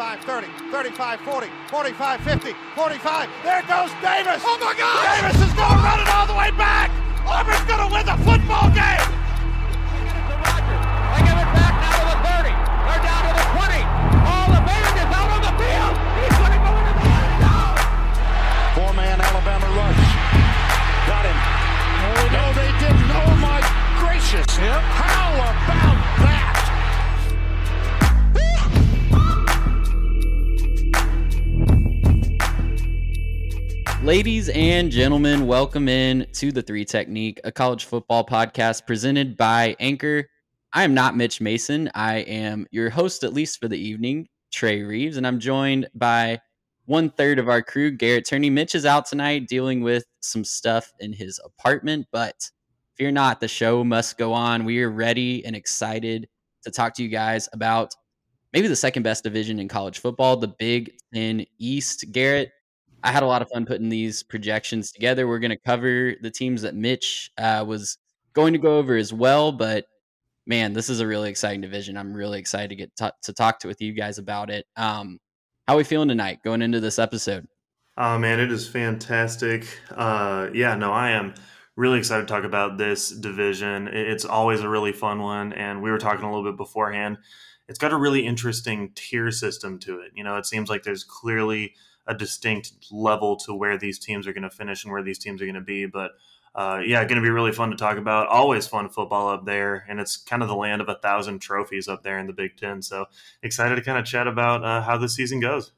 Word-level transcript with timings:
25, 0.00 0.24
30, 0.24 0.48
35, 0.72 1.20
40, 1.20 1.46
45, 1.68 2.20
50, 2.24 2.54
45. 2.74 3.28
There 3.44 3.60
goes 3.68 3.92
Davis. 4.00 4.40
Oh 4.48 4.56
my 4.56 4.72
God! 4.72 4.96
Davis 5.04 5.36
is 5.44 5.52
going 5.52 5.76
to 5.76 5.84
run 5.84 6.00
it 6.00 6.08
all 6.08 6.24
the 6.24 6.32
way 6.32 6.48
back. 6.56 6.88
Auburn's 7.28 7.60
going 7.68 7.84
to 7.84 7.90
win 7.92 8.08
the 8.08 8.16
football 8.24 8.72
game. 8.72 9.08
I 11.12 11.20
give 11.20 11.36
it 11.36 11.50
back 11.52 11.76
now 11.84 12.00
to 12.00 12.16
the 12.16 12.18
30. 12.32 12.48
They're 12.48 13.04
down 13.04 13.28
to 13.28 13.32
the 13.36 13.44
20. 13.60 13.76
All 14.24 14.48
the 14.48 14.64
Bailey 14.64 15.04
is 15.04 15.10
out 15.12 15.28
on 15.36 15.44
the 15.44 15.52
field. 15.60 15.92
He's 15.92 16.32
going 16.32 16.54
to 16.56 16.62
go 16.64 16.72
into 16.80 16.96
the 16.96 17.04
end 17.04 17.36
zone. 17.44 17.76
Four-man 18.80 19.20
Alabama 19.20 19.68
rush. 19.68 20.00
Got 21.12 21.28
him. 21.28 21.36
No, 22.32 22.44
they 22.56 22.72
didn't. 22.80 23.04
Oh 23.20 23.36
my 23.36 23.60
gracious. 24.00 24.48
How 24.48 25.09
Ladies 34.10 34.48
and 34.48 34.90
gentlemen, 34.90 35.46
welcome 35.46 35.88
in 35.88 36.26
to 36.32 36.50
the 36.50 36.62
Three 36.62 36.84
Technique, 36.84 37.40
a 37.44 37.52
college 37.52 37.84
football 37.84 38.26
podcast 38.26 38.84
presented 38.84 39.36
by 39.36 39.76
Anchor. 39.78 40.26
I 40.72 40.82
am 40.82 40.94
not 40.94 41.16
Mitch 41.16 41.40
Mason. 41.40 41.88
I 41.94 42.16
am 42.16 42.66
your 42.72 42.90
host, 42.90 43.22
at 43.22 43.32
least 43.32 43.60
for 43.60 43.68
the 43.68 43.78
evening, 43.78 44.26
Trey 44.52 44.82
Reeves, 44.82 45.16
and 45.16 45.24
I'm 45.24 45.38
joined 45.38 45.88
by 45.94 46.40
one 46.86 47.10
third 47.10 47.38
of 47.38 47.48
our 47.48 47.62
crew, 47.62 47.92
Garrett 47.92 48.26
Turney. 48.26 48.50
Mitch 48.50 48.74
is 48.74 48.84
out 48.84 49.06
tonight 49.06 49.46
dealing 49.46 49.80
with 49.80 50.02
some 50.18 50.42
stuff 50.42 50.92
in 50.98 51.12
his 51.12 51.38
apartment, 51.44 52.08
but 52.10 52.50
fear 52.96 53.12
not, 53.12 53.38
the 53.38 53.46
show 53.46 53.84
must 53.84 54.18
go 54.18 54.32
on. 54.32 54.64
We 54.64 54.82
are 54.82 54.90
ready 54.90 55.46
and 55.46 55.54
excited 55.54 56.28
to 56.64 56.72
talk 56.72 56.94
to 56.94 57.04
you 57.04 57.10
guys 57.10 57.48
about 57.52 57.94
maybe 58.52 58.66
the 58.66 58.74
second 58.74 59.04
best 59.04 59.22
division 59.22 59.60
in 59.60 59.68
college 59.68 60.00
football, 60.00 60.36
the 60.36 60.48
Big 60.48 60.94
Ten 61.14 61.46
East. 61.60 62.06
Garrett, 62.10 62.50
I 63.02 63.12
had 63.12 63.22
a 63.22 63.26
lot 63.26 63.42
of 63.42 63.48
fun 63.48 63.66
putting 63.66 63.88
these 63.90 64.22
projections 64.22 64.92
together. 64.92 65.26
We're 65.26 65.38
going 65.38 65.50
to 65.50 65.58
cover 65.58 66.14
the 66.20 66.30
teams 66.30 66.62
that 66.62 66.74
Mitch 66.74 67.30
uh, 67.38 67.64
was 67.66 67.98
going 68.32 68.52
to 68.52 68.58
go 68.58 68.78
over 68.78 68.96
as 68.96 69.12
well, 69.12 69.52
but 69.52 69.86
man, 70.46 70.72
this 70.72 70.88
is 70.88 71.00
a 71.00 71.06
really 71.06 71.30
exciting 71.30 71.60
division. 71.60 71.96
I'm 71.96 72.14
really 72.14 72.38
excited 72.38 72.70
to 72.70 72.76
get 72.76 72.94
t- 72.96 73.08
to 73.22 73.32
talk 73.32 73.60
to 73.60 73.68
with 73.68 73.80
you 73.80 73.92
guys 73.92 74.18
about 74.18 74.50
it. 74.50 74.66
Um, 74.76 75.18
how 75.66 75.74
are 75.74 75.78
we 75.78 75.84
feeling 75.84 76.08
tonight 76.08 76.40
going 76.44 76.62
into 76.62 76.80
this 76.80 76.98
episode? 76.98 77.46
Oh 77.96 78.18
man, 78.18 78.40
it 78.40 78.50
is 78.50 78.68
fantastic. 78.68 79.66
Uh, 79.90 80.48
yeah, 80.54 80.74
no, 80.74 80.92
I 80.92 81.10
am 81.10 81.34
really 81.76 81.98
excited 81.98 82.26
to 82.26 82.32
talk 82.32 82.44
about 82.44 82.78
this 82.78 83.10
division. 83.10 83.88
It's 83.88 84.24
always 84.24 84.60
a 84.60 84.68
really 84.68 84.92
fun 84.92 85.20
one, 85.20 85.52
and 85.52 85.82
we 85.82 85.90
were 85.90 85.98
talking 85.98 86.24
a 86.24 86.28
little 86.32 86.50
bit 86.50 86.56
beforehand. 86.56 87.18
It's 87.68 87.78
got 87.78 87.92
a 87.92 87.96
really 87.96 88.26
interesting 88.26 88.90
tier 88.94 89.30
system 89.30 89.78
to 89.80 90.00
it. 90.00 90.12
You 90.14 90.24
know, 90.24 90.36
it 90.36 90.46
seems 90.46 90.68
like 90.68 90.82
there's 90.82 91.04
clearly 91.04 91.74
a 92.06 92.14
distinct 92.14 92.72
level 92.90 93.36
to 93.36 93.54
where 93.54 93.78
these 93.78 93.98
teams 93.98 94.26
are 94.26 94.32
going 94.32 94.42
to 94.42 94.50
finish 94.50 94.84
and 94.84 94.92
where 94.92 95.02
these 95.02 95.18
teams 95.18 95.40
are 95.40 95.46
going 95.46 95.54
to 95.54 95.60
be. 95.60 95.86
But 95.86 96.12
uh, 96.54 96.80
yeah, 96.84 97.04
going 97.04 97.16
to 97.16 97.22
be 97.22 97.30
really 97.30 97.52
fun 97.52 97.70
to 97.70 97.76
talk 97.76 97.96
about. 97.96 98.26
Always 98.26 98.66
fun 98.66 98.88
football 98.88 99.28
up 99.28 99.44
there, 99.44 99.84
and 99.88 100.00
it's 100.00 100.16
kind 100.16 100.42
of 100.42 100.48
the 100.48 100.56
land 100.56 100.80
of 100.80 100.88
a 100.88 100.96
thousand 100.96 101.38
trophies 101.40 101.86
up 101.86 102.02
there 102.02 102.18
in 102.18 102.26
the 102.26 102.32
Big 102.32 102.56
Ten. 102.56 102.82
So 102.82 103.06
excited 103.42 103.76
to 103.76 103.82
kind 103.82 103.98
of 103.98 104.04
chat 104.04 104.26
about 104.26 104.64
uh, 104.64 104.82
how 104.82 104.98
this 104.98 105.14
season 105.14 105.40
goes. 105.40 105.72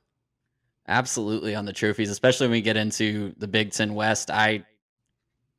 Absolutely 0.88 1.54
on 1.54 1.64
the 1.64 1.72
trophies, 1.72 2.10
especially 2.10 2.46
when 2.46 2.52
we 2.52 2.62
get 2.62 2.76
into 2.76 3.34
the 3.36 3.46
Big 3.46 3.72
Ten 3.72 3.94
West. 3.94 4.30
I 4.30 4.64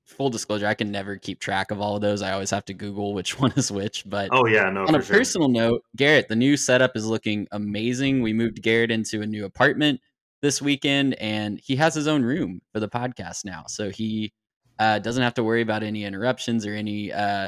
full 0.05 0.29
disclosure, 0.29 0.67
I 0.67 0.73
can 0.73 0.91
never 0.91 1.17
keep 1.17 1.39
track 1.39 1.71
of 1.71 1.79
all 1.79 1.95
of 1.95 2.01
those. 2.01 2.21
I 2.21 2.33
always 2.33 2.49
have 2.49 2.65
to 2.65 2.73
Google 2.73 3.13
which 3.13 3.39
one 3.39 3.53
is 3.55 3.71
which. 3.71 4.03
But 4.09 4.29
Oh 4.31 4.47
yeah, 4.47 4.69
no. 4.69 4.85
on 4.85 4.95
a 4.95 5.01
sure. 5.01 5.17
personal 5.17 5.47
note, 5.47 5.83
Garrett, 5.95 6.27
the 6.27 6.35
new 6.35 6.57
setup 6.57 6.95
is 6.95 7.05
looking 7.05 7.47
amazing. 7.51 8.21
We 8.21 8.33
moved 8.33 8.61
Garrett 8.61 8.91
into 8.91 9.21
a 9.21 9.27
new 9.27 9.45
apartment 9.45 10.01
this 10.43 10.61
weekend, 10.61 11.15
and 11.15 11.59
he 11.63 11.77
has 11.77 11.95
his 11.95 12.05
own 12.05 12.21
room 12.21 12.61
for 12.73 12.81
the 12.81 12.89
podcast 12.89 13.45
now. 13.45 13.63
So 13.67 13.89
he 13.89 14.33
uh, 14.77 14.99
doesn't 14.99 15.23
have 15.23 15.33
to 15.35 15.43
worry 15.43 15.61
about 15.61 15.83
any 15.83 16.03
interruptions 16.03 16.65
or 16.65 16.73
any 16.73 17.13
uh, 17.13 17.47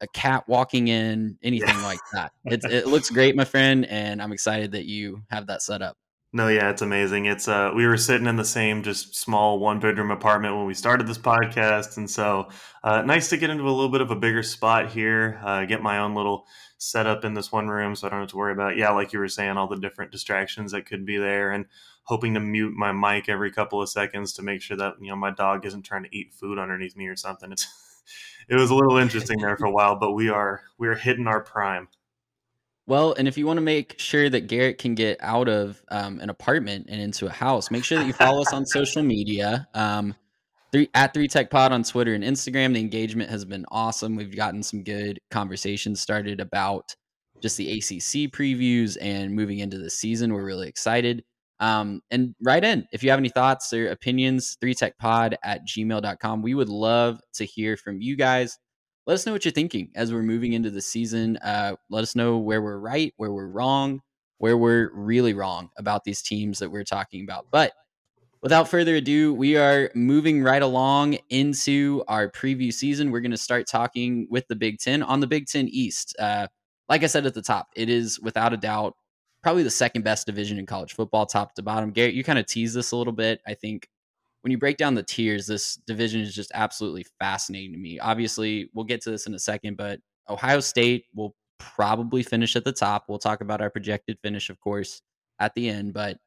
a 0.00 0.06
cat 0.14 0.44
walking 0.48 0.88
in, 0.88 1.36
anything 1.42 1.76
like 1.82 2.00
that. 2.14 2.32
It, 2.46 2.64
it 2.64 2.86
looks 2.86 3.10
great, 3.10 3.36
my 3.36 3.44
friend, 3.44 3.84
and 3.84 4.20
I'm 4.20 4.32
excited 4.32 4.72
that 4.72 4.86
you 4.86 5.22
have 5.30 5.46
that 5.48 5.60
set 5.60 5.82
up. 5.82 5.98
No, 6.34 6.48
yeah, 6.48 6.70
it's 6.70 6.80
amazing. 6.80 7.26
It's 7.26 7.46
uh 7.46 7.72
we 7.76 7.86
were 7.86 7.98
sitting 7.98 8.26
in 8.26 8.36
the 8.36 8.44
same 8.46 8.82
just 8.82 9.14
small 9.14 9.58
one 9.58 9.80
bedroom 9.80 10.10
apartment 10.10 10.56
when 10.56 10.64
we 10.64 10.72
started 10.72 11.06
this 11.06 11.18
podcast, 11.18 11.98
and 11.98 12.10
so 12.10 12.48
uh, 12.82 13.02
nice 13.02 13.28
to 13.28 13.36
get 13.36 13.50
into 13.50 13.64
a 13.64 13.68
little 13.68 13.90
bit 13.90 14.00
of 14.00 14.10
a 14.10 14.16
bigger 14.16 14.42
spot 14.42 14.88
here. 14.88 15.38
Uh, 15.44 15.66
get 15.66 15.82
my 15.82 15.98
own 15.98 16.14
little 16.14 16.46
setup 16.78 17.26
in 17.26 17.34
this 17.34 17.52
one 17.52 17.68
room, 17.68 17.94
so 17.94 18.06
I 18.06 18.10
don't 18.10 18.20
have 18.20 18.30
to 18.30 18.38
worry 18.38 18.52
about 18.52 18.78
yeah, 18.78 18.92
like 18.92 19.12
you 19.12 19.18
were 19.18 19.28
saying, 19.28 19.58
all 19.58 19.68
the 19.68 19.76
different 19.76 20.10
distractions 20.10 20.72
that 20.72 20.86
could 20.86 21.04
be 21.04 21.18
there, 21.18 21.50
and 21.50 21.66
hoping 22.04 22.34
to 22.34 22.40
mute 22.40 22.74
my 22.74 22.92
mic 22.92 23.28
every 23.28 23.50
couple 23.50 23.80
of 23.80 23.88
seconds 23.88 24.32
to 24.34 24.42
make 24.42 24.60
sure 24.60 24.76
that 24.76 24.94
you 25.00 25.08
know 25.08 25.16
my 25.16 25.30
dog 25.30 25.64
isn't 25.64 25.82
trying 25.82 26.04
to 26.04 26.16
eat 26.16 26.32
food 26.32 26.58
underneath 26.58 26.96
me 26.96 27.06
or 27.06 27.16
something. 27.16 27.52
It's 27.52 27.66
it 28.48 28.56
was 28.56 28.70
a 28.70 28.74
little 28.74 28.96
interesting 28.96 29.38
there 29.40 29.56
for 29.56 29.66
a 29.66 29.70
while, 29.70 29.96
but 29.96 30.12
we 30.12 30.28
are 30.28 30.62
we 30.78 30.88
are 30.88 30.94
hitting 30.94 31.26
our 31.26 31.40
prime. 31.40 31.88
Well, 32.86 33.14
and 33.16 33.28
if 33.28 33.38
you 33.38 33.46
want 33.46 33.58
to 33.58 33.62
make 33.62 33.98
sure 33.98 34.28
that 34.28 34.48
Garrett 34.48 34.78
can 34.78 34.96
get 34.96 35.18
out 35.20 35.48
of 35.48 35.80
um, 35.88 36.18
an 36.18 36.30
apartment 36.30 36.86
and 36.88 37.00
into 37.00 37.26
a 37.26 37.30
house, 37.30 37.70
make 37.70 37.84
sure 37.84 37.98
that 37.98 38.06
you 38.06 38.12
follow 38.12 38.42
us 38.42 38.52
on 38.52 38.66
social 38.66 39.02
media. 39.02 39.68
Um, 39.72 40.16
three, 40.72 40.88
at 40.92 41.14
Three 41.14 41.28
Tech 41.28 41.48
Pod 41.48 41.70
on 41.70 41.84
Twitter 41.84 42.14
and 42.14 42.24
Instagram. 42.24 42.74
The 42.74 42.80
engagement 42.80 43.30
has 43.30 43.44
been 43.44 43.64
awesome. 43.70 44.16
We've 44.16 44.34
gotten 44.34 44.64
some 44.64 44.82
good 44.82 45.20
conversations 45.30 46.00
started 46.00 46.40
about 46.40 46.96
just 47.40 47.56
the 47.56 47.70
ACC 47.70 48.32
previews 48.32 48.96
and 49.00 49.32
moving 49.34 49.60
into 49.60 49.78
the 49.78 49.90
season. 49.90 50.32
We're 50.32 50.44
really 50.44 50.68
excited. 50.68 51.22
Um, 51.62 52.02
and 52.10 52.34
write 52.42 52.64
in 52.64 52.86
if 52.92 53.02
you 53.02 53.08
have 53.10 53.18
any 53.18 53.30
thoughts 53.30 53.72
or 53.72 53.88
opinions, 53.88 54.58
3techpod 54.62 55.36
at 55.42 55.66
gmail.com. 55.66 56.42
We 56.42 56.54
would 56.54 56.68
love 56.68 57.20
to 57.34 57.44
hear 57.44 57.78
from 57.78 58.02
you 58.02 58.16
guys 58.16 58.58
let 59.06 59.14
us 59.14 59.26
know 59.26 59.32
what 59.32 59.44
you're 59.44 59.52
thinking 59.52 59.90
as 59.94 60.12
we're 60.12 60.22
moving 60.22 60.52
into 60.52 60.70
the 60.70 60.80
season. 60.80 61.36
Uh, 61.38 61.74
let 61.90 62.02
us 62.02 62.14
know 62.14 62.38
where 62.38 62.62
we're 62.62 62.78
right, 62.78 63.12
where 63.16 63.32
we're 63.32 63.48
wrong, 63.48 64.00
where 64.38 64.56
we're 64.56 64.90
really 64.94 65.34
wrong 65.34 65.70
about 65.76 66.04
these 66.04 66.22
teams 66.22 66.58
that 66.60 66.70
we're 66.70 66.84
talking 66.84 67.24
about. 67.24 67.46
But 67.50 67.72
without 68.42 68.68
further 68.68 68.96
ado, 68.96 69.34
we 69.34 69.56
are 69.56 69.90
moving 69.94 70.42
right 70.42 70.62
along 70.62 71.18
into 71.30 72.04
our 72.06 72.30
preview 72.30 72.72
season. 72.72 73.10
We're 73.10 73.20
going 73.20 73.32
to 73.32 73.36
start 73.36 73.66
talking 73.66 74.28
with 74.30 74.46
the 74.48 74.56
Big 74.56 74.78
Ten 74.78 75.02
on 75.02 75.18
the 75.18 75.26
Big 75.26 75.46
Ten 75.46 75.68
East. 75.68 76.14
Uh, 76.18 76.46
like 76.88 77.02
I 77.02 77.06
said 77.06 77.26
at 77.26 77.34
the 77.34 77.42
top, 77.42 77.68
it 77.74 77.88
is 77.88 78.20
without 78.20 78.52
a 78.52 78.56
doubt 78.56 78.94
probably 79.42 79.62
the 79.62 79.70
second 79.70 80.02
best 80.02 80.26
division 80.26 80.58
in 80.58 80.66
college 80.66 80.94
football, 80.94 81.26
top 81.26 81.54
to 81.54 81.62
bottom. 81.62 81.90
Garrett, 81.90 82.14
you 82.14 82.24
kind 82.24 82.38
of 82.38 82.46
teased 82.46 82.76
this 82.76 82.92
a 82.92 82.96
little 82.96 83.12
bit. 83.12 83.40
I 83.46 83.54
think 83.54 83.88
when 84.42 84.50
you 84.50 84.58
break 84.58 84.76
down 84.76 84.94
the 84.94 85.02
tiers, 85.02 85.46
this 85.46 85.76
division 85.86 86.20
is 86.20 86.34
just 86.34 86.50
absolutely 86.54 87.06
fascinating 87.18 87.72
to 87.72 87.78
me. 87.78 87.98
Obviously, 87.98 88.70
we'll 88.74 88.84
get 88.84 89.00
to 89.02 89.10
this 89.10 89.26
in 89.26 89.34
a 89.34 89.38
second, 89.38 89.76
but 89.76 90.00
Ohio 90.28 90.60
State 90.60 91.06
will 91.14 91.34
probably 91.58 92.22
finish 92.22 92.56
at 92.56 92.64
the 92.64 92.72
top. 92.72 93.04
We'll 93.08 93.18
talk 93.18 93.40
about 93.40 93.60
our 93.60 93.70
projected 93.70 94.18
finish, 94.22 94.50
of 94.50 94.60
course, 94.60 95.02
at 95.38 95.54
the 95.54 95.68
end, 95.68 95.92
but 95.92 96.18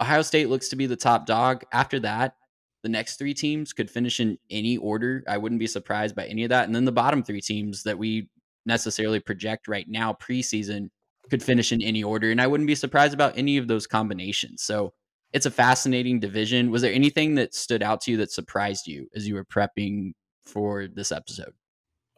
Ohio 0.00 0.22
State 0.22 0.48
looks 0.48 0.68
to 0.68 0.76
be 0.76 0.86
the 0.86 0.96
top 0.96 1.26
dog. 1.26 1.64
After 1.72 2.00
that, 2.00 2.34
the 2.82 2.88
next 2.88 3.16
three 3.18 3.34
teams 3.34 3.72
could 3.72 3.90
finish 3.90 4.20
in 4.20 4.38
any 4.48 4.76
order. 4.78 5.22
I 5.28 5.36
wouldn't 5.38 5.58
be 5.58 5.66
surprised 5.66 6.16
by 6.16 6.26
any 6.26 6.44
of 6.44 6.48
that. 6.50 6.66
And 6.66 6.74
then 6.74 6.86
the 6.86 6.92
bottom 6.92 7.22
three 7.22 7.40
teams 7.40 7.82
that 7.82 7.98
we 7.98 8.28
necessarily 8.64 9.20
project 9.20 9.68
right 9.68 9.86
now 9.88 10.14
preseason 10.14 10.88
could 11.30 11.42
finish 11.42 11.72
in 11.72 11.82
any 11.82 12.02
order. 12.02 12.30
And 12.30 12.40
I 12.40 12.46
wouldn't 12.46 12.66
be 12.66 12.74
surprised 12.74 13.14
about 13.14 13.38
any 13.38 13.56
of 13.56 13.68
those 13.68 13.86
combinations. 13.86 14.62
So 14.62 14.92
it's 15.32 15.46
a 15.46 15.50
fascinating 15.50 16.20
division. 16.20 16.70
Was 16.70 16.82
there 16.82 16.92
anything 16.92 17.36
that 17.36 17.54
stood 17.54 17.82
out 17.82 18.00
to 18.02 18.10
you 18.10 18.16
that 18.18 18.32
surprised 18.32 18.86
you 18.86 19.08
as 19.14 19.26
you 19.26 19.34
were 19.34 19.44
prepping 19.44 20.12
for 20.44 20.88
this 20.88 21.12
episode? 21.12 21.52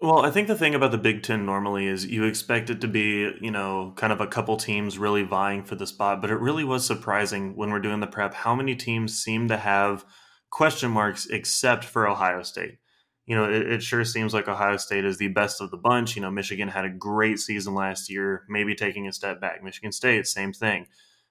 Well, 0.00 0.25
I 0.25 0.32
think 0.32 0.49
the 0.49 0.56
thing 0.56 0.75
about 0.75 0.91
the 0.91 0.99
Big 0.99 1.23
Ten 1.23 1.47
normally 1.47 1.87
is 1.87 2.06
you 2.06 2.25
expect 2.25 2.70
it 2.70 2.81
to 2.81 2.88
be, 2.88 3.31
you 3.41 3.53
know, 3.53 3.93
kind 3.94 4.12
of 4.12 4.20
a 4.20 4.26
couple 4.26 4.56
teams 4.56 4.99
really 4.99 5.23
vying 5.23 5.62
for 5.62 5.76
the 5.76 5.87
spot, 5.87 6.20
but 6.20 6.31
it 6.31 6.41
really 6.41 6.64
was 6.64 6.85
surprising 6.85 7.55
when 7.55 7.70
we're 7.70 7.79
doing 7.79 8.00
the 8.00 8.09
prep 8.09 8.35
how 8.35 8.53
many 8.53 8.75
teams 8.75 9.17
seem 9.17 9.47
to 9.47 9.56
have 9.56 10.05
question 10.50 10.91
marks 10.91 11.26
except 11.26 11.85
for 11.85 12.09
Ohio 12.09 12.43
State. 12.43 12.79
You 13.26 13.36
know, 13.36 13.44
it, 13.44 13.70
it, 13.70 13.82
sure 13.82 14.04
seems 14.04 14.34
like 14.34 14.48
Ohio 14.48 14.76
State 14.76 15.04
is 15.04 15.16
the 15.16 15.28
best 15.28 15.60
of 15.60 15.70
the 15.70 15.76
bunch. 15.76 16.16
You 16.16 16.22
know, 16.22 16.30
Michigan 16.30 16.69
had 16.69 16.84
a 16.84 16.90
great 16.90 17.38
season 17.38 17.74
last 17.74 18.10
year, 18.10 18.44
maybe 18.48 18.74
taking 18.74 19.06
a 19.06 19.12
step 19.12 19.40
back. 19.40 19.62
Michigan 19.62 19.92
State, 19.92 20.26
same 20.26 20.52
thing. 20.52 20.86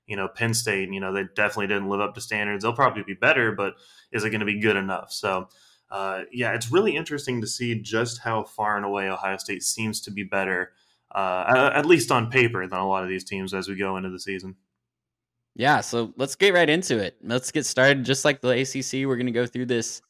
You 0.07 0.15
know, 0.15 0.27
Penn 0.27 0.53
State, 0.53 0.91
you 0.91 0.99
know, 0.99 1.13
they 1.13 1.25
definitely 1.35 1.67
didn't 1.67 1.89
live 1.89 1.99
up 1.99 2.15
to 2.15 2.21
standards. 2.21 2.63
They'll 2.63 2.73
probably 2.73 3.03
be 3.03 3.13
better, 3.13 3.51
but 3.51 3.75
is 4.11 4.23
it 4.23 4.29
going 4.29 4.39
to 4.39 4.45
be 4.45 4.59
good 4.59 4.77
enough? 4.77 5.11
So, 5.11 5.49
uh, 5.89 6.21
yeah, 6.31 6.53
it's 6.53 6.71
really 6.71 6.95
interesting 6.95 7.41
to 7.41 7.47
see 7.47 7.75
just 7.81 8.19
how 8.19 8.43
far 8.43 8.77
and 8.77 8.85
away 8.85 9.09
Ohio 9.09 9.37
State 9.37 9.63
seems 9.63 10.01
to 10.01 10.11
be 10.11 10.23
better, 10.23 10.71
uh, 11.13 11.71
at 11.73 11.85
least 11.85 12.11
on 12.11 12.31
paper, 12.31 12.65
than 12.65 12.79
a 12.79 12.87
lot 12.87 13.03
of 13.03 13.09
these 13.09 13.25
teams 13.25 13.53
as 13.53 13.67
we 13.67 13.75
go 13.75 13.97
into 13.97 14.09
the 14.09 14.19
season. 14.19 14.55
Yeah, 15.55 15.81
so 15.81 16.13
let's 16.15 16.35
get 16.35 16.53
right 16.53 16.69
into 16.69 16.97
it. 16.97 17.17
Let's 17.21 17.51
get 17.51 17.65
started. 17.65 18.05
Just 18.05 18.23
like 18.23 18.39
the 18.39 18.61
ACC, 18.61 19.05
we're 19.05 19.17
going 19.17 19.25
to 19.25 19.33
go 19.33 19.45
through 19.45 19.65
this 19.65 20.01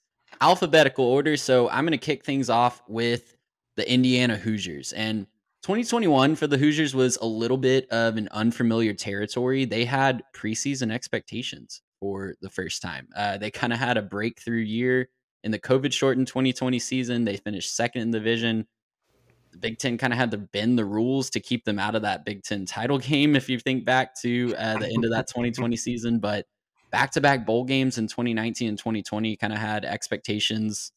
alphabetical 0.42 1.06
order. 1.06 1.38
So 1.38 1.70
I'm 1.70 1.86
going 1.86 1.92
to 1.92 1.98
kick 1.98 2.26
things 2.26 2.50
off 2.50 2.82
with 2.88 3.38
the 3.76 3.90
Indiana 3.90 4.36
Hoosiers. 4.36 4.92
And 4.94 5.28
2021 5.64 6.36
for 6.36 6.48
the 6.48 6.58
Hoosiers 6.58 6.96
was 6.96 7.18
a 7.18 7.26
little 7.26 7.58
bit 7.58 7.88
of 7.92 8.18
an 8.18 8.28
unfamiliar 8.32 8.94
territory. 8.94 9.66
They 9.66 9.86
had 9.86 10.24
preseason 10.36 10.92
expectations 10.92 11.82
for 12.00 12.34
the 12.42 12.50
first 12.50 12.82
time. 12.82 13.08
Uh, 13.16 13.38
they 13.38 13.52
kind 13.52 13.72
of 13.72 13.80
had 13.80 13.98
a 13.98 14.02
breakthrough 14.02 14.62
year 14.62 15.10
in 15.44 15.52
the 15.52 15.60
COVID 15.60 15.94
shortened 15.94 16.28
2020 16.28 16.80
season. 16.80 17.26
They 17.26 17.38
finished 17.38 17.76
second 17.76 18.02
in 18.02 18.12
the 18.12 18.18
division. 18.18 18.68
The 19.52 19.60
Big 19.60 19.78
Ten 19.78 19.98
kind 19.98 20.14
of 20.14 20.18
had 20.18 20.32
to 20.32 20.38
bend 20.38 20.80
the 20.80 20.86
rules 20.86 21.30
to 21.32 21.40
keep 21.40 21.66
them 21.66 21.78
out 21.78 21.94
of 21.94 22.02
that 22.02 22.26
Big 22.26 22.44
Ten 22.44 22.66
title 22.66 22.98
game, 23.00 23.36
if 23.36 23.50
you 23.50 23.60
think 23.60 23.86
back 23.86 24.20
to 24.22 24.56
uh, 24.58 24.78
the 24.80 24.88
end 24.88 25.06
of 25.06 25.12
that 25.12 25.28
2020 25.28 25.76
season. 25.76 26.20
But 26.20 26.48
back 26.92 27.12
to 27.12 27.22
back 27.22 27.46
bowl 27.46 27.64
games 27.64 27.98
in 27.98 28.08
2019 28.08 28.70
and 28.70 28.78
2020 28.78 29.36
kind 29.38 29.54
of 29.54 29.60
had 29.60 29.86
expectations 29.86 30.92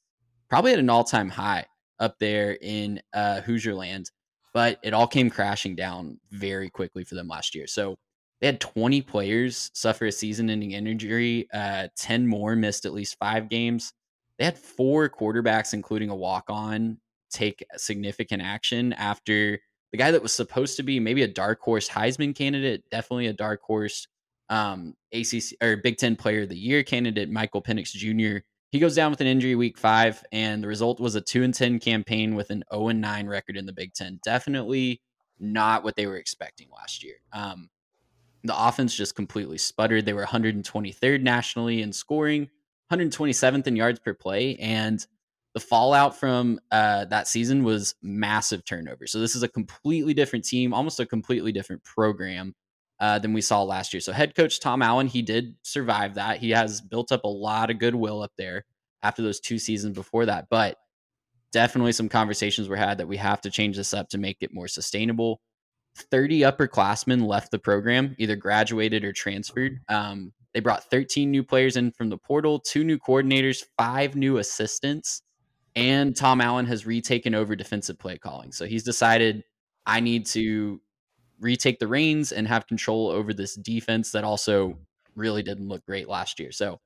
probably 0.48 0.72
at 0.72 0.78
an 0.78 0.90
all 0.90 1.04
time 1.04 1.28
high 1.28 1.66
up 1.98 2.18
there 2.18 2.58
in 2.60 3.00
uh, 3.12 3.40
Hoosier 3.42 3.74
land. 3.74 4.10
But 4.52 4.78
it 4.82 4.94
all 4.94 5.06
came 5.06 5.30
crashing 5.30 5.74
down 5.74 6.20
very 6.30 6.70
quickly 6.70 7.04
for 7.04 7.16
them 7.16 7.26
last 7.26 7.54
year. 7.54 7.66
So 7.66 7.96
they 8.40 8.46
had 8.46 8.60
20 8.60 9.02
players 9.02 9.70
suffer 9.74 10.06
a 10.06 10.12
season 10.12 10.50
ending 10.50 10.72
injury, 10.72 11.48
uh, 11.52 11.88
10 11.96 12.26
more 12.26 12.54
missed 12.54 12.84
at 12.84 12.92
least 12.92 13.16
five 13.18 13.48
games. 13.48 13.92
They 14.38 14.44
had 14.44 14.58
four 14.58 15.08
quarterbacks, 15.08 15.74
including 15.74 16.10
a 16.10 16.14
walk 16.14 16.44
on, 16.48 16.98
take 17.30 17.64
significant 17.76 18.42
action 18.42 18.92
after 18.92 19.58
the 19.92 19.98
guy 19.98 20.10
that 20.10 20.22
was 20.22 20.32
supposed 20.32 20.76
to 20.76 20.82
be 20.82 21.00
maybe 21.00 21.22
a 21.22 21.28
dark 21.28 21.60
horse 21.60 21.88
Heisman 21.88 22.34
candidate, 22.34 22.82
definitely 22.90 23.28
a 23.28 23.32
dark 23.32 23.62
horse 23.62 24.06
um, 24.48 24.94
ACC 25.12 25.56
or 25.62 25.76
Big 25.76 25.96
Ten 25.96 26.16
Player 26.16 26.42
of 26.42 26.48
the 26.48 26.58
Year 26.58 26.82
candidate, 26.82 27.30
Michael 27.30 27.62
Penix 27.62 27.92
Jr. 27.92 28.44
He 28.70 28.80
goes 28.80 28.96
down 28.96 29.10
with 29.10 29.20
an 29.20 29.26
injury 29.26 29.54
week 29.54 29.78
five, 29.78 30.22
and 30.32 30.62
the 30.62 30.68
result 30.68 31.00
was 31.00 31.14
a 31.14 31.20
two 31.20 31.42
and 31.42 31.54
ten 31.54 31.78
campaign 31.78 32.34
with 32.34 32.50
an 32.50 32.64
zero 32.70 32.84
oh 32.84 32.88
and 32.88 33.00
nine 33.00 33.26
record 33.26 33.56
in 33.56 33.66
the 33.66 33.72
Big 33.72 33.94
Ten. 33.94 34.20
Definitely 34.24 35.00
not 35.38 35.84
what 35.84 35.96
they 35.96 36.06
were 36.06 36.16
expecting 36.16 36.68
last 36.76 37.02
year. 37.04 37.16
Um, 37.32 37.68
the 38.44 38.58
offense 38.58 38.94
just 38.94 39.14
completely 39.14 39.58
sputtered. 39.58 40.04
They 40.04 40.12
were 40.12 40.24
123rd 40.24 41.22
nationally 41.22 41.82
in 41.82 41.92
scoring, 41.92 42.50
127th 42.92 43.66
in 43.66 43.74
yards 43.74 43.98
per 43.98 44.12
play, 44.12 44.56
and 44.56 45.04
the 45.54 45.60
fallout 45.60 46.16
from 46.16 46.60
uh, 46.70 47.06
that 47.06 47.26
season 47.26 47.64
was 47.64 47.94
massive 48.02 48.64
turnover. 48.64 49.06
So 49.06 49.20
this 49.20 49.34
is 49.34 49.42
a 49.42 49.48
completely 49.48 50.12
different 50.12 50.44
team, 50.44 50.74
almost 50.74 51.00
a 51.00 51.06
completely 51.06 51.52
different 51.52 51.82
program 51.84 52.54
uh, 53.00 53.18
than 53.18 53.32
we 53.32 53.40
saw 53.40 53.62
last 53.62 53.92
year. 53.92 54.00
So 54.00 54.12
head 54.12 54.34
coach 54.34 54.60
Tom 54.60 54.82
Allen, 54.82 55.06
he 55.06 55.22
did 55.22 55.56
survive 55.62 56.14
that. 56.14 56.38
He 56.38 56.50
has 56.50 56.80
built 56.80 57.12
up 57.12 57.24
a 57.24 57.28
lot 57.28 57.70
of 57.70 57.78
goodwill 57.78 58.22
up 58.22 58.32
there 58.36 58.64
after 59.02 59.22
those 59.22 59.40
two 59.40 59.58
seasons 59.58 59.94
before 59.94 60.26
that. 60.26 60.46
But 60.50 60.76
definitely 61.52 61.92
some 61.92 62.08
conversations 62.08 62.68
were 62.68 62.76
had 62.76 62.98
that 62.98 63.08
we 63.08 63.16
have 63.16 63.40
to 63.42 63.50
change 63.50 63.76
this 63.76 63.94
up 63.94 64.08
to 64.10 64.18
make 64.18 64.38
it 64.40 64.54
more 64.54 64.68
sustainable. 64.68 65.40
30 66.10 66.40
upperclassmen 66.40 67.26
left 67.26 67.50
the 67.50 67.58
program, 67.58 68.16
either 68.18 68.34
graduated 68.34 69.04
or 69.04 69.12
transferred. 69.12 69.78
Um, 69.88 70.32
they 70.52 70.60
brought 70.60 70.90
13 70.90 71.30
new 71.30 71.44
players 71.44 71.76
in 71.76 71.92
from 71.92 72.10
the 72.10 72.18
portal, 72.18 72.58
two 72.58 72.84
new 72.84 72.98
coordinators, 72.98 73.64
five 73.76 74.16
new 74.16 74.38
assistants 74.38 75.22
and 75.76 76.14
Tom 76.16 76.40
Allen 76.40 76.66
has 76.66 76.86
retaken 76.86 77.34
over 77.34 77.56
defensive 77.56 77.98
play 77.98 78.18
calling. 78.18 78.52
So 78.52 78.64
he's 78.64 78.84
decided 78.84 79.42
I 79.86 80.00
need 80.00 80.26
to 80.26 80.80
retake 81.44 81.78
the 81.78 81.86
reins 81.86 82.32
and 82.32 82.48
have 82.48 82.66
control 82.66 83.10
over 83.10 83.34
this 83.34 83.54
defense 83.54 84.10
that 84.12 84.24
also 84.24 84.78
really 85.14 85.42
didn't 85.42 85.68
look 85.68 85.84
great 85.84 86.08
last 86.08 86.40
year. 86.40 86.50
So 86.50 86.80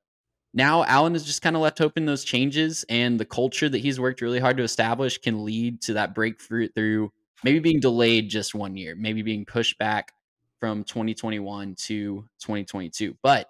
now 0.52 0.84
Allen 0.84 1.14
is 1.14 1.24
just 1.24 1.42
kind 1.42 1.54
of 1.54 1.62
left 1.62 1.78
hoping 1.78 2.06
those 2.06 2.24
changes 2.24 2.84
and 2.88 3.20
the 3.20 3.24
culture 3.24 3.68
that 3.68 3.78
he's 3.78 4.00
worked 4.00 4.20
really 4.20 4.40
hard 4.40 4.56
to 4.56 4.64
establish 4.64 5.16
can 5.18 5.44
lead 5.44 5.80
to 5.82 5.92
that 5.94 6.14
breakthrough 6.14 6.68
through 6.74 7.12
maybe 7.44 7.60
being 7.60 7.78
delayed 7.80 8.28
just 8.28 8.54
one 8.54 8.76
year, 8.76 8.96
maybe 8.96 9.22
being 9.22 9.44
pushed 9.44 9.78
back 9.78 10.12
from 10.58 10.82
2021 10.82 11.76
to 11.76 12.24
2022. 12.40 13.16
But 13.22 13.46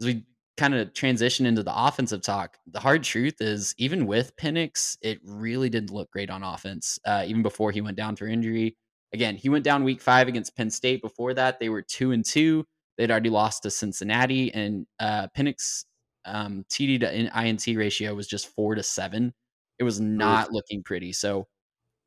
as 0.00 0.06
we 0.06 0.24
kind 0.56 0.74
of 0.74 0.94
transition 0.94 1.44
into 1.44 1.64
the 1.64 1.72
offensive 1.74 2.22
talk, 2.22 2.56
the 2.70 2.78
hard 2.80 3.02
truth 3.02 3.40
is 3.40 3.74
even 3.78 4.06
with 4.06 4.36
Penix, 4.36 4.96
it 5.02 5.18
really 5.24 5.68
didn't 5.68 5.90
look 5.90 6.10
great 6.12 6.30
on 6.30 6.44
offense, 6.44 7.00
uh, 7.04 7.24
even 7.26 7.42
before 7.42 7.72
he 7.72 7.80
went 7.80 7.96
down 7.96 8.14
for 8.14 8.26
injury. 8.26 8.76
Again, 9.16 9.36
he 9.36 9.48
went 9.48 9.64
down 9.64 9.82
week 9.82 10.02
five 10.02 10.28
against 10.28 10.54
Penn 10.54 10.68
State. 10.68 11.00
Before 11.00 11.32
that, 11.32 11.58
they 11.58 11.70
were 11.70 11.80
two 11.80 12.12
and 12.12 12.22
two. 12.22 12.66
They'd 12.98 13.10
already 13.10 13.30
lost 13.30 13.62
to 13.62 13.70
Cincinnati, 13.70 14.52
and 14.52 14.86
uh, 15.00 15.28
Penix 15.34 15.86
um, 16.26 16.66
TD 16.68 17.00
to 17.00 17.42
INT 17.42 17.66
ratio 17.78 18.14
was 18.14 18.28
just 18.28 18.54
four 18.54 18.74
to 18.74 18.82
seven. 18.82 19.32
It 19.78 19.84
was 19.84 20.02
not 20.02 20.52
looking 20.52 20.82
pretty. 20.82 21.14
So 21.14 21.46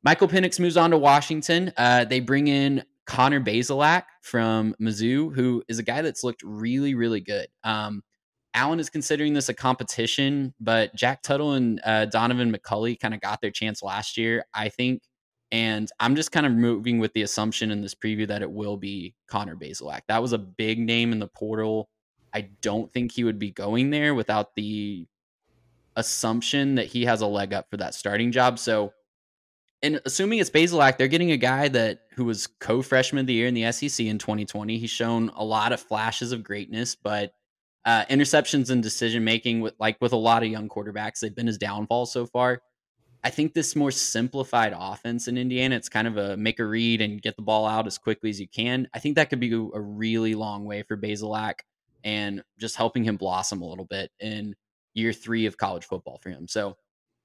Michael 0.04 0.28
Penix 0.28 0.60
moves 0.60 0.76
on 0.76 0.92
to 0.92 0.98
Washington. 0.98 1.72
Uh, 1.76 2.04
they 2.04 2.20
bring 2.20 2.46
in 2.46 2.84
Connor 3.06 3.40
Bazelak 3.40 4.04
from 4.22 4.76
Mizzou, 4.80 5.34
who 5.34 5.64
is 5.66 5.80
a 5.80 5.82
guy 5.82 6.02
that's 6.02 6.22
looked 6.22 6.44
really, 6.44 6.94
really 6.94 7.20
good. 7.20 7.48
Um, 7.64 8.04
Allen 8.54 8.78
is 8.78 8.88
considering 8.88 9.34
this 9.34 9.48
a 9.48 9.54
competition, 9.54 10.54
but 10.60 10.94
Jack 10.94 11.22
Tuttle 11.22 11.54
and 11.54 11.80
uh, 11.84 12.06
Donaven 12.06 12.54
McCulley 12.54 12.98
kind 12.98 13.14
of 13.14 13.20
got 13.20 13.40
their 13.40 13.50
chance 13.50 13.82
last 13.82 14.16
year, 14.16 14.44
I 14.54 14.68
think. 14.68 15.02
And 15.52 15.90
I'm 15.98 16.14
just 16.14 16.30
kind 16.32 16.46
of 16.46 16.52
moving 16.52 17.00
with 17.00 17.12
the 17.12 17.22
assumption 17.22 17.70
in 17.70 17.80
this 17.80 17.94
preview 17.94 18.26
that 18.28 18.42
it 18.42 18.50
will 18.50 18.76
be 18.76 19.14
Connor 19.26 19.56
Bazelak. 19.56 20.02
That 20.08 20.22
was 20.22 20.32
a 20.32 20.38
big 20.38 20.78
name 20.78 21.12
in 21.12 21.18
the 21.18 21.26
portal. 21.26 21.88
I 22.32 22.50
don't 22.62 22.92
think 22.92 23.12
he 23.12 23.24
would 23.24 23.38
be 23.38 23.50
going 23.50 23.90
there 23.90 24.14
without 24.14 24.54
the 24.54 25.06
assumption 25.96 26.76
that 26.76 26.86
he 26.86 27.04
has 27.04 27.20
a 27.20 27.26
leg 27.26 27.52
up 27.52 27.66
for 27.70 27.76
that 27.78 27.94
starting 27.94 28.30
job. 28.30 28.58
So, 28.58 28.92
and 29.82 30.00
assuming 30.04 30.38
it's 30.38 30.50
Bazelak, 30.50 30.98
they're 30.98 31.08
getting 31.08 31.32
a 31.32 31.36
guy 31.36 31.68
that 31.68 32.02
who 32.14 32.24
was 32.26 32.46
co-freshman 32.46 33.20
of 33.20 33.26
the 33.26 33.32
year 33.32 33.48
in 33.48 33.54
the 33.54 33.72
SEC 33.72 34.06
in 34.06 34.18
2020. 34.18 34.78
He's 34.78 34.90
shown 34.90 35.30
a 35.34 35.44
lot 35.44 35.72
of 35.72 35.80
flashes 35.80 36.32
of 36.32 36.44
greatness, 36.44 36.94
but 36.94 37.32
uh, 37.84 38.04
interceptions 38.06 38.70
and 38.70 38.82
decision 38.82 39.24
making, 39.24 39.60
with 39.60 39.74
like 39.80 39.96
with 40.00 40.12
a 40.12 40.16
lot 40.16 40.42
of 40.42 40.50
young 40.50 40.68
quarterbacks, 40.68 41.20
they've 41.20 41.34
been 41.34 41.46
his 41.46 41.58
downfall 41.58 42.06
so 42.06 42.26
far. 42.26 42.60
I 43.22 43.30
think 43.30 43.52
this 43.52 43.76
more 43.76 43.90
simplified 43.90 44.74
offense 44.76 45.28
in 45.28 45.36
Indiana, 45.36 45.76
it's 45.76 45.88
kind 45.88 46.08
of 46.08 46.16
a 46.16 46.36
make 46.36 46.58
a 46.58 46.64
read 46.64 47.00
and 47.00 47.20
get 47.20 47.36
the 47.36 47.42
ball 47.42 47.66
out 47.66 47.86
as 47.86 47.98
quickly 47.98 48.30
as 48.30 48.40
you 48.40 48.48
can. 48.48 48.88
I 48.94 48.98
think 48.98 49.16
that 49.16 49.28
could 49.28 49.40
be 49.40 49.52
a 49.52 49.80
really 49.80 50.34
long 50.34 50.64
way 50.64 50.82
for 50.82 50.96
Bazelak 50.96 51.60
and 52.02 52.42
just 52.58 52.76
helping 52.76 53.04
him 53.04 53.16
blossom 53.16 53.60
a 53.60 53.68
little 53.68 53.84
bit 53.84 54.10
in 54.20 54.54
year 54.94 55.12
three 55.12 55.46
of 55.46 55.58
college 55.58 55.84
football 55.84 56.18
for 56.22 56.30
him. 56.30 56.48
So 56.48 56.76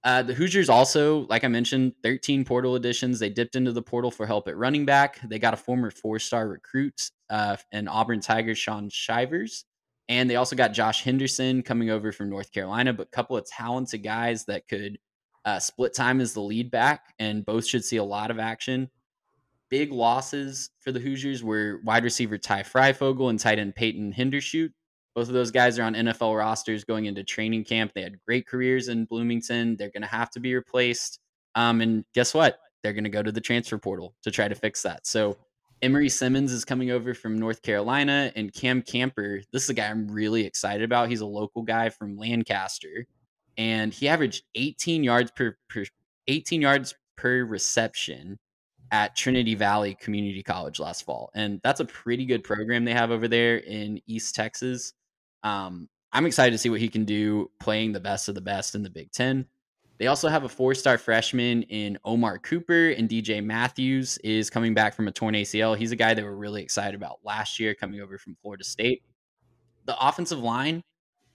uh, 0.04 0.22
the 0.22 0.34
Hoosiers 0.34 0.70
also, 0.70 1.26
like 1.30 1.44
I 1.44 1.48
mentioned, 1.48 1.94
13 2.04 2.46
portal 2.46 2.76
additions. 2.76 3.18
They 3.18 3.30
dipped 3.30 3.56
into 3.56 3.72
the 3.72 3.82
portal 3.82 4.12
for 4.12 4.28
help 4.28 4.48
at 4.48 4.58
running 4.58 4.86
back. 4.86 5.20
They 5.28 5.40
got 5.40 5.56
a 5.56 5.58
former 5.58 5.90
four 5.90 6.20
star 6.20 6.48
recruit 6.48 7.10
uh, 7.30 7.58
and 7.72 7.90
Auburn 7.90 8.20
Tigers, 8.20 8.58
Shaun 8.58 8.90
Shivers. 8.90 9.66
And 10.08 10.30
they 10.30 10.36
also 10.36 10.56
got 10.56 10.74
Josh 10.74 11.04
Henderson 11.04 11.64
coming 11.64 11.90
over 11.90 12.12
from 12.12 12.30
North 12.30 12.52
Carolina, 12.52 12.94
but 12.94 13.08
a 13.08 13.12
couple 13.12 13.36
of 13.36 13.48
talented 13.48 14.04
guys 14.04 14.46
that 14.46 14.68
could 14.68 15.00
uh, 15.46 15.60
split 15.60 15.94
time 15.94 16.20
is 16.20 16.34
the 16.34 16.42
lead 16.42 16.72
back, 16.72 17.14
and 17.20 17.46
both 17.46 17.66
should 17.66 17.86
see 17.86 17.98
a 17.98 18.04
lot 18.04 18.32
of 18.32 18.40
action. 18.40 18.90
Big 19.70 19.92
losses 19.92 20.72
for 20.82 20.92
the 20.92 21.00
Hoosiers 21.00 21.44
were 21.44 21.82
wide 21.84 22.04
receiver 22.04 22.38
Ty 22.38 22.64
Fryfogle 22.64 23.30
and 23.30 23.40
tight 23.40 23.60
end 23.60 23.76
Peyton 23.76 24.14
Hendershot. 24.14 24.72
Both 25.16 25.28
of 25.30 25.34
those 25.34 25.52
guys 25.52 25.80
are 25.80 25.84
on 25.84 25.94
NFL 25.94 26.38
rosters 26.38 26.84
going 26.84 27.06
into 27.06 27.24
training 27.24 27.64
camp. 27.64 27.92
They 27.96 28.02
had 28.02 28.20
great 28.28 28.48
careers 28.48 28.90
in 28.90 29.06
Bloomington. 29.06 29.78
They're 29.78 29.92
going 29.92 30.02
to 30.02 30.08
have 30.08 30.30
to 30.32 30.42
be 30.42 30.54
replaced. 30.54 31.20
Um, 31.56 31.80
and 31.80 32.04
guess 32.14 32.34
what? 32.34 32.60
They're 32.84 32.94
going 32.94 33.06
to 33.06 33.10
go 33.10 33.24
to 33.24 33.32
the 33.32 33.40
transfer 33.40 33.78
portal 33.78 34.14
to 34.24 34.32
try 34.32 34.50
to 34.50 34.56
fix 34.56 34.82
that. 34.82 35.08
So 35.08 35.38
Emery 35.82 36.10
Simmons 36.10 36.52
is 36.52 36.66
coming 36.66 36.92
over 36.92 37.14
from 37.14 37.40
North 37.40 37.62
Carolina, 37.62 38.32
and 38.36 38.54
Cam 38.54 38.82
Camper. 38.82 39.42
This 39.52 39.64
is 39.64 39.70
a 39.70 39.74
guy 39.74 39.88
I'm 39.88 40.08
really 40.08 40.46
excited 40.46 40.84
about. 40.84 41.10
He's 41.10 41.22
a 41.22 41.26
local 41.26 41.62
guy 41.62 41.90
from 41.90 42.18
Lancaster, 42.18 43.06
and 43.58 43.94
he 43.94 44.08
averaged 44.08 44.44
18 44.56 45.04
yards 45.04 45.32
per, 45.32 45.58
per 45.70 45.86
18 46.28 46.62
yards 46.62 46.96
per 47.18 47.44
reception 47.44 48.38
at 48.92 49.16
Trinity 49.16 49.56
Valley 49.56 49.96
Community 50.00 50.44
College 50.44 50.80
last 50.80 51.04
fall, 51.06 51.32
and 51.36 51.60
that's 51.64 51.80
a 51.80 51.86
pretty 51.86 52.26
good 52.26 52.44
program 52.44 52.86
they 52.86 52.94
have 52.94 53.12
over 53.12 53.28
there 53.28 53.58
in 53.58 54.00
East 54.08 54.36
Texas. 54.36 54.94
Um, 55.44 55.90
I'm 56.12 56.26
excited 56.26 56.52
to 56.52 56.58
see 56.58 56.70
what 56.70 56.80
he 56.80 56.88
can 56.88 57.04
do 57.04 57.52
playing 57.60 57.92
the 57.92 58.00
best 58.00 58.30
of 58.30 58.36
the 58.36 58.42
best 58.42 58.76
in 58.76 58.84
the 58.84 58.90
Big 58.90 59.12
Ten. 59.12 59.46
They 59.98 60.08
also 60.08 60.28
have 60.28 60.44
a 60.44 60.50
four-star 60.50 60.98
freshman 60.98 61.64
in 61.64 61.98
Omar 62.04 62.40
Cooper, 62.40 62.90
and 62.90 63.10
DJ 63.10 63.44
Matthews 63.44 64.18
is 64.20 64.50
coming 64.50 64.74
back 64.74 64.94
from 64.94 65.08
a 65.08 65.12
torn 65.12 65.36
ACL. 65.36 65.78
He's 65.78 65.92
a 65.92 65.96
guy 65.96 66.14
they 66.14 66.24
were 66.24 66.36
really 66.36 66.62
excited 66.62 66.96
about 66.96 67.20
last 67.24 67.60
year, 67.60 67.74
coming 67.74 68.02
over 68.02 68.18
from 68.18 68.36
Florida 68.42 68.64
State. 68.64 69.04
The 69.86 69.96
offensive 70.06 70.40
line 70.40 70.84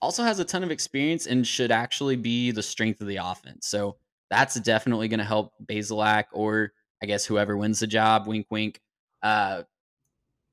also 0.01 0.23
has 0.23 0.39
a 0.39 0.45
ton 0.45 0.63
of 0.63 0.71
experience 0.71 1.27
and 1.27 1.45
should 1.45 1.71
actually 1.71 2.15
be 2.15 2.51
the 2.51 2.63
strength 2.63 3.01
of 3.01 3.07
the 3.07 3.17
offense. 3.17 3.67
So 3.67 3.97
that's 4.29 4.55
definitely 4.59 5.07
going 5.07 5.19
to 5.19 5.25
help 5.25 5.53
Bazelak 5.65 6.25
or 6.31 6.73
I 7.01 7.05
guess 7.05 7.25
whoever 7.25 7.57
wins 7.57 7.79
the 7.79 7.87
job, 7.87 8.27
wink, 8.27 8.47
wink, 8.49 8.79
uh, 9.23 9.63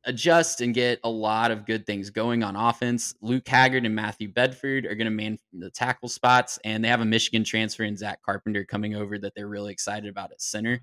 adjust 0.05 0.61
and 0.61 0.75
get 0.75 1.00
a 1.05 1.11
lot 1.11 1.50
of 1.50 1.67
good 1.67 1.85
things 1.87 2.11
going 2.11 2.43
on 2.43 2.57
offense. 2.57 3.14
Luke 3.21 3.47
Haggard 3.47 3.85
and 3.85 3.95
Matthew 3.95 4.28
Bedford 4.28 4.87
are 4.87 4.95
going 4.95 5.07
to 5.07 5.11
man 5.11 5.38
the 5.52 5.71
tackle 5.71 6.09
spots, 6.09 6.59
and 6.64 6.83
they 6.83 6.88
have 6.88 7.00
a 7.02 7.05
Michigan 7.05 7.45
transfer 7.45 7.83
in 7.83 7.97
Zach 7.97 8.23
Carpenter 8.23 8.64
coming 8.64 8.95
over 8.95 9.19
that 9.19 9.35
they're 9.35 9.49
really 9.49 9.73
excited 9.73 10.09
about 10.09 10.33
at 10.33 10.40
center. 10.40 10.81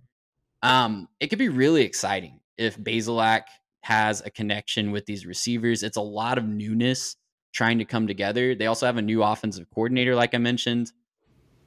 Um, 0.62 1.08
it 1.20 1.28
could 1.28 1.40
be 1.40 1.50
really 1.50 1.84
exciting 1.84 2.40
if 2.58 2.78
Bazelak 2.78 3.44
has 3.82 4.22
a 4.22 4.30
connection 4.30 4.92
with 4.92 5.06
these 5.06 5.26
receivers. 5.26 5.84
It's 5.84 5.98
a 5.98 6.02
lot 6.02 6.38
of 6.38 6.46
newness 6.46 7.16
trying 7.56 7.80
to 7.80 7.86
come 7.86 8.06
together. 8.06 8.54
They 8.54 8.68
also 8.68 8.86
have 8.86 8.98
a 8.98 9.02
new 9.02 9.24
offensive 9.24 9.66
coordinator, 9.74 10.14
like 10.14 10.36
I 10.36 10.40
mentioned. 10.40 10.92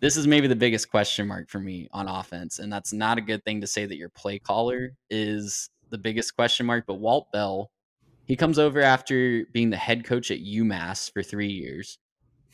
This 0.01 0.17
is 0.17 0.27
maybe 0.27 0.47
the 0.47 0.55
biggest 0.55 0.91
question 0.91 1.27
mark 1.27 1.49
for 1.49 1.59
me 1.59 1.89
on 1.93 2.07
offense, 2.07 2.61
and 2.61 2.73
that's 2.73 2.93
not 2.93 3.19
a 3.19 3.23
good 3.23 3.43
thing 3.45 3.63
to 3.63 3.67
say 3.67 3.87
that 3.87 3.97
your 3.97 4.11
play 4.11 4.39
caller 4.39 4.93
is 5.11 5.71
the 5.91 5.99
biggest 5.99 6.37
question 6.37 6.67
mark. 6.67 6.85
But 6.87 7.01
Walt 7.01 7.33
Bell, 7.33 7.71
he 8.27 8.37
comes 8.37 8.59
over 8.59 8.81
after 8.81 9.45
being 9.53 9.71
the 9.71 9.77
head 9.77 10.05
coach 10.05 10.31
at 10.31 10.39
UMass 10.39 11.11
for 11.11 11.23
three 11.23 11.49
years, 11.49 11.99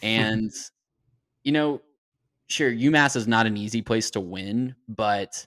and 0.01 0.51
you 1.43 1.53
know, 1.53 1.83
sure, 2.47 2.71
UMass 2.71 3.17
is 3.17 3.27
not 3.27 3.47
an 3.47 3.59
easy 3.59 3.83
place 3.83 4.13
to 4.13 4.21
win, 4.21 4.77
but 4.89 5.45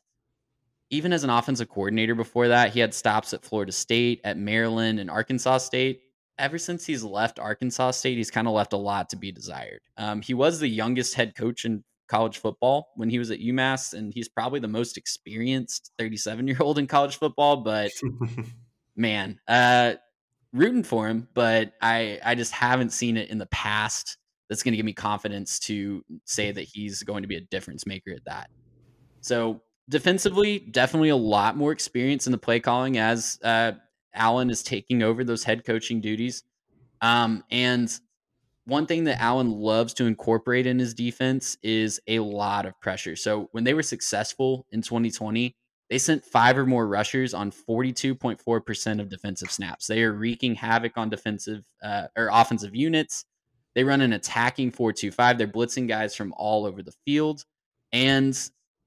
even 0.89 1.13
as 1.13 1.23
an 1.23 1.29
offensive 1.29 1.69
coordinator 1.69 2.15
before 2.15 2.49
that, 2.49 2.73
he 2.73 2.79
had 2.79 2.93
stops 2.93 3.33
at 3.33 3.43
Florida 3.43 3.71
State, 3.71 4.21
at 4.23 4.37
Maryland, 4.37 4.99
and 4.99 5.09
Arkansas 5.09 5.59
State 5.59 6.01
ever 6.39 6.57
since 6.57 6.85
he's 6.85 7.03
left 7.03 7.39
Arkansas 7.39 7.91
State, 7.91 8.17
he's 8.17 8.31
kind 8.31 8.47
of 8.47 8.53
left 8.53 8.73
a 8.73 8.77
lot 8.77 9.09
to 9.09 9.15
be 9.15 9.31
desired. 9.31 9.81
Um, 9.97 10.21
he 10.21 10.33
was 10.33 10.59
the 10.59 10.67
youngest 10.67 11.15
head 11.15 11.35
coach 11.35 11.65
in 11.65 11.83
college 12.07 12.37
football 12.37 12.89
when 12.95 13.09
he 13.09 13.19
was 13.19 13.31
at 13.31 13.39
UMass, 13.39 13.93
and 13.93 14.13
he's 14.13 14.29
probably 14.29 14.59
the 14.59 14.67
most 14.67 14.97
experienced 14.97 15.91
37 15.97 16.47
year 16.47 16.57
old 16.59 16.79
in 16.79 16.87
college 16.87 17.17
football. 17.17 17.57
But 17.57 17.91
man, 18.95 19.39
uh, 19.47 19.95
rooting 20.53 20.83
for 20.83 21.07
him, 21.07 21.27
but 21.33 21.73
I 21.81 22.19
I 22.23 22.35
just 22.35 22.51
haven't 22.51 22.91
seen 22.91 23.17
it 23.17 23.29
in 23.29 23.37
the 23.37 23.47
past. 23.47 24.17
That's 24.49 24.63
going 24.63 24.71
to 24.71 24.77
give 24.77 24.85
me 24.85 24.93
confidence 24.93 25.59
to 25.61 26.05
say 26.23 26.51
that 26.53 26.61
he's 26.61 27.03
going 27.03 27.23
to 27.23 27.27
be 27.27 27.35
a 27.35 27.41
difference 27.41 27.85
maker 27.85 28.11
at 28.11 28.23
that. 28.25 28.49
So 29.19 29.61
defensively, 29.89 30.59
definitely 30.59 31.09
a 31.09 31.17
lot 31.17 31.57
more 31.57 31.73
experience 31.73 32.27
in 32.27 32.31
the 32.31 32.37
play 32.37 32.61
calling 32.61 32.97
as 32.97 33.39
uh, 33.43 33.73
Allen 34.13 34.49
is 34.49 34.63
taking 34.63 35.03
over 35.03 35.23
those 35.23 35.43
head 35.43 35.65
coaching 35.65 36.01
duties. 36.01 36.43
Um, 37.01 37.43
and 37.51 37.91
one 38.65 38.85
thing 38.85 39.05
that 39.05 39.21
Allen 39.21 39.51
loves 39.51 39.93
to 39.95 40.05
incorporate 40.05 40.67
in 40.67 40.79
his 40.79 40.93
defense 40.93 41.57
is 41.63 42.01
a 42.07 42.19
lot 42.19 42.65
of 42.65 42.79
pressure. 42.81 43.15
So 43.15 43.47
when 43.51 43.63
they 43.63 43.73
were 43.73 43.83
successful 43.83 44.65
in 44.71 44.81
2020, 44.81 45.55
they 45.89 45.97
sent 45.97 46.25
five 46.25 46.57
or 46.57 46.65
more 46.65 46.85
rushers 46.85 47.33
on 47.33 47.51
42.4% 47.51 48.99
of 48.99 49.09
defensive 49.09 49.51
snaps. 49.51 49.87
They 49.87 50.03
are 50.03 50.11
wreaking 50.11 50.55
havoc 50.55 50.97
on 50.97 51.09
defensive 51.09 51.63
uh, 51.81 52.07
or 52.17 52.29
offensive 52.31 52.75
units. 52.75 53.23
They 53.73 53.85
run 53.85 54.01
an 54.01 54.11
attacking 54.11 54.73
4-2-5. 54.73 55.37
They're 55.37 55.47
blitzing 55.47 55.87
guys 55.87 56.13
from 56.13 56.33
all 56.35 56.65
over 56.65 56.83
the 56.83 56.93
field. 57.05 57.45
And 57.93 58.37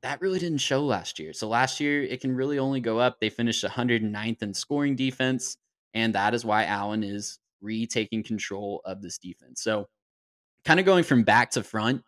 that 0.02 0.21
really 0.21 0.38
didn't 0.38 0.59
show 0.59 0.85
last 0.85 1.19
year. 1.19 1.33
So 1.33 1.49
last 1.49 1.80
year, 1.80 2.02
it 2.02 2.21
can 2.21 2.35
really 2.35 2.59
only 2.59 2.80
go 2.80 2.99
up. 2.99 3.21
They 3.21 3.28
finished 3.28 3.64
109th 3.64 4.42
in 4.42 4.54
scoring 4.54 4.97
defense, 4.97 5.57
and 5.95 6.14
that 6.14 6.35
is 6.35 6.45
why 6.45 6.64
Allen 6.64 7.04
is 7.04 7.38
retaking 7.61 8.23
control 8.23 8.80
of 8.85 9.02
this 9.02 9.19
defense. 9.19 9.62
So, 9.62 9.88
kind 10.64 10.80
of 10.80 10.87
going 10.87 11.04
from 11.04 11.23
back 11.23 11.50
to 11.52 11.62
front, 11.62 12.02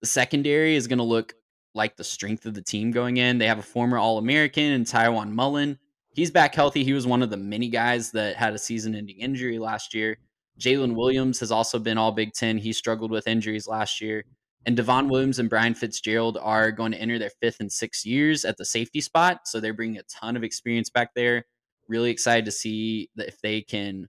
the 0.00 0.06
secondary 0.06 0.74
is 0.74 0.86
going 0.86 0.98
to 0.98 1.04
look 1.04 1.34
like 1.74 1.96
the 1.96 2.04
strength 2.04 2.46
of 2.46 2.54
the 2.54 2.62
team 2.62 2.90
going 2.90 3.18
in. 3.18 3.38
They 3.38 3.46
have 3.46 3.58
a 3.58 3.62
former 3.62 3.98
All 3.98 4.18
American 4.18 4.72
and 4.72 4.86
Tiawan 4.86 5.30
Mullen. 5.30 5.78
He's 6.14 6.30
back 6.30 6.54
healthy. 6.54 6.82
He 6.82 6.94
was 6.94 7.06
one 7.06 7.22
of 7.22 7.30
the 7.30 7.36
many 7.36 7.68
guys 7.68 8.10
that 8.12 8.36
had 8.36 8.54
a 8.54 8.58
season 8.58 8.94
ending 8.94 9.18
injury 9.18 9.58
last 9.58 9.94
year. 9.94 10.18
Jaylin 10.58 10.94
Williams 10.94 11.38
has 11.40 11.52
also 11.52 11.78
been 11.78 11.98
all 11.98 12.12
Big 12.12 12.32
Ten. 12.32 12.56
He 12.56 12.72
struggled 12.72 13.10
with 13.10 13.28
injuries 13.28 13.68
last 13.68 14.00
year. 14.00 14.24
And 14.66 14.76
Devon 14.76 15.08
Williams 15.08 15.38
and 15.38 15.48
Brian 15.48 15.74
Fitzgerald 15.74 16.38
are 16.42 16.72
going 16.72 16.90
to 16.90 16.98
enter 16.98 17.20
their 17.20 17.30
fifth 17.40 17.60
and 17.60 17.70
sixth 17.70 18.04
years 18.04 18.44
at 18.44 18.56
the 18.56 18.64
safety 18.64 19.00
spot. 19.00 19.42
So 19.46 19.60
they're 19.60 19.72
bringing 19.72 19.98
a 19.98 20.02
ton 20.02 20.36
of 20.36 20.42
experience 20.42 20.90
back 20.90 21.14
there. 21.14 21.44
Really 21.88 22.10
excited 22.10 22.44
to 22.46 22.50
see 22.50 23.08
if 23.16 23.40
they 23.40 23.62
can 23.62 24.08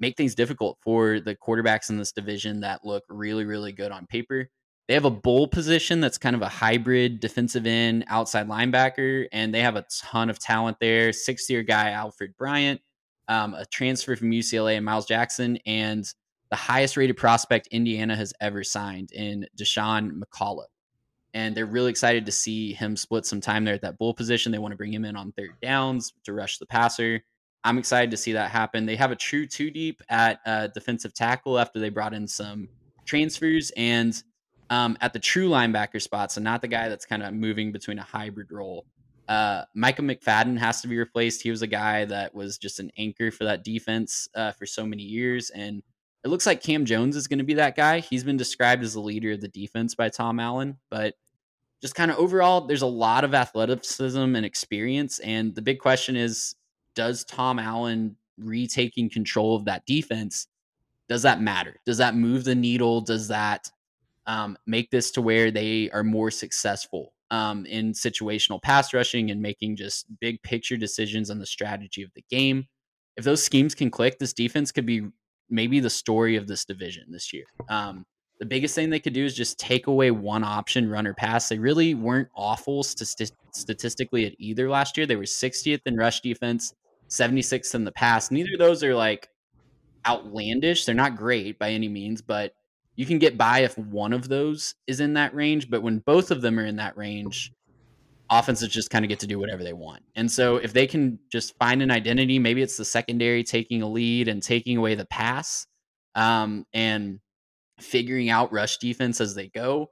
make 0.00 0.16
things 0.16 0.34
difficult 0.34 0.78
for 0.82 1.20
the 1.20 1.36
quarterbacks 1.36 1.90
in 1.90 1.98
this 1.98 2.12
division 2.12 2.60
that 2.60 2.84
look 2.84 3.04
really, 3.10 3.44
really 3.44 3.72
good 3.72 3.92
on 3.92 4.06
paper. 4.06 4.48
They 4.88 4.94
have 4.94 5.04
a 5.04 5.10
bull 5.10 5.48
position 5.48 6.00
that's 6.00 6.18
kind 6.18 6.34
of 6.34 6.42
a 6.42 6.48
hybrid 6.48 7.20
defensive 7.20 7.66
end, 7.66 8.04
outside 8.08 8.48
linebacker, 8.48 9.26
and 9.32 9.54
they 9.54 9.60
have 9.60 9.76
a 9.76 9.86
ton 10.02 10.30
of 10.30 10.38
talent 10.38 10.78
there. 10.80 11.12
Six 11.12 11.48
year 11.48 11.62
guy, 11.62 11.90
Alfred 11.90 12.34
Bryant, 12.38 12.80
um, 13.28 13.54
a 13.54 13.66
transfer 13.66 14.16
from 14.16 14.30
UCLA, 14.30 14.76
and 14.76 14.84
Myles 14.84 15.06
Jackson, 15.06 15.58
and 15.64 16.06
the 16.54 16.58
highest 16.58 16.96
rated 16.96 17.16
prospect 17.16 17.66
Indiana 17.72 18.14
has 18.14 18.32
ever 18.40 18.62
signed 18.62 19.10
in 19.10 19.44
Dasan 19.58 20.12
McCullough. 20.12 20.66
And 21.32 21.52
they're 21.52 21.66
really 21.66 21.90
excited 21.90 22.24
to 22.26 22.30
see 22.30 22.72
him 22.72 22.96
split 22.96 23.26
some 23.26 23.40
time 23.40 23.64
there 23.64 23.74
at 23.74 23.82
that 23.82 23.98
bull 23.98 24.14
position. 24.14 24.52
They 24.52 24.58
want 24.58 24.70
to 24.70 24.76
bring 24.76 24.94
him 24.94 25.04
in 25.04 25.16
on 25.16 25.32
third 25.32 25.50
downs 25.60 26.12
to 26.22 26.32
rush 26.32 26.58
the 26.58 26.66
passer. 26.66 27.24
I'm 27.64 27.76
excited 27.76 28.12
to 28.12 28.16
see 28.16 28.34
that 28.34 28.52
happen. 28.52 28.86
They 28.86 28.94
have 28.94 29.10
a 29.10 29.16
true 29.16 29.48
two 29.48 29.68
deep 29.68 30.00
at 30.08 30.38
uh, 30.46 30.68
defensive 30.68 31.12
tackle 31.12 31.58
after 31.58 31.80
they 31.80 31.88
brought 31.88 32.14
in 32.14 32.28
some 32.28 32.68
transfers 33.04 33.72
and 33.76 34.14
um, 34.70 34.96
at 35.00 35.12
the 35.12 35.18
true 35.18 35.48
linebacker 35.48 36.00
spot. 36.00 36.30
So 36.30 36.40
not 36.40 36.62
the 36.62 36.68
guy 36.68 36.88
that's 36.88 37.04
kind 37.04 37.24
of 37.24 37.34
moving 37.34 37.72
between 37.72 37.98
a 37.98 38.04
hybrid 38.04 38.52
role. 38.52 38.86
Uh, 39.26 39.64
Micah 39.74 40.02
McFadden 40.02 40.56
has 40.58 40.82
to 40.82 40.86
be 40.86 40.98
replaced. 40.98 41.42
He 41.42 41.50
was 41.50 41.62
a 41.62 41.66
guy 41.66 42.04
that 42.04 42.32
was 42.32 42.58
just 42.58 42.78
an 42.78 42.92
anchor 42.96 43.32
for 43.32 43.42
that 43.42 43.64
defense 43.64 44.28
uh, 44.36 44.52
for 44.52 44.66
so 44.66 44.86
many 44.86 45.02
years, 45.02 45.50
and 45.50 45.82
it 46.24 46.28
looks 46.28 46.46
like 46.46 46.62
Cam 46.62 46.86
Jones 46.86 47.16
is 47.16 47.26
going 47.26 47.38
to 47.38 47.44
be 47.44 47.54
that 47.54 47.76
guy. 47.76 48.00
He's 48.00 48.24
been 48.24 48.38
described 48.38 48.82
as 48.82 48.94
the 48.94 49.00
leader 49.00 49.32
of 49.32 49.42
the 49.42 49.48
defense 49.48 49.94
by 49.94 50.08
Tom 50.08 50.40
Allen, 50.40 50.78
but 50.90 51.14
just 51.82 51.94
kind 51.94 52.10
of 52.10 52.16
overall, 52.16 52.62
there's 52.62 52.82
a 52.82 52.86
lot 52.86 53.24
of 53.24 53.34
athleticism 53.34 54.34
and 54.34 54.46
experience. 54.46 55.18
And 55.18 55.54
the 55.54 55.60
big 55.60 55.78
question 55.78 56.16
is 56.16 56.54
does 56.94 57.24
Tom 57.24 57.58
Allen 57.58 58.16
retaking 58.38 59.10
control 59.10 59.54
of 59.54 59.66
that 59.66 59.84
defense? 59.84 60.46
Does 61.10 61.22
that 61.22 61.42
matter? 61.42 61.76
Does 61.84 61.98
that 61.98 62.14
move 62.14 62.44
the 62.44 62.54
needle? 62.54 63.02
Does 63.02 63.28
that 63.28 63.70
um, 64.26 64.56
make 64.66 64.90
this 64.90 65.10
to 65.12 65.22
where 65.22 65.50
they 65.50 65.90
are 65.90 66.04
more 66.04 66.30
successful 66.30 67.12
um, 67.30 67.66
in 67.66 67.92
situational 67.92 68.62
pass 68.62 68.94
rushing 68.94 69.30
and 69.30 69.42
making 69.42 69.76
just 69.76 70.06
big 70.20 70.42
picture 70.42 70.78
decisions 70.78 71.28
on 71.28 71.38
the 71.38 71.44
strategy 71.44 72.02
of 72.02 72.10
the 72.14 72.24
game? 72.30 72.66
If 73.18 73.24
those 73.24 73.44
schemes 73.44 73.74
can 73.74 73.90
click, 73.90 74.18
this 74.18 74.32
defense 74.32 74.72
could 74.72 74.86
be 74.86 75.02
maybe 75.50 75.80
the 75.80 75.90
story 75.90 76.36
of 76.36 76.46
this 76.46 76.64
division 76.64 77.04
this 77.10 77.32
year. 77.32 77.44
Um, 77.68 78.04
the 78.40 78.46
biggest 78.46 78.74
thing 78.74 78.90
they 78.90 79.00
could 79.00 79.12
do 79.12 79.24
is 79.24 79.34
just 79.34 79.58
take 79.58 79.86
away 79.86 80.10
one 80.10 80.42
option, 80.42 80.90
run 80.90 81.06
or 81.06 81.14
pass. 81.14 81.48
They 81.48 81.58
really 81.58 81.94
weren't 81.94 82.28
awful 82.34 82.82
st- 82.82 83.32
statistically 83.52 84.26
at 84.26 84.34
either 84.38 84.68
last 84.68 84.96
year. 84.96 85.06
They 85.06 85.16
were 85.16 85.22
60th 85.22 85.80
in 85.86 85.96
rush 85.96 86.20
defense, 86.20 86.74
76th 87.08 87.74
in 87.74 87.84
the 87.84 87.92
pass. 87.92 88.30
Neither 88.30 88.54
of 88.54 88.58
those 88.58 88.82
are 88.82 88.94
like 88.94 89.28
outlandish. 90.06 90.84
They're 90.84 90.94
not 90.94 91.16
great 91.16 91.58
by 91.58 91.70
any 91.70 91.88
means, 91.88 92.20
but 92.20 92.54
you 92.96 93.06
can 93.06 93.18
get 93.18 93.38
by 93.38 93.60
if 93.60 93.78
one 93.78 94.12
of 94.12 94.28
those 94.28 94.74
is 94.86 95.00
in 95.00 95.14
that 95.14 95.34
range. 95.34 95.70
But 95.70 95.82
when 95.82 95.98
both 96.00 96.30
of 96.30 96.42
them 96.42 96.58
are 96.58 96.66
in 96.66 96.76
that 96.76 96.96
range, 96.96 97.52
offenses 98.30 98.68
just 98.68 98.90
kind 98.90 99.04
of 99.04 99.08
get 99.08 99.20
to 99.20 99.26
do 99.26 99.38
whatever 99.38 99.62
they 99.62 99.72
want. 99.72 100.02
And 100.16 100.30
so 100.30 100.56
if 100.56 100.72
they 100.72 100.86
can 100.86 101.18
just 101.30 101.56
find 101.58 101.82
an 101.82 101.90
identity, 101.90 102.38
maybe 102.38 102.62
it's 102.62 102.76
the 102.76 102.84
secondary 102.84 103.44
taking 103.44 103.82
a 103.82 103.88
lead 103.88 104.28
and 104.28 104.42
taking 104.42 104.76
away 104.76 104.94
the 104.94 105.04
pass 105.04 105.66
um, 106.14 106.66
and 106.72 107.20
figuring 107.80 108.30
out 108.30 108.52
rush 108.52 108.78
defense 108.78 109.20
as 109.20 109.34
they 109.34 109.48
go. 109.48 109.90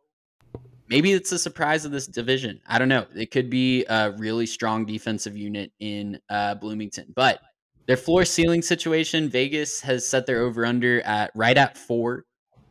Maybe 0.88 1.12
it's 1.12 1.32
a 1.32 1.38
surprise 1.38 1.84
of 1.84 1.92
this 1.92 2.06
division. 2.06 2.60
I 2.66 2.78
don't 2.78 2.88
know. 2.88 3.06
It 3.14 3.30
could 3.30 3.48
be 3.48 3.84
a 3.86 4.12
really 4.12 4.46
strong 4.46 4.84
defensive 4.84 5.36
unit 5.36 5.72
in 5.80 6.20
uh, 6.28 6.54
Bloomington, 6.56 7.12
but 7.14 7.40
their 7.86 7.96
floor 7.96 8.24
ceiling 8.24 8.62
situation, 8.62 9.28
Vegas 9.28 9.80
has 9.80 10.06
set 10.06 10.26
their 10.26 10.42
over 10.42 10.64
under 10.64 11.00
at 11.02 11.30
right 11.34 11.56
at 11.56 11.76
four. 11.76 12.24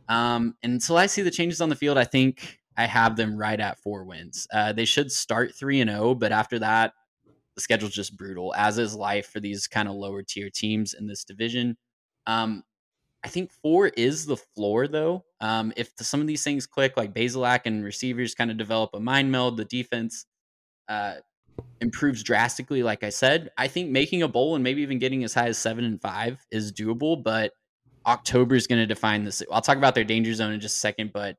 Um, 0.08 0.54
and 0.62 0.74
until 0.74 0.96
I 0.96 1.06
see 1.06 1.22
the 1.22 1.30
changes 1.30 1.60
on 1.60 1.68
the 1.68 1.76
field, 1.76 1.98
I 1.98 2.04
think 2.04 2.58
I 2.76 2.86
have 2.86 3.16
them 3.16 3.36
right 3.36 3.58
at 3.60 3.78
four 3.78 4.04
wins. 4.04 4.46
Uh, 4.52 4.72
they 4.72 4.84
should 4.84 5.12
start 5.12 5.54
three 5.54 5.80
and 5.80 5.90
zero, 5.90 6.10
oh, 6.10 6.14
but 6.14 6.32
after 6.32 6.58
that, 6.60 6.94
the 7.54 7.60
schedule's 7.60 7.92
just 7.92 8.16
brutal, 8.16 8.54
as 8.54 8.78
is 8.78 8.94
life 8.94 9.26
for 9.28 9.40
these 9.40 9.66
kind 9.66 9.88
of 9.88 9.94
lower 9.94 10.22
tier 10.22 10.50
teams 10.50 10.94
in 10.94 11.06
this 11.06 11.24
division. 11.24 11.76
Um, 12.26 12.62
I 13.24 13.28
think 13.28 13.52
four 13.52 13.88
is 13.88 14.26
the 14.26 14.36
floor, 14.36 14.88
though. 14.88 15.24
Um, 15.40 15.72
if 15.76 15.92
some 16.00 16.20
of 16.20 16.26
these 16.26 16.42
things 16.42 16.66
click, 16.66 16.96
like 16.96 17.14
Bazelak 17.14 17.60
and 17.66 17.84
receivers 17.84 18.34
kind 18.34 18.50
of 18.50 18.56
develop 18.56 18.90
a 18.94 19.00
mind 19.00 19.30
meld, 19.30 19.56
the 19.56 19.64
defense 19.64 20.26
uh, 20.88 21.14
improves 21.80 22.22
drastically. 22.22 22.82
Like 22.82 23.04
I 23.04 23.10
said, 23.10 23.50
I 23.56 23.68
think 23.68 23.90
making 23.90 24.22
a 24.22 24.28
bowl 24.28 24.54
and 24.54 24.64
maybe 24.64 24.82
even 24.82 24.98
getting 24.98 25.22
as 25.24 25.34
high 25.34 25.48
as 25.48 25.58
seven 25.58 25.84
and 25.84 26.00
five 26.00 26.44
is 26.50 26.72
doable. 26.72 27.22
But 27.22 27.52
October 28.06 28.56
is 28.56 28.66
going 28.66 28.80
to 28.80 28.86
define 28.86 29.24
this. 29.24 29.42
I'll 29.52 29.60
talk 29.60 29.76
about 29.76 29.94
their 29.94 30.04
danger 30.04 30.34
zone 30.34 30.52
in 30.52 30.60
just 30.60 30.76
a 30.76 30.80
second, 30.80 31.12
but 31.12 31.36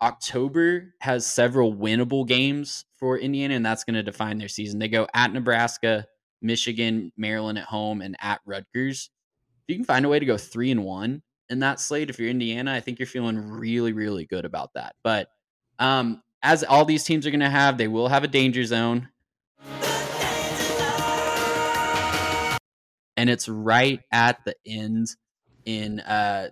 October 0.00 0.94
has 1.00 1.26
several 1.26 1.74
winnable 1.74 2.26
games 2.26 2.84
for 2.94 3.18
Indiana, 3.18 3.54
and 3.54 3.66
that's 3.66 3.84
going 3.84 3.94
to 3.94 4.02
define 4.02 4.38
their 4.38 4.48
season. 4.48 4.78
They 4.78 4.88
go 4.88 5.08
at 5.12 5.32
Nebraska, 5.32 6.06
Michigan, 6.40 7.12
Maryland 7.16 7.58
at 7.58 7.64
home, 7.64 8.00
and 8.00 8.16
at 8.20 8.40
Rutgers 8.46 9.10
If 9.66 9.72
you 9.72 9.76
can 9.76 9.84
find 9.84 10.04
a 10.04 10.08
way 10.08 10.18
to 10.18 10.26
go 10.26 10.36
three 10.36 10.70
and 10.70 10.84
one 10.84 11.22
in 11.48 11.60
that 11.60 11.80
slate, 11.80 12.10
if 12.10 12.18
you're 12.18 12.30
Indiana, 12.30 12.72
I 12.72 12.80
think 12.80 12.98
you're 12.98 13.06
feeling 13.06 13.50
really, 13.50 13.92
really 13.92 14.24
good 14.24 14.44
about 14.44 14.74
that. 14.74 14.94
But 15.02 15.28
um, 15.78 16.22
as 16.42 16.62
all 16.62 16.84
these 16.84 17.04
teams 17.04 17.26
are 17.26 17.30
going 17.30 17.40
to 17.40 17.50
have, 17.50 17.76
they 17.76 17.88
will 17.88 18.08
have 18.08 18.24
a 18.24 18.28
danger 18.28 18.64
zone. 18.64 19.08
And 23.16 23.28
it's 23.28 23.48
right 23.48 24.00
at 24.12 24.44
the 24.44 24.54
end 24.64 25.08
in 25.64 25.98
uh, 26.00 26.50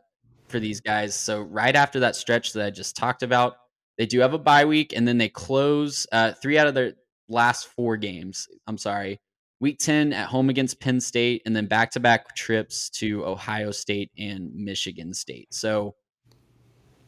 for 0.48 0.60
these 0.60 0.80
guys. 0.80 1.14
So 1.14 1.42
right 1.42 1.74
after 1.74 2.00
that 2.00 2.16
stretch 2.16 2.52
that 2.52 2.66
I 2.66 2.70
just 2.70 2.96
talked 2.96 3.22
about, 3.22 3.54
they 3.98 4.06
do 4.06 4.20
have 4.20 4.34
a 4.34 4.38
bye 4.38 4.64
week, 4.64 4.92
and 4.94 5.06
then 5.08 5.18
they 5.18 5.28
close 5.28 6.06
uh, 6.12 6.32
three 6.32 6.58
out 6.58 6.66
of 6.66 6.74
their 6.74 6.92
last 7.28 7.68
four 7.68 7.96
games. 7.96 8.46
I'm 8.66 8.78
sorry, 8.78 9.20
week 9.60 9.78
10 9.78 10.12
at 10.12 10.28
home 10.28 10.50
against 10.50 10.80
Penn 10.80 11.00
State, 11.00 11.42
and 11.46 11.56
then 11.56 11.66
back 11.66 11.90
to 11.92 12.00
back 12.00 12.34
trips 12.36 12.90
to 12.90 13.24
Ohio 13.24 13.70
State 13.70 14.10
and 14.18 14.54
Michigan 14.54 15.14
State. 15.14 15.52
So 15.52 15.94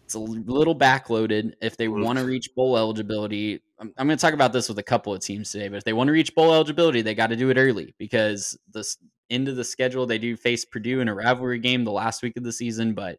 it's 0.04 0.14
a 0.14 0.18
little 0.18 0.74
backloaded. 0.74 1.52
If 1.60 1.76
they 1.76 1.88
want 1.88 2.18
to 2.18 2.24
reach 2.24 2.48
bowl 2.56 2.78
eligibility, 2.78 3.60
I'm, 3.78 3.92
I'm 3.98 4.06
going 4.06 4.16
to 4.16 4.20
talk 4.20 4.32
about 4.32 4.54
this 4.54 4.68
with 4.68 4.78
a 4.78 4.82
couple 4.82 5.12
of 5.12 5.20
teams 5.20 5.52
today, 5.52 5.68
but 5.68 5.76
if 5.76 5.84
they 5.84 5.92
want 5.92 6.08
to 6.08 6.12
reach 6.12 6.34
bowl 6.34 6.54
eligibility, 6.54 7.02
they 7.02 7.14
got 7.14 7.26
to 7.26 7.36
do 7.36 7.50
it 7.50 7.58
early 7.58 7.94
because 7.98 8.58
the 8.72 8.82
end 9.28 9.48
of 9.48 9.56
the 9.56 9.64
schedule, 9.64 10.06
they 10.06 10.18
do 10.18 10.36
face 10.36 10.64
Purdue 10.64 11.00
in 11.00 11.08
a 11.08 11.14
rivalry 11.14 11.58
game 11.58 11.84
the 11.84 11.92
last 11.92 12.22
week 12.22 12.38
of 12.38 12.44
the 12.44 12.52
season, 12.52 12.94
but 12.94 13.18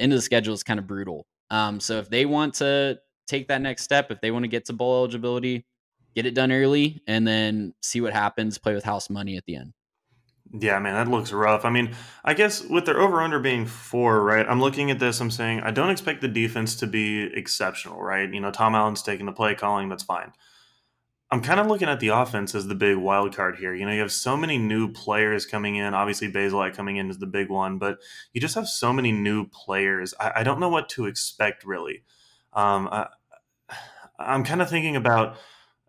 end 0.00 0.12
of 0.12 0.18
the 0.18 0.22
schedule 0.22 0.54
is 0.54 0.62
kind 0.62 0.78
of 0.78 0.86
brutal. 0.86 1.26
Um, 1.50 1.80
so 1.80 1.98
if 1.98 2.08
they 2.08 2.26
want 2.26 2.54
to 2.54 2.98
take 3.26 3.48
that 3.48 3.60
next 3.60 3.82
step, 3.82 4.10
if 4.10 4.20
they 4.20 4.30
want 4.30 4.44
to 4.44 4.48
get 4.48 4.66
to 4.66 4.72
bowl 4.72 4.98
eligibility, 4.98 5.66
get 6.14 6.26
it 6.26 6.34
done 6.34 6.52
early 6.52 7.02
and 7.06 7.26
then 7.26 7.74
see 7.82 8.00
what 8.00 8.12
happens, 8.12 8.58
play 8.58 8.74
with 8.74 8.84
house 8.84 9.10
money 9.10 9.36
at 9.36 9.44
the 9.46 9.56
end. 9.56 9.72
Yeah, 10.52 10.80
man, 10.80 10.94
that 10.94 11.08
looks 11.08 11.30
rough. 11.30 11.64
I 11.64 11.70
mean, 11.70 11.94
I 12.24 12.34
guess 12.34 12.64
with 12.64 12.84
their 12.84 12.98
over 12.98 13.20
under 13.20 13.38
being 13.38 13.66
four, 13.66 14.24
right? 14.24 14.44
I'm 14.48 14.60
looking 14.60 14.90
at 14.90 14.98
this, 14.98 15.20
I'm 15.20 15.30
saying 15.30 15.60
I 15.60 15.70
don't 15.70 15.90
expect 15.90 16.22
the 16.22 16.28
defense 16.28 16.74
to 16.76 16.88
be 16.88 17.22
exceptional, 17.22 18.02
right? 18.02 18.32
You 18.32 18.40
know, 18.40 18.50
Tom 18.50 18.74
Allen's 18.74 19.02
taking 19.02 19.26
the 19.26 19.32
play 19.32 19.54
calling, 19.54 19.88
that's 19.88 20.02
fine. 20.02 20.32
I'm 21.32 21.42
kind 21.42 21.60
of 21.60 21.68
looking 21.68 21.88
at 21.88 22.00
the 22.00 22.08
offense 22.08 22.54
as 22.56 22.66
the 22.66 22.74
big 22.74 22.96
wild 22.96 23.36
card 23.36 23.56
here. 23.56 23.72
You 23.72 23.86
know, 23.86 23.92
you 23.92 24.00
have 24.00 24.10
so 24.10 24.36
many 24.36 24.58
new 24.58 24.92
players 24.92 25.46
coming 25.46 25.76
in. 25.76 25.94
Obviously, 25.94 26.30
Bazelak 26.30 26.74
coming 26.74 26.96
in 26.96 27.08
is 27.08 27.18
the 27.18 27.26
big 27.26 27.48
one, 27.48 27.78
but 27.78 27.98
you 28.32 28.40
just 28.40 28.56
have 28.56 28.66
so 28.66 28.92
many 28.92 29.12
new 29.12 29.46
players. 29.46 30.12
I, 30.18 30.32
I 30.36 30.42
don't 30.42 30.58
know 30.58 30.68
what 30.68 30.88
to 30.90 31.06
expect 31.06 31.64
really. 31.64 32.02
Um, 32.52 32.88
I, 32.90 33.06
I'm 34.18 34.44
kind 34.44 34.60
of 34.60 34.68
thinking 34.68 34.96
about 34.96 35.36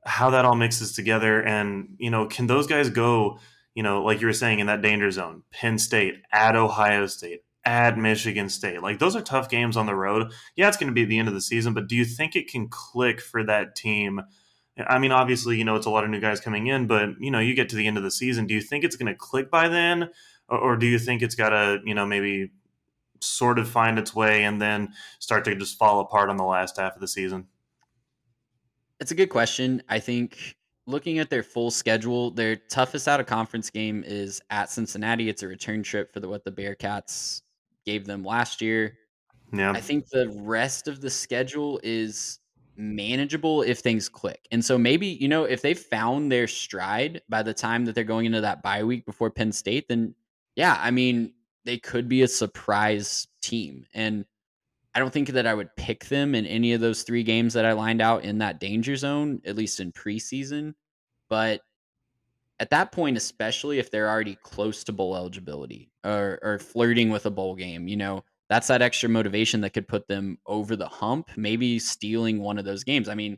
how 0.05 0.31
that 0.31 0.45
all 0.45 0.55
mixes 0.55 0.93
together 0.93 1.41
and 1.41 1.95
you 2.00 2.10
know 2.10 2.25
can 2.25 2.48
those 2.48 2.65
guys 2.65 2.89
go 2.89 3.38
you 3.75 3.83
know 3.83 4.03
like 4.03 4.19
you 4.19 4.27
were 4.27 4.33
saying 4.33 4.60
in 4.60 4.67
that 4.67 4.81
danger 4.81 5.12
zone 5.12 5.43
penn 5.51 5.77
state 5.77 6.15
at 6.31 6.55
ohio 6.55 7.05
state 7.05 7.43
at 7.65 7.98
michigan 7.98 8.50
state 8.50 8.81
like 8.81 8.98
those 8.98 9.15
are 9.15 9.21
tough 9.21 9.48
games 9.48 9.77
on 9.77 9.86
the 9.86 9.93
road 9.93 10.31
yeah 10.55 10.67
it's 10.67 10.77
going 10.77 10.88
to 10.88 10.93
be 10.93 11.05
the 11.05 11.19
end 11.19 11.27
of 11.27 11.36
the 11.36 11.41
season 11.41 11.74
but 11.74 11.88
do 11.88 11.95
you 11.95 12.03
think 12.03 12.36
it 12.36 12.48
can 12.48 12.67
click 12.67 13.21
for 13.21 13.43
that 13.43 13.75
team 13.75 14.21
i 14.88 14.98
mean 14.98 15.12
obviously 15.12 15.58
you 15.58 15.63
know 15.63 15.75
it's 15.75 15.86
a 15.86 15.90
lot 15.90 16.04
of 16.04 16.10
new 16.10 16.20
guys 16.20 16.40
coming 16.40 16.68
in 16.68 16.88
but 16.88 17.10
you 17.20 17.32
know 17.32 17.40
you 17.40 17.54
get 17.54 17.70
to 17.70 17.75
the 17.75 17.88
end 17.88 17.98
of 17.98 18.04
the 18.04 18.12
season 18.12 18.46
do 18.48 18.54
you 18.54 18.62
think 18.62 18.84
it's 18.84 18.96
going 18.96 19.12
to 19.12 19.16
click 19.16 19.51
by 19.51 19.67
then 19.67 20.10
or, 20.48 20.58
or 20.58 20.76
do 20.78 20.86
you 20.86 21.00
think 21.00 21.22
it's 21.22 21.36
got 21.36 21.50
to 21.50 21.80
you 21.86 21.93
know 21.93 22.06
maybe 22.06 22.52
sort 23.19 23.60
of 23.60 23.69
find 23.69 24.00
its 24.00 24.15
way 24.15 24.43
and 24.43 24.62
then 24.62 24.89
start 25.19 25.45
to 25.45 25.54
just 25.56 25.78
fall 25.78 26.00
apart 26.00 26.30
on 26.30 26.38
the 26.38 26.43
last 26.43 26.78
half 26.80 26.95
of 26.95 27.02
the 27.02 27.08
season 27.08 27.48
it's 29.02 29.12
a 29.12 29.15
good 29.15 29.30
question. 29.30 29.82
I 29.89 30.00
think 30.00 30.56
looking 30.86 31.17
at 31.17 31.32
their 31.32 31.41
full 31.41 31.72
schedule, 31.72 32.30
their 32.30 32.56
toughest 32.56 33.08
out 33.08 33.19
of 33.19 33.26
conference 33.26 33.72
game 33.72 34.04
is 34.06 34.39
at 34.52 34.69
Cincinnati. 34.69 35.28
It's 35.28 35.41
a 35.41 35.48
return 35.48 35.82
trip 35.82 36.13
for 36.13 36.19
the, 36.19 36.30
what 36.30 36.45
the 36.45 36.52
Bearcats 36.52 37.41
gave 37.84 38.06
them 38.06 38.24
last 38.24 38.62
year. 38.62 39.00
Yeah. 39.52 39.72
I 39.72 39.82
think 39.82 40.08
the 40.10 40.30
rest 40.38 40.88
of 40.88 41.02
the 41.02 41.10
schedule 41.10 41.80
is 41.84 42.39
manageable 42.75 43.62
if 43.62 43.79
things 43.79 44.10
click. 44.10 44.47
And 44.51 44.63
so 44.63 44.77
maybe, 44.77 45.07
you 45.07 45.27
know, 45.27 45.43
if 45.43 45.62
they 45.62 45.73
found 45.73 46.31
their 46.31 46.47
stride 46.47 47.21
by 47.29 47.43
the 47.43 47.53
time 47.53 47.86
that 47.86 47.95
they're 47.95 48.03
going 48.03 48.25
into 48.25 48.41
that 48.41 48.63
bye 48.63 48.84
week 48.84 49.05
before 49.05 49.29
Penn 49.29 49.51
State, 49.51 49.88
then 49.88 50.15
yeah, 50.55 50.77
I 50.81 50.91
mean, 50.91 51.34
they 51.65 51.77
could 51.77 52.07
be 52.07 52.23
a 52.23 52.27
surprise 52.27 53.27
team. 53.41 53.86
And 53.93 54.25
I 54.93 54.99
don't 54.99 55.13
think 55.13 55.29
that 55.29 55.47
I 55.47 55.53
would 55.53 55.75
pick 55.75 56.05
them 56.05 56.36
in 56.36 56.45
any 56.45 56.73
of 56.73 56.81
those 56.81 57.03
three 57.03 57.23
games 57.23 57.53
that 57.53 57.65
I 57.65 57.71
lined 57.73 58.01
out 58.01 58.23
in 58.23 58.39
that 58.39 58.60
danger 58.60 58.95
zone, 58.95 59.41
at 59.45 59.55
least 59.55 59.79
in 59.79 59.91
preseason. 59.91 60.73
But 61.29 61.62
at 62.60 62.69
that 62.71 62.91
point, 62.91 63.17
especially 63.17 63.79
if 63.79 63.89
they're 63.89 64.10
already 64.10 64.38
close 64.43 64.84
to 64.84 64.91
bowl 64.91 65.15
eligibility 65.15 65.91
or, 66.03 66.39
or 66.41 66.60
flirting 66.60 67.10
with 67.10 67.25
a 67.25 67.31
bowl 67.31 67.55
game, 67.55 67.88
you 67.88 67.97
know, 67.97 68.23
that's 68.52 68.68
that 68.68 68.82
extra 68.82 69.08
motivation 69.08 69.62
that 69.62 69.70
could 69.70 69.88
put 69.88 70.10
them 70.10 70.38
over 70.46 70.76
the 70.76 70.86
hump, 70.86 71.30
maybe 71.38 71.80
stealing 71.80 72.42
one 72.42 72.58
of 72.58 72.66
those 72.66 72.84
games. 72.84 73.08
I 73.08 73.16
mean, 73.16 73.38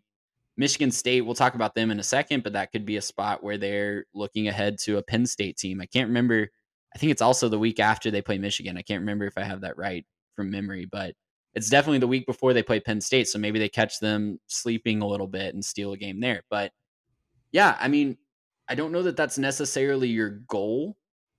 Michigan 0.58 0.90
State, 0.90 1.22
we'll 1.22 1.36
talk 1.36 1.54
about 1.54 1.76
them 1.76 1.92
in 1.92 2.00
a 2.00 2.04
second, 2.04 2.44
but 2.44 2.54
that 2.54 2.72
could 2.72 2.84
be 2.84 2.98
a 2.98 3.02
spot 3.02 3.44
where 3.44 3.60
they're 3.60 4.06
looking 4.16 4.48
ahead 4.48 4.80
to 4.80 4.98
a 4.98 5.04
Penn 5.04 5.28
State 5.28 5.56
team. 5.56 5.80
I 5.82 5.86
can't 5.86 6.08
remember. 6.08 6.50
I 6.96 6.98
think 6.98 7.12
it's 7.12 7.22
also 7.22 7.48
the 7.48 7.60
week 7.60 7.80
after 7.80 8.10
they 8.10 8.24
play 8.24 8.40
Michigan. 8.40 8.76
I 8.76 8.82
can't 8.82 9.02
remember 9.02 9.28
if 9.28 9.38
I 9.38 9.44
have 9.44 9.62
that 9.62 9.78
right 9.78 10.04
from 10.36 10.50
memory, 10.50 10.86
but 10.86 11.14
it's 11.54 11.70
definitely 11.70 12.00
the 12.00 12.08
week 12.08 12.26
before 12.26 12.54
they 12.54 12.64
play 12.64 12.80
Penn 12.80 13.00
State, 13.00 13.28
so 13.28 13.38
maybe 13.38 13.60
they 13.60 13.70
catch 13.70 14.00
them 14.00 14.40
sleeping 14.48 15.04
a 15.04 15.08
little 15.08 15.28
bit 15.28 15.54
and 15.54 15.64
steal 15.64 15.94
a 15.94 15.98
game 15.98 16.22
there. 16.22 16.42
But 16.50 16.72
yeah, 17.52 17.78
I 17.80 17.88
mean, 17.88 18.18
I 18.68 18.74
don't 18.74 18.92
know 18.92 19.04
that 19.04 19.16
that's 19.16 19.38
necessarily 19.38 20.08
your 20.08 20.42
goal 20.48 20.98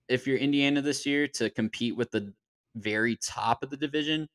if 0.08 0.28
you're 0.28 0.38
Indiana 0.38 0.80
this 0.80 1.04
year 1.04 1.26
to 1.26 1.50
compete 1.50 1.96
with 1.96 2.12
the 2.12 2.32
very 2.74 3.16
top 3.16 3.62
of 3.62 3.70
the 3.70 3.76
division. 3.76 4.28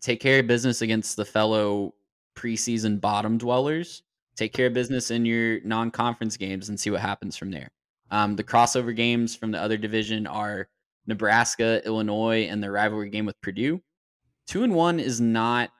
Take 0.00 0.20
care 0.20 0.40
of 0.40 0.46
business 0.46 0.82
against 0.82 1.16
the 1.16 1.24
fellow 1.24 1.94
preseason 2.36 3.00
bottom 3.00 3.38
dwellers. 3.38 4.02
Take 4.36 4.52
care 4.52 4.66
of 4.66 4.74
business 4.74 5.10
in 5.10 5.24
your 5.24 5.60
non-conference 5.64 6.36
games 6.36 6.68
and 6.68 6.78
see 6.78 6.90
what 6.90 7.00
happens 7.00 7.36
from 7.36 7.50
there. 7.50 7.70
Um, 8.10 8.36
the 8.36 8.44
crossover 8.44 8.94
games 8.94 9.34
from 9.34 9.50
the 9.50 9.60
other 9.60 9.76
division 9.76 10.26
are 10.26 10.68
Nebraska, 11.06 11.84
Illinois, 11.86 12.46
and 12.48 12.62
the 12.62 12.70
rivalry 12.70 13.10
game 13.10 13.26
with 13.26 13.40
Purdue 13.40 13.80
two 14.46 14.62
and 14.62 14.74
one 14.74 15.00
is 15.00 15.20
not 15.20 15.70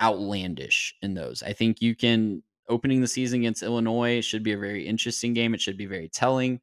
outlandish 0.00 0.94
in 1.02 1.14
those. 1.14 1.42
I 1.42 1.52
think 1.52 1.82
you 1.82 1.94
can 1.94 2.42
opening 2.68 3.00
the 3.00 3.08
season 3.08 3.40
against 3.40 3.62
Illinois 3.62 4.24
should 4.24 4.42
be 4.42 4.52
a 4.52 4.58
very 4.58 4.86
interesting 4.86 5.34
game. 5.34 5.54
It 5.54 5.60
should 5.60 5.76
be 5.76 5.86
very 5.86 6.08
telling. 6.08 6.60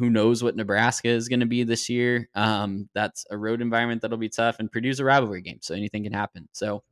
Who 0.00 0.08
knows 0.08 0.42
what 0.42 0.56
Nebraska 0.56 1.08
is 1.08 1.28
going 1.28 1.40
to 1.40 1.46
be 1.46 1.62
this 1.62 1.90
year? 1.90 2.26
Um, 2.34 2.88
that's 2.94 3.26
a 3.30 3.36
road 3.36 3.60
environment 3.60 4.00
that'll 4.00 4.16
be 4.16 4.30
tough, 4.30 4.58
and 4.58 4.72
Purdue's 4.72 4.98
a 4.98 5.04
rivalry 5.04 5.42
game, 5.42 5.58
so 5.60 5.74
anything 5.74 6.04
can 6.04 6.14
happen. 6.14 6.48
So 6.52 6.82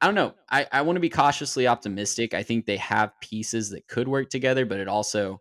I 0.00 0.06
don't 0.06 0.14
know. 0.14 0.34
I, 0.48 0.64
I 0.70 0.82
want 0.82 0.94
to 0.94 1.00
be 1.00 1.08
cautiously 1.08 1.66
optimistic. 1.66 2.34
I 2.34 2.44
think 2.44 2.64
they 2.64 2.76
have 2.76 3.18
pieces 3.20 3.70
that 3.70 3.88
could 3.88 4.06
work 4.06 4.30
together, 4.30 4.64
but 4.64 4.78
it 4.78 4.86
also, 4.86 5.40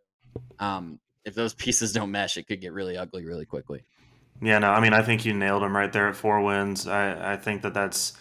um, 0.57 0.99
if 1.23 1.35
those 1.35 1.53
pieces 1.65 1.93
don't 1.93 2.09
mesh, 2.09 2.35
it 2.35 2.47
could 2.47 2.61
get 2.61 2.73
really 2.73 2.97
ugly 2.97 3.23
really 3.23 3.45
quickly. 3.45 3.83
Yeah, 4.41 4.57
no, 4.57 4.71
I 4.71 4.79
mean, 4.79 4.93
I 4.93 5.03
think 5.03 5.23
you 5.23 5.33
nailed 5.33 5.61
him 5.61 5.77
right 5.77 5.93
there 5.93 6.07
at 6.07 6.15
four 6.15 6.41
wins. 6.41 6.87
I, 6.87 7.33
I 7.33 7.37
think 7.37 7.61
that 7.61 7.75
that's 7.75 8.13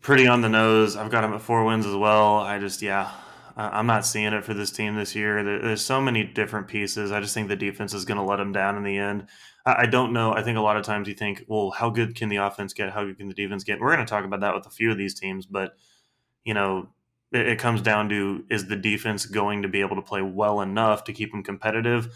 pretty 0.00 0.26
on 0.26 0.40
the 0.40 0.48
nose. 0.48 0.96
I've 0.96 1.10
got 1.12 1.22
him 1.22 1.34
at 1.34 1.40
four 1.40 1.64
wins 1.64 1.86
as 1.86 1.94
well. 1.94 2.38
I 2.38 2.58
just, 2.58 2.82
yeah, 2.82 3.12
I'm 3.56 3.86
not 3.86 4.06
seeing 4.06 4.32
it 4.32 4.44
for 4.44 4.54
this 4.54 4.70
team 4.70 4.96
this 4.96 5.14
year. 5.14 5.42
There's 5.42 5.84
so 5.84 6.00
many 6.00 6.24
different 6.24 6.68
pieces. 6.68 7.12
I 7.12 7.20
just 7.20 7.34
think 7.34 7.48
the 7.48 7.56
defense 7.56 7.92
is 7.92 8.04
going 8.04 8.18
to 8.18 8.24
let 8.24 8.36
them 8.36 8.52
down 8.52 8.76
in 8.76 8.82
the 8.82 8.96
end. 8.96 9.26
I 9.64 9.86
don't 9.86 10.12
know. 10.12 10.34
I 10.34 10.42
think 10.42 10.58
a 10.58 10.62
lot 10.62 10.76
of 10.76 10.84
times 10.84 11.06
you 11.06 11.14
think, 11.14 11.44
well, 11.46 11.70
how 11.70 11.88
good 11.88 12.16
can 12.16 12.28
the 12.28 12.36
offense 12.36 12.72
get? 12.72 12.90
How 12.90 13.04
good 13.04 13.18
can 13.18 13.28
the 13.28 13.34
defense 13.34 13.62
get? 13.62 13.80
We're 13.80 13.94
going 13.94 14.04
to 14.04 14.10
talk 14.10 14.24
about 14.24 14.40
that 14.40 14.54
with 14.54 14.66
a 14.66 14.70
few 14.70 14.90
of 14.90 14.98
these 14.98 15.14
teams, 15.14 15.46
but 15.46 15.76
you 16.44 16.54
know, 16.54 16.88
it, 17.30 17.46
it 17.46 17.58
comes 17.58 17.80
down 17.80 18.08
to 18.08 18.44
is 18.50 18.66
the 18.66 18.76
defense 18.76 19.26
going 19.26 19.62
to 19.62 19.68
be 19.68 19.80
able 19.80 19.96
to 19.96 20.02
play 20.02 20.22
well 20.22 20.60
enough 20.60 21.04
to 21.04 21.12
keep 21.12 21.30
them 21.30 21.42
competitive? 21.42 22.12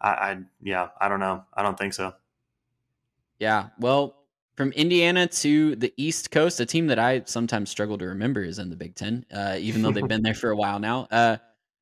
I, 0.00 0.10
I 0.10 0.38
yeah, 0.62 0.88
I 1.00 1.08
don't 1.08 1.20
know. 1.20 1.44
I 1.54 1.62
don't 1.62 1.78
think 1.78 1.94
so. 1.94 2.12
Yeah. 3.38 3.68
Well, 3.78 4.19
from 4.60 4.72
Indiana 4.72 5.26
to 5.26 5.74
the 5.76 5.90
East 5.96 6.30
Coast, 6.30 6.60
a 6.60 6.66
team 6.66 6.88
that 6.88 6.98
I 6.98 7.22
sometimes 7.24 7.70
struggle 7.70 7.96
to 7.96 8.04
remember 8.04 8.42
is 8.42 8.58
in 8.58 8.68
the 8.68 8.76
Big 8.76 8.94
Ten, 8.94 9.24
uh, 9.32 9.56
even 9.58 9.80
though 9.80 9.90
they've 9.90 10.06
been 10.06 10.22
there 10.22 10.34
for 10.34 10.50
a 10.50 10.54
while 10.54 10.78
now. 10.78 11.08
Uh, 11.10 11.38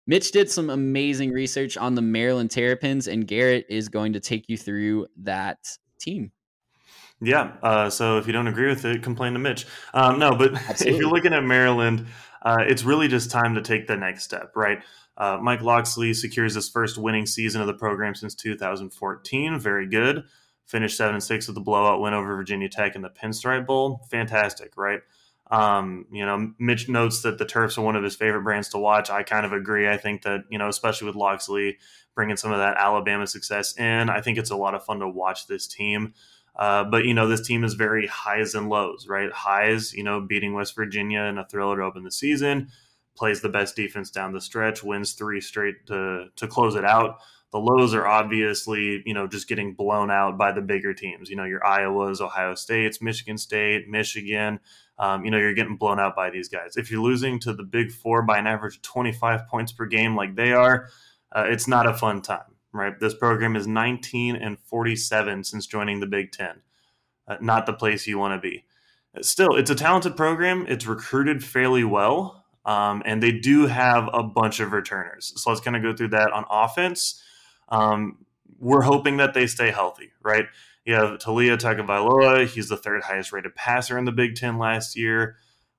Mitch 0.07 0.31
did 0.31 0.49
some 0.49 0.71
amazing 0.71 1.33
research 1.33 1.77
on 1.77 1.97
the 1.97 2.03
Maryland 2.03 2.53
Terrapins, 2.53 3.09
and 3.09 3.27
Garrett 3.27 3.67
is 3.69 3.89
going 3.89 4.13
to 4.13 4.21
take 4.21 4.49
you 4.49 4.57
through 4.57 5.09
that 5.17 5.59
team. 5.99 6.31
Yeah. 7.21 7.55
Uh, 7.65 7.91
so 7.91 8.19
if 8.19 8.29
you 8.29 8.33
don't 8.33 8.47
agree 8.47 8.69
with 8.69 8.85
it, 8.85 9.03
complain 9.03 9.33
to 9.33 9.41
Mitch. 9.41 9.67
Um, 9.93 10.21
no, 10.21 10.37
but 10.37 10.55
Absolutely. 10.55 10.91
if 10.95 11.01
you're 11.01 11.11
looking 11.11 11.33
at 11.33 11.43
Maryland, 11.43 12.07
uh, 12.43 12.59
it's 12.61 12.85
really 12.85 13.09
just 13.09 13.33
time 13.33 13.57
to 13.57 13.61
take 13.61 13.89
the 13.89 13.97
next 13.97 14.23
step, 14.23 14.53
right? 14.55 14.85
Uh, 15.17 15.37
Mike 15.43 15.63
Locksley 15.63 16.15
secures 16.15 16.55
his 16.55 16.69
first 16.69 16.97
winning 16.97 17.27
season 17.27 17.61
of 17.61 17.67
the 17.67 17.75
program 17.75 18.15
since 18.15 18.37
2014. 18.37 19.59
Very 19.59 19.89
good. 19.89 20.23
Finished 20.69 20.99
seven 20.99 21.15
and 21.15 21.25
six 21.25 21.47
with 21.47 21.55
the 21.55 21.63
blowout 21.63 22.03
win 22.03 22.13
over 22.13 22.37
Virginia 22.37 22.69
Tech 22.69 22.95
in 22.95 23.01
the 23.01 23.09
Pinstripe 23.09 23.67
Bowl. 23.67 24.07
Fantastic, 24.11 24.77
right? 24.77 25.01
Um, 25.51 26.05
you 26.13 26.27
know, 26.27 26.53
Mitch 26.59 26.91
notes 26.91 27.23
that 27.23 27.39
the 27.39 27.47
Terps 27.47 27.79
are 27.79 27.83
one 27.83 27.97
of 27.97 28.05
his 28.05 28.15
favorite 28.15 28.43
brands 28.43 28.69
to 28.71 28.79
watch. 28.79 29.09
I 29.09 29.23
kind 29.23 29.47
of 29.47 29.55
agree. 29.55 29.89
I 29.89 29.97
think 29.97 30.23
that 30.25 30.45
you 30.51 30.59
know, 30.59 30.69
especially 30.69 31.07
with 31.07 31.17
Locksley 31.17 31.79
bringing 32.15 32.37
some 32.37 32.53
of 32.53 32.59
that 32.59 32.77
Alabama 32.77 33.27
success 33.27 33.79
in, 33.79 34.11
I 34.11 34.21
think 34.21 34.37
it's 34.37 34.51
a 34.51 34.57
lot 34.57 34.75
of 34.75 34.85
fun 34.85 34.99
to 34.99 35.09
watch 35.09 35.47
this 35.47 35.67
team. 35.67 36.13
Uh, 36.55 36.85
but 36.85 37.07
you 37.07 37.15
know, 37.15 37.27
this 37.27 37.47
team 37.47 37.65
is 37.65 37.73
very 37.73 38.07
highs 38.07 38.55
and 38.55 38.69
lows, 38.69 39.07
right? 39.09 39.33
Highs, 39.33 39.95
you 39.95 40.05
know, 40.05 40.21
beating 40.21 40.53
West 40.53 40.77
Virginia 40.77 41.23
in 41.23 41.39
a 41.39 41.47
thriller 41.47 41.79
to 41.79 41.83
open 41.83 42.05
the 42.05 42.11
season, 42.11 42.69
plays 43.17 43.41
the 43.41 43.49
best 43.49 43.75
defense 43.75 44.11
down 44.11 44.35
the 44.35 44.41
stretch, 44.43 44.85
wins 44.85 45.13
three 45.15 45.41
straight 45.41 45.87
to 45.87 46.27
to 46.37 46.47
close 46.47 46.75
it 46.75 46.85
out. 46.85 47.21
The 47.51 47.59
lows 47.59 47.95
are 47.95 48.07
obviously, 48.07 49.03
you 49.07 49.15
know, 49.15 49.27
just 49.27 49.49
getting 49.49 49.75
blown 49.75 50.11
out 50.11 50.37
by 50.37 50.53
the 50.53 50.61
bigger 50.61 50.93
teams. 50.93 51.31
You 51.31 51.37
know, 51.37 51.45
your 51.45 51.61
Iowas, 51.61 52.21
Ohio 52.21 52.55
States, 52.55 53.01
Michigan 53.01 53.39
State, 53.39 53.89
Michigan. 53.89 54.61
Um, 54.99 55.25
you 55.25 55.31
know, 55.31 55.39
you're 55.39 55.55
getting 55.55 55.77
blown 55.77 56.01
out 56.01 56.17
by 56.17 56.31
these 56.31 56.49
guys. 56.49 56.77
If 56.77 56.91
you're 56.91 57.03
losing 57.03 57.39
to 57.41 57.53
the 57.53 57.63
Big 57.63 57.93
Four 57.93 58.23
by 58.23 58.39
an 58.39 58.47
average 58.47 58.77
of 58.77 58.83
25 58.83 59.47
points 59.49 59.73
per 59.73 59.87
game, 59.87 60.17
like 60.17 60.35
they 60.35 60.53
are, 60.53 60.89
uh, 61.33 61.45
it's 61.47 61.69
not 61.69 61.89
a 61.89 61.95
fun 61.95 62.21
time 62.21 62.57
right? 62.73 62.99
This 62.99 63.15
program 63.15 63.57
is 63.57 63.67
19 63.67 64.37
and 64.37 64.59
47 64.59 65.45
since 65.45 65.67
joining 65.67 66.01
the 66.01 66.07
Big 66.07 66.33
Ten. 66.33 66.63
Uh, 67.27 67.37
not 67.41 67.67
the 67.67 67.73
place 67.73 68.07
you 68.07 68.19
want 68.19 68.41
to 68.41 68.49
be. 68.49 68.65
Still, 69.21 69.57
it's 69.57 69.71
a 69.71 69.75
talented 69.75 70.17
program. 70.17 70.67
It's 70.69 70.87
recruited 70.87 71.45
fairly 71.45 71.85
well, 71.85 72.45
um, 72.65 73.03
and 73.05 73.23
they 73.23 73.33
do 73.33 73.67
have 73.67 74.09
a 74.13 74.23
bunch 74.23 74.61
of 74.61 74.73
returners. 74.73 75.33
So 75.37 75.51
let's 75.51 75.61
kind 75.61 75.77
of 75.77 75.83
go 75.83 75.95
through 75.95 76.09
that 76.09 76.31
on 76.33 76.45
offense. 76.51 77.23
Um, 77.69 78.25
we're 78.59 78.83
hoping 78.83 79.19
that 79.19 79.35
they 79.35 79.47
stay 79.47 79.71
healthy, 79.71 80.13
right? 80.23 80.47
You 80.85 80.95
have 80.95 81.19
Taulia 81.19 81.57
Tagovailoa. 81.57 82.47
He's 82.47 82.69
the 82.69 82.77
third 82.77 83.03
highest 83.03 83.33
rated 83.33 83.55
passer 83.55 83.99
in 83.99 84.05
the 84.05 84.13
Big 84.13 84.35
Ten 84.35 84.59
last 84.59 84.97
year. 84.97 85.37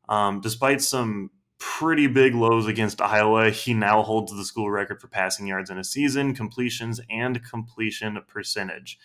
Um, 0.08 0.41
despite 0.41 0.82
some 0.82 1.32
pretty 1.60 2.08
big 2.08 2.34
lows 2.34 2.65
against 2.65 3.02
Iowa. 3.02 3.52
He 3.52 3.73
now 3.73 4.02
holds 4.02 4.36
the 4.36 4.45
school 4.45 4.71
record 4.71 4.99
for 5.02 5.08
passing 5.08 5.45
yards 5.45 5.69
in 5.69 5.78
a 5.78 5.84
season, 5.84 6.34
completions, 6.34 6.99
and 7.10 7.43
completion 7.43 8.17
percentage. 8.28 8.97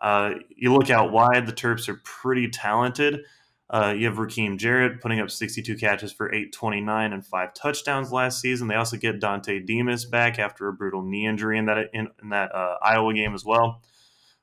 Uh, 0.00 0.34
you 0.56 0.72
look 0.72 0.90
out 0.90 1.12
wide, 1.12 1.46
the 1.46 1.52
Terps 1.52 1.88
are 1.88 2.00
pretty 2.02 2.48
talented. 2.48 3.20
Uh, 3.72 3.94
you 3.96 4.06
have 4.06 4.16
Rakim 4.16 4.58
Jarrett 4.58 5.00
putting 5.00 5.18
up 5.18 5.30
62 5.30 5.76
catches 5.76 6.12
for 6.12 6.28
829 6.28 7.12
and 7.14 7.24
five 7.24 7.54
touchdowns 7.54 8.12
last 8.12 8.38
season. 8.38 8.68
They 8.68 8.74
also 8.74 8.98
get 8.98 9.18
Dontay 9.18 9.66
Demus 9.66 10.04
back 10.04 10.38
after 10.38 10.68
a 10.68 10.74
brutal 10.74 11.02
knee 11.02 11.26
injury 11.26 11.56
in 11.56 11.64
that 11.66 11.88
in, 11.94 12.08
in 12.22 12.28
that 12.28 12.54
uh, 12.54 12.76
Iowa 12.82 13.14
game 13.14 13.34
as 13.34 13.46
well. 13.46 13.80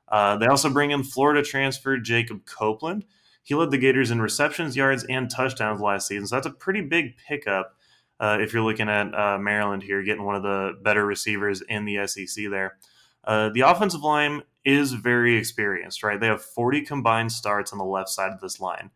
Uh, 0.08 0.36
they 0.36 0.46
also 0.46 0.68
bring 0.68 0.90
in 0.90 1.04
Florida 1.04 1.44
transfer 1.44 1.96
Jacob 1.96 2.44
Copeland. 2.44 3.04
He 3.44 3.54
led 3.54 3.70
the 3.70 3.78
Gators 3.78 4.10
in 4.10 4.20
receptions, 4.20 4.76
yards, 4.76 5.04
and 5.08 5.30
touchdowns 5.30 5.80
last 5.80 6.08
season. 6.08 6.26
So 6.26 6.36
that's 6.36 6.46
a 6.46 6.50
pretty 6.50 6.80
big 6.80 7.16
pickup 7.16 7.76
uh, 8.18 8.38
if 8.40 8.52
you're 8.52 8.64
looking 8.64 8.88
at 8.88 9.14
uh, 9.14 9.38
Maryland 9.38 9.84
here, 9.84 10.02
getting 10.02 10.24
one 10.24 10.34
of 10.34 10.42
the 10.42 10.72
better 10.82 11.06
receivers 11.06 11.62
in 11.62 11.84
the 11.84 12.06
SEC 12.06 12.46
there. 12.50 12.76
Uh, 13.24 13.48
the 13.50 13.60
offensive 13.60 14.02
line 14.02 14.42
is 14.64 14.92
very 14.92 15.36
experienced, 15.36 16.02
right? 16.02 16.20
They 16.20 16.26
have 16.26 16.42
40 16.42 16.82
combined 16.82 17.32
starts 17.32 17.72
on 17.72 17.78
the 17.78 17.84
left 17.84 18.08
side 18.08 18.32
of 18.32 18.40
this 18.40 18.60
line. 18.60 18.90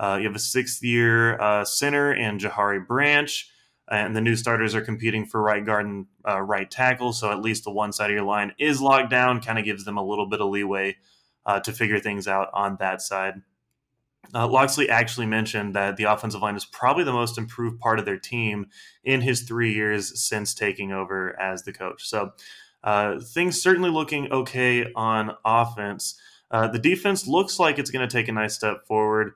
Uh, 0.00 0.16
you 0.16 0.26
have 0.26 0.34
a 0.34 0.40
sixth 0.40 0.82
year 0.82 1.40
uh, 1.40 1.64
center 1.64 2.12
in 2.12 2.38
Johari 2.38 2.84
Branch, 2.84 3.50
and 3.90 4.16
the 4.16 4.20
new 4.20 4.34
starters 4.34 4.74
are 4.74 4.80
competing 4.80 5.26
for 5.26 5.42
right 5.42 5.64
guard 5.64 5.84
and 5.86 6.06
uh, 6.26 6.40
right 6.40 6.70
tackle. 6.70 7.12
So 7.12 7.30
at 7.30 7.42
least 7.42 7.64
the 7.64 7.70
one 7.70 7.92
side 7.92 8.10
of 8.10 8.14
your 8.14 8.24
line 8.24 8.54
is 8.58 8.80
locked 8.80 9.10
down, 9.10 9.40
kind 9.40 9.58
of 9.58 9.64
gives 9.64 9.84
them 9.84 9.98
a 9.98 10.04
little 10.04 10.26
bit 10.26 10.40
of 10.40 10.48
leeway 10.48 10.96
to 11.64 11.72
figure 11.72 11.98
things 11.98 12.28
out 12.28 12.48
on 12.54 12.76
that 12.78 13.02
side. 13.02 13.42
Uh, 14.32 14.46
Locksley 14.46 14.88
actually 14.88 15.26
mentioned 15.26 15.74
that 15.74 15.96
the 15.96 16.04
offensive 16.04 16.42
line 16.42 16.56
is 16.56 16.64
probably 16.64 17.04
the 17.04 17.12
most 17.12 17.36
improved 17.36 17.80
part 17.80 17.98
of 17.98 18.04
their 18.04 18.18
team 18.18 18.66
in 19.02 19.20
his 19.20 19.42
three 19.42 19.72
years 19.72 20.20
since 20.20 20.54
taking 20.54 20.92
over 20.92 21.38
as 21.40 21.64
the 21.64 21.72
coach. 21.72 22.08
So 22.08 22.32
uh, 22.84 23.18
things 23.18 23.60
certainly 23.60 23.90
looking 23.90 24.30
okay 24.30 24.92
on 24.94 25.32
offense. 25.44 26.18
Uh, 26.50 26.68
the 26.68 26.78
defense 26.78 27.26
looks 27.26 27.58
like 27.58 27.78
it's 27.78 27.90
going 27.90 28.08
to 28.08 28.12
take 28.12 28.28
a 28.28 28.32
nice 28.32 28.54
step 28.54 28.86
forward 28.86 29.32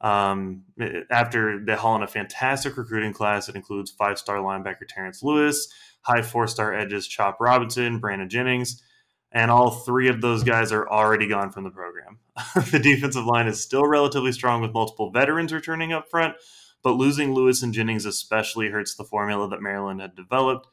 um, 0.00 0.62
after 1.10 1.64
they 1.64 1.74
haul 1.74 1.96
in 1.96 2.02
a 2.02 2.08
fantastic 2.08 2.76
recruiting 2.76 3.12
class 3.12 3.46
that 3.46 3.56
includes 3.56 3.90
five 3.90 4.18
star 4.18 4.38
linebacker 4.38 4.86
Terrence 4.88 5.22
Lewis, 5.22 5.68
high 6.02 6.22
four 6.22 6.46
star 6.46 6.72
edges 6.72 7.06
Chop 7.08 7.40
Robinson, 7.40 8.00
Branden 8.00 8.28
Jennings 8.28 8.82
and 9.32 9.50
all 9.50 9.70
three 9.70 10.08
of 10.08 10.20
those 10.20 10.42
guys 10.42 10.72
are 10.72 10.88
already 10.88 11.28
gone 11.28 11.50
from 11.50 11.64
the 11.64 11.70
program. 11.70 12.18
the 12.70 12.78
defensive 12.78 13.26
line 13.26 13.46
is 13.46 13.60
still 13.60 13.86
relatively 13.86 14.32
strong 14.32 14.62
with 14.62 14.72
multiple 14.72 15.10
veterans 15.10 15.52
returning 15.52 15.92
up 15.92 16.08
front, 16.08 16.36
but 16.82 16.92
losing 16.92 17.34
Lewis 17.34 17.62
and 17.62 17.74
Jennings 17.74 18.06
especially 18.06 18.70
hurts 18.70 18.94
the 18.94 19.04
formula 19.04 19.48
that 19.48 19.62
Maryland 19.62 20.00
had 20.00 20.16
developed. 20.16 20.68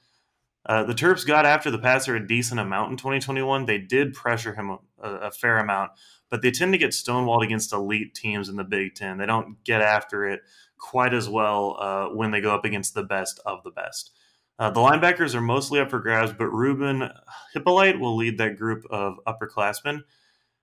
Uh, 0.66 0.84
the 0.84 0.94
Terps 0.94 1.26
got 1.26 1.46
after 1.46 1.70
the 1.70 1.78
passer 1.78 2.16
a 2.16 2.28
decent 2.28 2.60
amount 2.60 2.92
in 2.92 2.98
2021. 2.98 3.66
They 3.66 3.78
did 3.78 4.14
pressure 4.14 4.54
him 4.54 4.78
a, 5.02 5.10
a 5.10 5.32
fair 5.32 5.60
amount, 5.60 5.92
but 6.30 6.42
they 6.42 6.52
tend 6.52 6.74
to 6.74 6.80
get 6.80 6.92
stonewalled 6.92 7.44
against 7.44 7.74
elite 7.74 8.16
teams 8.16 8.50
in 8.50 8.56
the 8.56 8.64
Big 8.64 8.96
Ten. 8.96 9.18
They 9.18 9.28
don't 9.28 9.64
get 9.64 9.82
after 9.82 10.28
it 10.28 10.42
quite 10.78 11.14
as 11.14 11.30
well 11.30 11.78
uh, 11.80 12.16
when 12.16 12.32
they 12.32 12.42
go 12.42 12.54
up 12.54 12.66
against 12.66 12.94
the 12.94 13.04
best 13.04 13.40
of 13.46 13.64
the 13.64 13.72
best. 13.72 14.12
Uh, 14.58 14.70
the 14.70 14.80
linebackers 14.80 15.36
are 15.36 15.42
mostly 15.42 15.80
up 15.80 15.90
for 15.90 16.00
grabs, 16.00 16.34
but 16.34 16.48
Ruben 16.48 17.10
Hippolyte 17.54 18.00
will 18.00 18.16
lead 18.16 18.38
that 18.38 18.58
group 18.58 18.86
of 18.90 19.20
upperclassmen. 19.28 20.02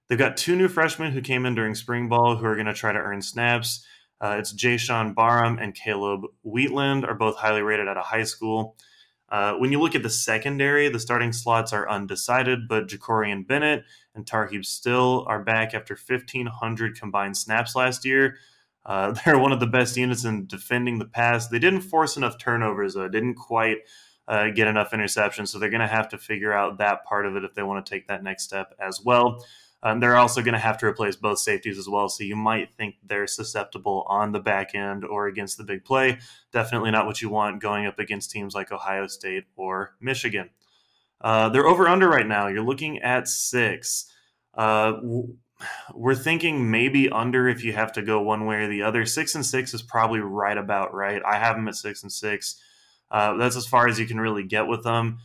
They've 0.09 0.19
got 0.19 0.37
two 0.37 0.57
new 0.57 0.69
freshmen 0.69 1.13
who 1.13 1.21
came 1.21 1.47
in 1.47 1.55
during 1.55 1.75
spring 1.75 2.09
ball 2.09 2.37
who 2.37 2.47
are 2.47 2.55
going 2.55 2.67
to 2.67 2.75
try 2.75 2.93
to 2.93 2.99
earn 2.99 3.23
snaps. 3.23 3.87
Uh, 4.21 4.37
it's 4.39 4.53
Jaishawn 4.53 5.15
Barham 5.15 5.59
and 5.59 5.75
Caleb 5.75 6.23
Wheatland 6.43 7.05
are 7.05 7.15
both 7.15 7.37
highly 7.37 7.63
rated 7.63 7.89
at 7.89 7.97
a 7.97 8.03
high 8.03 8.23
school. 8.23 8.77
Uh, 9.33 9.55
when 9.55 9.73
you 9.73 9.81
look 9.81 9.95
at 9.95 10.03
the 10.03 10.11
secondary, 10.11 10.91
the 10.91 11.01
starting 11.01 11.33
slots 11.33 11.73
are 11.73 11.89
undecided, 11.89 12.69
but 12.69 12.87
Jakorian 12.87 13.47
Bennett 13.47 13.83
and 14.15 14.27
Tarheeb 14.27 14.63
Still 14.63 15.25
are 15.27 15.43
back 15.43 15.73
after 15.73 15.97
1,500 15.97 17.01
combined 17.01 17.39
snaps 17.39 17.75
last 17.75 18.05
year. 18.05 18.37
Uh, 18.85 19.13
they're 19.25 19.39
one 19.39 19.51
of 19.51 19.59
the 19.59 19.67
best 19.67 19.97
units 19.97 20.25
in 20.25 20.45
defending 20.47 20.99
the 20.99 21.07
pass. 21.07 21.49
They 21.49 21.59
didn't 21.59 21.81
force 21.81 22.19
enough 22.19 22.37
turnovers, 22.37 22.93
though. 22.93 23.09
Didn't 23.09 23.37
quite 23.37 23.79
uh, 24.29 24.51
get 24.51 24.69
enough 24.69 24.91
interceptions, 24.91 25.49
so 25.49 25.59
they're 25.59 25.71
going 25.71 25.81
to 25.81 25.87
have 25.87 26.11
to 26.11 26.19
figure 26.19 26.53
out 26.53 26.77
that 26.77 27.07
part 27.07 27.25
of 27.25 27.35
it 27.35 27.43
if 27.43 27.55
they 27.55 27.63
want 27.63 27.85
to 27.85 27.91
take 27.91 28.09
that 28.09 28.23
next 28.23 28.45
step 28.45 28.75
as 28.79 29.01
well. 29.03 29.43
Um, 29.83 29.99
they're 29.99 30.17
also 30.17 30.43
going 30.43 30.55
to 30.55 30.61
have 30.61 30.79
to 30.79 30.87
replace 30.87 31.17
both 31.17 31.41
safeties 31.41 31.77
as 31.77 31.89
well, 31.89 32.09
so 32.09 32.23
you 32.23 32.37
might 32.37 32.73
think 32.75 32.97
they're 33.05 33.27
susceptible 33.27 34.05
on 34.09 34.31
the 34.31 34.39
back 34.41 34.75
end 34.75 35.05
or 35.05 35.27
against 35.27 35.59
the 35.59 35.65
big 35.65 35.85
play. 35.85 36.19
Definitely 36.53 36.93
not 36.93 37.07
what 37.07 37.21
you 37.21 37.29
want 37.29 37.61
going 37.61 37.87
up 37.87 37.99
against 37.99 38.31
teams 38.31 38.55
like 38.55 38.71
Ohio 38.71 39.09
State 39.09 39.45
or 39.57 39.97
Michigan. 40.01 40.51
Uh, 41.21 41.49
they're 41.49 41.67
over 41.67 41.89
under 41.89 42.09
right 42.09 42.27
now. 42.27 42.47
You're 42.47 42.63
looking 42.63 42.99
at 42.99 43.29
six. 43.29 44.13
Uh, 44.55 44.95
we're 45.95 46.15
thinking 46.15 46.71
maybe 46.71 47.09
under 47.09 47.49
if 47.49 47.65
you 47.65 47.73
have 47.73 47.93
to 47.93 48.03
go 48.03 48.21
one 48.21 48.47
way 48.47 48.65
or 48.65 48.69
the 48.69 48.83
other. 48.83 49.07
Six 49.07 49.35
and 49.35 49.45
six 49.45 49.75
is 49.75 49.83
probably 49.83 50.21
right 50.21 50.59
about 50.59 50.95
right. 50.95 51.23
I 51.25 51.37
have 51.39 51.57
them 51.57 51.69
at 51.69 51.77
six 51.77 52.03
and 52.03 52.13
six. 52.13 52.61
Uh, 53.11 53.35
that's 53.37 53.57
as 53.57 53.67
far 53.67 53.89
as 53.89 53.99
you 53.99 54.07
can 54.07 54.21
really 54.21 54.43
get 54.43 54.67
with 54.67 54.85
them. 54.85 55.19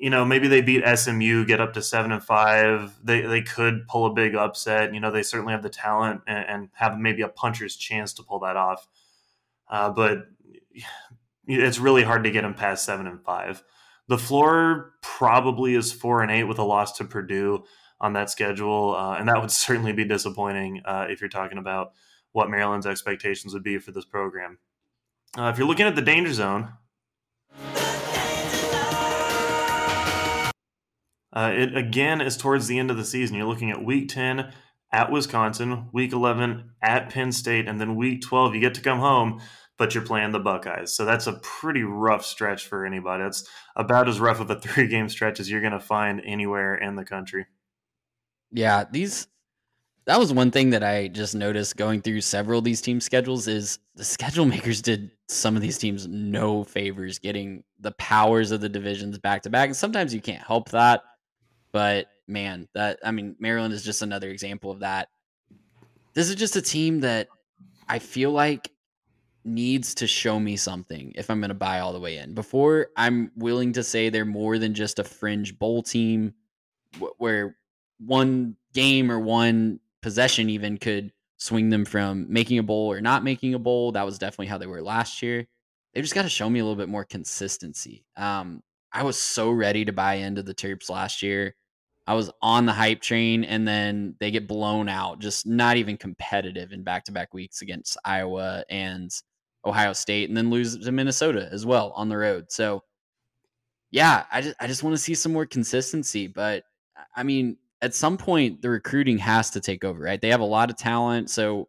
You 0.00 0.08
know, 0.08 0.24
maybe 0.24 0.48
they 0.48 0.62
beat 0.62 0.82
SMU, 0.96 1.44
get 1.44 1.60
up 1.60 1.74
to 1.74 1.82
seven 1.82 2.10
and 2.10 2.24
five. 2.24 2.98
They 3.04 3.20
they 3.20 3.42
could 3.42 3.86
pull 3.86 4.06
a 4.06 4.14
big 4.14 4.34
upset. 4.34 4.94
You 4.94 5.00
know, 5.00 5.10
they 5.10 5.22
certainly 5.22 5.52
have 5.52 5.62
the 5.62 5.68
talent 5.68 6.22
and, 6.26 6.46
and 6.48 6.68
have 6.72 6.98
maybe 6.98 7.22
a 7.22 7.28
puncher's 7.28 7.76
chance 7.76 8.14
to 8.14 8.22
pull 8.22 8.40
that 8.40 8.56
off. 8.56 8.88
Uh, 9.68 9.90
but 9.90 10.26
it's 11.46 11.78
really 11.78 12.02
hard 12.02 12.24
to 12.24 12.30
get 12.30 12.42
them 12.42 12.54
past 12.54 12.84
seven 12.84 13.06
and 13.06 13.22
five. 13.22 13.62
The 14.08 14.18
floor 14.18 14.94
probably 15.02 15.74
is 15.74 15.92
four 15.92 16.22
and 16.22 16.30
eight 16.30 16.44
with 16.44 16.58
a 16.58 16.64
loss 16.64 16.96
to 16.98 17.04
Purdue 17.04 17.64
on 18.00 18.14
that 18.14 18.30
schedule, 18.30 18.96
uh, 18.96 19.16
and 19.16 19.28
that 19.28 19.40
would 19.40 19.50
certainly 19.50 19.92
be 19.92 20.04
disappointing 20.04 20.82
uh, 20.84 21.06
if 21.08 21.20
you're 21.20 21.30
talking 21.30 21.58
about 21.58 21.92
what 22.32 22.50
Maryland's 22.50 22.86
expectations 22.86 23.52
would 23.52 23.62
be 23.62 23.78
for 23.78 23.92
this 23.92 24.04
program. 24.04 24.58
Uh, 25.38 25.50
if 25.52 25.58
you're 25.58 25.66
looking 25.66 25.86
at 25.86 25.94
the 25.94 26.02
danger 26.02 26.32
zone, 26.32 26.72
uh, 31.32 31.52
it 31.54 31.76
again 31.76 32.20
is 32.20 32.36
towards 32.36 32.66
the 32.66 32.78
end 32.78 32.90
of 32.90 32.96
the 32.96 33.04
season. 33.04 33.36
You're 33.36 33.46
looking 33.46 33.70
at 33.70 33.84
Week 33.84 34.08
10 34.08 34.52
at 34.92 35.12
Wisconsin, 35.12 35.88
Week 35.92 36.12
11 36.12 36.72
at 36.82 37.10
Penn 37.10 37.32
State, 37.32 37.68
and 37.68 37.80
then 37.80 37.94
Week 37.94 38.22
12 38.22 38.54
you 38.54 38.60
get 38.60 38.74
to 38.74 38.80
come 38.80 38.98
home, 38.98 39.40
but 39.78 39.94
you're 39.94 40.04
playing 40.04 40.32
the 40.32 40.40
Buckeyes. 40.40 40.92
So 40.92 41.04
that's 41.04 41.28
a 41.28 41.34
pretty 41.34 41.82
rough 41.82 42.24
stretch 42.24 42.66
for 42.66 42.84
anybody. 42.84 43.22
That's 43.22 43.48
about 43.76 44.08
as 44.08 44.18
rough 44.18 44.40
of 44.40 44.50
a 44.50 44.56
three 44.60 44.88
game 44.88 45.08
stretch 45.08 45.38
as 45.38 45.50
you're 45.50 45.60
going 45.60 45.72
to 45.72 45.80
find 45.80 46.20
anywhere 46.24 46.74
in 46.74 46.96
the 46.96 47.04
country. 47.04 47.46
Yeah, 48.50 48.84
these 48.90 49.28
That 50.06 50.18
was 50.18 50.32
one 50.32 50.50
thing 50.50 50.70
that 50.70 50.82
I 50.82 51.06
just 51.06 51.36
noticed 51.36 51.76
going 51.76 52.02
through 52.02 52.22
several 52.22 52.58
of 52.58 52.64
these 52.64 52.80
team 52.80 53.00
schedules 53.00 53.46
is 53.46 53.78
the 53.94 54.04
schedule 54.04 54.44
makers 54.46 54.82
did 54.82 55.12
some 55.28 55.54
of 55.54 55.62
these 55.62 55.78
teams 55.78 56.08
no 56.08 56.64
favors 56.64 57.20
getting 57.20 57.62
the 57.78 57.92
powers 57.92 58.50
of 58.50 58.60
the 58.60 58.68
divisions 58.68 59.16
back 59.18 59.42
to 59.42 59.50
back. 59.50 59.68
And 59.68 59.76
sometimes 59.76 60.12
you 60.12 60.20
can't 60.20 60.42
help 60.42 60.70
that. 60.70 61.04
But 61.72 62.08
man, 62.26 62.68
that 62.74 62.98
I 63.04 63.10
mean, 63.10 63.36
Maryland 63.38 63.74
is 63.74 63.84
just 63.84 64.02
another 64.02 64.28
example 64.30 64.70
of 64.70 64.80
that. 64.80 65.08
This 66.14 66.28
is 66.28 66.36
just 66.36 66.56
a 66.56 66.62
team 66.62 67.00
that 67.00 67.28
I 67.88 67.98
feel 67.98 68.32
like 68.32 68.70
needs 69.44 69.94
to 69.94 70.06
show 70.06 70.38
me 70.38 70.56
something 70.56 71.12
if 71.16 71.30
I'm 71.30 71.40
going 71.40 71.48
to 71.48 71.54
buy 71.54 71.80
all 71.80 71.92
the 71.92 72.00
way 72.00 72.18
in. 72.18 72.34
Before 72.34 72.88
I'm 72.96 73.32
willing 73.36 73.72
to 73.74 73.82
say 73.82 74.08
they're 74.08 74.24
more 74.24 74.58
than 74.58 74.74
just 74.74 74.98
a 74.98 75.04
fringe 75.04 75.58
bowl 75.58 75.82
team 75.82 76.34
where 77.18 77.56
one 77.98 78.56
game 78.74 79.10
or 79.10 79.18
one 79.18 79.80
possession 80.02 80.50
even 80.50 80.78
could 80.78 81.12
swing 81.38 81.70
them 81.70 81.84
from 81.84 82.26
making 82.30 82.58
a 82.58 82.62
bowl 82.62 82.92
or 82.92 83.00
not 83.00 83.24
making 83.24 83.54
a 83.54 83.58
bowl. 83.58 83.92
That 83.92 84.04
was 84.04 84.18
definitely 84.18 84.46
how 84.46 84.58
they 84.58 84.66
were 84.66 84.82
last 84.82 85.22
year. 85.22 85.46
They 85.94 86.02
just 86.02 86.14
got 86.14 86.22
to 86.22 86.28
show 86.28 86.48
me 86.48 86.60
a 86.60 86.64
little 86.64 86.76
bit 86.76 86.88
more 86.88 87.04
consistency. 87.04 88.04
Um, 88.16 88.62
I 88.92 89.02
was 89.04 89.18
so 89.18 89.50
ready 89.50 89.84
to 89.84 89.92
buy 89.92 90.14
into 90.14 90.42
the 90.42 90.54
Terps 90.54 90.90
last 90.90 91.22
year. 91.22 91.54
I 92.10 92.14
was 92.14 92.28
on 92.42 92.66
the 92.66 92.72
hype 92.72 93.00
train, 93.00 93.44
and 93.44 93.68
then 93.68 94.16
they 94.18 94.32
get 94.32 94.48
blown 94.48 94.88
out, 94.88 95.20
just 95.20 95.46
not 95.46 95.76
even 95.76 95.96
competitive 95.96 96.72
in 96.72 96.82
back 96.82 97.04
to 97.04 97.12
back 97.12 97.32
weeks 97.32 97.62
against 97.62 97.96
Iowa 98.04 98.64
and 98.68 99.12
Ohio 99.64 99.92
State, 99.92 100.28
and 100.28 100.36
then 100.36 100.50
lose 100.50 100.76
to 100.76 100.90
Minnesota 100.90 101.48
as 101.52 101.64
well 101.64 101.92
on 101.94 102.08
the 102.08 102.16
road. 102.16 102.46
So, 102.48 102.82
yeah, 103.92 104.24
I 104.32 104.40
just 104.40 104.56
I 104.58 104.66
just 104.66 104.82
want 104.82 104.94
to 104.94 105.00
see 105.00 105.14
some 105.14 105.32
more 105.32 105.46
consistency. 105.46 106.26
But 106.26 106.64
I 107.14 107.22
mean, 107.22 107.58
at 107.80 107.94
some 107.94 108.16
point, 108.16 108.60
the 108.60 108.70
recruiting 108.70 109.18
has 109.18 109.50
to 109.50 109.60
take 109.60 109.84
over, 109.84 110.00
right? 110.00 110.20
They 110.20 110.30
have 110.30 110.40
a 110.40 110.44
lot 110.44 110.68
of 110.68 110.76
talent, 110.76 111.30
so 111.30 111.68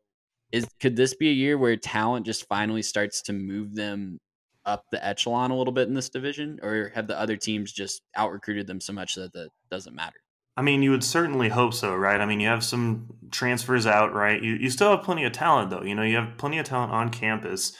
is 0.51 0.65
could 0.79 0.95
this 0.95 1.13
be 1.13 1.29
a 1.29 1.33
year 1.33 1.55
where 1.55 1.77
talent 1.77 2.25
just 2.25 2.47
finally 2.47 2.81
starts 2.81 3.21
to 3.23 3.33
move 3.33 3.75
them 3.75 4.19
up 4.65 4.85
the 4.91 5.05
echelon 5.05 5.51
a 5.51 5.55
little 5.55 5.73
bit 5.73 5.87
in 5.87 5.93
this 5.93 6.09
division, 6.09 6.59
or 6.63 6.91
have 6.95 7.05
the 7.05 7.19
other 7.19 7.37
teams 7.37 7.71
just 7.71 8.01
out 8.15 8.31
recruited 8.31 8.65
them 8.65 8.81
so 8.81 8.91
much 8.91 9.13
that 9.13 9.33
that 9.33 9.49
doesn't 9.69 9.93
matter? 9.95 10.17
I 10.57 10.61
mean, 10.61 10.83
you 10.83 10.91
would 10.91 11.03
certainly 11.03 11.49
hope 11.49 11.73
so, 11.73 11.95
right? 11.95 12.19
I 12.19 12.25
mean, 12.25 12.39
you 12.39 12.47
have 12.47 12.63
some 12.63 13.07
transfers 13.31 13.87
out, 13.87 14.13
right? 14.13 14.41
You, 14.41 14.55
you 14.55 14.69
still 14.69 14.91
have 14.91 15.03
plenty 15.03 15.23
of 15.23 15.31
talent, 15.31 15.69
though. 15.69 15.83
You 15.83 15.95
know, 15.95 16.03
you 16.03 16.17
have 16.17 16.37
plenty 16.37 16.57
of 16.59 16.65
talent 16.65 16.91
on 16.91 17.09
campus. 17.09 17.73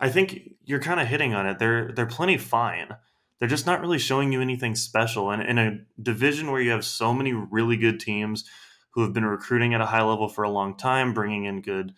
I 0.00 0.08
think 0.08 0.54
you're 0.64 0.80
kind 0.80 1.00
of 1.00 1.06
hitting 1.06 1.34
on 1.34 1.46
it. 1.46 1.58
They're 1.58 1.92
they're 1.92 2.06
plenty 2.06 2.36
fine. 2.36 2.88
They're 3.38 3.48
just 3.48 3.66
not 3.66 3.80
really 3.80 3.98
showing 3.98 4.32
you 4.32 4.40
anything 4.40 4.74
special. 4.74 5.30
And 5.30 5.42
in 5.42 5.58
a 5.58 5.78
division 6.02 6.50
where 6.50 6.60
you 6.60 6.70
have 6.70 6.84
so 6.84 7.12
many 7.12 7.32
really 7.32 7.76
good 7.76 8.00
teams 8.00 8.44
who 8.90 9.02
have 9.02 9.12
been 9.12 9.26
recruiting 9.26 9.74
at 9.74 9.80
a 9.80 9.86
high 9.86 10.02
level 10.02 10.28
for 10.28 10.42
a 10.42 10.50
long 10.50 10.76
time, 10.76 11.14
bringing 11.14 11.44
in 11.44 11.60
good 11.60 11.92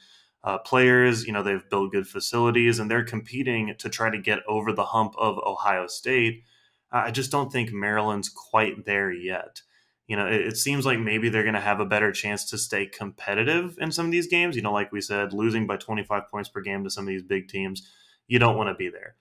uh, 0.45 0.59
players, 0.59 1.27
you 1.27 1.33
know, 1.33 1.43
they've 1.43 1.69
built 1.71 1.93
good 1.93 2.07
facilities, 2.07 2.79
and 2.79 2.91
they're 2.91 3.05
competing 3.05 3.75
to 3.79 3.89
try 3.89 4.11
to 4.11 4.19
get 4.19 4.41
over 4.49 4.73
the 4.73 4.85
hump 4.87 5.15
of 5.17 5.39
Ohio 5.39 5.87
State. 5.87 6.45
I 6.91 7.11
just 7.11 7.31
don't 7.31 7.53
think 7.53 7.73
Maryland's 7.73 8.29
quite 8.29 8.85
there 8.85 9.13
yet 9.13 9.63
you 10.09 10.17
know, 10.17 10.27
it, 10.27 10.41
it 10.41 10.57
seems 10.57 10.85
like 10.85 10.99
maybe 10.99 11.29
they're 11.29 11.45
going 11.45 11.55
to 11.55 11.61
have 11.61 11.81
a 11.81 11.85
better 11.87 12.11
chance 12.11 12.47
to 12.47 12.59
stay 12.59 12.87
competitive 12.87 13.77
in 13.79 13.93
some 13.93 14.07
of 14.07 14.11
these 14.13 14.27
games. 14.27 14.57
You 14.57 14.63
know, 14.63 14.73
like 14.73 14.91
we 14.91 15.03
said, 15.03 15.33
losing 15.33 15.67
by 15.67 15.77
25 15.77 16.29
points 16.29 16.49
per 16.49 16.63
game 16.63 16.83
to 16.83 16.91
some 16.91 17.05
of 17.05 17.09
these 17.09 17.23
big 17.23 17.49
teams, 17.49 17.89
you 18.27 18.39
don't 18.39 18.57
want 18.57 18.71
to 18.71 18.75
be 18.75 18.89
there. 18.89 19.15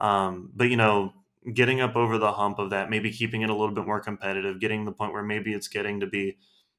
Um, 0.00 0.50
but, 0.54 0.68
you 0.68 0.76
know, 0.76 1.14
getting 1.52 1.80
up 1.80 1.96
over 1.96 2.18
the 2.18 2.32
hump 2.32 2.58
of 2.58 2.70
that, 2.70 2.90
maybe 2.90 3.10
keeping 3.10 3.40
it 3.40 3.50
a 3.50 3.54
little 3.54 3.74
bit 3.74 3.86
more 3.86 4.00
competitive, 4.00 4.60
getting 4.60 4.84
the 4.84 4.92
point 4.92 5.14
where 5.14 5.22
maybe 5.22 5.54
it's 5.54 5.68
getting 5.68 6.00
to 6.00 6.06
be, 6.06 6.36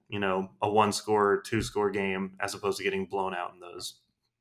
you 0.10 0.19
know, 0.19 0.51
a 0.62 0.69
one 0.69 0.93
score, 0.93 1.41
two 1.41 1.63
score 1.63 1.89
game 1.89 2.34
as 2.39 2.54
opposed 2.54 2.78
to 2.78 2.84
getting 2.84 3.06
blown 3.06 3.34
out 3.34 3.54
in 3.56 3.60
those. 3.60 3.95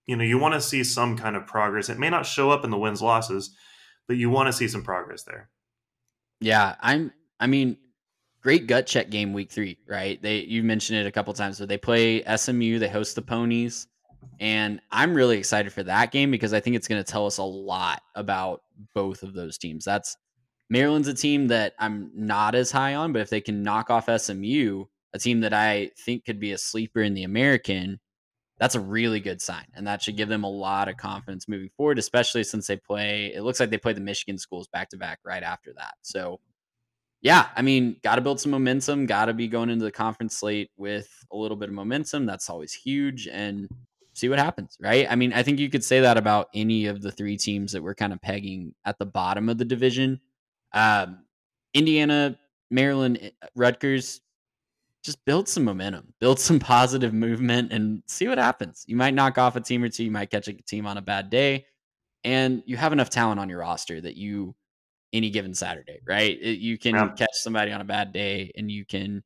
You 0.07 0.17
know, 0.17 0.25
you 0.25 0.39
want 0.39 0.53
to 0.53 0.61
see 0.61 0.85
some 0.85 1.17
kind 1.17 1.35
of 1.35 1.47
progress. 1.47 1.89
It 1.89 1.99
may 1.99 2.11
not 2.11 2.27
show 2.27 2.51
up 2.51 2.63
in 2.63 2.71
the 2.71 2.79
wins 2.79 3.01
losses, 3.01 3.57
but 4.07 4.17
you 4.17 4.29
want 4.29 4.49
to 4.49 4.53
see 4.53 4.69
some 4.69 4.83
progress 4.83 5.23
there. 5.23 5.49
Yeah, 6.41 6.75
I'm 6.83 7.11
I 7.41 7.47
mean, 7.47 7.79
great 8.45 8.67
gut 8.67 8.87
check 8.87 9.09
game 9.09 9.33
week 9.33 9.51
three, 9.51 9.79
right? 9.89 10.21
They 10.21 10.41
you 10.41 10.63
mentioned 10.63 10.99
it 10.99 11.07
a 11.07 11.11
couple 11.11 11.33
times, 11.33 11.59
but 11.59 11.69
they 11.69 11.79
play 11.79 12.23
SMU, 12.37 12.79
they 12.79 12.89
host 12.89 13.17
the 13.17 13.23
ponies. 13.23 13.89
And 14.39 14.81
I'm 14.91 15.15
really 15.15 15.39
excited 15.39 15.73
for 15.73 15.83
that 15.85 16.13
game 16.13 16.31
because 16.31 16.53
I 16.53 16.61
think 16.61 16.77
it's 16.77 16.89
going 16.89 17.03
to 17.03 17.11
tell 17.11 17.27
us 17.27 17.39
a 17.39 17.43
lot 17.43 18.03
about 18.15 18.63
both 18.95 19.23
of 19.23 19.33
those 19.33 19.59
teams. 19.59 19.85
That's 19.85 20.17
Maryland's 20.69 21.09
a 21.09 21.15
team 21.15 21.49
that 21.49 21.75
I'm 21.79 22.11
not 22.15 22.55
as 22.55 22.71
high 22.71 22.95
on, 22.95 23.13
but 23.13 23.23
if 23.23 23.31
they 23.31 23.41
can 23.41 23.63
knock 23.63 23.91
off 23.91 24.09
SMU, 24.15 24.85
a 25.15 25.19
team 25.19 25.41
that 25.41 25.55
I 25.55 25.91
think 26.05 26.25
could 26.25 26.41
be 26.41 26.53
a 26.53 26.59
sleeper 26.59 27.01
in 27.01 27.15
the 27.15 27.25
American, 27.25 28.01
that's 28.59 28.75
a 28.75 28.81
really 28.81 29.21
good 29.21 29.41
sign. 29.41 29.67
And 29.75 29.87
that 29.87 30.03
should 30.03 30.17
give 30.17 30.29
them 30.29 30.45
a 30.45 30.51
lot 30.51 30.89
of 30.89 30.97
confidence 30.97 31.49
moving 31.49 31.71
forward, 31.77 31.99
especially 31.99 32.45
since 32.45 32.67
they 32.67 32.77
play, 32.77 33.33
it 33.35 33.43
looks 33.43 33.61
like 33.61 33.71
they 33.71 33.79
play 33.79 33.93
the 33.93 34.01
Michigan 34.01 34.39
schools 34.39 34.69
back 34.69 34.91
to 34.91 34.97
back 34.97 35.21
right 35.25 35.43
after 35.43 35.73
that. 35.77 35.95
So 36.03 36.41
yeah, 37.25 37.47
I 37.57 37.63
mean, 37.63 37.97
got 38.03 38.17
to 38.17 38.21
build 38.21 38.39
some 38.39 38.53
momentum, 38.53 39.07
got 39.07 39.25
to 39.25 39.33
be 39.33 39.49
going 39.49 39.71
into 39.71 39.87
the 39.87 39.91
conference 39.91 40.37
slate 40.37 40.71
with 40.77 41.09
a 41.33 41.37
little 41.37 41.57
bit 41.57 41.71
of 41.71 41.75
momentum. 41.75 42.27
That's 42.27 42.51
always 42.51 42.75
huge 42.75 43.27
and 43.27 43.67
see 44.13 44.29
what 44.29 44.39
happens, 44.39 44.77
right? 44.79 45.07
I 45.11 45.17
mean, 45.17 45.33
I 45.33 45.43
think 45.43 45.59
you 45.59 45.71
could 45.71 45.83
say 45.83 46.01
that 46.01 46.19
about 46.19 46.51
any 46.53 46.85
of 46.85 47.01
the 47.01 47.11
three 47.11 47.39
teams 47.39 47.73
that 47.73 47.83
we're 47.83 47.95
kind 47.95 48.13
of 48.13 48.21
pegging 48.21 48.75
at 48.85 48.99
the 48.99 49.07
bottom 49.07 49.49
of 49.49 49.57
the 49.57 49.65
division. 49.65 50.21
Um, 50.75 51.25
Indiana, 51.73 52.39
Maryland, 52.71 53.19
eh, 53.23 53.31
Rutgers, 53.57 54.21
just 55.03 55.25
build 55.25 55.49
some 55.49 55.65
momentum, 55.65 56.13
build 56.21 56.39
some 56.39 56.59
positive 56.61 57.15
movement, 57.15 57.73
and 57.73 58.03
see 58.07 58.29
what 58.29 58.37
happens. 58.37 58.85
You 58.87 58.97
might 58.97 59.15
knock 59.15 59.39
off 59.39 59.57
a 59.57 59.63
team 59.63 59.83
or 59.83 59.89
two, 59.89 60.05
you 60.05 60.11
might 60.11 60.31
catch 60.31 60.49
a 60.49 60.53
team 60.53 60.87
on 60.87 60.99
a 60.99 61.03
bad 61.03 61.31
day, 61.31 61.65
and 62.23 62.63
you 62.67 62.77
have 62.77 62.93
enough 62.93 63.09
talent 63.09 63.41
on 63.41 63.49
your 63.49 63.61
roster 63.61 63.99
that 64.03 64.19
you 64.19 64.55
any 65.15 65.31
given 65.31 65.55
Saturday, 65.55 66.01
right? 66.07 66.37
It, 66.39 66.59
you 66.59 66.77
can 66.77 66.95
yeah. 66.95 67.09
catch 67.17 67.35
somebody 67.35 67.73
on 67.73 67.81
a 67.81 67.85
bad 67.85 68.13
day 68.13 68.53
and 68.57 68.71
you 68.71 68.85
can 68.85 69.23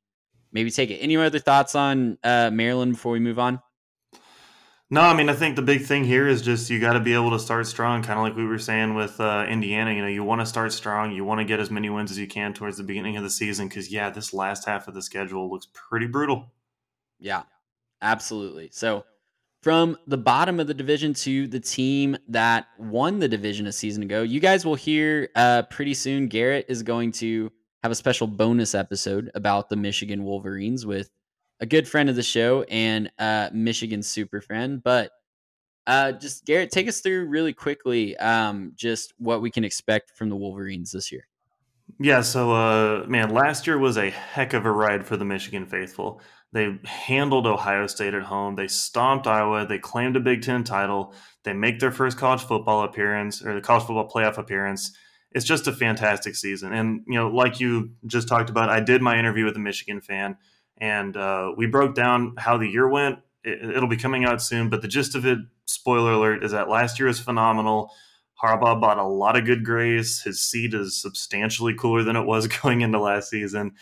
maybe 0.53 0.71
take 0.71 0.91
it. 0.91 0.99
Any 0.99 1.17
other 1.17 1.39
thoughts 1.39 1.75
on 1.75 2.19
uh, 2.23 2.51
Maryland 2.53 2.93
before 2.93 3.13
we 3.13 3.21
move 3.21 3.39
on? 3.39 3.61
No, 4.91 5.03
I 5.03 5.15
mean, 5.15 5.29
I 5.29 5.35
think 5.35 5.57
the 5.57 5.63
big 5.63 5.83
thing 5.83 6.05
here 6.05 6.27
is 6.27 6.41
just 6.41 6.71
you 6.71 6.81
got 6.81 6.95
to 6.95 7.01
be 7.01 7.13
able 7.13 7.31
to 7.33 7.39
start 7.39 7.67
strong, 7.67 8.03
kind 8.03 8.19
of 8.19 8.23
like 8.23 8.37
we 8.37 8.47
were 8.47 8.59
saying 8.59 8.95
with 8.95 9.21
uh, 9.21 9.45
Indiana. 9.47 9.93
You 9.93 10.01
know, 10.01 10.09
you 10.09 10.25
want 10.25 10.41
to 10.41 10.47
start 10.47 10.73
strong. 10.73 11.13
You 11.13 11.25
want 11.25 11.41
to 11.41 11.45
get 11.45 11.61
as 11.61 11.71
many 11.71 11.91
wins 11.91 12.11
as 12.11 12.19
you 12.19 12.27
can 12.27 12.55
towards 12.55 12.79
the 12.79 12.85
beginning 12.85 13.17
of 13.19 13.23
the 13.23 13.29
season 13.29 13.69
because, 13.69 13.91
yeah, 13.91 14.09
this 14.09 14.33
last 14.33 14.65
half 14.65 14.89
of 14.89 14.95
the 14.95 15.03
schedule 15.03 15.51
looks 15.51 15.69
pretty 15.75 16.07
brutal. 16.07 16.53
Yeah, 17.19 17.43
absolutely. 18.01 18.71
So, 18.73 19.05
from 19.63 19.97
the 20.07 20.17
bottom 20.17 20.61
of 20.61 20.67
the 20.67 20.75
division 20.75 21.13
to 21.13 21.47
the 21.49 21.61
team 21.61 22.17
that 22.29 22.67
won 22.79 23.19
the 23.19 23.29
division 23.29 23.67
a 23.67 23.73
season 23.73 24.03
ago. 24.03 24.23
You 24.23 24.41
guys 24.41 24.65
will 24.65 24.77
hear 24.77 25.29
uh, 25.35 25.63
pretty 25.63 25.95
soon. 25.95 26.29
Garrett 26.29 26.67
is 26.69 26.83
going 26.83 27.13
to 27.13 27.51
have 27.83 27.93
a 27.93 27.97
special 27.97 28.27
bonus 28.27 28.75
episode 28.75 29.31
about 29.35 29.69
the 29.69 29.77
Michigan 29.77 30.25
Wolverines 30.25 30.87
with 30.87 31.11
a 31.61 31.67
good 31.67 31.89
friend 31.89 32.09
of 32.09 32.17
the 32.17 32.23
show 32.23 32.63
and 32.65 33.11
uh, 33.19 33.51
Michigan 33.53 34.03
super 34.03 34.41
friend. 34.41 34.83
But 34.83 35.11
uh, 35.87 36.13
just 36.13 36.45
Garrett, 36.45 36.71
take 36.71 36.87
us 36.87 37.01
through 37.01 37.27
really 37.27 37.53
quickly 37.53 38.17
um, 38.19 38.73
just 38.77 39.15
what 39.19 39.41
we 39.41 39.51
can 39.51 39.65
expect 39.65 40.13
from 40.17 40.29
the 40.29 40.37
Wolverines 40.37 40.93
this 40.93 41.11
year. 41.11 41.27
Yeah, 41.99 42.21
so 42.21 42.53
uh, 42.53 43.07
man, 43.09 43.31
last 43.31 43.67
year 43.67 43.79
was 43.79 43.97
a 43.97 44.11
heck 44.11 44.53
of 44.53 44.67
a 44.67 44.71
ride 44.71 45.07
for 45.07 45.17
the 45.17 45.25
Michigan 45.25 45.67
faithful. 45.67 46.21
They 46.53 46.79
handled 46.85 47.47
Ohio 47.47 47.87
State 47.87 48.15
at 48.15 48.23
home. 48.23 48.55
They 48.55 48.69
stomped 48.69 49.27
Iowa. 49.27 49.67
They 49.67 49.79
claimed 49.79 50.17
a 50.17 50.21
Big 50.21 50.43
Ten 50.43 50.65
title. 50.65 51.13
They 51.45 51.53
make 51.53 51.79
their 51.79 51.93
first 51.93 52.17
college 52.17 52.43
football 52.43 52.85
appearance 52.85 53.45
or 53.45 53.55
the 53.55 53.61
college 53.61 53.85
football 53.85 54.09
playoff 54.09 54.39
appearance. 54.39 54.93
It's 55.33 55.45
just 55.45 55.67
a 55.67 55.73
fantastic 55.73 56.35
season. 56.37 56.73
And, 56.73 57.03
you 57.07 57.19
know, 57.19 57.29
like 57.29 57.61
you 57.61 57.91
just 58.07 58.29
talked 58.29 58.49
about, 58.49 58.71
I 58.71 58.81
did 58.81 59.03
my 59.03 59.19
interview 59.19 59.45
with 59.45 59.57
a 59.57 59.61
Michigan 59.61 60.01
fan 60.01 60.39
and 60.79 61.17
uh, 61.17 61.53
we 61.57 61.67
broke 61.67 61.95
down 61.95 62.35
how 62.39 62.57
the 62.57 62.67
year 62.67 62.89
went. 62.89 63.19
It, 63.45 63.77
it'll 63.77 63.89
be 63.89 63.97
coming 63.97 64.25
out 64.25 64.41
soon, 64.41 64.71
but 64.71 64.81
the 64.81 64.89
gist 64.89 65.15
of 65.15 65.27
it, 65.27 65.39
spoiler 65.67 66.13
alert, 66.13 66.45
is 66.45 66.53
that 66.53 66.71
last 66.71 66.99
year 66.99 67.09
was 67.09 67.21
phenomenal. 67.21 67.91
Harbaugh 68.43 68.81
bought 68.81 68.99
a 68.99 69.07
lot 69.07 69.37
of 69.37 69.45
good 69.45 69.65
grace. 69.65 70.23
His 70.23 70.41
seat 70.41 70.73
is 70.73 71.01
substantially 71.01 71.75
cooler 71.75 72.05
than 72.05 72.17
it 72.17 72.25
was 72.25 72.47
going 72.63 72.81
into 72.81 72.99
last 72.99 73.29
season 73.29 73.73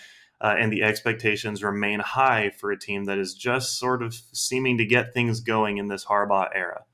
uh, 0.41 0.55
and 0.59 0.73
the 0.73 0.83
expectations 0.83 1.63
remain 1.63 2.01
high 2.01 2.51
for 2.51 2.71
a 2.71 2.79
team 2.79 3.05
that 3.05 3.19
is 3.19 3.35
just 3.35 3.79
sort 3.79 4.03
of 4.03 4.15
seeming 4.33 4.79
to 4.79 4.85
get 4.85 5.15
things 5.15 5.41
going 5.41 5.79
in 5.79 5.89
this 5.89 6.05
Harbaugh 6.05 6.49
era. 6.55 6.85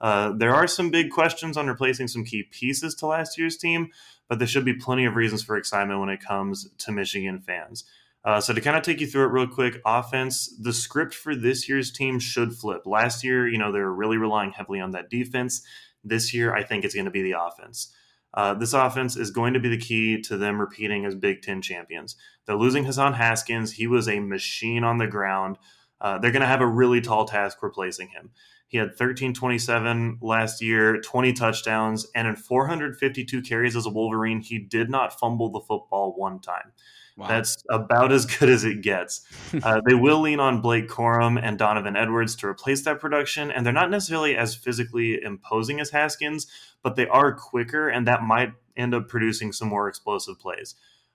Uh, 0.00 0.32
there 0.32 0.54
are 0.54 0.66
some 0.66 0.90
big 0.90 1.10
questions 1.10 1.56
on 1.56 1.66
replacing 1.66 2.08
some 2.08 2.24
key 2.24 2.42
pieces 2.42 2.94
to 2.94 3.06
last 3.06 3.38
year's 3.38 3.56
team, 3.56 3.88
but 4.28 4.38
there 4.38 4.48
should 4.48 4.64
be 4.64 4.74
plenty 4.74 5.04
of 5.04 5.16
reasons 5.16 5.42
for 5.42 5.56
excitement 5.56 6.00
when 6.00 6.08
it 6.08 6.20
comes 6.20 6.68
to 6.78 6.92
Michigan 6.92 7.40
fans. 7.40 7.84
Uh, 8.24 8.40
so 8.40 8.54
to 8.54 8.60
kind 8.60 8.76
of 8.76 8.82
take 8.82 9.00
you 9.00 9.06
through 9.06 9.24
it 9.24 9.32
real 9.32 9.46
quick, 9.46 9.80
offense, 9.84 10.54
the 10.58 10.72
script 10.72 11.14
for 11.14 11.34
this 11.34 11.68
year's 11.68 11.90
team 11.90 12.18
should 12.18 12.54
flip. 12.54 12.86
Last 12.86 13.22
year, 13.22 13.46
you 13.46 13.58
know, 13.58 13.70
they 13.70 13.80
were 13.80 13.92
really 13.92 14.16
relying 14.16 14.52
heavily 14.52 14.80
on 14.80 14.92
that 14.92 15.10
defense. 15.10 15.62
This 16.02 16.32
year, 16.32 16.54
I 16.54 16.62
think 16.62 16.84
it's 16.84 16.94
going 16.94 17.04
to 17.04 17.10
be 17.10 17.22
the 17.22 17.38
offense. 17.38 17.94
Uh, 18.34 18.52
this 18.52 18.72
offense 18.72 19.16
is 19.16 19.30
going 19.30 19.54
to 19.54 19.60
be 19.60 19.68
the 19.68 19.78
key 19.78 20.20
to 20.20 20.36
them 20.36 20.60
repeating 20.60 21.04
as 21.06 21.14
Big 21.14 21.40
Ten 21.40 21.62
champions. 21.62 22.16
They're 22.44 22.56
losing 22.56 22.84
Hassan 22.84 23.14
Haskins. 23.14 23.72
He 23.72 23.86
was 23.86 24.08
a 24.08 24.18
machine 24.18 24.82
on 24.82 24.98
the 24.98 25.06
ground. 25.06 25.56
Uh, 26.00 26.18
they're 26.18 26.32
going 26.32 26.42
to 26.42 26.46
have 26.46 26.60
a 26.60 26.66
really 26.66 27.00
tall 27.00 27.24
task 27.26 27.62
replacing 27.62 28.08
him. 28.08 28.30
He 28.66 28.78
had 28.78 28.88
1327 28.88 30.18
last 30.20 30.60
year, 30.60 31.00
20 31.00 31.32
touchdowns, 31.32 32.06
and 32.14 32.26
in 32.26 32.34
452 32.34 33.42
carries 33.42 33.76
as 33.76 33.86
a 33.86 33.90
Wolverine, 33.90 34.40
he 34.40 34.58
did 34.58 34.90
not 34.90 35.18
fumble 35.18 35.50
the 35.50 35.60
football 35.60 36.12
one 36.16 36.40
time. 36.40 36.72
Wow. 37.16 37.28
That's 37.28 37.62
about 37.70 38.10
as 38.10 38.26
good 38.26 38.48
as 38.48 38.64
it 38.64 38.82
gets. 38.82 39.22
Uh, 39.62 39.80
they 39.86 39.94
will 39.94 40.20
lean 40.20 40.40
on 40.40 40.60
Blake 40.60 40.88
Corum 40.88 41.40
and 41.40 41.56
Donovan 41.56 41.94
Edwards 41.94 42.34
to 42.36 42.48
replace 42.48 42.82
that 42.82 42.98
production, 42.98 43.52
and 43.52 43.64
they're 43.64 43.72
not 43.72 43.88
necessarily 43.88 44.36
as 44.36 44.52
physically 44.56 45.22
imposing 45.22 45.78
as 45.78 45.90
Haskins, 45.90 46.48
but 46.82 46.96
they 46.96 47.06
are 47.06 47.32
quicker, 47.32 47.88
and 47.88 48.04
that 48.08 48.24
might 48.24 48.52
end 48.76 48.94
up 48.94 49.08
producing 49.08 49.52
some 49.52 49.68
more 49.68 49.86
explosive 49.88 50.40
plays. 50.40 50.74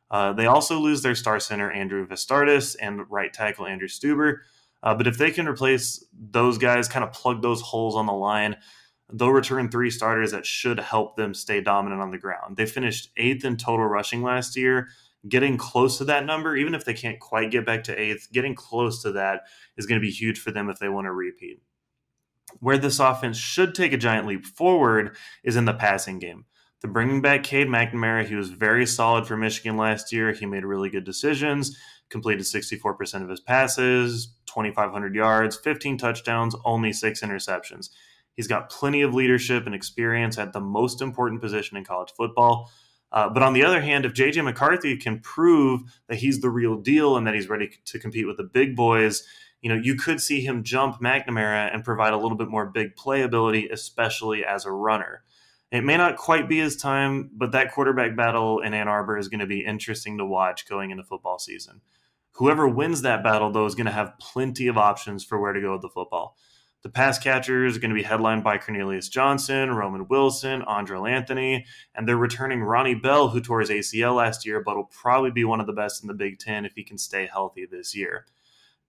Uh, 0.09 0.31
they 0.31 0.45
also 0.45 0.79
lose 0.79 1.01
their 1.01 1.15
star 1.15 1.37
center 1.39 1.69
Andrew 1.69 2.07
Vastardis 2.07 2.77
and 2.79 3.09
right 3.11 3.33
tackle 3.33 3.65
Andrew 3.65 3.89
Stuber, 3.89 4.37
Uh, 4.81 4.95
but 4.95 5.05
if 5.07 5.17
they 5.17 5.31
can 5.31 5.47
replace 5.47 6.05
those 6.13 6.57
guys, 6.57 6.87
kind 6.87 7.03
of 7.03 7.11
plug 7.11 7.41
those 7.41 7.61
holes 7.61 7.95
on 7.97 8.05
the 8.05 8.13
line, 8.13 8.55
they'll 9.11 9.31
return 9.31 9.69
three 9.69 9.91
starters 9.91 10.31
that 10.31 10.45
should 10.45 10.79
help 10.79 11.17
them 11.17 11.33
stay 11.33 11.59
dominant 11.59 12.01
on 12.01 12.11
the 12.11 12.17
ground. 12.17 12.55
They 12.55 12.65
finished 12.65 13.09
eighth 13.17 13.43
in 13.43 13.57
total 13.57 13.85
rushing 13.85 14.23
last 14.23 14.55
year. 14.55 14.87
Getting 15.27 15.57
close 15.57 15.97
to 15.97 16.05
that 16.05 16.25
number, 16.25 16.55
even 16.55 16.73
if 16.73 16.85
they 16.85 16.93
can't 16.93 17.19
quite 17.19 17.51
get 17.51 17.65
back 17.65 17.83
to 17.85 17.99
eighth, 17.99 18.29
getting 18.31 18.55
close 18.55 19.01
to 19.03 19.11
that 19.11 19.41
is 19.77 19.85
going 19.85 19.99
to 19.99 20.05
be 20.05 20.11
huge 20.11 20.39
for 20.39 20.51
them 20.51 20.69
if 20.69 20.79
they 20.79 20.89
want 20.89 21.05
to 21.05 21.11
repeat. 21.11 21.61
Where 22.59 22.77
this 22.77 22.99
offense 22.99 23.37
should 23.37 23.75
take 23.75 23.93
a 23.93 23.97
giant 23.97 24.27
leap 24.27 24.45
forward 24.45 25.15
is 25.43 25.55
in 25.55 25.65
the 25.65 25.73
passing 25.73 26.19
game. 26.19 26.45
They're 26.81 26.91
bringing 26.91 27.21
back 27.21 27.43
Cade 27.43 27.67
McNamara. 27.67 28.25
He 28.25 28.35
was 28.35 28.49
very 28.49 28.85
solid 28.85 29.27
for 29.27 29.35
Michigan 29.35 29.75
last 29.75 30.13
year. 30.13 30.31
He 30.31 30.45
made 30.45 30.63
really 30.63 30.89
good 30.89 31.03
decisions 31.03 31.77
completed 32.09 32.43
64% 32.43 33.21
of 33.21 33.29
his 33.29 33.39
passes, 33.39 34.33
2,500 34.47 35.15
yards, 35.15 35.55
15 35.55 35.97
touchdowns, 35.97 36.55
only 36.65 36.91
six 36.91 37.21
interceptions. 37.21 37.89
He's 38.35 38.47
got 38.47 38.69
plenty 38.69 39.01
of 39.01 39.13
leadership 39.13 39.65
and 39.65 39.75
experience 39.75 40.37
at 40.37 40.53
the 40.53 40.61
most 40.61 41.01
important 41.01 41.41
position 41.41 41.77
in 41.77 41.83
college 41.83 42.11
football. 42.15 42.71
Uh, 43.11 43.29
but 43.29 43.41
on 43.41 43.53
the 43.53 43.63
other 43.63 43.81
hand, 43.81 44.05
if 44.05 44.13
JJ 44.13 44.43
McCarthy 44.43 44.95
can 44.95 45.19
prove 45.19 45.81
that 46.07 46.19
he's 46.19 46.41
the 46.41 46.49
real 46.49 46.75
deal 46.75 47.17
and 47.17 47.25
that 47.25 47.33
he's 47.33 47.49
ready 47.49 47.71
to 47.85 47.99
compete 47.99 48.27
with 48.27 48.37
the 48.37 48.43
big 48.43 48.75
boys, 48.75 49.23
you 49.61 49.69
know, 49.69 49.79
you 49.81 49.95
could 49.95 50.21
see 50.21 50.41
him 50.41 50.63
jump 50.63 51.01
McNamara 51.01 51.73
and 51.73 51.83
provide 51.83 52.13
a 52.13 52.17
little 52.17 52.37
bit 52.37 52.49
more 52.49 52.67
big 52.67 52.95
playability, 52.95 53.71
especially 53.71 54.45
as 54.45 54.65
a 54.65 54.71
runner. 54.71 55.23
It 55.71 55.83
may 55.83 55.97
not 55.97 56.17
quite 56.17 56.49
be 56.49 56.59
his 56.59 56.75
time, 56.75 57.29
but 57.33 57.51
that 57.51 57.71
quarterback 57.71 58.15
battle 58.15 58.59
in 58.59 58.73
Ann 58.73 58.87
Arbor 58.87 59.17
is 59.17 59.27
going 59.27 59.41
to 59.41 59.45
be 59.45 59.65
interesting 59.65 60.17
to 60.17 60.25
watch 60.25 60.67
going 60.67 60.91
into 60.91 61.03
football 61.03 61.37
season. 61.37 61.81
Whoever 62.33 62.67
wins 62.67 63.01
that 63.01 63.23
battle, 63.23 63.51
though, 63.51 63.65
is 63.65 63.75
going 63.75 63.85
to 63.85 63.91
have 63.91 64.17
plenty 64.19 64.67
of 64.67 64.77
options 64.77 65.23
for 65.23 65.39
where 65.39 65.53
to 65.53 65.61
go 65.61 65.73
with 65.73 65.81
the 65.81 65.89
football. 65.89 66.37
The 66.81 66.89
pass 66.89 67.19
catchers 67.19 67.75
are 67.75 67.79
going 67.81 67.89
to 67.89 67.95
be 67.95 68.03
headlined 68.03 68.45
by 68.45 68.57
Cornelius 68.57 69.09
Johnson, 69.09 69.71
Roman 69.71 70.07
Wilson, 70.07 70.61
Andrel 70.61 71.09
Anthony, 71.09 71.65
and 71.93 72.07
they're 72.07 72.15
returning 72.15 72.63
Ronnie 72.63 72.95
Bell, 72.95 73.27
who 73.27 73.41
tore 73.41 73.59
his 73.59 73.69
ACL 73.69 74.15
last 74.15 74.45
year, 74.45 74.63
but 74.63 74.77
will 74.77 74.85
probably 74.85 75.29
be 75.29 75.43
one 75.43 75.59
of 75.59 75.67
the 75.67 75.73
best 75.73 76.01
in 76.01 76.07
the 76.07 76.13
Big 76.13 76.39
Ten 76.39 76.65
if 76.65 76.75
he 76.75 76.85
can 76.85 76.97
stay 76.97 77.25
healthy 77.25 77.65
this 77.65 77.93
year. 77.93 78.25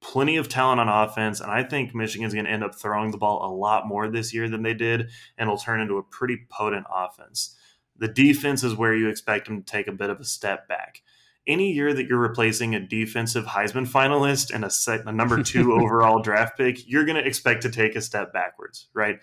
Plenty 0.00 0.37
of 0.37 0.48
talent 0.48 0.81
on 0.81 0.88
offense, 0.88 1.40
and 1.40 1.50
I 1.50 1.64
think 1.64 1.92
Michigan's 1.92 2.33
going 2.33 2.46
to 2.46 2.50
end 2.50 2.62
up 2.62 2.76
throwing 2.76 3.11
the 3.11 3.18
ball 3.18 3.44
a 3.44 3.53
lot 3.53 3.88
more 3.88 4.09
this 4.09 4.33
year 4.33 4.48
than 4.48 4.62
they 4.62 4.72
did, 4.72 5.11
and 5.37 5.50
will 5.50 5.59
turn 5.59 5.81
into 5.81 5.98
a 5.98 6.03
pretty 6.05 6.46
potent 6.48 6.87
offense. 6.94 7.57
The 7.96 8.09
defense 8.09 8.62
is 8.62 8.76
where 8.76 8.94
you 8.94 9.09
expect 9.09 9.48
them 9.48 9.62
to 9.62 9.66
take 9.66 9.88
a 9.88 9.92
bit 9.92 10.11
of 10.11 10.20
a 10.20 10.24
step 10.24 10.68
back 10.68 11.03
any 11.50 11.72
year 11.72 11.92
that 11.92 12.06
you're 12.06 12.18
replacing 12.18 12.74
a 12.74 12.80
defensive 12.80 13.44
Heisman 13.44 13.88
finalist 13.88 14.54
and 14.54 14.64
a, 14.64 14.70
set, 14.70 15.04
a 15.06 15.12
number 15.12 15.42
two 15.42 15.72
overall 15.80 16.22
draft 16.22 16.56
pick, 16.56 16.88
you're 16.88 17.04
going 17.04 17.22
to 17.22 17.26
expect 17.26 17.62
to 17.62 17.70
take 17.70 17.96
a 17.96 18.00
step 18.00 18.32
backwards, 18.32 18.86
right? 18.94 19.18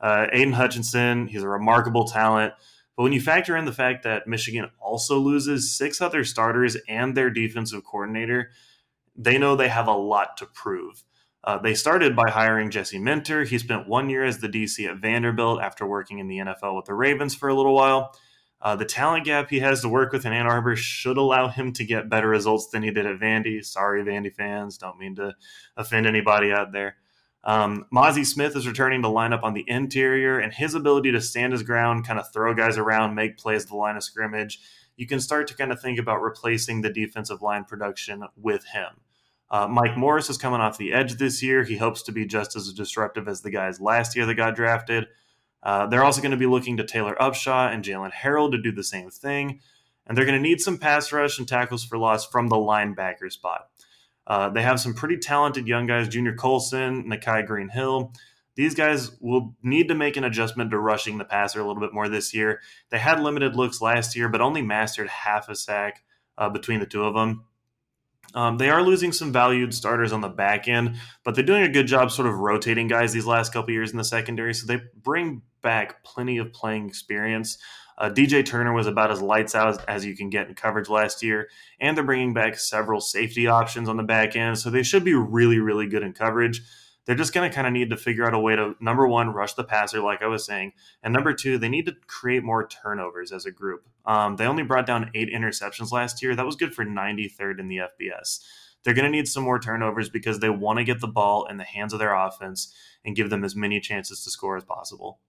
Uh, 0.00 0.26
Aidan 0.32 0.52
Hutchinson, 0.52 1.26
he's 1.26 1.42
a 1.42 1.48
remarkable 1.48 2.06
talent. 2.06 2.52
But 2.96 3.04
when 3.04 3.12
you 3.12 3.20
factor 3.20 3.56
in 3.56 3.64
the 3.64 3.72
fact 3.72 4.02
that 4.04 4.26
Michigan 4.26 4.70
also 4.78 5.18
loses 5.18 5.76
six 5.76 6.00
other 6.00 6.22
starters 6.24 6.76
and 6.88 7.16
their 7.16 7.30
defensive 7.30 7.82
coordinator, 7.84 8.50
they 9.16 9.38
know 9.38 9.56
they 9.56 9.68
have 9.68 9.88
a 9.88 9.92
lot 9.92 10.36
to 10.38 10.46
prove. 10.46 11.02
Uh, 11.42 11.58
they 11.58 11.74
started 11.74 12.14
by 12.14 12.28
hiring 12.28 12.70
Jesse 12.70 12.98
Minter. 12.98 13.44
He 13.44 13.58
spent 13.58 13.88
one 13.88 14.10
year 14.10 14.24
as 14.24 14.38
the 14.38 14.48
DC 14.48 14.86
at 14.86 14.98
Vanderbilt 14.98 15.62
after 15.62 15.86
working 15.86 16.18
in 16.18 16.28
the 16.28 16.38
NFL 16.38 16.76
with 16.76 16.84
the 16.84 16.94
Ravens 16.94 17.34
for 17.34 17.48
a 17.48 17.54
little 17.54 17.74
while. 17.74 18.14
Uh, 18.62 18.76
the 18.76 18.84
talent 18.84 19.24
gap 19.24 19.48
he 19.48 19.60
has 19.60 19.80
to 19.80 19.88
work 19.88 20.12
with 20.12 20.26
in 20.26 20.32
Ann 20.32 20.46
Arbor 20.46 20.76
should 20.76 21.16
allow 21.16 21.48
him 21.48 21.72
to 21.72 21.84
get 21.84 22.10
better 22.10 22.28
results 22.28 22.68
than 22.68 22.82
he 22.82 22.90
did 22.90 23.06
at 23.06 23.18
Vandy. 23.18 23.64
Sorry, 23.64 24.02
Vandy 24.02 24.34
fans. 24.34 24.76
Don't 24.76 24.98
mean 24.98 25.16
to 25.16 25.34
offend 25.76 26.06
anybody 26.06 26.52
out 26.52 26.72
there. 26.72 26.96
Um, 27.42 27.86
Mazi 27.90 28.26
Smith 28.26 28.54
is 28.54 28.66
returning 28.66 29.00
to 29.00 29.08
line 29.08 29.32
up 29.32 29.42
on 29.42 29.54
the 29.54 29.64
interior, 29.66 30.38
and 30.38 30.52
his 30.52 30.74
ability 30.74 31.10
to 31.12 31.22
stand 31.22 31.54
his 31.54 31.62
ground, 31.62 32.06
kind 32.06 32.18
of 32.18 32.30
throw 32.32 32.52
guys 32.52 32.76
around, 32.76 33.14
make 33.14 33.38
plays 33.38 33.64
the 33.64 33.76
line 33.76 33.96
of 33.96 34.04
scrimmage, 34.04 34.60
you 34.96 35.06
can 35.06 35.20
start 35.20 35.48
to 35.48 35.54
kind 35.54 35.72
of 35.72 35.80
think 35.80 35.98
about 35.98 36.20
replacing 36.20 36.82
the 36.82 36.92
defensive 36.92 37.40
line 37.40 37.64
production 37.64 38.24
with 38.36 38.66
him. 38.66 39.00
Uh, 39.50 39.66
Mike 39.66 39.96
Morris 39.96 40.28
is 40.28 40.36
coming 40.36 40.60
off 40.60 40.76
the 40.76 40.92
edge 40.92 41.14
this 41.14 41.42
year. 41.42 41.64
He 41.64 41.78
hopes 41.78 42.02
to 42.02 42.12
be 42.12 42.26
just 42.26 42.54
as 42.54 42.70
disruptive 42.74 43.26
as 43.26 43.40
the 43.40 43.50
guys 43.50 43.80
last 43.80 44.14
year 44.14 44.26
that 44.26 44.34
got 44.34 44.54
drafted. 44.54 45.06
Uh, 45.62 45.86
they're 45.86 46.04
also 46.04 46.20
going 46.20 46.30
to 46.30 46.36
be 46.36 46.46
looking 46.46 46.76
to 46.78 46.84
Taylor 46.84 47.16
Upshaw 47.20 47.72
and 47.72 47.84
Jaylen 47.84 48.12
Harrell 48.12 48.50
to 48.50 48.60
do 48.60 48.72
the 48.72 48.84
same 48.84 49.10
thing. 49.10 49.60
And 50.06 50.16
they're 50.16 50.24
going 50.24 50.42
to 50.42 50.48
need 50.48 50.60
some 50.60 50.78
pass 50.78 51.12
rush 51.12 51.38
and 51.38 51.46
tackles 51.46 51.84
for 51.84 51.98
loss 51.98 52.26
from 52.26 52.48
the 52.48 52.56
linebacker 52.56 53.30
spot. 53.30 53.68
Uh, 54.26 54.48
they 54.48 54.62
have 54.62 54.80
some 54.80 54.94
pretty 54.94 55.18
talented 55.18 55.66
young 55.68 55.86
guys, 55.86 56.08
Junior 56.08 56.34
Colson, 56.34 57.04
Nakai 57.04 57.46
Greenhill. 57.46 58.12
These 58.56 58.74
guys 58.74 59.12
will 59.20 59.54
need 59.62 59.88
to 59.88 59.94
make 59.94 60.16
an 60.16 60.24
adjustment 60.24 60.70
to 60.70 60.78
rushing 60.78 61.18
the 61.18 61.24
passer 61.24 61.60
a 61.60 61.66
little 61.66 61.80
bit 61.80 61.94
more 61.94 62.08
this 62.08 62.34
year. 62.34 62.60
They 62.90 62.98
had 62.98 63.20
limited 63.20 63.56
looks 63.56 63.80
last 63.80 64.16
year, 64.16 64.28
but 64.28 64.40
only 64.40 64.62
mastered 64.62 65.08
half 65.08 65.48
a 65.48 65.54
sack 65.54 66.02
uh, 66.36 66.48
between 66.48 66.80
the 66.80 66.86
two 66.86 67.04
of 67.04 67.14
them. 67.14 67.44
Um, 68.34 68.58
they 68.58 68.70
are 68.70 68.82
losing 68.82 69.12
some 69.12 69.32
valued 69.32 69.74
starters 69.74 70.12
on 70.12 70.20
the 70.20 70.28
back 70.28 70.68
end, 70.68 70.96
but 71.24 71.34
they're 71.34 71.44
doing 71.44 71.62
a 71.62 71.68
good 71.68 71.86
job 71.86 72.10
sort 72.10 72.28
of 72.28 72.34
rotating 72.34 72.86
guys 72.86 73.12
these 73.12 73.26
last 73.26 73.52
couple 73.52 73.72
years 73.72 73.90
in 73.90 73.96
the 73.96 74.04
secondary. 74.04 74.54
So 74.54 74.66
they 74.66 74.80
bring 74.94 75.42
back 75.62 76.04
plenty 76.04 76.38
of 76.38 76.52
playing 76.52 76.88
experience. 76.88 77.58
Uh, 77.98 78.08
DJ 78.08 78.44
Turner 78.44 78.72
was 78.72 78.86
about 78.86 79.10
as 79.10 79.20
lights 79.20 79.54
out 79.54 79.84
as 79.86 80.06
you 80.06 80.16
can 80.16 80.30
get 80.30 80.48
in 80.48 80.54
coverage 80.54 80.88
last 80.88 81.22
year, 81.22 81.50
and 81.80 81.94
they're 81.94 82.04
bringing 82.04 82.32
back 82.32 82.58
several 82.58 83.00
safety 83.00 83.46
options 83.46 83.90
on 83.90 83.98
the 83.98 84.02
back 84.02 84.34
end. 84.34 84.58
So 84.58 84.70
they 84.70 84.82
should 84.82 85.04
be 85.04 85.14
really, 85.14 85.58
really 85.58 85.86
good 85.86 86.02
in 86.02 86.14
coverage. 86.14 86.62
They're 87.04 87.14
just 87.14 87.34
going 87.34 87.48
to 87.48 87.54
kind 87.54 87.66
of 87.66 87.72
need 87.72 87.90
to 87.90 87.96
figure 87.96 88.26
out 88.26 88.34
a 88.34 88.38
way 88.38 88.56
to, 88.56 88.74
number 88.80 89.06
one, 89.06 89.30
rush 89.30 89.54
the 89.54 89.64
passer, 89.64 90.00
like 90.00 90.22
I 90.22 90.28
was 90.28 90.46
saying. 90.46 90.72
And 91.02 91.12
number 91.12 91.34
two, 91.34 91.58
they 91.58 91.68
need 91.68 91.86
to 91.86 91.96
create 92.06 92.42
more 92.42 92.66
turnovers 92.66 93.32
as 93.32 93.46
a 93.46 93.50
group. 93.50 93.86
Um, 94.06 94.36
they 94.36 94.46
only 94.46 94.62
brought 94.62 94.86
down 94.86 95.10
eight 95.14 95.28
interceptions 95.30 95.92
last 95.92 96.22
year. 96.22 96.34
That 96.34 96.46
was 96.46 96.56
good 96.56 96.74
for 96.74 96.84
93rd 96.84 97.58
in 97.58 97.68
the 97.68 97.78
FBS. 97.78 98.40
They're 98.82 98.94
going 98.94 99.04
to 99.04 99.10
need 99.10 99.28
some 99.28 99.44
more 99.44 99.58
turnovers 99.58 100.08
because 100.08 100.38
they 100.38 100.48
want 100.48 100.78
to 100.78 100.84
get 100.84 101.00
the 101.00 101.08
ball 101.08 101.46
in 101.46 101.58
the 101.58 101.64
hands 101.64 101.92
of 101.92 101.98
their 101.98 102.14
offense 102.14 102.74
and 103.04 103.16
give 103.16 103.28
them 103.28 103.44
as 103.44 103.56
many 103.56 103.80
chances 103.80 104.24
to 104.24 104.30
score 104.30 104.56
as 104.56 104.64
possible. 104.64 105.20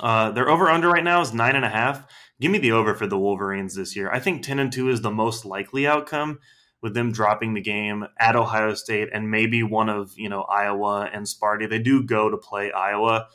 Uh, 0.00 0.30
their 0.30 0.48
over 0.48 0.68
under 0.68 0.88
right 0.88 1.04
now 1.04 1.20
is 1.20 1.32
nine 1.32 1.56
and 1.56 1.64
a 1.64 1.70
half. 1.70 2.06
Give 2.40 2.50
me 2.50 2.58
the 2.58 2.72
over 2.72 2.94
for 2.94 3.06
the 3.06 3.18
Wolverines 3.18 3.74
this 3.74 3.96
year. 3.96 4.10
I 4.10 4.20
think 4.20 4.42
10 4.42 4.58
and 4.58 4.72
2 4.72 4.90
is 4.90 5.00
the 5.00 5.10
most 5.10 5.44
likely 5.44 5.86
outcome 5.86 6.38
with 6.82 6.94
them 6.94 7.12
dropping 7.12 7.54
the 7.54 7.60
game 7.60 8.06
at 8.18 8.36
Ohio 8.36 8.74
State 8.74 9.08
and 9.12 9.30
maybe 9.30 9.62
one 9.62 9.88
of 9.88 10.12
you 10.16 10.28
know 10.28 10.42
Iowa 10.42 11.08
and 11.12 11.26
Sparty. 11.26 11.68
They 11.68 11.78
do 11.78 12.02
go 12.02 12.30
to 12.30 12.36
play 12.36 12.70
Iowa, 12.72 13.28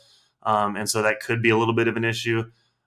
um, 0.43 0.76
and 0.76 0.89
so 0.89 1.02
that 1.02 1.19
could 1.19 1.41
be 1.41 1.50
a 1.50 1.58
little 1.58 1.74
bit 1.74 1.88
of 1.88 1.97
an 1.97 2.06
issue. 2.06 2.43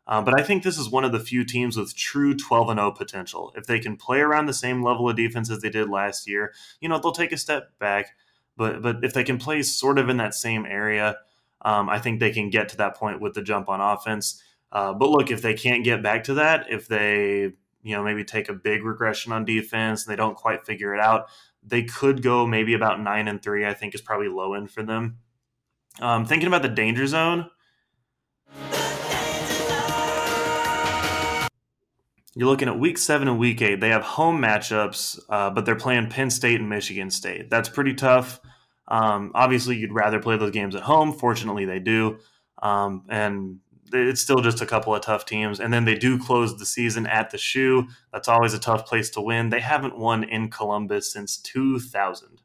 Uh, 0.06 0.22
but 0.22 0.38
I 0.38 0.42
think 0.42 0.62
this 0.62 0.78
is 0.78 0.88
one 0.88 1.04
of 1.04 1.12
the 1.12 1.20
few 1.20 1.44
teams 1.44 1.76
with 1.76 1.96
true 1.96 2.36
12 2.36 2.70
and 2.70 2.78
0 2.78 2.92
potential. 2.92 3.52
If 3.56 3.66
they 3.66 3.80
can 3.80 3.96
play 3.96 4.20
around 4.20 4.46
the 4.46 4.52
same 4.52 4.82
level 4.82 5.08
of 5.08 5.16
defense 5.16 5.50
as 5.50 5.60
they 5.60 5.70
did 5.70 5.88
last 5.88 6.28
year, 6.28 6.52
you 6.80 6.88
know 6.88 6.98
they'll 6.98 7.12
take 7.12 7.32
a 7.32 7.38
step 7.38 7.78
back. 7.78 8.10
But 8.56 8.82
but 8.82 9.04
if 9.04 9.12
they 9.12 9.24
can 9.24 9.38
play 9.38 9.62
sort 9.62 9.98
of 9.98 10.08
in 10.08 10.18
that 10.18 10.34
same 10.34 10.64
area, 10.66 11.16
um, 11.64 11.88
I 11.88 11.98
think 11.98 12.20
they 12.20 12.30
can 12.30 12.50
get 12.50 12.68
to 12.70 12.76
that 12.78 12.96
point 12.96 13.20
with 13.20 13.34
the 13.34 13.42
jump 13.42 13.68
on 13.68 13.80
offense. 13.80 14.42
Uh, 14.70 14.92
but 14.92 15.10
look, 15.10 15.30
if 15.30 15.42
they 15.42 15.54
can't 15.54 15.84
get 15.84 16.02
back 16.02 16.24
to 16.24 16.34
that, 16.34 16.66
if 16.68 16.88
they 16.88 17.52
you 17.84 17.94
know, 17.94 18.02
maybe 18.02 18.24
take 18.24 18.48
a 18.48 18.54
big 18.54 18.82
regression 18.82 19.30
on 19.30 19.44
defense 19.44 20.04
and 20.04 20.12
they 20.12 20.16
don't 20.16 20.36
quite 20.36 20.66
figure 20.66 20.94
it 20.94 21.00
out, 21.00 21.28
they 21.62 21.82
could 21.84 22.22
go 22.22 22.46
maybe 22.46 22.74
about 22.74 23.00
nine 23.00 23.28
and 23.28 23.42
three. 23.42 23.64
I 23.64 23.74
think 23.74 23.94
is 23.94 24.00
probably 24.00 24.28
low 24.28 24.54
end 24.54 24.70
for 24.70 24.82
them. 24.82 25.18
Um, 26.00 26.24
thinking 26.24 26.48
about 26.48 26.62
the 26.62 26.68
danger 26.68 27.06
zone, 27.06 27.50
you're 32.34 32.48
looking 32.48 32.68
at 32.68 32.78
week 32.78 32.98
seven 32.98 33.28
and 33.28 33.38
week 33.38 33.62
eight. 33.62 33.80
They 33.80 33.90
have 33.90 34.02
home 34.02 34.40
matchups, 34.40 35.20
uh, 35.28 35.50
but 35.50 35.66
they're 35.66 35.76
playing 35.76 36.08
Penn 36.08 36.30
State 36.30 36.60
and 36.60 36.68
Michigan 36.68 37.10
State. 37.10 37.50
That's 37.50 37.68
pretty 37.68 37.94
tough. 37.94 38.40
Um, 38.88 39.32
obviously, 39.34 39.76
you'd 39.76 39.92
rather 39.92 40.20
play 40.20 40.36
those 40.36 40.50
games 40.50 40.74
at 40.74 40.82
home. 40.82 41.12
Fortunately, 41.12 41.64
they 41.64 41.78
do. 41.78 42.18
Um, 42.62 43.04
and 43.08 43.60
it's 43.92 44.20
still 44.20 44.40
just 44.40 44.60
a 44.60 44.66
couple 44.66 44.94
of 44.94 45.02
tough 45.02 45.24
teams. 45.24 45.60
And 45.60 45.72
then 45.72 45.84
they 45.84 45.94
do 45.94 46.18
close 46.18 46.56
the 46.58 46.66
season 46.66 47.06
at 47.06 47.30
the 47.30 47.38
shoe. 47.38 47.88
That's 48.12 48.28
always 48.28 48.54
a 48.54 48.58
tough 48.58 48.86
place 48.86 49.10
to 49.10 49.20
win. 49.20 49.50
They 49.50 49.60
haven't 49.60 49.98
won 49.98 50.24
in 50.24 50.50
Columbus 50.50 51.12
since 51.12 51.36
2000. 51.38 52.42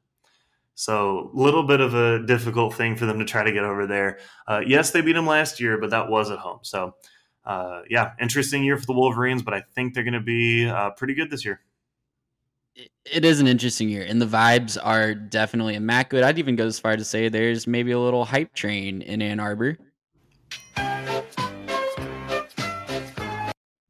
So, 0.75 1.29
a 1.35 1.37
little 1.37 1.63
bit 1.63 1.81
of 1.81 1.93
a 1.93 2.25
difficult 2.25 2.73
thing 2.73 2.95
for 2.95 3.05
them 3.05 3.19
to 3.19 3.25
try 3.25 3.43
to 3.43 3.51
get 3.51 3.65
over 3.65 3.85
there. 3.85 4.19
Uh, 4.47 4.61
yes, 4.65 4.91
they 4.91 5.01
beat 5.01 5.11
them 5.11 5.27
last 5.27 5.59
year, 5.59 5.77
but 5.77 5.89
that 5.89 6.09
was 6.09 6.31
at 6.31 6.39
home. 6.39 6.59
So, 6.61 6.95
uh, 7.43 7.81
yeah, 7.89 8.13
interesting 8.21 8.63
year 8.63 8.77
for 8.77 8.85
the 8.85 8.93
Wolverines, 8.93 9.41
but 9.41 9.53
I 9.53 9.63
think 9.75 9.93
they're 9.93 10.05
going 10.05 10.13
to 10.13 10.21
be 10.21 10.69
uh, 10.69 10.91
pretty 10.91 11.15
good 11.15 11.31
this 11.31 11.43
year. 11.43 11.59
It 12.75 13.25
is 13.25 13.39
an 13.39 13.47
interesting 13.47 13.89
year, 13.89 14.05
and 14.07 14.21
the 14.21 14.25
vibes 14.25 14.77
are 14.81 15.13
definitely 15.15 15.75
immaculate. 15.75 16.23
I'd 16.25 16.37
even 16.39 16.55
go 16.55 16.65
as 16.67 16.79
far 16.79 16.95
to 16.95 17.03
say 17.03 17.27
there's 17.27 17.65
maybe 17.67 17.91
a 17.91 17.99
little 17.99 18.23
hype 18.25 18.53
train 18.53 19.01
in 19.01 19.21
Ann 19.21 19.39
Arbor. 19.39 19.77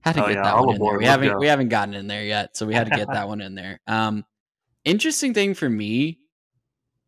Had 0.01 0.13
to 0.15 0.23
Oh, 0.23 0.27
get 0.27 0.35
yeah, 0.35 0.43
that 0.43 0.57
one 0.57 0.75
in 0.75 0.81
there. 0.81 0.97
We 0.97 1.05
haven't 1.05 1.27
go. 1.29 1.37
we 1.39 1.47
haven't 1.47 1.69
gotten 1.69 1.93
in 1.93 2.07
there 2.07 2.23
yet, 2.23 2.55
so 2.55 2.65
we 2.65 2.73
had 2.73 2.89
to 2.89 2.95
get 2.95 3.07
that 3.09 3.27
one 3.27 3.41
in 3.41 3.55
there. 3.55 3.79
Um, 3.87 4.23
interesting 4.85 5.33
thing 5.33 5.53
for 5.53 5.69
me, 5.69 6.19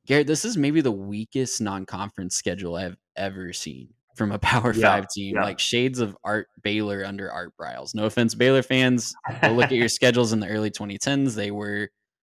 Garrett. 0.05 0.27
This 0.27 0.43
is 0.45 0.57
maybe 0.57 0.81
the 0.81 0.91
weakest 0.91 1.61
non-conference 1.61 2.35
schedule 2.35 2.75
I've 2.75 2.97
ever 3.15 3.53
seen 3.53 3.93
from 4.15 4.31
a 4.31 4.39
Power 4.39 4.73
Yeah, 4.73 4.87
Five 4.87 5.07
team. 5.09 5.35
yeah. 5.35 5.43
Like 5.43 5.59
shades 5.59 5.99
of 5.99 6.15
Art 6.23 6.47
Baylor 6.61 7.03
under 7.05 7.31
Art 7.31 7.53
Briles. 7.59 7.93
No 7.95 8.05
offense, 8.05 8.35
Baylor 8.35 8.61
fans. 8.63 9.13
Go 9.41 9.49
look 9.53 9.65
at 9.65 9.71
your 9.73 9.89
schedules 9.89 10.33
in 10.33 10.39
the 10.39 10.47
early 10.47 10.71
2010s. 10.71 11.35
They 11.35 11.51
were 11.51 11.89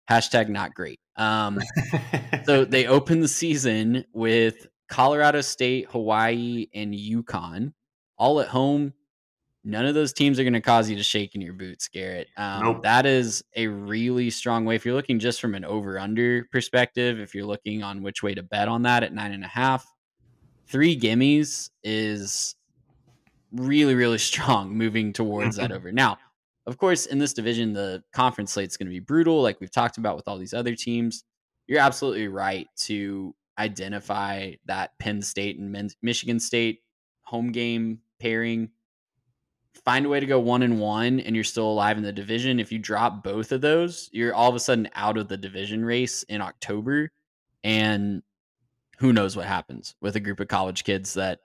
hashtag 0.10 0.50
not 0.50 0.74
great. 0.74 1.00
Um, 1.18 1.60
so 2.46 2.66
they 2.66 2.88
opened 2.88 3.24
the 3.24 3.28
season 3.28 4.06
with 4.14 4.68
Colorado 4.90 5.42
State, 5.42 5.88
Hawaii, 5.90 6.68
and 6.74 6.94
UConn 6.94 7.74
all 8.18 8.40
at 8.40 8.48
home. 8.48 8.94
None 9.68 9.88
of 9.88 9.96
those 9.96 10.14
teams 10.14 10.40
are 10.40 10.44
going 10.44 10.54
to 10.54 10.62
cause 10.62 10.92
you 10.92 10.96
to 10.98 11.02
shake 11.04 11.34
in 11.34 11.42
your 11.42 11.54
boots, 11.54 11.88
Garrett. 11.88 12.28
Um, 12.38 12.62
Nope. 12.64 12.84
That 12.84 13.08
is 13.08 13.44
a 13.56 13.66
really 13.66 14.30
strong 14.30 14.64
way. 14.64 14.76
If 14.76 14.86
you're 14.86 14.94
looking 14.94 15.18
just 15.18 15.42
from 15.42 15.56
an 15.56 15.66
over 15.66 15.98
under 15.98 16.46
perspective, 16.52 17.20
if 17.20 17.34
you're 17.34 17.48
looking 17.48 17.82
on 17.82 18.04
which 18.04 18.22
way 18.22 18.36
to 18.36 18.44
bet 18.44 18.68
on 18.68 18.84
that 18.84 19.02
at 19.02 19.12
nine 19.12 19.32
and 19.32 19.44
a 19.44 19.48
half, 19.48 19.84
three 20.68 21.00
gimmies 21.00 21.70
is 21.84 22.56
really, 23.52 23.96
really 23.96 24.18
strong 24.32 24.76
moving 24.76 25.14
towards 25.14 25.58
that 25.58 25.70
mm-hmm. 25.70 25.74
over. 25.74 25.92
Now, 25.92 26.18
of 26.68 26.78
course, 26.78 27.06
in 27.06 27.20
this 27.20 27.34
division, 27.34 27.74
the 27.74 28.04
conference 28.12 28.54
slate 28.54 28.70
is 28.70 28.78
going 28.78 28.88
to 28.88 28.92
be 28.92 29.00
brutal, 29.00 29.42
like 29.42 29.60
we've 29.60 29.72
talked 29.72 29.98
about 29.98 30.16
with 30.16 30.28
all 30.28 30.38
these 30.38 30.54
other 30.54 30.76
teams. 30.76 31.24
You're 31.68 31.80
absolutely 31.80 32.28
right 32.28 32.68
to 32.78 33.36
identify 33.58 34.54
that 34.66 34.98
Penn 35.00 35.22
State 35.22 35.60
and 35.60 35.94
Michigan 36.02 36.40
State 36.40 36.82
home 37.22 37.52
game 37.52 38.00
pairing. 38.20 38.70
Find 39.84 40.06
a 40.06 40.10
way 40.10 40.20
to 40.20 40.26
go 40.26 40.40
one 40.40 40.64
and 40.64 40.80
one, 40.80 41.20
and 41.20 41.36
you're 41.36 41.44
still 41.44 41.70
alive 41.70 41.98
in 41.98 42.04
the 42.04 42.12
division. 42.12 42.60
If 42.60 42.72
you 42.72 42.80
drop 42.80 43.24
both 43.24 43.52
of 43.52 43.62
those, 43.62 44.10
you're 44.12 44.34
all 44.34 44.50
of 44.50 44.56
a 44.56 44.60
sudden 44.60 44.90
out 44.94 45.18
of 45.18 45.28
the 45.28 45.38
division 45.38 45.84
race 45.84 46.24
in 46.24 46.42
October, 46.42 47.12
and 47.64 48.24
who 48.98 49.14
knows 49.14 49.36
what 49.36 49.46
happens 49.46 49.96
with 50.02 50.16
a 50.16 50.20
group 50.20 50.40
of 50.40 50.48
college 50.48 50.84
kids 50.84 51.14
that 51.16 51.40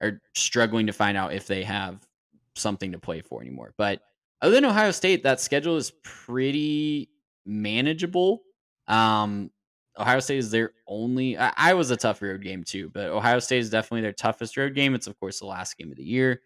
are 0.00 0.20
struggling 0.34 0.86
to 0.86 0.92
find 0.92 1.16
out 1.16 1.32
if 1.32 1.46
they 1.46 1.62
have 1.62 2.06
something 2.54 2.92
to 2.92 2.98
play 2.98 3.20
for 3.20 3.40
anymore. 3.40 3.74
But 3.76 4.00
other 4.42 4.54
than 4.54 4.64
Ohio 4.64 4.90
State, 4.90 5.22
that 5.24 5.40
schedule 5.40 5.76
is 5.76 5.92
pretty 6.02 7.10
manageable. 7.44 8.42
Um, 8.88 9.50
Ohio 9.98 10.20
State 10.20 10.38
is 10.38 10.50
their 10.50 10.72
only. 10.86 11.36
I, 11.36 11.52
I 11.56 11.74
was 11.74 11.90
a 11.90 11.96
tough 11.96 12.22
road 12.22 12.42
game 12.42 12.64
too, 12.64 12.90
but 12.90 13.06
Ohio 13.06 13.38
State 13.38 13.58
is 13.58 13.70
definitely 13.70 14.02
their 14.02 14.12
toughest 14.12 14.56
road 14.56 14.74
game. 14.74 14.94
It's 14.94 15.06
of 15.06 15.18
course 15.18 15.40
the 15.40 15.46
last 15.46 15.76
game 15.76 15.90
of 15.90 15.96
the 15.96 16.04
year. 16.04 16.40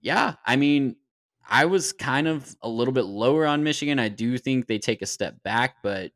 Yeah, 0.00 0.34
I 0.46 0.56
mean, 0.56 0.96
I 1.48 1.66
was 1.66 1.92
kind 1.92 2.26
of 2.26 2.56
a 2.62 2.68
little 2.68 2.92
bit 2.92 3.04
lower 3.04 3.46
on 3.46 3.62
Michigan. 3.62 3.98
I 3.98 4.08
do 4.08 4.38
think 4.38 4.66
they 4.66 4.78
take 4.78 5.02
a 5.02 5.06
step 5.06 5.42
back, 5.42 5.76
but 5.82 6.12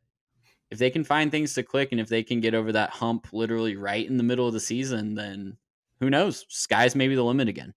if 0.75 0.79
they 0.81 0.91
can 0.91 1.05
find 1.05 1.31
things 1.31 1.55
to 1.55 1.63
click 1.63 1.91
and 1.93 2.01
if 2.01 2.09
they 2.09 2.25
can 2.25 2.41
get 2.41 2.53
over 2.53 2.73
that 2.73 2.91
hump 2.91 3.29
literally 3.33 3.77
right 3.77 4.05
in 4.07 4.17
the 4.17 4.25
middle 4.25 4.49
of 4.49 4.53
the 4.53 4.61
season, 4.61 5.15
then 5.15 5.57
who 6.01 6.11
knows? 6.11 6.45
Sky's 6.49 6.97
maybe 6.97 7.15
the 7.15 7.23
limit 7.23 7.49
again. 7.49 7.75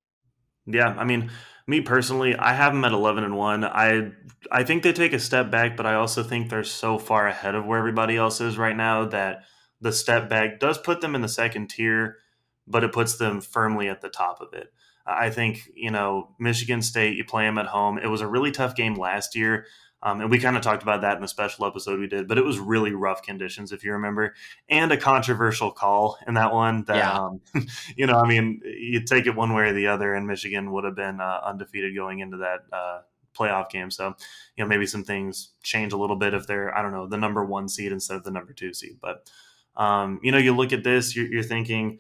Yeah, 0.65 0.95
I 0.97 1.03
mean, 1.05 1.29
me 1.67 1.81
personally, 1.81 2.35
I 2.35 2.53
have 2.53 2.73
them 2.73 2.83
at 2.85 2.91
eleven 2.91 3.23
and 3.23 3.37
one. 3.37 3.63
I 3.63 4.13
I 4.51 4.63
think 4.63 4.81
they 4.81 4.93
take 4.93 5.13
a 5.13 5.19
step 5.19 5.51
back, 5.51 5.77
but 5.77 5.85
I 5.85 5.93
also 5.93 6.23
think 6.23 6.49
they're 6.49 6.63
so 6.63 6.97
far 6.97 7.27
ahead 7.27 7.53
of 7.53 7.67
where 7.67 7.77
everybody 7.77 8.17
else 8.17 8.41
is 8.41 8.57
right 8.57 8.75
now 8.75 9.05
that 9.05 9.43
the 9.79 9.93
step 9.93 10.27
back 10.27 10.59
does 10.59 10.79
put 10.79 10.99
them 10.99 11.13
in 11.13 11.21
the 11.21 11.29
second 11.29 11.69
tier, 11.69 12.17
but 12.65 12.83
it 12.83 12.91
puts 12.91 13.17
them 13.17 13.41
firmly 13.41 13.89
at 13.89 14.01
the 14.01 14.09
top 14.09 14.41
of 14.41 14.53
it. 14.53 14.73
I 15.05 15.29
think 15.29 15.69
you 15.75 15.91
know 15.91 16.29
Michigan 16.39 16.81
State. 16.81 17.15
You 17.15 17.25
play 17.25 17.45
them 17.45 17.59
at 17.59 17.67
home. 17.67 17.99
It 17.99 18.07
was 18.07 18.21
a 18.21 18.27
really 18.27 18.51
tough 18.51 18.75
game 18.75 18.95
last 18.95 19.35
year. 19.35 19.67
Um, 20.03 20.21
and 20.21 20.29
we 20.29 20.37
kind 20.37 20.55
of 20.55 20.61
talked 20.61 20.83
about 20.83 21.01
that 21.01 21.15
in 21.15 21.21
the 21.21 21.27
special 21.27 21.65
episode 21.65 21.99
we 21.99 22.07
did, 22.07 22.27
but 22.27 22.37
it 22.37 22.45
was 22.45 22.59
really 22.59 22.91
rough 22.93 23.23
conditions, 23.23 23.71
if 23.71 23.83
you 23.83 23.93
remember, 23.93 24.35
and 24.69 24.91
a 24.91 24.97
controversial 24.97 25.71
call 25.71 26.17
in 26.27 26.35
that 26.35 26.53
one. 26.53 26.83
That 26.83 26.97
Yeah. 26.97 27.15
um, 27.15 27.41
you 27.95 28.05
know, 28.05 28.19
I 28.19 28.27
mean, 28.27 28.61
you 28.63 29.03
take 29.03 29.25
it 29.25 29.35
one 29.35 29.53
way 29.53 29.69
or 29.69 29.73
the 29.73 29.87
other, 29.87 30.13
and 30.13 30.27
Michigan 30.27 30.71
would 30.71 30.83
have 30.83 30.95
been 30.95 31.19
uh, 31.19 31.39
undefeated 31.43 31.95
going 31.95 32.19
into 32.19 32.37
that 32.37 32.59
uh, 32.71 32.99
playoff 33.37 33.69
game. 33.69 33.89
So, 33.89 34.15
you 34.55 34.63
know, 34.63 34.67
maybe 34.67 34.85
some 34.85 35.03
things 35.03 35.53
change 35.63 35.93
a 35.93 35.97
little 35.97 36.15
bit 36.15 36.33
if 36.33 36.45
they're, 36.45 36.75
I 36.75 36.81
don't 36.81 36.91
know, 36.91 37.07
the 37.07 37.17
number 37.17 37.43
one 37.43 37.67
seed 37.67 37.91
instead 37.91 38.17
of 38.17 38.23
the 38.23 38.31
number 38.31 38.53
two 38.53 38.73
seed. 38.73 38.97
But, 39.01 39.29
um, 39.75 40.19
you 40.21 40.31
know, 40.31 40.37
you 40.37 40.55
look 40.55 40.73
at 40.73 40.83
this, 40.83 41.15
you're, 41.15 41.27
you're 41.27 41.43
thinking, 41.43 41.99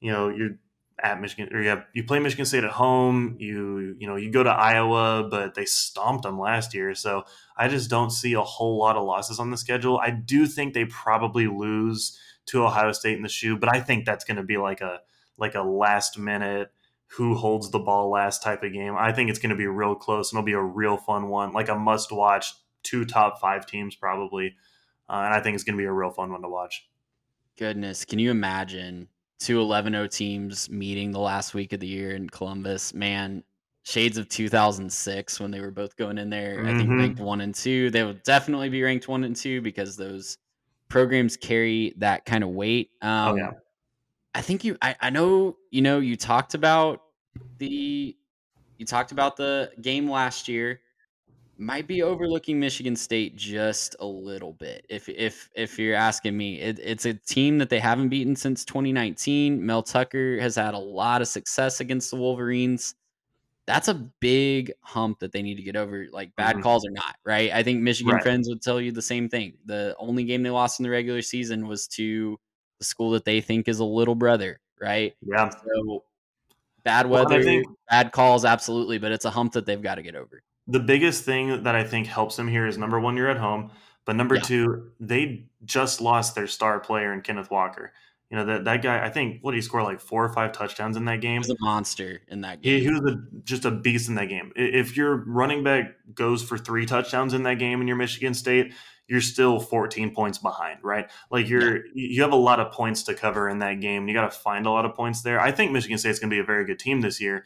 you 0.00 0.12
know, 0.12 0.28
you're 0.28 0.58
at 1.02 1.20
Michigan, 1.20 1.54
or 1.54 1.60
you 1.62 1.68
have 1.68 1.84
you 1.92 2.04
play 2.04 2.18
Michigan 2.18 2.46
State 2.46 2.64
at 2.64 2.70
home. 2.70 3.36
You 3.38 3.96
you 3.98 4.06
know 4.06 4.16
you 4.16 4.30
go 4.30 4.42
to 4.42 4.50
Iowa, 4.50 5.28
but 5.30 5.54
they 5.54 5.64
stomped 5.64 6.22
them 6.22 6.38
last 6.38 6.74
year. 6.74 6.94
So 6.94 7.24
I 7.56 7.68
just 7.68 7.90
don't 7.90 8.10
see 8.10 8.32
a 8.32 8.42
whole 8.42 8.78
lot 8.78 8.96
of 8.96 9.04
losses 9.04 9.38
on 9.38 9.50
the 9.50 9.56
schedule. 9.56 9.98
I 9.98 10.10
do 10.10 10.46
think 10.46 10.72
they 10.74 10.86
probably 10.86 11.46
lose 11.46 12.18
to 12.46 12.64
Ohio 12.64 12.92
State 12.92 13.16
in 13.16 13.22
the 13.22 13.28
shoe, 13.28 13.56
but 13.58 13.74
I 13.74 13.80
think 13.80 14.04
that's 14.04 14.24
going 14.24 14.38
to 14.38 14.42
be 14.42 14.56
like 14.56 14.80
a 14.80 15.00
like 15.36 15.54
a 15.54 15.62
last 15.62 16.18
minute 16.18 16.70
who 17.08 17.34
holds 17.34 17.70
the 17.70 17.78
ball 17.78 18.10
last 18.10 18.42
type 18.42 18.62
of 18.62 18.72
game. 18.72 18.94
I 18.96 19.12
think 19.12 19.30
it's 19.30 19.38
going 19.38 19.50
to 19.50 19.56
be 19.56 19.66
real 19.66 19.94
close 19.94 20.32
and 20.32 20.38
it'll 20.38 20.46
be 20.46 20.52
a 20.52 20.60
real 20.60 20.96
fun 20.96 21.28
one, 21.28 21.52
like 21.52 21.68
a 21.68 21.74
must 21.74 22.10
watch. 22.10 22.52
Two 22.82 23.04
top 23.04 23.40
five 23.40 23.66
teams 23.66 23.96
probably, 23.96 24.54
uh, 25.08 25.14
and 25.14 25.34
I 25.34 25.40
think 25.40 25.56
it's 25.56 25.64
going 25.64 25.76
to 25.76 25.80
be 25.80 25.86
a 25.86 25.92
real 25.92 26.10
fun 26.10 26.30
one 26.30 26.42
to 26.42 26.48
watch. 26.48 26.88
Goodness, 27.58 28.04
can 28.04 28.20
you 28.20 28.30
imagine 28.30 29.08
two 29.38 29.58
11-0 29.58 30.08
teams 30.10 30.70
meeting 30.70 31.10
the 31.12 31.20
last 31.20 31.54
week 31.54 31.72
of 31.72 31.80
the 31.80 31.86
year 31.86 32.12
in 32.16 32.28
Columbus? 32.28 32.94
Man, 32.94 33.42
shades 33.82 34.18
of 34.18 34.28
2006 34.28 35.38
when 35.40 35.50
they 35.50 35.60
were 35.60 35.70
both 35.70 35.96
going 35.96 36.18
in 36.18 36.30
there. 36.30 36.64
I 36.66 36.74
think 36.74 36.88
Mhm. 36.90 36.98
ranked 36.98 37.20
one 37.20 37.40
and 37.40 37.54
two. 37.54 37.90
They 37.90 38.02
will 38.02 38.18
definitely 38.24 38.68
be 38.68 38.82
ranked 38.82 39.08
one 39.08 39.24
and 39.24 39.36
two 39.36 39.60
because 39.60 39.96
those 39.96 40.38
programs 40.88 41.36
carry 41.36 41.94
that 41.98 42.24
kind 42.24 42.42
of 42.44 42.50
weight. 42.50 42.90
Um, 43.02 43.28
Oh, 43.28 43.36
yeah. 43.36 43.50
I 44.34 44.42
think 44.42 44.64
you. 44.64 44.76
I, 44.82 44.94
I 45.00 45.10
know. 45.10 45.56
You 45.70 45.82
know. 45.82 45.98
You 46.00 46.16
talked 46.16 46.54
about 46.54 47.02
the. 47.58 48.16
You 48.78 48.84
talked 48.86 49.12
about 49.12 49.36
the 49.36 49.72
game 49.80 50.10
last 50.10 50.48
year. 50.48 50.82
Might 51.58 51.86
be 51.86 52.02
overlooking 52.02 52.60
Michigan 52.60 52.94
State 52.94 53.34
just 53.34 53.96
a 54.00 54.04
little 54.06 54.52
bit. 54.52 54.84
If 54.90 55.08
if 55.08 55.48
if 55.54 55.78
you're 55.78 55.94
asking 55.96 56.36
me, 56.36 56.60
it, 56.60 56.78
it's 56.82 57.06
a 57.06 57.14
team 57.14 57.56
that 57.58 57.70
they 57.70 57.78
haven't 57.80 58.10
beaten 58.10 58.36
since 58.36 58.62
2019. 58.66 59.64
Mel 59.64 59.82
Tucker 59.82 60.38
has 60.38 60.56
had 60.56 60.74
a 60.74 60.78
lot 60.78 61.22
of 61.22 61.28
success 61.28 61.80
against 61.80 62.10
the 62.10 62.16
Wolverines. 62.18 62.94
That's 63.66 63.88
a 63.88 63.94
big 63.94 64.70
hump 64.82 65.18
that 65.20 65.32
they 65.32 65.40
need 65.40 65.54
to 65.56 65.62
get 65.62 65.76
over. 65.76 66.06
Like 66.12 66.36
bad 66.36 66.56
Mhm. 66.56 66.62
calls 66.62 66.86
or 66.86 66.90
not, 66.90 67.16
right? 67.24 67.50
I 67.50 67.62
think 67.62 67.80
Michigan 67.80 68.12
Right. 68.14 68.22
friends 68.22 68.48
would 68.50 68.60
tell 68.60 68.78
you 68.80 68.92
the 68.92 69.00
same 69.02 69.28
thing. 69.30 69.54
The 69.64 69.96
only 69.98 70.24
game 70.24 70.42
they 70.42 70.50
lost 70.50 70.78
in 70.78 70.84
the 70.84 70.90
regular 70.90 71.22
season 71.22 71.66
was 71.66 71.88
to 71.88 72.38
the 72.78 72.84
school 72.84 73.10
that 73.12 73.24
they 73.24 73.40
think 73.40 73.66
is 73.66 73.78
a 73.80 73.84
little 73.84 74.14
brother, 74.14 74.60
right? 74.78 75.16
Yeah. 75.26 75.48
So 75.48 76.04
bad 76.84 77.06
Well, 77.08 77.24
weather, 77.24 77.42
think- 77.42 77.66
bad 77.88 78.12
calls, 78.12 78.44
absolutely, 78.44 78.98
but 78.98 79.10
it's 79.10 79.24
a 79.24 79.30
hump 79.30 79.54
that 79.54 79.64
they've 79.64 79.80
got 79.82 79.94
to 79.96 80.02
get 80.02 80.14
over. 80.14 80.42
The 80.66 80.80
biggest 80.80 81.24
thing 81.24 81.62
that 81.64 81.74
I 81.76 81.84
think 81.84 82.06
helps 82.06 82.36
them 82.36 82.48
here 82.48 82.66
is 82.66 82.76
number 82.78 82.98
one, 83.00 83.16
you're 83.16 83.30
at 83.30 83.36
home, 83.38 83.70
but 84.04 84.16
number 84.16 84.36
Yeah. 84.36 84.40
two, 84.42 84.90
they 85.00 85.46
just 85.64 86.00
lost 86.00 86.34
their 86.34 86.46
star 86.46 86.80
player 86.80 87.12
in 87.12 87.20
Kenneth 87.22 87.50
Walker. 87.50 87.92
You 88.30 88.36
know 88.36 88.44
that 88.46 88.64
that 88.64 88.82
guy. 88.82 89.04
I 89.04 89.08
think 89.08 89.38
what 89.42 89.52
did 89.52 89.58
he 89.58 89.62
score 89.62 89.84
like 89.84 90.00
four 90.00 90.24
or 90.24 90.28
five 90.32 90.50
touchdowns 90.50 90.96
in 90.96 91.04
that 91.04 91.14
He 91.14 91.18
game. 91.20 91.38
was 91.38 91.50
a 91.50 91.56
monster 91.60 92.22
in 92.26 92.40
that 92.40 92.60
game. 92.60 92.80
he 92.82 92.90
was 92.90 93.00
a, 93.12 93.18
just 93.44 93.64
a 93.64 93.70
beast 93.70 94.08
in 94.08 94.16
that 94.16 94.28
game. 94.28 94.50
If 94.56 94.96
your 94.96 95.16
running 95.26 95.62
back 95.62 95.92
goes 96.12 96.42
for 96.42 96.58
three 96.58 96.86
touchdowns 96.86 97.34
in 97.34 97.44
that 97.44 97.60
game 97.60 97.80
in 97.80 97.86
your 97.86 97.96
Michigan 97.96 98.34
State, 98.34 98.74
you're 99.06 99.20
still 99.20 99.60
14 99.60 100.12
points 100.12 100.38
behind, 100.38 100.80
right? 100.82 101.08
Like 101.30 101.48
you're 101.48 101.86
you 101.94 102.20
have 102.22 102.32
a 102.32 102.36
lot 102.36 102.58
of 102.58 102.72
points 102.72 103.04
to 103.04 103.14
cover 103.14 103.48
in 103.48 103.60
that 103.60 103.78
game. 103.78 104.08
You 104.08 104.14
got 104.14 104.28
to 104.32 104.36
find 104.36 104.66
a 104.66 104.70
lot 104.70 104.84
of 104.84 104.94
points 104.96 105.22
there. 105.22 105.38
I 105.40 105.52
think 105.52 105.70
Michigan 105.70 105.96
State's 105.98 106.18
going 106.18 106.28
to 106.30 106.34
be 106.34 106.40
a 106.40 106.44
very 106.44 106.64
good 106.64 106.80
team 106.80 107.02
this 107.02 107.20
year. 107.20 107.44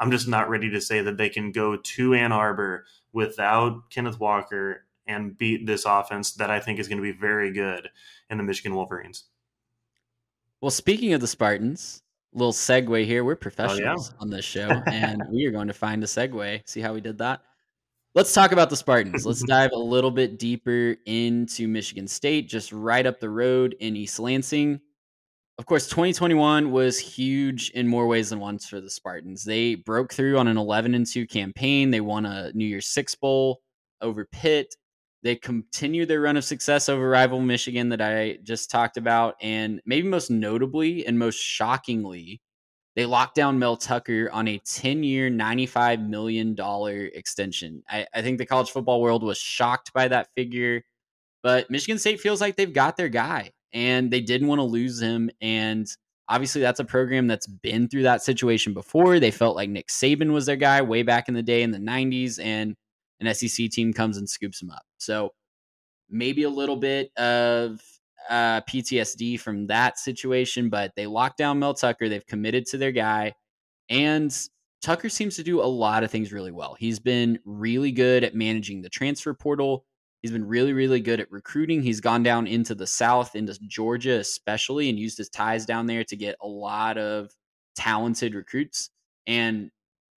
I'm 0.00 0.10
just 0.10 0.26
not 0.26 0.48
ready 0.48 0.70
to 0.70 0.80
say 0.80 1.02
that 1.02 1.18
they 1.18 1.28
can 1.28 1.52
go 1.52 1.76
to 1.76 2.14
Ann 2.14 2.32
Arbor 2.32 2.86
without 3.12 3.90
Kenneth 3.90 4.18
Walker 4.18 4.86
and 5.06 5.36
beat 5.36 5.66
this 5.66 5.84
offense 5.84 6.32
that 6.34 6.50
I 6.50 6.58
think 6.58 6.78
is 6.78 6.88
going 6.88 6.98
to 6.98 7.02
be 7.02 7.12
very 7.12 7.52
good 7.52 7.90
in 8.30 8.38
the 8.38 8.44
Michigan 8.44 8.74
Wolverines. 8.74 9.24
Well, 10.60 10.70
speaking 10.70 11.12
of 11.12 11.20
the 11.20 11.26
Spartans, 11.26 12.02
little 12.32 12.52
segue 12.52 13.04
here. 13.04 13.22
Oh, 13.22 13.26
We're 13.26 13.36
professionals 13.36 14.14
on 14.20 14.30
this 14.30 14.44
show, 14.44 14.68
and 14.86 15.22
we 15.30 15.44
are 15.46 15.50
going 15.50 15.68
to 15.68 15.74
find 15.74 16.02
a 16.02 16.06
segue. 16.06 16.62
See 16.66 16.80
how 16.80 16.94
we 16.94 17.00
did 17.00 17.18
that? 17.18 17.42
Let's 18.14 18.32
talk 18.32 18.52
about 18.52 18.70
the 18.70 18.76
Spartans. 18.76 19.24
Let's 19.24 19.42
dive 19.46 19.70
a 19.72 19.78
little 19.78 20.10
bit 20.10 20.38
deeper 20.38 20.96
into 21.06 21.68
Michigan 21.68 22.08
State, 22.08 22.48
just 22.48 22.72
right 22.72 23.06
up 23.06 23.20
the 23.20 23.30
road 23.30 23.76
in 23.80 23.96
East 23.96 24.18
Lansing. 24.18 24.80
Of 25.60 25.66
course, 25.66 25.88
2021 25.88 26.70
was 26.70 26.98
huge 26.98 27.68
in 27.74 27.86
more 27.86 28.06
ways 28.06 28.30
than 28.30 28.40
once 28.40 28.66
for 28.66 28.80
the 28.80 28.88
Spartans. 28.88 29.44
They 29.44 29.74
broke 29.74 30.10
through 30.10 30.38
on 30.38 30.48
an 30.48 30.56
11 30.56 30.94
and 30.94 31.06
2 31.06 31.26
campaign. 31.26 31.90
They 31.90 32.00
won 32.00 32.24
a 32.24 32.50
New 32.54 32.64
Year's 32.64 32.86
Six 32.86 33.14
Bowl 33.14 33.60
over 34.00 34.24
Pitt. 34.24 34.74
They 35.22 35.36
continued 35.36 36.08
their 36.08 36.22
run 36.22 36.38
of 36.38 36.44
success 36.44 36.88
over 36.88 37.06
rival 37.06 37.42
Michigan 37.42 37.90
that 37.90 38.00
I 38.00 38.38
just 38.42 38.70
talked 38.70 38.96
about. 38.96 39.34
And 39.42 39.82
maybe 39.84 40.08
most 40.08 40.30
notably 40.30 41.04
and 41.04 41.18
most 41.18 41.36
shockingly, 41.36 42.40
they 42.96 43.04
locked 43.04 43.34
down 43.34 43.58
Mel 43.58 43.76
Tucker 43.76 44.30
on 44.32 44.48
a 44.48 44.58
10 44.60 45.02
year, 45.02 45.30
$95 45.30 46.08
million 46.08 46.56
extension. 47.12 47.82
I, 47.86 48.06
I, 48.14 48.22
think 48.22 48.38
the 48.38 48.46
college 48.46 48.70
football 48.70 49.02
world 49.02 49.22
was 49.22 49.36
shocked 49.36 49.92
by 49.92 50.08
that 50.08 50.28
figure, 50.34 50.84
but 51.42 51.70
Michigan 51.70 51.98
State 51.98 52.18
feels 52.18 52.40
like 52.40 52.56
they've 52.56 52.72
got 52.72 52.96
their 52.96 53.10
guy 53.10 53.52
and 53.72 54.10
they 54.10 54.20
didn't 54.20 54.48
want 54.48 54.58
to 54.58 54.64
lose 54.64 55.00
him. 55.00 55.30
And 55.40 55.86
obviously, 56.28 56.60
that's 56.60 56.80
a 56.80 56.84
program 56.84 57.26
that's 57.26 57.46
been 57.46 57.88
through 57.88 58.04
that 58.04 58.22
situation 58.22 58.74
before. 58.74 59.20
They 59.20 59.30
felt 59.30 59.56
like 59.56 59.70
Nick 59.70 59.88
Saban 59.88 60.32
was 60.32 60.46
their 60.46 60.56
guy 60.56 60.82
way 60.82 61.02
back 61.02 61.28
in 61.28 61.34
the 61.34 61.42
day 61.42 61.62
in 61.62 61.70
the 61.70 61.78
90s, 61.78 62.38
and 62.42 62.76
an 63.20 63.34
SEC 63.34 63.70
team 63.70 63.92
comes 63.92 64.16
and 64.16 64.28
scoops 64.28 64.62
him 64.62 64.70
up. 64.70 64.82
So 64.98 65.30
maybe 66.08 66.42
a 66.42 66.50
little 66.50 66.76
bit 66.76 67.10
of 67.16 67.80
uh, 68.28 68.60
PTSD 68.62 69.38
from 69.40 69.66
that 69.68 69.98
situation, 69.98 70.68
but 70.68 70.92
they 70.96 71.06
locked 71.06 71.38
down 71.38 71.58
Mel 71.58 71.74
Tucker. 71.74 72.08
They've 72.08 72.26
committed 72.26 72.66
to 72.66 72.78
their 72.78 72.92
guy. 72.92 73.34
And 73.88 74.36
Tucker 74.82 75.08
seems 75.08 75.36
to 75.36 75.42
do 75.42 75.60
a 75.60 75.64
lot 75.64 76.04
of 76.04 76.10
things 76.10 76.32
really 76.32 76.52
well. 76.52 76.76
He's 76.78 76.98
been 76.98 77.38
really 77.44 77.92
good 77.92 78.24
at 78.24 78.34
managing 78.34 78.82
the 78.82 78.88
transfer 78.88 79.34
portal. 79.34 79.84
He's 80.22 80.32
been 80.32 80.46
really, 80.46 80.72
really 80.72 81.00
good 81.00 81.20
at 81.20 81.30
recruiting. 81.30 81.82
He's 81.82 82.00
gone 82.00 82.22
down 82.22 82.46
into 82.46 82.74
the 82.74 82.86
South, 82.86 83.34
into 83.34 83.58
Georgia 83.66 84.18
especially, 84.18 84.90
and 84.90 84.98
used 84.98 85.18
his 85.18 85.30
ties 85.30 85.64
down 85.64 85.86
there 85.86 86.04
to 86.04 86.16
get 86.16 86.36
a 86.42 86.46
lot 86.46 86.98
of 86.98 87.30
talented 87.74 88.34
recruits 88.34 88.90
and 89.26 89.70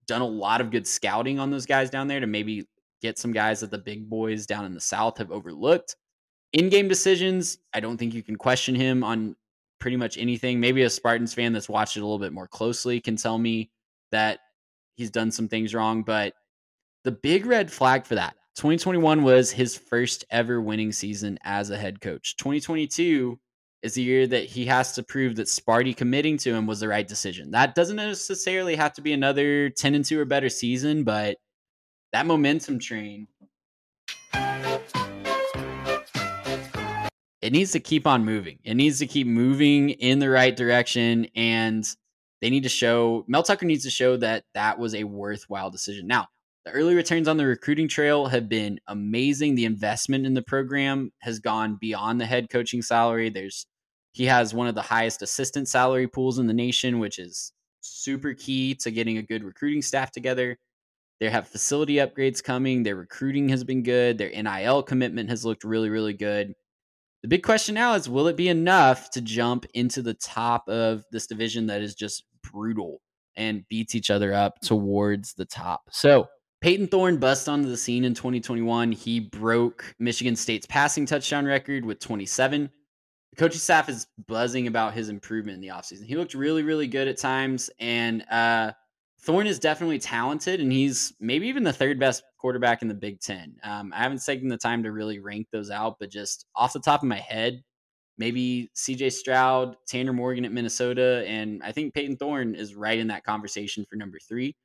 done 0.05 0.21
a 0.21 0.27
lot 0.27 0.59
of 0.59 0.71
good 0.71 0.85
scouting 0.85 1.39
on 1.39 1.51
those 1.51 1.65
guys 1.65 1.89
down 1.89 2.07
there 2.07 2.19
to 2.19 2.27
maybe 2.27 2.67
get 3.01 3.17
some 3.17 3.31
guys 3.31 3.61
that 3.61 3.71
the 3.71 3.77
big 3.77 4.09
boys 4.09 4.45
down 4.45 4.65
in 4.65 4.73
the 4.73 4.81
South 4.81 5.17
have 5.17 5.31
overlooked 5.31 5.95
in 6.53 6.69
game 6.69 6.87
decisions, 6.87 7.57
I 7.73 7.79
don't 7.79 7.97
think 7.97 8.13
you 8.13 8.23
can 8.23 8.35
question 8.35 8.75
him 8.75 9.03
on 9.03 9.35
pretty 9.79 9.97
much 9.97 10.17
anything. 10.17 10.59
Maybe 10.59 10.83
a 10.83 10.89
Spartans 10.89 11.33
fan 11.33 11.51
that's 11.51 11.67
watched 11.67 11.97
it 11.97 12.01
a 12.01 12.05
little 12.05 12.19
bit 12.19 12.31
more 12.31 12.47
closely 12.47 13.01
can 13.01 13.15
tell 13.15 13.37
me 13.37 13.71
that 14.11 14.39
he's 14.95 15.09
done 15.09 15.31
some 15.31 15.47
things 15.47 15.73
wrong. 15.73 16.03
But 16.03 16.35
the 17.03 17.11
big 17.11 17.47
red 17.47 17.71
flag 17.71 18.05
for 18.05 18.15
that 18.15 18.35
2021 18.55 19.23
was 19.23 19.51
his 19.51 19.75
first 19.75 20.25
ever 20.29 20.61
winning 20.61 20.91
season 20.91 21.39
as 21.43 21.69
a 21.69 21.77
head 21.77 22.01
coach. 22.01 22.37
2022 22.37 23.39
is 23.81 23.95
the 23.95 24.03
year 24.03 24.27
that 24.27 24.45
he 24.45 24.65
has 24.65 24.93
to 24.93 25.03
prove 25.03 25.35
that 25.35 25.47
Sparty 25.47 25.95
committing 25.95 26.37
to 26.37 26.53
him 26.53 26.67
was 26.67 26.79
the 26.79 26.87
right 26.87 27.07
decision. 27.07 27.51
That 27.51 27.75
doesn't 27.75 27.95
necessarily 27.95 28.75
have 28.75 28.93
to 28.93 29.01
be 29.01 29.11
another 29.13 29.69
10 29.69 29.95
and 29.95 30.05
2 30.05 30.19
or 30.19 30.25
better 30.25 30.49
season, 30.49 31.03
but 31.03 31.37
that 32.11 32.25
momentum 32.25 32.79
train 32.79 33.27
it 37.43 37.51
needs 37.51 37.73
to 37.73 37.79
keep 37.81 38.07
on 38.07 38.23
moving. 38.23 38.59
It 38.63 38.75
needs 38.75 38.99
to 38.99 39.05
keep 39.05 39.27
moving 39.27 39.89
in 39.89 40.19
the 40.19 40.29
right 40.29 40.55
direction. 40.55 41.27
And 41.35 41.85
they 42.41 42.49
need 42.49 42.63
to 42.63 42.69
show, 42.69 43.25
Mel 43.27 43.43
Tucker 43.43 43.65
needs 43.65 43.83
to 43.83 43.89
show 43.89 44.15
that 44.17 44.45
that 44.53 44.79
was 44.79 44.95
a 44.95 45.03
worthwhile 45.03 45.69
decision. 45.69 46.07
Now, 46.07 46.27
the 46.66 46.72
early 46.72 46.95
returns 46.95 47.28
on 47.28 47.38
the 47.38 47.45
recruiting 47.45 47.88
trail 47.88 48.28
have 48.28 48.47
been 48.47 48.80
amazing. 48.88 49.55
The 49.55 49.66
investment 49.66 50.26
in 50.26 50.34
the 50.34 50.41
program 50.41 51.11
has 51.20 51.39
gone 51.39 51.78
beyond 51.80 52.22
the 52.22 52.26
head 52.26 52.49
coaching 52.49 52.82
salary. 52.82 53.30
There's, 53.30 53.66
he 54.14 54.26
has 54.26 54.53
one 54.53 54.68
of 54.68 54.76
the 54.76 54.82
highest 54.82 55.22
assistant 55.22 55.68
salary 55.68 56.07
pools 56.07 56.39
in 56.39 56.47
the 56.47 56.53
nation, 56.53 56.99
which 56.99 57.20
is 57.20 57.51
super 57.82 58.34
key 58.34 58.76
to 58.76 58.91
getting 58.91 59.18
a 59.18 59.24
good 59.24 59.43
recruiting 59.43 59.82
staff 59.82 60.11
together. 60.11 60.57
They 61.20 61.30
have 61.30 61.47
facility 61.47 61.95
upgrades 61.95 62.43
coming. 62.43 62.84
Their 62.84 62.95
recruiting 62.95 63.49
has 63.49 63.64
been 63.64 63.84
good. 63.84 64.18
Their 64.18 64.30
NIL 64.30 64.84
commitment 64.84 65.30
has 65.30 65.45
looked 65.45 65.64
really, 65.64 65.89
really 65.89 66.14
good. 66.14 66.53
The 67.24 67.30
big 67.30 67.43
question 67.43 67.76
now 67.76 67.93
is 67.93 68.09
will 68.09 68.28
it 68.28 68.38
be 68.38 68.49
enough 68.49 69.09
to 69.11 69.22
jump 69.22 69.66
into 69.74 70.01
the 70.01 70.14
top 70.14 70.68
of 70.68 71.05
this 71.11 71.28
division 71.28 71.68
that 71.68 71.82
is 71.82 71.95
just 71.95 72.24
brutal 72.51 73.01
and 73.36 73.68
beats 73.70 73.95
each 73.95 74.09
other 74.09 74.34
up 74.34 74.59
towards 74.61 75.34
the 75.34 75.45
top? 75.45 75.84
So, 75.91 76.28
Payton 76.64 76.88
Thorne 76.88 77.18
bust 77.18 77.49
onto 77.49 77.68
the 77.68 77.76
scene 77.76 78.05
in 78.05 78.14
2021. 78.14 78.93
He 78.93 79.20
broke 79.20 79.93
Michigan 79.99 80.34
State's 80.34 80.66
passing 80.66 81.05
touchdown 81.05 81.43
record 81.45 81.84
with 81.84 81.99
27. 81.99 82.70
The 83.32 83.36
coaching 83.36 83.59
staff 83.59 83.89
is 83.89 84.07
buzzing 84.30 84.68
about 84.68 84.93
his 84.93 85.09
improvement 85.09 85.55
in 85.55 85.61
the 85.61 85.76
offseason. 85.76 86.05
He 86.05 86.16
looked 86.16 86.34
really, 86.34 86.64
really 86.64 86.88
good 86.88 87.09
at 87.09 87.18
times. 87.18 87.70
And 87.82 88.24
uh, 88.32 88.72
Thorne 89.20 89.45
is 89.45 89.59
definitely 89.59 89.99
talented, 89.99 90.61
and 90.61 90.72
he's 90.72 91.11
maybe 91.20 91.49
even 91.49 91.66
the 91.66 91.74
third 91.74 91.99
best 91.99 92.24
quarterback 92.38 92.82
in 92.82 92.88
the 92.88 92.93
Big 92.93 93.20
Ten. 93.20 93.57
Um, 93.66 93.91
I 93.93 93.97
haven't 93.97 94.24
taken 94.24 94.47
the 94.47 94.55
time 94.55 94.84
to 94.84 94.93
really 94.93 95.20
rank 95.20 95.47
those 95.51 95.70
out, 95.70 95.97
but 95.99 96.09
just 96.09 96.45
off 96.55 96.72
the 96.72 96.80
top 96.80 97.01
of 97.01 97.09
my 97.09 97.20
head, 97.20 97.61
maybe 98.18 98.72
CJ 98.78 99.11
Stroud, 99.11 99.76
Tanner 99.86 100.14
Morgan 100.14 100.45
at 100.45 100.53
Minnesota, 100.53 101.26
and 101.28 101.61
I 101.61 101.74
think 101.74 101.93
Payton 101.93 102.16
Thorne 102.16 102.55
is 102.55 102.74
right 102.74 102.99
in 102.99 103.07
that 103.07 103.26
conversation 103.26 103.86
for 103.89 103.97
number 103.97 104.18
three. 104.26 104.55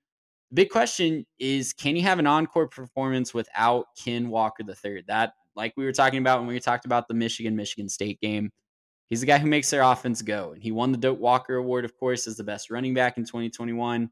Big 0.52 0.70
question 0.70 1.26
is 1.38 1.72
can 1.72 1.94
you 1.94 2.02
have 2.02 2.18
an 2.18 2.26
encore 2.26 2.68
performance 2.68 3.34
without 3.34 3.86
Ken 4.02 4.28
Walker 4.28 4.64
third? 4.64 5.04
That, 5.06 5.34
like 5.54 5.74
we 5.76 5.84
were 5.84 5.92
talking 5.92 6.20
about 6.20 6.40
when 6.40 6.48
we 6.48 6.58
talked 6.60 6.86
about 6.86 7.08
the 7.08 7.14
Michigan 7.14 7.54
Michigan 7.54 7.88
State 7.88 8.20
game, 8.20 8.50
he's 9.10 9.20
the 9.20 9.26
guy 9.26 9.38
who 9.38 9.48
makes 9.48 9.70
their 9.70 9.82
offense 9.82 10.22
go. 10.22 10.52
And 10.52 10.62
he 10.62 10.72
won 10.72 10.92
the 10.92 10.98
Doak 10.98 11.20
Walker 11.20 11.56
Award, 11.56 11.84
of 11.84 11.96
course, 11.98 12.26
as 12.26 12.36
the 12.36 12.44
best 12.44 12.70
running 12.70 12.94
back 12.94 13.18
in 13.18 13.24
2021. 13.24 14.10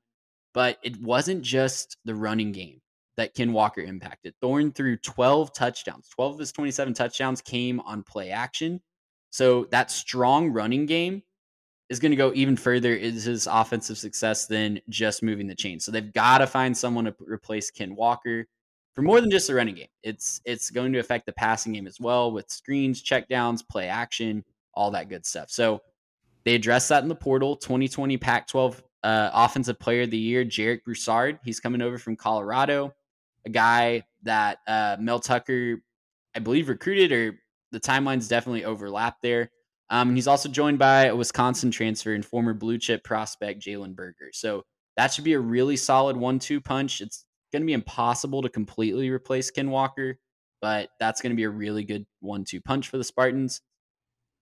But 0.52 0.78
it 0.82 1.00
wasn't 1.00 1.42
just 1.42 1.96
the 2.04 2.14
running 2.14 2.52
game 2.52 2.80
that 3.16 3.34
Ken 3.34 3.52
Walker 3.52 3.80
impacted. 3.80 4.34
Thorne 4.40 4.72
threw 4.72 4.96
12 4.98 5.54
touchdowns. 5.54 6.08
12 6.10 6.34
of 6.34 6.38
his 6.38 6.52
27 6.52 6.94
touchdowns 6.94 7.40
came 7.40 7.80
on 7.80 8.02
play 8.02 8.30
action. 8.30 8.80
So 9.30 9.66
that 9.70 9.90
strong 9.90 10.50
running 10.50 10.86
game 10.86 11.22
is 11.88 12.00
going 12.00 12.10
to 12.10 12.16
go 12.16 12.32
even 12.34 12.56
further 12.56 12.92
is 12.92 13.24
his 13.24 13.46
offensive 13.46 13.96
success 13.96 14.46
than 14.46 14.80
just 14.88 15.22
moving 15.22 15.46
the 15.46 15.54
chain. 15.54 15.78
So 15.78 15.92
they've 15.92 16.12
got 16.12 16.38
to 16.38 16.46
find 16.46 16.76
someone 16.76 17.04
to 17.04 17.14
replace 17.20 17.70
Ken 17.70 17.94
Walker 17.94 18.46
for 18.94 19.02
more 19.02 19.20
than 19.20 19.30
just 19.30 19.46
the 19.46 19.54
running 19.54 19.76
game. 19.76 19.88
It's 20.02 20.40
it's 20.44 20.70
going 20.70 20.92
to 20.94 20.98
affect 20.98 21.26
the 21.26 21.32
passing 21.32 21.74
game 21.74 21.86
as 21.86 22.00
well 22.00 22.32
with 22.32 22.50
screens, 22.50 23.02
checkdowns, 23.02 23.66
play 23.66 23.88
action, 23.88 24.44
all 24.74 24.90
that 24.92 25.08
good 25.08 25.24
stuff. 25.24 25.50
So 25.50 25.80
they 26.44 26.54
addressed 26.54 26.88
that 26.88 27.02
in 27.02 27.08
the 27.08 27.14
portal. 27.14 27.56
2020 27.56 28.16
Pac-12 28.16 28.82
uh, 29.02 29.30
Offensive 29.32 29.78
Player 29.78 30.02
of 30.02 30.10
the 30.10 30.18
Year, 30.18 30.44
Jarek 30.44 30.82
Broussard. 30.82 31.38
He's 31.44 31.60
coming 31.60 31.82
over 31.82 31.98
from 31.98 32.16
Colorado, 32.16 32.94
a 33.44 33.50
guy 33.50 34.02
that 34.22 34.58
uh, 34.66 34.96
Mel 34.98 35.20
Tucker, 35.20 35.82
I 36.34 36.40
believe, 36.40 36.68
recruited, 36.68 37.12
or 37.12 37.38
the 37.72 37.80
timelines 37.80 38.28
definitely 38.28 38.64
overlap 38.64 39.20
there. 39.22 39.50
Um, 39.90 40.14
he's 40.14 40.26
also 40.26 40.48
joined 40.48 40.78
by 40.78 41.06
a 41.06 41.16
Wisconsin 41.16 41.70
transfer 41.70 42.12
and 42.12 42.24
former 42.24 42.54
blue 42.54 42.78
chip 42.78 43.04
prospect, 43.04 43.62
Jalen 43.62 43.94
Berger. 43.94 44.30
So 44.32 44.64
that 44.96 45.12
should 45.12 45.24
be 45.24 45.34
a 45.34 45.40
really 45.40 45.76
solid 45.76 46.16
one 46.16 46.38
two 46.38 46.60
punch. 46.60 47.00
It's 47.00 47.24
going 47.52 47.62
to 47.62 47.66
be 47.66 47.72
impossible 47.72 48.42
to 48.42 48.48
completely 48.48 49.10
replace 49.10 49.50
Ken 49.50 49.70
Walker, 49.70 50.18
but 50.60 50.90
that's 50.98 51.20
going 51.20 51.30
to 51.30 51.36
be 51.36 51.44
a 51.44 51.50
really 51.50 51.84
good 51.84 52.06
one 52.20 52.44
two 52.44 52.60
punch 52.60 52.88
for 52.88 52.98
the 52.98 53.04
Spartans. 53.04 53.60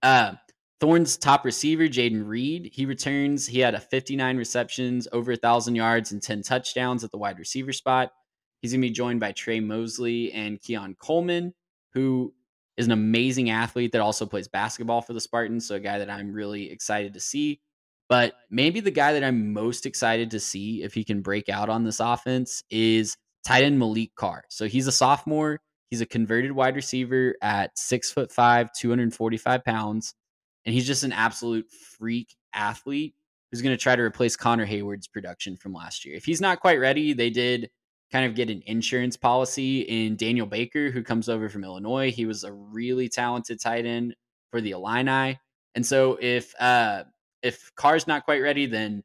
Uh, 0.03 0.35
Thorne's 0.81 1.17
top 1.17 1.45
receiver, 1.45 1.85
Jayden 1.85 2.27
Reed, 2.27 2.71
he 2.73 2.85
returns. 2.85 3.47
He 3.47 3.61
had 3.61 3.75
a 3.75 3.81
59 3.81 4.37
receptions, 4.37 5.09
over 5.13 5.33
a 5.33 5.37
thousand 5.37 5.77
yards, 5.77 6.13
and 6.13 6.23
10 6.23 6.43
touchdowns 6.43 7.05
at 7.05 7.11
the 7.11 7.19
wide 7.19 7.39
receiver 7.39 7.73
spot. 7.73 8.13
He's 8.61 8.73
gonna 8.73 8.81
be 8.81 8.91
joined 8.91 9.21
by 9.21 9.33
Tre 9.33 9.61
Mosley 9.61 10.33
and 10.33 10.61
Keon 10.61 10.97
Coleman, 10.99 11.55
who 11.93 12.35
is 12.77 12.87
an 12.87 12.93
amazing 12.93 13.51
athlete 13.51 13.93
that 13.93 14.01
also 14.01 14.27
plays 14.27 14.49
basketball 14.49 15.01
for 15.01 15.13
the 15.13 15.21
Spartans. 15.21 15.67
So 15.69 15.77
a 15.77 15.81
guy 15.81 15.99
that 15.99 16.11
I'm 16.11 16.33
really 16.33 16.71
excited 16.71 17.15
to 17.15 17.21
see. 17.21 17.61
But 18.09 18.35
maybe 18.51 18.81
the 18.81 18.91
guy 18.91 19.13
that 19.15 19.25
I'm 19.25 19.53
most 19.53 19.87
excited 19.87 20.31
to 20.33 20.41
see 20.41 20.83
if 20.83 20.93
he 20.93 21.05
can 21.05 21.23
break 21.23 21.49
out 21.49 21.69
on 21.69 21.85
this 21.85 22.01
offense 22.01 22.63
is 22.71 23.17
tight 23.47 23.65
end 23.65 23.81
Maliq 23.81 24.11
Carr. 24.15 24.45
So 24.51 24.67
he's 24.67 24.87
a 24.87 24.93
sophomore. 24.93 25.61
He's 25.91 26.01
a 26.01 26.07
converted 26.07 26.53
wide 26.53 26.77
receiver 26.77 27.35
at 27.41 27.79
six 27.79 28.11
foot 28.11 28.31
five, 28.33 28.71
245 28.79 29.65
pounds 29.65 30.15
and 30.65 30.75
he's 30.75 30.87
just 30.87 31.05
an 31.05 31.13
absolute 31.13 31.71
freak 31.71 32.35
athlete 32.55 33.15
who's 33.51 33.63
going 33.63 33.77
to 33.77 33.83
try 33.83 33.95
to 33.95 34.03
replace 34.03 34.37
Connor 34.37 34.67
Heyward's 34.67 35.09
production 35.09 35.57
from 35.57 35.73
last 35.73 36.05
year. 36.05 36.17
If 36.17 36.25
he's 36.25 36.41
not 36.41 36.61
quite 36.61 36.81
ready, 36.81 37.13
they 37.13 37.31
did 37.31 37.71
kind 38.15 38.27
of 38.27 38.37
get 38.37 38.49
an 38.49 38.63
insurance 38.67 39.17
policy 39.17 39.81
in 39.81 40.15
Daniel 40.15 40.47
Barker, 40.47 40.89
who 40.93 41.03
comes 41.03 41.29
over 41.29 41.49
from 41.49 41.65
Illinois. 41.65 42.13
He 42.13 42.27
was 42.27 42.45
a 42.45 42.53
really 42.53 43.09
talented 43.09 43.61
tight 43.61 43.87
end 43.87 44.15
for 44.53 44.61
the 44.61 44.71
Illini. 44.71 45.41
And 45.75 45.85
so 45.85 46.17
if 46.21 46.55
uh, 46.61 47.03
if 47.43 47.73
Carr's 47.75 48.07
not 48.07 48.25
quite 48.25 48.41
ready, 48.41 48.67
then 48.67 49.03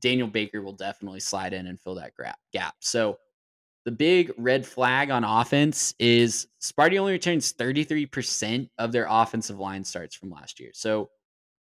Daniel 0.00 0.28
Barker 0.28 0.62
will 0.62 0.72
definitely 0.72 1.20
slide 1.20 1.52
in 1.52 1.66
and 1.66 1.78
fill 1.78 1.96
that 1.96 2.12
gap. 2.54 2.74
So 2.80 3.18
the 3.84 3.92
big 3.92 4.32
red 4.38 4.64
flag 4.64 5.10
on 5.10 5.24
offense 5.24 5.94
is 5.98 6.46
Sparty 6.58 6.98
only 6.98 7.12
returns 7.12 7.52
33% 7.52 8.70
of 8.78 8.92
their 8.92 9.06
offensive 9.10 9.58
line 9.58 9.84
starts 9.84 10.16
from 10.16 10.30
last 10.30 10.58
year. 10.58 10.70
So 10.72 11.10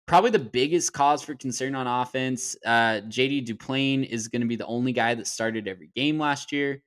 probably 0.06 0.30
the 0.30 0.38
biggest 0.38 0.92
cause 0.92 1.22
for 1.22 1.34
concern 1.34 1.74
on 1.74 1.86
offense. 1.86 2.56
Uh, 2.64 3.00
JD 3.08 3.46
Duplain 3.46 4.08
is 4.08 4.28
going 4.28 4.42
to 4.42 4.46
be 4.46 4.56
the 4.56 4.66
only 4.66 4.92
guy 4.92 5.14
that 5.14 5.26
started 5.26 5.66
every 5.66 5.90
game 5.94 6.18
last 6.18 6.52
year. 6.52 6.82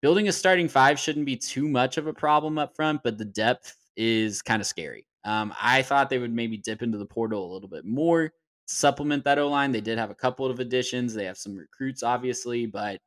Building 0.00 0.28
a 0.28 0.32
starting 0.32 0.68
five 0.68 0.98
shouldn't 0.98 1.26
be 1.26 1.36
too 1.36 1.68
much 1.68 1.96
of 1.96 2.06
a 2.06 2.12
problem 2.12 2.58
up 2.58 2.76
front, 2.76 3.00
but 3.02 3.18
the 3.18 3.24
depth 3.24 3.74
is 3.96 4.42
kind 4.42 4.60
of 4.60 4.66
scary. 4.66 5.06
Um, 5.24 5.52
I 5.60 5.82
thought 5.82 6.08
they 6.08 6.18
would 6.18 6.32
maybe 6.32 6.56
dip 6.56 6.82
into 6.82 6.98
the 6.98 7.06
portal 7.06 7.50
a 7.50 7.52
little 7.52 7.68
bit 7.68 7.84
more, 7.84 8.32
supplement 8.66 9.24
that 9.24 9.38
O 9.38 9.48
line. 9.48 9.72
They 9.72 9.80
did 9.80 9.98
have 9.98 10.10
a 10.10 10.14
couple 10.14 10.46
of 10.46 10.60
additions. 10.60 11.14
They 11.14 11.24
have 11.24 11.36
some 11.36 11.56
recruits, 11.56 12.02
obviously, 12.02 12.66
but 12.66 13.00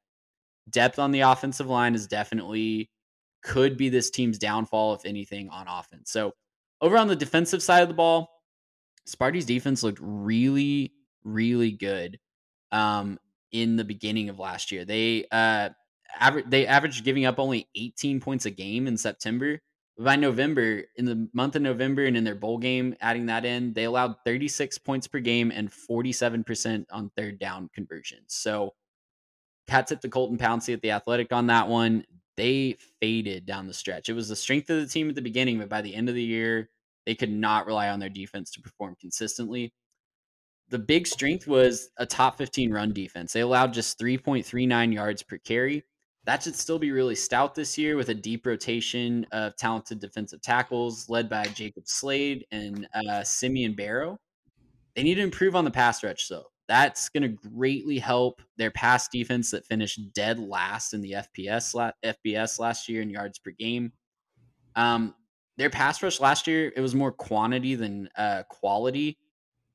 depth 0.69 0.99
on 0.99 1.11
the 1.11 1.21
offensive 1.21 1.67
line 1.67 1.95
is 1.95 2.07
definitely 2.07 2.89
could 3.43 3.77
be 3.77 3.89
this 3.89 4.09
team's 4.09 4.37
downfall, 4.37 4.95
if 4.95 5.05
anything, 5.05 5.49
on 5.49 5.67
offense. 5.67 6.11
So 6.11 6.33
over 6.81 6.97
on 6.97 7.07
the 7.07 7.15
defensive 7.15 7.63
side 7.63 7.81
of 7.81 7.87
the 7.87 7.93
ball, 7.93 8.40
Sparty's 9.05 9.45
defense 9.45 9.83
looked 9.83 9.99
really, 10.01 10.93
really 11.23 11.71
good 11.71 12.19
um, 12.71 13.19
in 13.51 13.75
the 13.75 13.83
beginning 13.83 14.29
of 14.29 14.39
last 14.39 14.71
year. 14.71 14.85
They 14.85 15.25
uh, 15.31 15.69
average 16.19 16.45
they 16.47 16.67
averaged 16.67 17.03
giving 17.03 17.25
up 17.25 17.39
only 17.39 17.67
18 17.75 18.19
points 18.19 18.45
a 18.45 18.51
game 18.51 18.87
in 18.87 18.97
September. 18.97 19.59
By 19.97 20.15
November, 20.15 20.83
in 20.95 21.05
the 21.05 21.29
month 21.33 21.55
of 21.55 21.61
November, 21.61 22.05
and 22.05 22.17
in 22.17 22.23
their 22.23 22.33
bowl 22.33 22.57
game, 22.57 22.95
adding 23.01 23.27
that 23.27 23.45
in, 23.45 23.73
they 23.73 23.83
allowed 23.83 24.15
36 24.25 24.79
points 24.79 25.05
per 25.05 25.19
game 25.19 25.51
and 25.51 25.69
47% 25.69 26.85
on 26.91 27.11
third 27.15 27.37
down 27.37 27.69
conversions. 27.73 28.27
So, 28.29 28.73
cat 29.67 29.87
tip 29.87 29.99
to 30.01 30.09
Colton 30.09 30.37
Pouncy 30.37 30.73
at 30.73 30.81
the 30.81 30.91
Athletic 30.91 31.31
on 31.31 31.47
that 31.47 31.67
one. 31.67 32.05
They 32.35 32.77
faded 32.99 33.45
down 33.45 33.67
the 33.67 33.73
stretch. 33.73 34.09
It 34.09 34.13
was 34.13 34.29
the 34.29 34.35
strength 34.35 34.69
of 34.71 34.79
the 34.79 34.87
team 34.87 35.09
at 35.09 35.15
the 35.15 35.21
beginning, 35.21 35.59
but 35.59 35.69
by 35.69 35.81
the 35.81 35.93
end 35.93 36.09
of 36.09 36.15
the 36.15 36.23
year, 36.23 36.69
they 37.05 37.15
could 37.15 37.31
not 37.31 37.65
rely 37.65 37.89
on 37.89 37.99
their 37.99 38.09
defense 38.09 38.51
to 38.51 38.61
perform 38.61 38.95
consistently. 38.99 39.73
The 40.69 40.79
big 40.79 41.05
strength 41.05 41.47
was 41.47 41.89
a 41.97 42.05
top 42.05 42.37
15 42.37 42.71
run 42.71 42.93
defense. 42.93 43.33
They 43.33 43.41
allowed 43.41 43.73
just 43.73 43.99
3.39 43.99 44.93
yards 44.93 45.23
per 45.23 45.37
carry. 45.37 45.83
That 46.25 46.43
should 46.43 46.55
still 46.55 46.79
be 46.79 46.91
really 46.91 47.15
stout 47.15 47.55
this 47.55 47.77
year 47.77 47.97
with 47.97 48.09
a 48.09 48.13
deep 48.13 48.45
rotation 48.45 49.25
of 49.31 49.55
talented 49.57 49.99
defensive 49.99 50.41
tackles 50.41 51.09
led 51.09 51.29
by 51.29 51.45
Jacob 51.45 51.87
Slade 51.87 52.45
and 52.51 52.87
uh, 52.93 53.23
Simeon 53.23 53.75
Barrow. 53.75 54.19
They 54.95 55.03
need 55.03 55.15
to 55.15 55.21
improve 55.21 55.55
on 55.55 55.65
the 55.65 55.71
pass 55.71 56.03
rush, 56.03 56.27
though. 56.27 56.45
That's 56.67 57.09
going 57.09 57.23
to 57.23 57.49
greatly 57.49 57.99
help 57.99 58.41
their 58.57 58.71
pass 58.71 59.07
defense 59.09 59.51
that 59.51 59.65
finished 59.65 60.13
dead 60.13 60.39
last 60.39 60.93
in 60.93 61.01
the 61.01 61.13
FPS 61.13 61.91
FBS 62.05 62.59
last 62.59 62.87
year 62.87 63.01
in 63.01 63.09
yards 63.09 63.39
per 63.39 63.51
game. 63.51 63.91
Um, 64.75 65.15
their 65.57 65.69
pass 65.69 66.01
rush 66.01 66.19
last 66.19 66.47
year, 66.47 66.71
it 66.75 66.81
was 66.81 66.95
more 66.95 67.11
quantity 67.11 67.75
than 67.75 68.09
uh, 68.17 68.43
quality. 68.49 69.17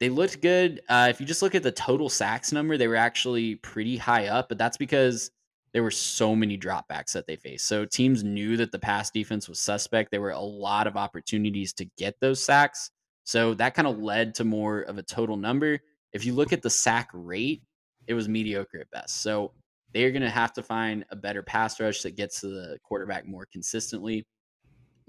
They 0.01 0.09
looked 0.09 0.43
good. 0.43 0.81
Uh, 0.89 1.09
if 1.11 1.21
you 1.21 1.27
just 1.27 1.43
look 1.43 1.55
at 1.55 1.63
the 1.63 1.73
total 1.73 2.09
sacks 2.09 2.53
number, 2.53 2.77
they 2.77 2.89
were 2.89 2.97
actually 2.97 3.57
pretty 3.57 3.97
high 3.97 4.27
up, 4.27 4.49
but 4.49 4.59
that's 4.59 4.77
because 4.77 5.31
there 5.73 5.83
were 5.83 5.91
so 5.91 6.35
many 6.35 6.57
dropbacks 6.57 7.13
that 7.13 7.27
they 7.27 7.37
faced. 7.37 7.67
So 7.67 7.85
teams 7.85 8.25
knew 8.25 8.57
that 8.57 8.73
the 8.73 8.79
pass 8.79 9.11
defense 9.11 9.49
was 9.49 9.59
suspect. 9.59 10.11
There 10.11 10.21
were 10.21 10.31
a 10.31 10.41
lot 10.41 10.87
of 10.87 10.97
opportunities 10.97 11.73
to 11.75 11.87
get 11.99 12.15
those 12.21 12.43
sacks. 12.43 12.91
So 13.25 13.55
that 13.55 13.75
kind 13.75 13.89
of 13.89 13.99
led 13.99 14.35
to 14.37 14.45
more 14.45 14.81
of 14.81 14.99
a 14.99 15.03
total 15.03 15.37
number. 15.37 15.79
If 16.13 16.25
you 16.25 16.33
look 16.33 16.53
at 16.53 16.63
the 16.63 16.71
sack 16.71 17.11
rate, 17.13 17.63
it 18.07 18.15
was 18.15 18.29
mediocre 18.29 18.81
at 18.81 18.91
best. 18.91 19.21
So 19.23 19.53
they're 19.93 20.13
going 20.13 20.23
to 20.23 20.31
have 20.31 20.53
to 20.55 20.63
find 20.63 21.05
a 21.11 21.17
better 21.17 21.43
pass 21.43 21.81
rush 21.81 22.03
that 22.03 22.17
gets 22.17 22.41
to 22.41 22.49
the 22.49 22.79
quarterback 22.83 23.27
more 23.27 23.47
consistently. 23.51 24.27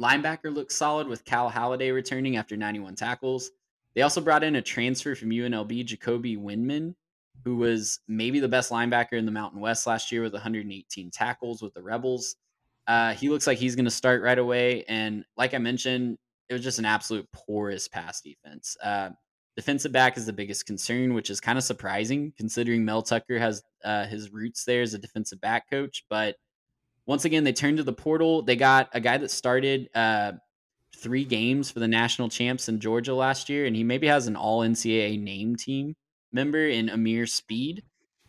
Linebacker 0.01 0.53
looks 0.53 0.75
solid 0.75 1.07
with 1.07 1.25
Cal 1.25 1.49
Haladay 1.49 1.93
returning 1.93 2.37
after 2.37 2.55
91 2.55 2.95
tackles. 2.95 3.51
They 3.95 4.01
also 4.03 4.21
brought 4.21 4.43
in 4.43 4.55
a 4.55 4.61
transfer 4.61 5.15
from 5.15 5.29
UNLV, 5.29 5.85
Jacoby 5.85 6.37
Windmon, 6.37 6.93
who 7.43 7.55
was 7.55 7.99
maybe 8.07 8.39
the 8.39 8.47
best 8.47 8.71
linebacker 8.71 9.13
in 9.13 9.25
the 9.25 9.31
Mountain 9.31 9.59
West 9.59 9.87
last 9.87 10.11
year 10.11 10.21
with 10.21 10.33
118 10.33 11.09
tackles 11.09 11.61
with 11.61 11.73
the 11.73 11.81
Rebels. 11.81 12.35
Uh, 12.85 13.13
he 13.13 13.29
looks 13.29 13.47
like 13.47 13.57
he's 13.57 13.75
going 13.75 13.85
to 13.85 13.91
start 13.91 14.21
right 14.21 14.37
away. 14.37 14.83
And 14.87 15.25
like 15.35 15.53
I 15.53 15.57
mentioned, 15.57 16.17
it 16.47 16.53
was 16.53 16.63
just 16.63 16.79
an 16.79 16.85
absolute 16.85 17.27
porous 17.33 17.87
pass 17.87 18.21
defense. 18.21 18.77
Uh, 18.81 19.09
defensive 19.55 19.91
back 19.91 20.15
is 20.15 20.25
the 20.25 20.33
biggest 20.33 20.65
concern, 20.65 21.13
which 21.13 21.29
is 21.29 21.41
kind 21.41 21.57
of 21.57 21.63
surprising 21.63 22.31
considering 22.37 22.85
Mel 22.85 23.01
Tucker 23.01 23.39
has 23.39 23.63
uh, 23.83 24.05
his 24.05 24.31
roots 24.31 24.63
there 24.63 24.81
as 24.81 24.93
a 24.93 24.99
defensive 24.99 25.41
back 25.41 25.69
coach. 25.69 26.05
But 26.09 26.35
once 27.07 27.23
again, 27.23 27.45
they 27.45 27.53
turned 27.53 27.77
to 27.77 27.83
the 27.83 27.93
portal. 27.93 28.41
They 28.41 28.57
got 28.57 28.89
a 28.93 28.99
guy 28.99 29.17
that 29.17 29.31
started 29.31 29.89
uh, 29.95 30.33
three 30.95 31.23
games 31.23 31.71
for 31.71 31.79
the 31.79 31.87
national 31.87 32.27
champs 32.27 32.67
in 32.67 32.81
Georgia 32.81 33.15
last 33.15 33.47
year, 33.49 33.65
and 33.65 33.75
he 33.75 33.83
maybe 33.83 34.07
has 34.07 34.27
an 34.27 34.35
all 34.35 34.59
NCAA 34.59 35.19
name 35.19 35.55
team 35.55 35.95
member 36.33 36.67
in 36.67 36.89
Ameer 36.89 37.25
Speed. 37.25 37.83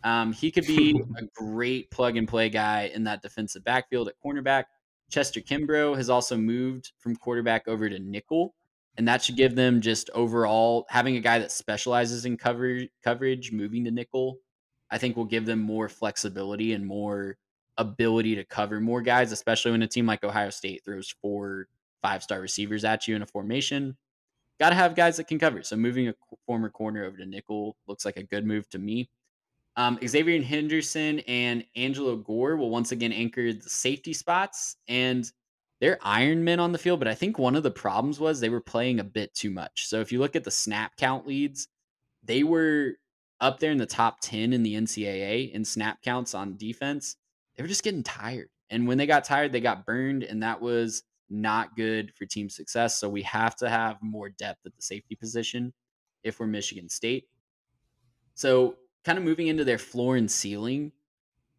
Um, 0.05 0.31
he 0.31 0.49
could 0.49 0.65
be 0.65 0.99
a 1.17 1.23
great 1.35 1.91
plug 1.91 2.15
and 2.15 2.27
play 2.27 2.49
guy 2.49 2.89
in 2.93 3.03
that 3.03 3.21
defensive 3.21 3.65
backfield 3.65 4.07
at 4.07 4.15
cornerback. 4.25 4.63
Chester 5.11 5.41
Kimbrough 5.41 5.97
has 5.97 6.09
also 6.09 6.37
moved 6.37 6.93
from 6.99 7.17
quarterback 7.17 7.67
over 7.67 7.89
to 7.89 7.99
nickel, 7.99 8.55
and 8.95 9.05
that 9.09 9.21
should 9.21 9.35
give 9.35 9.55
them 9.55 9.81
just 9.81 10.09
overall 10.11 10.85
having 10.87 11.17
a 11.17 11.21
guy 11.21 11.39
that 11.39 11.51
specializes 11.51 12.23
in 12.23 12.37
cover, 12.37 12.79
coverage, 13.03 13.51
moving 13.51 13.83
to 13.83 13.91
nickel. 13.91 14.37
I 14.89 14.97
think 14.99 15.17
will 15.17 15.25
give 15.25 15.45
them 15.45 15.59
more 15.59 15.89
flexibility 15.89 16.73
and 16.73 16.85
more 16.85 17.37
ability 17.79 18.35
to 18.35 18.43
cover 18.43 18.79
more 18.79 19.01
guys, 19.01 19.31
especially 19.31 19.71
when 19.71 19.81
a 19.81 19.87
team 19.87 20.05
like 20.05 20.23
Ohio 20.23 20.51
State 20.51 20.83
throws 20.85 21.15
four 21.21 21.67
five 22.03 22.21
star 22.21 22.39
receivers 22.39 22.85
at 22.85 23.07
you 23.07 23.15
in 23.15 23.21
a 23.21 23.25
formation. 23.25 23.97
Got 24.59 24.69
to 24.69 24.75
have 24.75 24.95
guys 24.95 25.17
that 25.17 25.27
can 25.27 25.39
cover. 25.39 25.63
So 25.63 25.75
moving 25.75 26.09
a 26.09 26.13
former 26.45 26.69
corner 26.69 27.05
over 27.05 27.17
to 27.17 27.25
nickel 27.25 27.77
looks 27.87 28.05
like 28.05 28.17
a 28.17 28.23
good 28.23 28.45
move 28.45 28.69
to 28.69 28.79
me. 28.79 29.09
Um, 29.77 29.97
Xavier 30.05 30.41
Henderson 30.41 31.19
and 31.19 31.63
Angelo 31.75 32.17
Grose 32.17 32.59
will 32.59 32.69
once 32.69 32.91
again 32.91 33.13
anchor 33.13 33.53
the 33.53 33.69
safety 33.69 34.11
spots, 34.11 34.75
and 34.89 35.31
they're 35.79 35.99
Iron 36.01 36.43
Men 36.43 36.59
on 36.59 36.73
the 36.73 36.77
field. 36.77 36.99
But 36.99 37.07
I 37.07 37.15
think 37.15 37.39
one 37.39 37.55
of 37.55 37.63
the 37.63 37.71
problems 37.71 38.19
was 38.19 38.39
they 38.39 38.49
were 38.49 38.59
playing 38.59 38.99
a 38.99 39.05
bit 39.05 39.33
too 39.33 39.51
much. 39.51 39.87
So 39.87 40.01
if 40.01 40.11
you 40.11 40.19
look 40.19 40.35
at 40.35 40.43
the 40.43 40.51
snap 40.51 40.97
count 40.97 41.25
leads, 41.25 41.69
they 42.23 42.43
were 42.43 42.95
up 43.39 43.59
there 43.59 43.71
in 43.71 43.77
the 43.77 43.85
top 43.85 44.19
10 44.21 44.51
in 44.51 44.63
the 44.63 44.75
NCAA 44.75 45.53
in 45.53 45.63
snap 45.63 46.01
counts 46.01 46.33
on 46.33 46.57
defense 46.57 47.15
they 47.59 47.63
were 47.63 47.67
just 47.67 47.83
getting 47.83 48.03
tired. 48.03 48.47
And 48.69 48.87
when 48.87 48.97
they 48.97 49.05
got 49.05 49.25
tired, 49.25 49.51
they 49.51 49.59
got 49.59 49.85
burned, 49.85 50.23
and 50.23 50.41
that 50.43 50.61
was 50.61 51.03
not 51.29 51.75
good 51.75 52.13
for 52.15 52.25
team 52.25 52.49
success. 52.49 52.97
So 52.97 53.09
we 53.09 53.21
have 53.23 53.57
to 53.57 53.67
have 53.67 53.97
more 54.01 54.29
depth 54.29 54.65
at 54.65 54.73
the 54.77 54.81
safety 54.81 55.15
position 55.15 55.73
if 56.23 56.39
we're 56.39 56.47
Michigan 56.47 56.87
State. 56.87 57.27
So, 58.33 58.77
kind 59.03 59.17
of 59.17 59.25
moving 59.25 59.47
into 59.47 59.65
their 59.65 59.77
floor 59.77 60.15
and 60.15 60.31
ceiling, 60.31 60.93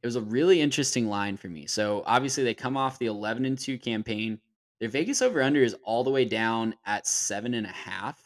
it 0.02 0.06
was 0.06 0.16
a 0.16 0.22
really 0.22 0.62
interesting 0.62 1.06
line 1.06 1.36
for 1.36 1.48
me. 1.48 1.66
So, 1.66 2.02
obviously, 2.06 2.44
they 2.44 2.54
come 2.54 2.78
off 2.78 2.98
the 2.98 3.04
11 3.04 3.44
and 3.44 3.58
2 3.58 3.76
campaign. 3.76 4.40
Their 4.78 4.88
Vegas 4.88 5.20
over 5.20 5.42
under 5.42 5.62
is 5.62 5.76
all 5.84 6.02
the 6.02 6.10
way 6.10 6.24
down 6.24 6.76
at 6.86 7.06
seven 7.06 7.52
and 7.52 7.66
a 7.66 7.70
half. 7.72 8.18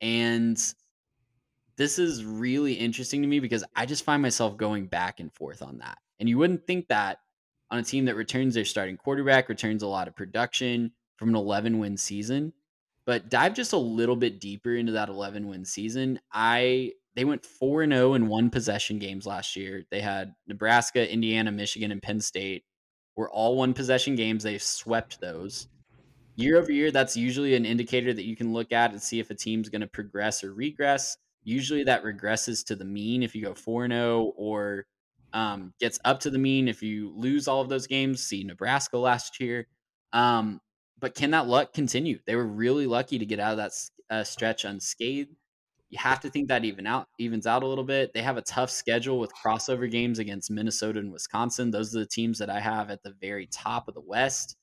And 0.00 0.60
this 1.76 2.00
is 2.00 2.24
really 2.24 2.72
interesting 2.72 3.22
to 3.22 3.28
me 3.28 3.38
because 3.38 3.62
I 3.76 3.86
just 3.86 4.04
find 4.04 4.20
myself 4.20 4.56
going 4.56 4.86
back 4.86 5.20
and 5.20 5.32
forth 5.32 5.62
on 5.62 5.78
that. 5.78 5.98
And 6.18 6.28
you 6.28 6.38
wouldn't 6.38 6.66
think 6.66 6.88
that 6.88 7.18
on 7.70 7.78
a 7.78 7.82
team 7.82 8.04
that 8.06 8.16
returns 8.16 8.54
their 8.54 8.64
starting 8.64 8.96
quarterback, 8.96 9.48
returns 9.48 9.82
a 9.82 9.88
lot 9.88 10.08
of 10.08 10.16
production 10.16 10.92
from 11.16 11.30
an 11.30 11.36
11 11.36 11.78
win 11.78 11.96
season. 11.96 12.52
But 13.04 13.28
dive 13.30 13.54
just 13.54 13.72
a 13.72 13.78
little 13.78 14.16
bit 14.16 14.40
deeper 14.40 14.74
into 14.74 14.92
that 14.92 15.08
11 15.08 15.46
win 15.48 15.64
season. 15.64 16.20
I 16.32 16.92
they 17.14 17.24
went 17.24 17.46
4 17.46 17.82
and 17.82 17.92
0 17.92 18.14
in 18.14 18.28
one 18.28 18.50
possession 18.50 18.98
games 18.98 19.26
last 19.26 19.56
year. 19.56 19.84
They 19.90 20.00
had 20.00 20.34
Nebraska, 20.46 21.10
Indiana, 21.10 21.50
Michigan, 21.50 21.90
and 21.90 22.02
Penn 22.02 22.20
State 22.20 22.64
were 23.16 23.30
all 23.30 23.56
one 23.56 23.72
possession 23.72 24.16
games. 24.16 24.42
They 24.42 24.58
swept 24.58 25.20
those. 25.20 25.68
Year 26.34 26.58
over 26.58 26.70
year, 26.70 26.90
that's 26.90 27.16
usually 27.16 27.54
an 27.54 27.64
indicator 27.64 28.12
that 28.12 28.26
you 28.26 28.36
can 28.36 28.52
look 28.52 28.70
at 28.70 28.90
and 28.90 29.02
see 29.02 29.18
if 29.18 29.30
a 29.30 29.34
team's 29.34 29.70
going 29.70 29.80
to 29.80 29.86
progress 29.86 30.44
or 30.44 30.52
regress. 30.52 31.16
Usually 31.42 31.84
that 31.84 32.04
regresses 32.04 32.62
to 32.66 32.76
the 32.76 32.84
mean 32.84 33.22
if 33.22 33.34
you 33.34 33.42
go 33.42 33.54
4 33.54 33.88
0 33.88 34.34
or 34.36 34.86
um, 35.36 35.74
gets 35.78 35.98
up 36.02 36.20
to 36.20 36.30
the 36.30 36.38
mean 36.38 36.66
if 36.66 36.82
you 36.82 37.12
lose 37.14 37.46
all 37.46 37.60
of 37.60 37.68
those 37.68 37.86
games. 37.86 38.24
See 38.24 38.42
Nebraska 38.42 38.96
last 38.96 39.38
year. 39.38 39.66
Um, 40.14 40.62
but 40.98 41.14
can 41.14 41.32
that 41.32 41.46
luck 41.46 41.74
continue? 41.74 42.20
They 42.26 42.36
were 42.36 42.46
really 42.46 42.86
lucky 42.86 43.18
to 43.18 43.26
get 43.26 43.38
out 43.38 43.50
of 43.52 43.58
that 43.58 43.72
uh, 44.08 44.24
stretch 44.24 44.64
unscathed. 44.64 45.36
You 45.90 45.98
have 45.98 46.20
to 46.20 46.30
think 46.30 46.48
that 46.48 46.64
even 46.64 46.86
out 46.86 47.08
evens 47.18 47.46
out 47.46 47.62
a 47.62 47.66
little 47.66 47.84
bit. 47.84 48.14
They 48.14 48.22
have 48.22 48.38
a 48.38 48.42
tough 48.42 48.70
schedule 48.70 49.20
with 49.20 49.30
crossover 49.34 49.90
games 49.90 50.18
against 50.18 50.50
Minnesota 50.50 51.00
and 51.00 51.12
Wisconsin. 51.12 51.70
Those 51.70 51.94
are 51.94 51.98
the 51.98 52.06
teams 52.06 52.38
that 52.38 52.48
I 52.48 52.58
have 52.58 52.90
at 52.90 53.02
the 53.02 53.14
very 53.20 53.46
top 53.46 53.88
of 53.88 53.94
the 53.94 54.00
West. 54.00 54.56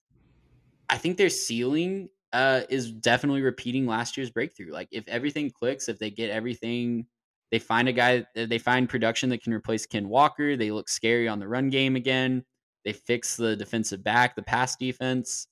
I 0.89 0.97
think 0.97 1.17
their 1.17 1.29
ceiling 1.29 2.09
uh, 2.33 2.61
is 2.67 2.91
definitely 2.91 3.43
repeating 3.43 3.85
last 3.85 4.17
year's 4.17 4.31
breakthrough. 4.31 4.71
Like 4.71 4.89
if 4.91 5.07
everything 5.07 5.51
clicks, 5.51 5.87
if 5.87 5.99
they 5.99 6.09
get 6.09 6.31
everything 6.31 7.05
they 7.53 7.59
find 7.59 7.87
a 7.87 7.93
guy, 7.93 8.25
uh, 8.35 8.47
they 8.47 8.57
find 8.57 8.89
production 8.89 9.29
that 9.29 9.43
can 9.43 9.53
replace 9.53 9.85
Ken 9.85 10.09
Walker. 10.09 10.57
They 10.57 10.71
look 10.71 10.89
scary 10.89 11.27
on 11.27 11.37
the 11.37 11.47
run 11.47 11.69
game 11.69 11.95
again. 11.95 12.43
They 12.83 12.93
fix 12.93 13.37
the 13.37 13.55
defensive 13.55 14.03
back, 14.03 14.35
the 14.35 14.41
pass 14.41 14.75
defense. 14.75 15.45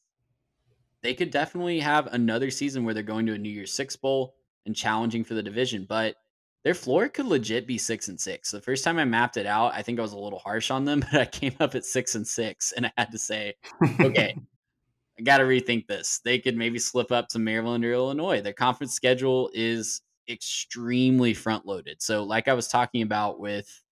They 1.04 1.14
could 1.14 1.30
definitely 1.30 1.80
have 1.80 2.08
another 2.08 2.50
season 2.50 2.84
where 2.84 2.96
they're 2.96 3.04
going 3.04 3.28
to 3.28 3.36
a 3.36 3.38
New 3.38 3.52
Year's 3.52 3.72
Six 3.72 3.96
Bowl 3.96 4.34
and 4.66 4.76
challenging 4.76 5.24
for 5.24 5.36
the 5.36 5.44
division. 5.44 5.86
But 5.88 6.16
their 6.64 6.74
floor 6.74 7.08
could 7.08 7.28
legit 7.28 7.68
be 7.68 7.78
six 7.78 8.08
and 8.08 8.20
six. 8.20 8.50
The 8.50 8.62
first 8.62 8.84
time 8.84 8.98
I 8.98 9.06
mapped 9.06 9.38
it 9.38 9.46
out, 9.46 9.76
I 9.76 9.84
think 9.84 10.00
I 10.00 10.02
was 10.02 10.14
a 10.14 10.18
little 10.18 10.40
harsh 10.40 10.72
on 10.72 10.86
them, 10.86 11.02
but 11.12 11.22
I 11.22 11.26
came 11.26 11.54
up 11.60 11.76
at 11.76 11.86
six 11.86 12.16
and 12.16 12.28
six, 12.28 12.72
and 12.72 12.88
I 12.88 12.92
had 12.98 13.12
to 13.12 13.20
say, 13.20 13.54
okay, 14.00 14.36
I 15.20 15.22
got 15.22 15.38
to 15.38 15.44
rethink 15.44 15.86
this. 15.86 16.20
They 16.26 16.40
could 16.40 16.58
maybe 16.58 16.80
slip 16.80 17.12
up 17.12 17.28
to 17.28 17.38
Maryland 17.38 17.86
or 17.86 17.94
Illinois. 17.94 18.42
Their 18.42 18.54
conference 18.54 18.94
schedule 18.94 19.52
is 19.54 20.02
extremely 20.32 21.34
front 21.34 21.66
loaded. 21.66 22.02
So, 22.02 22.24
like 22.24 22.48
I 22.48 22.54
was 22.54 22.68
talking 22.68 23.02
about 23.02 23.40
with 23.40 23.84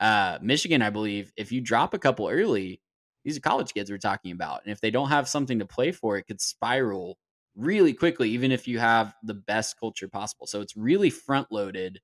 uh, 0.00 0.38
Michigan, 0.42 0.82
I 0.82 0.90
believe 0.90 1.32
if 1.36 1.50
you 1.52 1.60
drop 1.60 1.94
a 1.94 1.98
couple 1.98 2.28
early, 2.28 2.80
these 3.24 3.36
are 3.36 3.40
college 3.40 3.74
kids 3.74 3.90
we're 3.90 3.98
talking 3.98 4.32
about, 4.32 4.62
and 4.64 4.72
if 4.72 4.80
they 4.80 4.90
don't 4.90 5.08
have 5.08 5.28
something 5.28 5.58
to 5.58 5.66
play 5.66 5.92
for, 5.92 6.16
it 6.16 6.24
could 6.24 6.40
spiral 6.40 7.18
really 7.58 7.92
quickly, 7.92 8.30
even 8.30 8.52
if 8.52 8.68
you 8.68 8.78
have 8.78 9.14
the 9.24 9.34
best 9.34 9.78
culture 9.78 10.08
possible. 10.08 10.46
So 10.46 10.60
it's 10.60 10.76
really 10.76 11.10
front 11.10 11.48
loaded. 11.50 12.00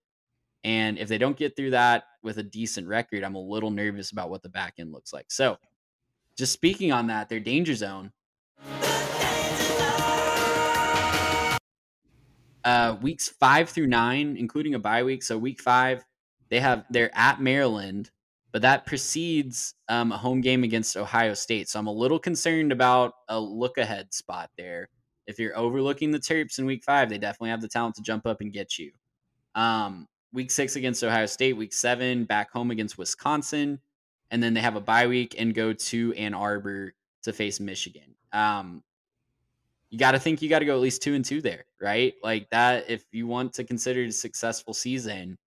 And 0.65 0.99
if 0.99 1.09
they 1.09 1.19
don't 1.19 1.37
get 1.37 1.57
through 1.57 1.71
that 1.71 2.05
with 2.23 2.39
a 2.39 2.43
decent 2.43 2.89
record, 2.89 3.23
I'm 3.23 3.37
a 3.37 3.41
little 3.41 3.71
nervous 3.71 4.11
about 4.11 4.31
what 4.31 4.43
the 4.43 4.49
back 4.49 4.75
end 4.79 4.93
looks 4.93 5.13
like. 5.13 5.27
So, 5.31 5.59
just 6.37 6.53
speaking 6.53 6.91
on 6.91 7.07
that, 7.09 7.29
their 7.29 7.39
danger 7.39 7.75
zone. 7.75 8.11
Uh, 12.65 12.97
weeks 13.03 13.29
five 13.29 13.69
through 13.69 13.87
nine, 13.87 14.37
including 14.39 14.75
a 14.75 14.79
bye 14.79 15.03
week. 15.03 15.23
So 15.23 15.37
week 15.37 15.61
five, 15.61 16.05
they 16.49 16.61
have 16.61 16.85
they're 16.89 17.11
at 17.15 17.41
Maryland, 17.41 18.11
but 18.53 18.63
that 18.63 18.87
precedes 18.87 19.75
um, 19.89 20.13
a 20.13 20.17
home 20.17 20.41
game 20.41 20.65
against 20.65 20.97
Ohio 20.97 21.35
State. 21.35 21.69
So 21.69 21.79
I'm 21.79 21.89
a 21.89 21.93
little 21.93 22.19
concerned 22.19 22.73
about 22.73 23.13
a 23.29 23.39
look 23.39 23.77
ahead 23.77 24.15
spot 24.15 24.51
there. 24.57 24.89
If 25.27 25.39
you're 25.39 25.57
overlooking 25.59 26.11
the 26.11 26.19
Terps 26.19 26.59
in 26.59 26.67
week 26.67 26.85
five, 26.85 27.09
they 27.09 27.19
definitely 27.19 27.51
have 27.51 27.61
the 27.61 27.69
talent 27.69 27.97
to 27.97 28.03
jump 28.03 28.27
up 28.27 28.41
and 28.41 28.53
get 28.53 28.79
you. 28.79 28.93
Um, 29.55 30.07
week 30.33 30.51
six 30.51 30.77
against 30.77 31.05
Ohio 31.05 31.27
State, 31.27 31.57
week 31.57 31.73
seven 31.73 32.25
back 32.25 32.51
home 32.51 32.71
against 32.71 32.99
Wisconsin, 32.99 33.79
and 34.31 34.43
then 34.43 34.55
they 34.55 34.61
have 34.61 34.77
a 34.77 34.81
bye 34.81 35.07
week 35.07 35.35
and 35.39 35.55
go 35.55 35.73
to 35.73 36.13
Ann 36.15 36.35
Arbor 36.35 36.95
to 37.23 37.33
face 37.33 37.61
Michigan. 37.61 38.15
Um, 38.33 38.83
you 39.91 39.99
got 39.99 40.13
to 40.13 40.19
think 40.19 40.43
you 40.43 40.49
got 40.49 40.59
to 40.61 40.65
go 40.65 40.75
at 40.75 40.81
least 40.81 41.03
two 41.03 41.15
and 41.15 41.25
two 41.25 41.41
there, 41.41 41.65
right? 41.81 42.15
Like 42.23 42.51
that. 42.51 42.91
If 42.91 43.05
you 43.13 43.27
want 43.27 43.53
to 43.55 43.65
consider 43.65 44.03
it 44.03 44.09
a 44.09 44.13
successful 44.13 44.75
season, 44.75 45.39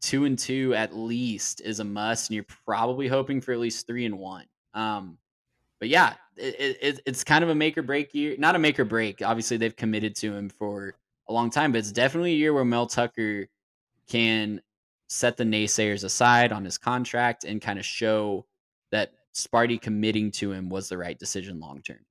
two 0.00 0.24
and 0.24 0.38
two 0.38 0.74
at 0.74 0.96
least 0.96 1.60
is 1.60 1.80
a 1.80 1.84
must, 1.84 2.30
and 2.30 2.34
you're 2.36 2.46
probably 2.64 3.08
hoping 3.08 3.40
for 3.40 3.52
at 3.52 3.58
least 3.58 3.86
three 3.86 4.04
and 4.04 4.18
one. 4.18 4.46
Um, 4.74 5.18
but 5.80 5.88
yeah, 5.88 6.14
it, 6.36 6.78
it, 6.80 7.00
it's 7.06 7.24
kind 7.24 7.44
of 7.44 7.50
a 7.50 7.54
make 7.54 7.78
or 7.78 7.82
break 7.82 8.14
year. 8.14 8.36
Not 8.38 8.56
a 8.56 8.58
make 8.58 8.78
or 8.78 8.84
break. 8.84 9.22
Obviously, 9.22 9.56
they've 9.56 9.74
committed 9.74 10.14
to 10.16 10.34
him 10.34 10.48
for 10.48 10.94
a 11.28 11.32
long 11.32 11.50
time, 11.50 11.72
but 11.72 11.78
it's 11.78 11.92
definitely 11.92 12.32
a 12.32 12.36
year 12.36 12.52
where 12.52 12.64
Mel 12.64 12.86
Tucker 12.86 13.48
can 14.08 14.60
set 15.08 15.36
the 15.36 15.44
naysayers 15.44 16.04
aside 16.04 16.52
on 16.52 16.64
his 16.64 16.78
contract 16.78 17.44
and 17.44 17.60
kind 17.60 17.78
of 17.78 17.84
show 17.84 18.46
that 18.90 19.12
Sparty 19.34 19.80
committing 19.80 20.30
to 20.32 20.52
him 20.52 20.68
was 20.68 20.88
the 20.88 20.98
right 20.98 21.18
decision 21.18 21.60
long 21.60 21.80
term. 21.82 22.04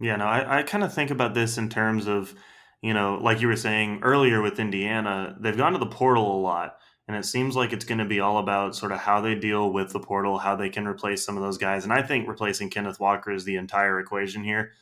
Yeah, 0.00 0.16
no, 0.16 0.24
I, 0.26 0.60
I 0.60 0.62
kind 0.62 0.82
of 0.82 0.92
think 0.92 1.10
about 1.10 1.34
this 1.34 1.58
in 1.58 1.68
terms 1.68 2.06
of, 2.06 2.34
you 2.82 2.94
know, 2.94 3.18
like 3.20 3.40
you 3.40 3.48
were 3.48 3.56
saying 3.56 4.00
earlier 4.02 4.40
with 4.40 4.58
Indiana, 4.58 5.36
they've 5.38 5.56
gone 5.56 5.72
to 5.72 5.78
the 5.78 5.86
portal 5.86 6.38
a 6.38 6.40
lot. 6.40 6.78
And 7.06 7.16
it 7.16 7.24
seems 7.24 7.56
like 7.56 7.72
it's 7.72 7.84
going 7.84 7.98
to 7.98 8.04
be 8.04 8.20
all 8.20 8.38
about 8.38 8.76
sort 8.76 8.92
of 8.92 8.98
how 8.98 9.20
they 9.20 9.34
deal 9.34 9.72
with 9.72 9.92
the 9.92 9.98
portal, 9.98 10.38
how 10.38 10.54
they 10.54 10.68
can 10.68 10.86
replace 10.86 11.24
some 11.24 11.36
of 11.36 11.42
those 11.42 11.58
guys. 11.58 11.82
And 11.82 11.92
I 11.92 12.02
think 12.02 12.28
replacing 12.28 12.70
Kenneth 12.70 13.00
Walker 13.00 13.32
is 13.32 13.44
the 13.44 13.56
entire 13.56 13.98
equation 13.98 14.44
here. 14.44 14.72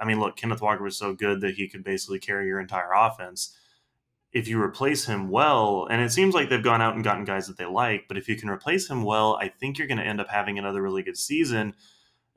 I 0.00 0.04
mean, 0.04 0.20
look, 0.20 0.36
Kenneth 0.36 0.62
Walker 0.62 0.84
was 0.84 0.96
so 0.96 1.14
good 1.14 1.40
that 1.40 1.56
he 1.56 1.68
could 1.68 1.82
basically 1.82 2.20
carry 2.20 2.46
your 2.46 2.60
entire 2.60 2.92
offense 2.94 3.56
if 4.34 4.48
you 4.48 4.60
replace 4.60 5.06
him 5.06 5.28
well, 5.28 5.86
and 5.88 6.02
it 6.02 6.10
seems 6.10 6.34
like 6.34 6.50
they've 6.50 6.62
gone 6.62 6.82
out 6.82 6.96
and 6.96 7.04
gotten 7.04 7.24
guys 7.24 7.46
that 7.46 7.56
they 7.56 7.64
like, 7.64 8.06
but 8.08 8.18
if 8.18 8.28
you 8.28 8.34
can 8.34 8.50
replace 8.50 8.90
him 8.90 9.04
well, 9.04 9.38
I 9.40 9.48
think 9.48 9.78
you're 9.78 9.86
going 9.86 9.98
to 9.98 10.04
end 10.04 10.20
up 10.20 10.28
having 10.28 10.58
another 10.58 10.82
really 10.82 11.04
good 11.04 11.16
season. 11.16 11.74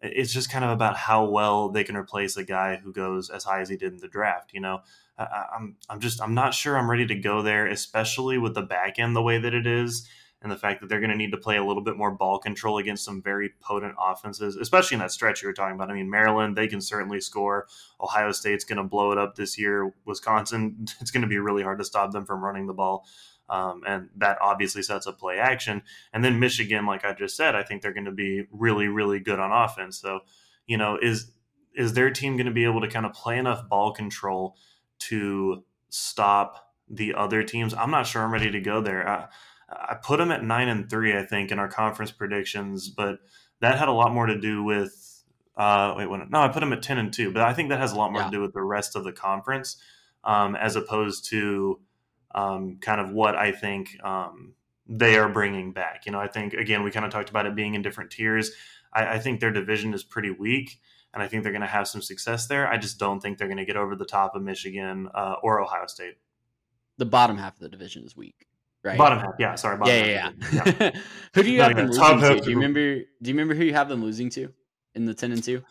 It's 0.01 0.33
just 0.33 0.51
kind 0.51 0.63
of 0.63 0.71
about 0.71 0.95
how 0.95 1.25
well 1.25 1.69
they 1.69 1.83
can 1.83 1.97
replace 1.97 2.37
a 2.37 2.43
guy 2.43 2.75
who 2.75 2.91
goes 2.93 3.29
as 3.29 3.43
high 3.43 3.61
as 3.61 3.69
he 3.69 3.77
did 3.77 3.93
in 3.93 3.99
the 3.99 4.07
draft. 4.07 4.53
You 4.53 4.61
know, 4.61 4.81
I, 5.17 5.45
I'm 5.55 5.75
I'm 5.89 5.99
just 5.99 6.21
I'm 6.21 6.33
not 6.33 6.53
sure 6.53 6.77
I'm 6.77 6.89
ready 6.89 7.07
to 7.07 7.15
go 7.15 7.41
there, 7.41 7.65
especially 7.67 8.37
with 8.37 8.53
the 8.53 8.61
back 8.61 8.99
end 8.99 9.15
the 9.15 9.23
way 9.23 9.39
that 9.39 9.53
it 9.53 9.65
is 9.65 10.07
and 10.41 10.51
the 10.51 10.57
fact 10.57 10.81
that 10.81 10.87
they're 10.87 10.99
going 10.99 11.11
to 11.11 11.17
need 11.17 11.31
to 11.31 11.37
play 11.37 11.57
a 11.57 11.63
little 11.63 11.83
bit 11.83 11.97
more 11.97 12.11
ball 12.11 12.37
control 12.37 12.77
against 12.77 13.03
some 13.03 13.21
very 13.21 13.53
potent 13.59 13.95
offenses, 13.99 14.55
especially 14.55 14.95
in 14.95 14.99
that 14.99 15.11
stretch 15.11 15.41
you 15.41 15.47
were 15.47 15.53
talking 15.53 15.75
about. 15.75 15.89
I 15.89 15.95
mean, 15.95 16.09
Maryland, 16.09 16.55
they 16.55 16.67
can 16.67 16.79
certainly 16.79 17.19
score. 17.19 17.67
Ohio 17.99 18.31
State's 18.31 18.63
going 18.63 18.77
to 18.77 18.83
blow 18.83 19.11
it 19.11 19.17
up 19.17 19.35
this 19.35 19.57
year. 19.57 19.91
Wisconsin, 20.05 20.87
it's 21.01 21.11
going 21.11 21.23
to 21.23 21.27
be 21.27 21.39
really 21.39 21.63
hard 21.63 21.79
to 21.79 21.85
stop 21.85 22.11
them 22.11 22.25
from 22.25 22.43
running 22.43 22.67
the 22.67 22.73
ball. 22.73 23.05
Um, 23.49 23.83
and 23.87 24.09
that 24.17 24.37
obviously 24.41 24.81
sets 24.81 25.07
up 25.07 25.19
play 25.19 25.39
action. 25.39 25.81
And 26.11 26.23
then 26.23 26.39
Michigan, 26.39 26.85
like 26.85 27.05
I 27.05 27.13
just 27.13 27.37
said, 27.37 27.55
I 27.55 27.63
think 27.63 27.81
they're 27.81 27.93
going 27.93 28.05
to 28.05 28.11
be 28.11 28.45
really, 28.51 28.87
really 28.87 29.19
good 29.19 29.39
on 29.39 29.51
offense. 29.51 29.97
So, 29.99 30.21
you 30.65 30.77
know, 30.77 30.97
is 31.01 31.31
is 31.73 31.93
their 31.93 32.09
team 32.09 32.35
going 32.35 32.47
to 32.47 32.51
be 32.51 32.65
able 32.65 32.81
to 32.81 32.87
kind 32.87 33.05
of 33.05 33.13
play 33.13 33.37
enough 33.37 33.69
ball 33.69 33.93
control 33.93 34.57
to 34.99 35.63
stop 35.89 36.73
the 36.89 37.13
other 37.13 37.43
teams? 37.43 37.73
I'm 37.73 37.91
not 37.91 38.07
sure 38.07 38.21
I'm 38.21 38.33
ready 38.33 38.51
to 38.51 38.59
go 38.59 38.81
there. 38.81 39.07
I, 39.07 39.27
I 39.69 39.95
put 39.95 40.17
them 40.17 40.31
at 40.31 40.43
nine 40.43 40.67
and 40.67 40.89
three, 40.89 41.15
I 41.17 41.23
think, 41.23 41.51
in 41.51 41.59
our 41.59 41.67
conference 41.67 42.11
predictions, 42.11 42.89
but 42.89 43.19
that 43.61 43.77
had 43.77 43.87
a 43.87 43.93
lot 43.93 44.13
more 44.13 44.25
to 44.25 44.39
do 44.39 44.63
with. 44.63 45.03
Uh, 45.55 45.95
wait, 45.97 46.07
when, 46.07 46.29
no, 46.29 46.41
I 46.41 46.49
put 46.49 46.59
them 46.59 46.71
at 46.71 46.83
ten 46.83 46.99
and 46.99 47.11
two, 47.11 47.31
but 47.31 47.41
I 47.41 47.53
think 47.53 47.69
that 47.69 47.79
has 47.79 47.91
a 47.91 47.95
lot 47.95 48.11
more 48.11 48.21
yeah. 48.21 48.27
to 48.27 48.31
do 48.31 48.41
with 48.41 48.53
the 48.53 48.61
rest 48.61 48.95
of 48.95 49.03
the 49.03 49.11
conference, 49.11 49.77
um, 50.23 50.55
as 50.55 50.75
opposed 50.75 51.29
to 51.29 51.79
um, 52.33 52.77
kind 52.81 53.01
of 53.01 53.11
what 53.11 53.35
I 53.35 53.51
think 53.51 53.97
um, 54.03 54.53
they 54.87 55.17
are 55.17 55.29
bringing 55.29 55.73
back. 55.73 56.05
You 56.05 56.11
know, 56.11 56.19
I 56.19 56.27
think 56.27 56.53
again 56.53 56.83
we 56.83 56.91
kind 56.91 57.05
of 57.05 57.11
talked 57.11 57.29
about 57.29 57.45
it 57.45 57.55
being 57.55 57.75
in 57.75 57.81
different 57.81 58.11
tiers. 58.11 58.51
I, 58.93 59.15
I 59.15 59.19
think 59.19 59.39
their 59.39 59.51
division 59.51 59.93
is 59.93 60.03
pretty 60.03 60.31
weak, 60.31 60.79
and 61.13 61.21
I 61.21 61.27
think 61.27 61.43
they're 61.43 61.51
going 61.51 61.61
to 61.61 61.67
have 61.67 61.87
some 61.87 62.01
success 62.01 62.47
there. 62.47 62.67
I 62.67 62.77
just 62.77 62.99
don't 62.99 63.19
think 63.19 63.37
they're 63.37 63.47
going 63.47 63.57
to 63.57 63.65
get 63.65 63.77
over 63.77 63.95
the 63.95 64.05
top 64.05 64.35
of 64.35 64.41
Michigan 64.41 65.09
uh, 65.13 65.35
or 65.43 65.61
Ohio 65.61 65.87
State. 65.87 66.15
The 66.97 67.05
bottom 67.05 67.37
half 67.37 67.53
of 67.53 67.59
the 67.59 67.69
division 67.69 68.03
is 68.03 68.15
weak 68.15 68.47
right? 68.87 68.97
Bottom 68.97 69.19
half, 69.19 69.35
yeah. 69.39 69.55
Sorry, 69.55 69.77
yeah, 69.85 70.05
yeah, 70.05 70.31
yeah. 70.51 70.73
yeah. 70.79 70.91
who 71.33 71.43
do 71.43 71.51
you 71.51 71.61
have 71.61 71.75
them 71.75 71.87
losing 71.87 72.19
to? 72.19 72.39
Do 72.39 72.49
you 72.49 72.55
remember? 72.55 72.99
Do 72.99 73.29
you 73.29 73.33
remember 73.33 73.53
who 73.53 73.63
you 73.63 73.73
have 73.73 73.89
them 73.89 74.03
losing 74.03 74.29
to 74.31 74.53
in 74.95 75.05
the 75.05 75.13
ten 75.13 75.31
and 75.31 75.43
two? 75.43 75.63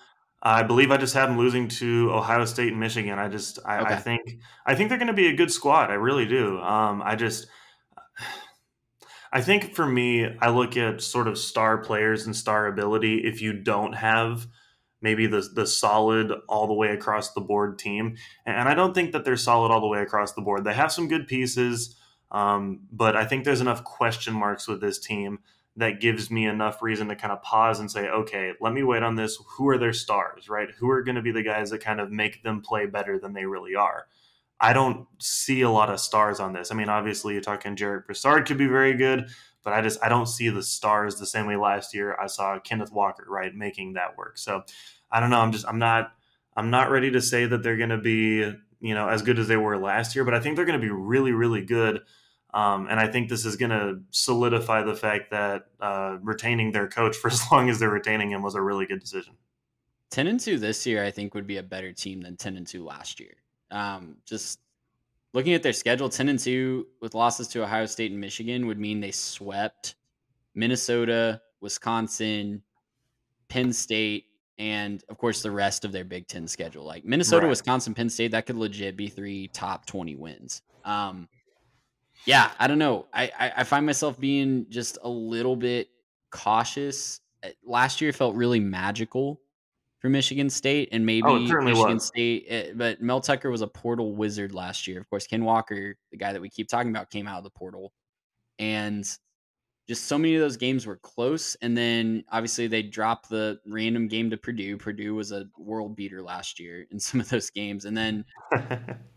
I 0.48 0.62
believe 0.62 0.92
I 0.92 0.96
just 0.96 1.14
have 1.14 1.28
them 1.28 1.38
losing 1.38 1.66
to 1.68 2.12
Ohio 2.12 2.44
State 2.44 2.68
and 2.68 2.78
Michigan. 2.78 3.18
I 3.18 3.28
just, 3.28 3.58
I, 3.64 3.80
okay. 3.80 3.94
I 3.94 3.96
think, 3.96 4.38
I 4.64 4.76
think 4.76 4.88
they're 4.88 4.98
going 4.98 5.08
to 5.08 5.12
be 5.12 5.26
a 5.26 5.34
good 5.34 5.50
squad. 5.50 5.90
I 5.90 5.94
really 5.94 6.24
do. 6.24 6.60
Um, 6.60 7.02
I 7.04 7.16
just, 7.16 7.48
I 9.32 9.40
think 9.42 9.74
for 9.74 9.84
me, 9.84 10.24
I 10.40 10.50
look 10.50 10.76
at 10.76 11.02
sort 11.02 11.26
of 11.26 11.36
star 11.36 11.78
players 11.78 12.26
and 12.26 12.36
star 12.36 12.68
ability. 12.68 13.24
If 13.24 13.42
you 13.42 13.54
don't 13.54 13.94
have 13.94 14.46
maybe 15.02 15.26
the 15.26 15.40
the 15.52 15.66
solid 15.66 16.32
all 16.48 16.68
the 16.68 16.74
way 16.74 16.90
across 16.90 17.32
the 17.32 17.40
board 17.40 17.78
team, 17.78 18.16
and 18.46 18.68
I 18.68 18.74
don't 18.74 18.94
think 18.94 19.12
that 19.12 19.24
they're 19.24 19.36
solid 19.36 19.72
all 19.72 19.80
the 19.80 19.88
way 19.88 20.00
across 20.00 20.32
the 20.32 20.42
board. 20.42 20.62
They 20.62 20.74
have 20.74 20.92
some 20.92 21.08
good 21.08 21.26
pieces. 21.26 21.96
Um, 22.30 22.86
but 22.92 23.16
I 23.16 23.24
think 23.24 23.44
there's 23.44 23.60
enough 23.60 23.82
question 23.84 24.34
marks 24.34 24.68
with 24.68 24.80
this 24.80 24.98
team 24.98 25.40
that 25.76 26.00
gives 26.00 26.30
me 26.30 26.46
enough 26.46 26.80
reason 26.80 27.08
to 27.08 27.16
kind 27.16 27.32
of 27.32 27.42
pause 27.42 27.80
and 27.80 27.90
say, 27.90 28.08
okay, 28.08 28.52
let 28.60 28.72
me 28.72 28.82
wait 28.82 29.02
on 29.02 29.14
this. 29.14 29.38
Who 29.56 29.68
are 29.68 29.78
their 29.78 29.92
stars, 29.92 30.48
right? 30.48 30.68
Who 30.78 30.88
are 30.90 31.02
going 31.02 31.16
to 31.16 31.22
be 31.22 31.32
the 31.32 31.42
guys 31.42 31.70
that 31.70 31.80
kind 31.80 32.00
of 32.00 32.10
make 32.10 32.42
them 32.42 32.62
play 32.62 32.86
better 32.86 33.18
than 33.18 33.34
they 33.34 33.44
really 33.44 33.74
are? 33.74 34.06
I 34.58 34.72
don't 34.72 35.06
see 35.18 35.60
a 35.60 35.70
lot 35.70 35.90
of 35.90 36.00
stars 36.00 36.40
on 36.40 36.54
this. 36.54 36.72
I 36.72 36.74
mean, 36.74 36.88
obviously, 36.88 37.34
you're 37.34 37.42
talking 37.42 37.76
Jarek 37.76 38.06
Broussard 38.06 38.46
could 38.46 38.56
be 38.56 38.66
very 38.66 38.94
good, 38.94 39.28
but 39.62 39.74
I 39.74 39.82
just 39.82 40.02
I 40.02 40.08
don't 40.08 40.26
see 40.26 40.48
the 40.48 40.62
stars 40.62 41.16
the 41.16 41.26
same 41.26 41.46
way 41.46 41.56
last 41.56 41.94
year 41.94 42.16
I 42.18 42.26
saw 42.26 42.58
Kenneth 42.58 42.92
Walker, 42.92 43.26
right, 43.28 43.54
making 43.54 43.94
that 43.94 44.16
work. 44.16 44.38
So 44.38 44.62
I 45.10 45.20
don't 45.20 45.30
know. 45.30 45.40
I'm 45.40 45.52
just 45.52 45.66
I'm 45.66 45.78
not 45.78 46.12
I'm 46.56 46.70
not 46.70 46.90
ready 46.90 47.10
to 47.10 47.20
say 47.20 47.44
that 47.44 47.62
they're 47.62 47.76
going 47.76 47.90
to 47.90 47.98
be 47.98 48.50
you 48.80 48.94
know 48.94 49.08
as 49.08 49.22
good 49.22 49.38
as 49.38 49.48
they 49.48 49.56
were 49.58 49.76
last 49.76 50.14
year, 50.14 50.24
but 50.24 50.34
I 50.34 50.40
think 50.40 50.56
they're 50.56 50.64
going 50.64 50.80
to 50.80 50.86
be 50.86 50.92
really 50.92 51.32
really 51.32 51.62
good. 51.62 52.00
Um, 52.56 52.86
and 52.88 52.98
I 52.98 53.06
think 53.06 53.28
this 53.28 53.44
is 53.44 53.54
going 53.54 53.70
to 53.70 54.00
solidify 54.10 54.82
the 54.82 54.94
fact 54.94 55.30
that 55.30 55.66
uh, 55.78 56.16
retaining 56.22 56.72
their 56.72 56.88
coach 56.88 57.14
for 57.14 57.28
as 57.28 57.42
long 57.52 57.68
as 57.68 57.78
they're 57.78 57.90
retaining 57.90 58.30
him 58.30 58.42
was 58.42 58.54
a 58.54 58.62
really 58.62 58.86
good 58.86 58.98
decision. 58.98 59.34
Ten 60.10 60.26
and 60.26 60.40
two 60.40 60.58
this 60.58 60.86
year, 60.86 61.04
I 61.04 61.10
think, 61.10 61.34
would 61.34 61.46
be 61.46 61.58
a 61.58 61.62
better 61.62 61.92
team 61.92 62.22
than 62.22 62.36
ten 62.38 62.56
and 62.56 62.66
two 62.66 62.82
last 62.82 63.20
year. 63.20 63.34
Um, 63.70 64.16
just 64.24 64.60
looking 65.34 65.52
at 65.52 65.62
their 65.62 65.74
schedule, 65.74 66.08
ten 66.08 66.30
and 66.30 66.38
two 66.38 66.86
with 67.02 67.14
losses 67.14 67.46
to 67.48 67.62
Ohio 67.62 67.84
State 67.84 68.10
and 68.10 68.20
Michigan 68.20 68.66
would 68.66 68.78
mean 68.78 69.00
they 69.00 69.10
swept 69.10 69.96
Minnesota, 70.54 71.42
Wisconsin, 71.60 72.62
Penn 73.48 73.70
State, 73.70 74.24
and 74.58 75.04
of 75.10 75.18
course 75.18 75.42
the 75.42 75.50
rest 75.50 75.84
of 75.84 75.92
their 75.92 76.04
Big 76.04 76.26
Ten 76.26 76.48
schedule. 76.48 76.84
Like 76.84 77.04
Minnesota, 77.04 77.42
right. 77.42 77.50
Wisconsin, 77.50 77.92
Penn 77.92 78.08
State, 78.08 78.30
that 78.30 78.46
could 78.46 78.56
legit 78.56 78.96
be 78.96 79.08
three 79.08 79.48
top 79.48 79.84
twenty 79.84 80.16
wins. 80.16 80.62
Um, 80.86 81.28
yeah, 82.24 82.50
I 82.58 82.66
don't 82.66 82.78
know. 82.78 83.06
I, 83.12 83.30
I, 83.38 83.52
I 83.58 83.64
find 83.64 83.84
myself 83.86 84.18
being 84.18 84.66
just 84.68 84.98
a 85.02 85.08
little 85.08 85.56
bit 85.56 85.88
cautious 86.30 87.20
eh, 87.42 87.52
last 87.64 88.00
year 88.00 88.12
felt 88.12 88.34
really 88.34 88.60
magical 88.60 89.40
for 90.00 90.08
Michigan 90.10 90.50
State, 90.50 90.90
and 90.92 91.06
maybe 91.06 91.26
Oh, 91.26 91.38
Michigan 91.38 91.94
was. 91.94 92.06
State. 92.06 92.46
eh, 92.48 92.72
But 92.74 93.00
Mel 93.00 93.20
Tucker 93.20 93.50
was 93.50 93.62
a 93.62 93.66
portal 93.66 94.14
wizard 94.14 94.52
last 94.54 94.86
year. 94.86 95.00
Of 95.00 95.08
course, 95.08 95.26
Ken 95.26 95.44
Walker, 95.44 95.96
the 96.10 96.16
guy 96.16 96.32
that 96.32 96.40
we 96.42 96.50
keep 96.50 96.68
talking 96.68 96.90
about, 96.90 97.10
came 97.10 97.26
out 97.26 97.38
of 97.38 97.44
the 97.44 97.50
portal, 97.50 97.92
and 98.58 99.06
just 99.88 100.04
so 100.06 100.18
many 100.18 100.34
of 100.34 100.40
those 100.40 100.56
games 100.56 100.84
were 100.84 100.96
close. 100.96 101.54
And 101.62 101.76
then 101.76 102.24
obviously 102.30 102.66
they 102.66 102.82
dropped 102.82 103.28
the 103.28 103.60
random 103.64 104.08
game 104.08 104.30
to 104.30 104.36
Purdue. 104.36 104.76
Purdue 104.76 105.14
was 105.14 105.30
a 105.30 105.46
world 105.56 105.94
beater 105.94 106.20
last 106.22 106.58
year 106.58 106.86
in 106.90 106.98
some 106.98 107.20
of 107.20 107.28
those 107.28 107.50
games, 107.50 107.84
and 107.84 107.96
then 107.96 108.24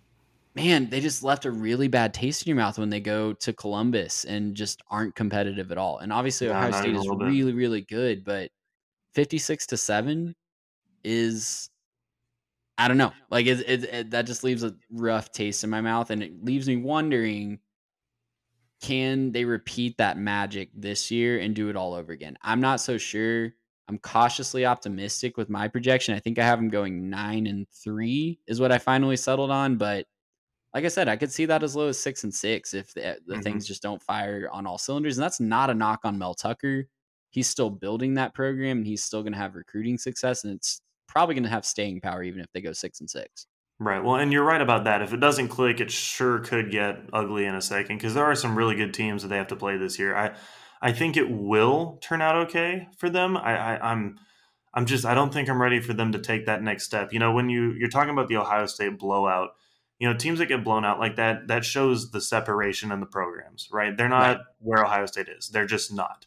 man, 0.55 0.89
they 0.89 0.99
just 0.99 1.23
left 1.23 1.45
a 1.45 1.51
really 1.51 1.87
bad 1.87 2.13
taste 2.13 2.43
in 2.43 2.49
your 2.49 2.57
mouth 2.57 2.77
when 2.79 2.89
they 2.89 2.99
go 2.99 3.33
to 3.33 3.53
Columbus 3.53 4.25
and 4.25 4.55
just 4.55 4.81
aren't 4.89 5.15
competitive 5.15 5.71
at 5.71 5.77
all. 5.77 5.99
And 5.99 6.11
obviously, 6.11 6.47
No, 6.47 6.53
Ohio 6.53 6.71
State 6.71 6.95
is 6.95 7.07
bit. 7.07 7.17
really, 7.17 7.53
really 7.53 7.81
good, 7.81 8.23
but 8.23 8.51
56 9.13 9.67
to 9.67 9.77
7 9.77 10.35
is, 11.03 11.69
I 12.77 12.87
don't 12.87 12.97
know. 12.97 13.13
Like, 13.29 13.45
it, 13.45 13.59
it, 13.67 13.83
it, 13.83 14.11
that 14.11 14.23
just 14.23 14.43
leaves 14.43 14.63
a 14.63 14.75
rough 14.91 15.31
taste 15.31 15.63
in 15.63 15.69
my 15.69 15.81
mouth. 15.81 16.09
And 16.09 16.23
it 16.23 16.43
leaves 16.43 16.67
me 16.67 16.77
wondering 16.77 17.59
can 18.81 19.31
they 19.33 19.43
repeat 19.43 19.97
that 19.97 20.17
magic 20.17 20.69
this 20.73 21.11
year 21.11 21.39
and 21.39 21.53
do 21.53 21.69
it 21.69 21.75
all 21.75 21.93
over 21.93 22.13
again? 22.13 22.37
I'm 22.41 22.61
not 22.61 22.79
so 22.79 22.97
sure. 22.97 23.51
I'm 23.89 23.97
cautiously 23.97 24.65
optimistic 24.65 25.35
with 25.35 25.49
my 25.49 25.67
projection. 25.67 26.15
I 26.15 26.19
think 26.19 26.39
I 26.39 26.45
have 26.45 26.59
them 26.59 26.69
going 26.69 27.09
nine 27.09 27.47
and 27.47 27.67
three, 27.69 28.39
is 28.47 28.61
what 28.61 28.71
I 28.71 28.77
finally 28.77 29.17
settled 29.17 29.51
on. 29.51 29.77
But 29.77 30.05
like 30.73 30.85
I 30.85 30.89
said, 30.89 31.07
I 31.07 31.15
could 31.17 31.31
see 31.31 31.45
that 31.45 31.63
as 31.63 31.75
low 31.75 31.87
as 31.87 31.99
six 31.99 32.23
and 32.23 32.33
six 32.33 32.73
if 32.73 32.93
the, 32.93 33.19
the 33.25 33.35
Mhm. 33.35 33.43
things 33.43 33.67
just 33.67 33.81
don't 33.81 34.01
fire 34.01 34.49
on 34.51 34.67
all 34.67 34.77
cylinders. 34.77 35.17
And 35.17 35.23
that's 35.23 35.39
not 35.39 35.69
a 35.69 35.73
knock 35.73 36.01
on 36.03 36.17
Mel 36.17 36.35
Tucker. 36.35 36.85
He's 37.31 37.47
still 37.49 37.69
building 37.69 38.15
that 38.15 38.33
program 38.33 38.79
and 38.79 38.87
he's 38.87 39.03
still 39.03 39.21
going 39.23 39.33
to 39.33 39.39
have 39.39 39.55
recruiting 39.55 39.97
success. 39.97 40.43
And 40.43 40.55
it's 40.55 40.81
probably 41.07 41.35
going 41.35 41.43
to 41.43 41.49
have 41.49 41.65
staying 41.65 42.01
power 42.01 42.23
even 42.23 42.41
if 42.41 42.51
they 42.53 42.61
go 42.61 42.73
six 42.73 42.99
and 42.99 43.09
six. 43.09 43.47
Right. 43.79 44.03
Well, 44.03 44.15
and 44.17 44.33
you're 44.33 44.43
right 44.43 44.61
about 44.61 44.83
that. 44.83 45.01
If 45.01 45.13
it 45.13 45.21
doesn't 45.21 45.47
click, 45.47 45.79
it 45.79 45.89
sure 45.89 46.39
could 46.39 46.69
get 46.69 46.99
ugly 47.13 47.45
in 47.45 47.55
a 47.55 47.61
second 47.61 47.97
because 47.97 48.13
there 48.13 48.25
are 48.25 48.35
some 48.35 48.57
really 48.57 48.75
good 48.75 48.93
teams 48.93 49.21
that 49.21 49.29
they 49.29 49.37
have 49.37 49.47
to 49.47 49.55
play 49.55 49.77
this 49.77 49.97
year. 49.97 50.15
I, 50.15 50.35
I 50.81 50.91
think 50.91 51.15
it 51.15 51.29
will 51.31 51.97
turn 52.01 52.21
out 52.21 52.35
okay 52.47 52.89
for 52.97 53.09
them. 53.09 53.37
I, 53.37 53.57
I, 53.77 53.91
I'm, 53.91 54.19
I'm 54.73 54.85
just, 54.85 55.05
I 55.05 55.13
don't 55.13 55.33
think 55.33 55.49
I'm 55.49 55.61
ready 55.61 55.79
for 55.79 55.93
them 55.93 56.11
to 56.11 56.19
take 56.19 56.45
that 56.45 56.61
next 56.61 56.83
step. 56.83 57.13
You 57.13 57.19
know, 57.19 57.31
when 57.31 57.49
you 57.49 57.71
you're 57.71 57.89
talking 57.89 58.11
about 58.11 58.27
the 58.27 58.35
Ohio 58.37 58.65
State 58.65 58.99
blowout, 58.99 59.51
you 59.99 60.07
know, 60.09 60.15
teams 60.15 60.39
that 60.39 60.45
get 60.47 60.63
blown 60.63 60.85
out 60.85 60.99
like 60.99 61.17
that, 61.17 61.47
that 61.47 61.65
shows 61.65 62.11
the 62.11 62.21
separation 62.21 62.91
in 62.91 62.99
the 63.01 63.05
programs. 63.05 63.67
Right. 63.71 63.95
They're 63.95 64.09
not 64.09 64.37
Right. 64.37 64.45
where 64.59 64.85
Ohio 64.85 65.05
State 65.05 65.27
is. 65.29 65.49
They're 65.49 65.65
just 65.65 65.93
not. 65.93 66.25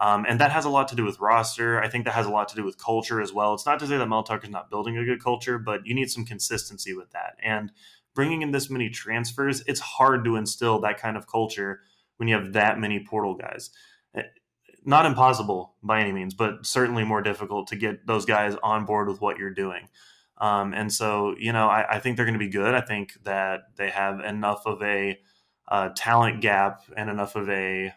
Um, 0.00 0.26
and 0.28 0.40
that 0.40 0.50
has 0.50 0.64
a 0.64 0.68
lot 0.70 0.88
to 0.88 0.96
do 0.96 1.04
with 1.04 1.20
roster. 1.20 1.80
I 1.80 1.88
think 1.88 2.04
that 2.04 2.14
has 2.14 2.26
a 2.26 2.30
lot 2.30 2.48
to 2.48 2.56
do 2.56 2.64
with 2.64 2.76
culture 2.78 3.20
as 3.20 3.32
well. 3.32 3.54
It's 3.54 3.64
not 3.64 3.78
to 3.78 3.86
say 3.86 3.96
that 3.96 4.08
Mel 4.08 4.24
Tucker's 4.24 4.50
not 4.50 4.68
building 4.68 4.98
a 4.98 5.04
good 5.04 5.22
culture, 5.22 5.56
but 5.58 5.86
you 5.86 5.94
need 5.94 6.10
some 6.10 6.24
consistency 6.24 6.92
with 6.94 7.10
that. 7.12 7.36
And 7.42 7.70
bringing 8.14 8.42
in 8.42 8.50
this 8.50 8.68
many 8.68 8.90
transfers, 8.90 9.62
it's 9.66 9.80
hard 9.80 10.24
to 10.24 10.36
instill 10.36 10.80
that 10.80 10.98
kind 11.00 11.16
of 11.16 11.26
culture 11.28 11.80
when 12.16 12.28
you 12.28 12.34
have 12.34 12.52
that 12.52 12.78
many 12.78 13.04
portal 13.04 13.34
guys. 13.34 13.70
Eh, 14.14 14.22
Not 14.84 15.06
impossible 15.06 15.76
by 15.82 16.00
any 16.00 16.12
means, 16.12 16.34
but 16.34 16.66
certainly 16.66 17.04
more 17.04 17.22
difficult 17.22 17.68
to 17.68 17.76
get 17.76 18.06
those 18.06 18.24
guys 18.26 18.56
on 18.62 18.84
board 18.84 19.08
with 19.08 19.20
what 19.20 19.38
you're 19.38 19.54
doing. 19.54 19.88
Um, 20.38 20.74
and 20.74 20.92
so, 20.92 21.34
you 21.38 21.52
know, 21.52 21.68
I, 21.68 21.96
I 21.96 21.98
think 22.00 22.16
they're 22.16 22.26
going 22.26 22.38
to 22.38 22.44
be 22.44 22.50
good. 22.50 22.74
I 22.74 22.80
think 22.80 23.14
that 23.24 23.76
they 23.76 23.90
have 23.90 24.20
enough 24.20 24.66
of 24.66 24.82
a 24.82 25.18
uh, 25.68 25.90
talent 25.96 26.40
gap 26.40 26.82
and 26.96 27.08
enough 27.08 27.36
of 27.36 27.48
a 27.48 27.92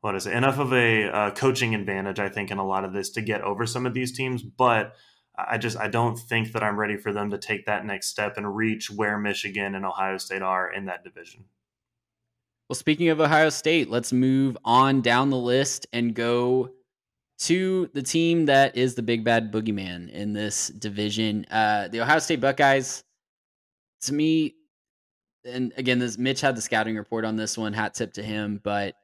what 0.00 0.14
is 0.14 0.26
it? 0.26 0.32
Enough 0.32 0.58
of 0.58 0.72
a 0.72 1.04
uh, 1.10 1.30
coaching 1.32 1.74
advantage, 1.74 2.20
I 2.20 2.28
think, 2.28 2.50
in 2.52 2.58
a 2.58 2.66
lot 2.66 2.84
of 2.84 2.92
this 2.92 3.10
to 3.10 3.20
get 3.20 3.42
over 3.42 3.66
some 3.66 3.84
of 3.84 3.94
these 3.94 4.16
teams. 4.16 4.42
But 4.42 4.94
I 5.36 5.58
just 5.58 5.76
I 5.76 5.88
don't 5.88 6.16
think 6.16 6.52
that 6.52 6.62
I'm 6.62 6.78
ready 6.78 6.96
for 6.96 7.12
them 7.12 7.30
to 7.30 7.38
take 7.38 7.66
that 7.66 7.84
next 7.84 8.08
step 8.08 8.36
and 8.36 8.56
reach 8.56 8.90
where 8.90 9.18
Michigan 9.18 9.74
and 9.74 9.84
Ohio 9.84 10.18
State 10.18 10.42
are 10.42 10.72
in 10.72 10.86
that 10.86 11.02
division. 11.02 11.44
Well, 12.68 12.76
speaking 12.76 13.08
of 13.08 13.20
Ohio 13.20 13.48
State, 13.48 13.88
let's 13.88 14.12
move 14.12 14.56
on 14.64 15.00
down 15.00 15.30
the 15.30 15.38
list 15.38 15.86
and 15.92 16.14
go 16.14 16.70
to 17.38 17.88
the 17.94 18.02
team 18.02 18.46
that 18.46 18.76
is 18.76 18.94
the 18.94 19.02
big 19.02 19.24
bad 19.24 19.52
boogeyman 19.52 20.10
in 20.10 20.32
this 20.32 20.68
division. 20.68 21.44
Uh, 21.50 21.88
the 21.88 22.00
Ohio 22.00 22.18
State 22.18 22.40
Buckeyes, 22.40 23.04
to 24.02 24.12
me, 24.12 24.54
and 25.44 25.72
again, 25.76 25.98
this 25.98 26.18
Mitch 26.18 26.40
had 26.40 26.56
the 26.56 26.60
scouting 26.60 26.96
report 26.96 27.24
on 27.24 27.36
this 27.36 27.56
one. 27.56 27.72
Hat 27.72 27.94
tip 27.94 28.12
to 28.14 28.22
him, 28.22 28.60
but 28.62 28.94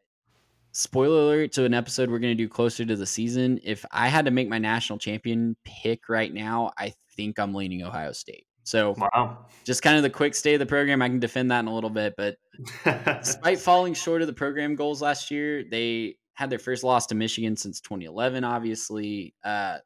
spoiler 0.73 1.21
alert 1.21 1.53
to 1.53 1.65
an 1.65 1.73
episode 1.75 2.11
we're 2.11 2.19
going 2.19 2.37
to 2.37 2.43
do 2.43 2.49
closer 2.49 2.85
to 2.85 2.97
the 2.97 3.07
season. 3.07 3.61
If 3.63 3.85
I 3.93 4.09
had 4.09 4.25
to 4.25 4.31
make 4.33 4.49
my 4.49 4.59
national 4.59 4.99
champion 4.99 5.57
pick 5.65 6.09
right 6.09 6.33
now, 6.35 6.73
I 6.77 6.93
think 7.17 7.39
I'm 7.39 7.55
leaning 7.55 7.83
Ohio 7.85 8.13
State. 8.13 8.47
So 8.65 8.95
Wow. 8.99 9.47
just 9.65 9.83
kind 9.83 9.97
of 9.97 10.03
the 10.03 10.11
quick 10.11 10.35
stay 10.35 10.55
of 10.55 10.59
the 10.59 10.67
program. 10.67 11.03
I 11.03 11.09
can 11.09 11.21
defend 11.21 11.51
that 11.51 11.61
in 11.61 11.69
a 11.69 11.75
little 11.75 11.91
bit, 11.91 12.15
but 12.17 12.37
despite 13.23 13.61
falling 13.61 13.95
short 13.95 14.23
of 14.23 14.27
the 14.27 14.33
program 14.33 14.75
goals 14.75 15.01
last 15.03 15.31
year, 15.31 15.65
they 15.71 16.17
had 16.35 16.51
their 16.51 16.59
first 16.59 16.85
loss 16.85 17.07
to 17.07 17.15
Michigan 17.15 17.57
since 17.57 17.81
2011. 17.81 18.45
Obviously, 18.45 19.35
uh, 19.45 19.79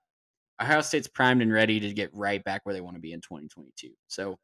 Ohio 0.60 0.80
State's 0.80 1.06
primed 1.06 1.42
and 1.42 1.52
ready 1.52 1.78
to 1.80 1.92
get 1.92 2.10
right 2.14 2.42
back 2.42 2.64
where 2.64 2.74
they 2.74 2.80
want 2.80 2.96
to 2.96 3.00
be 3.00 3.12
in 3.12 3.20
2022. 3.20 3.90
So 4.08 4.38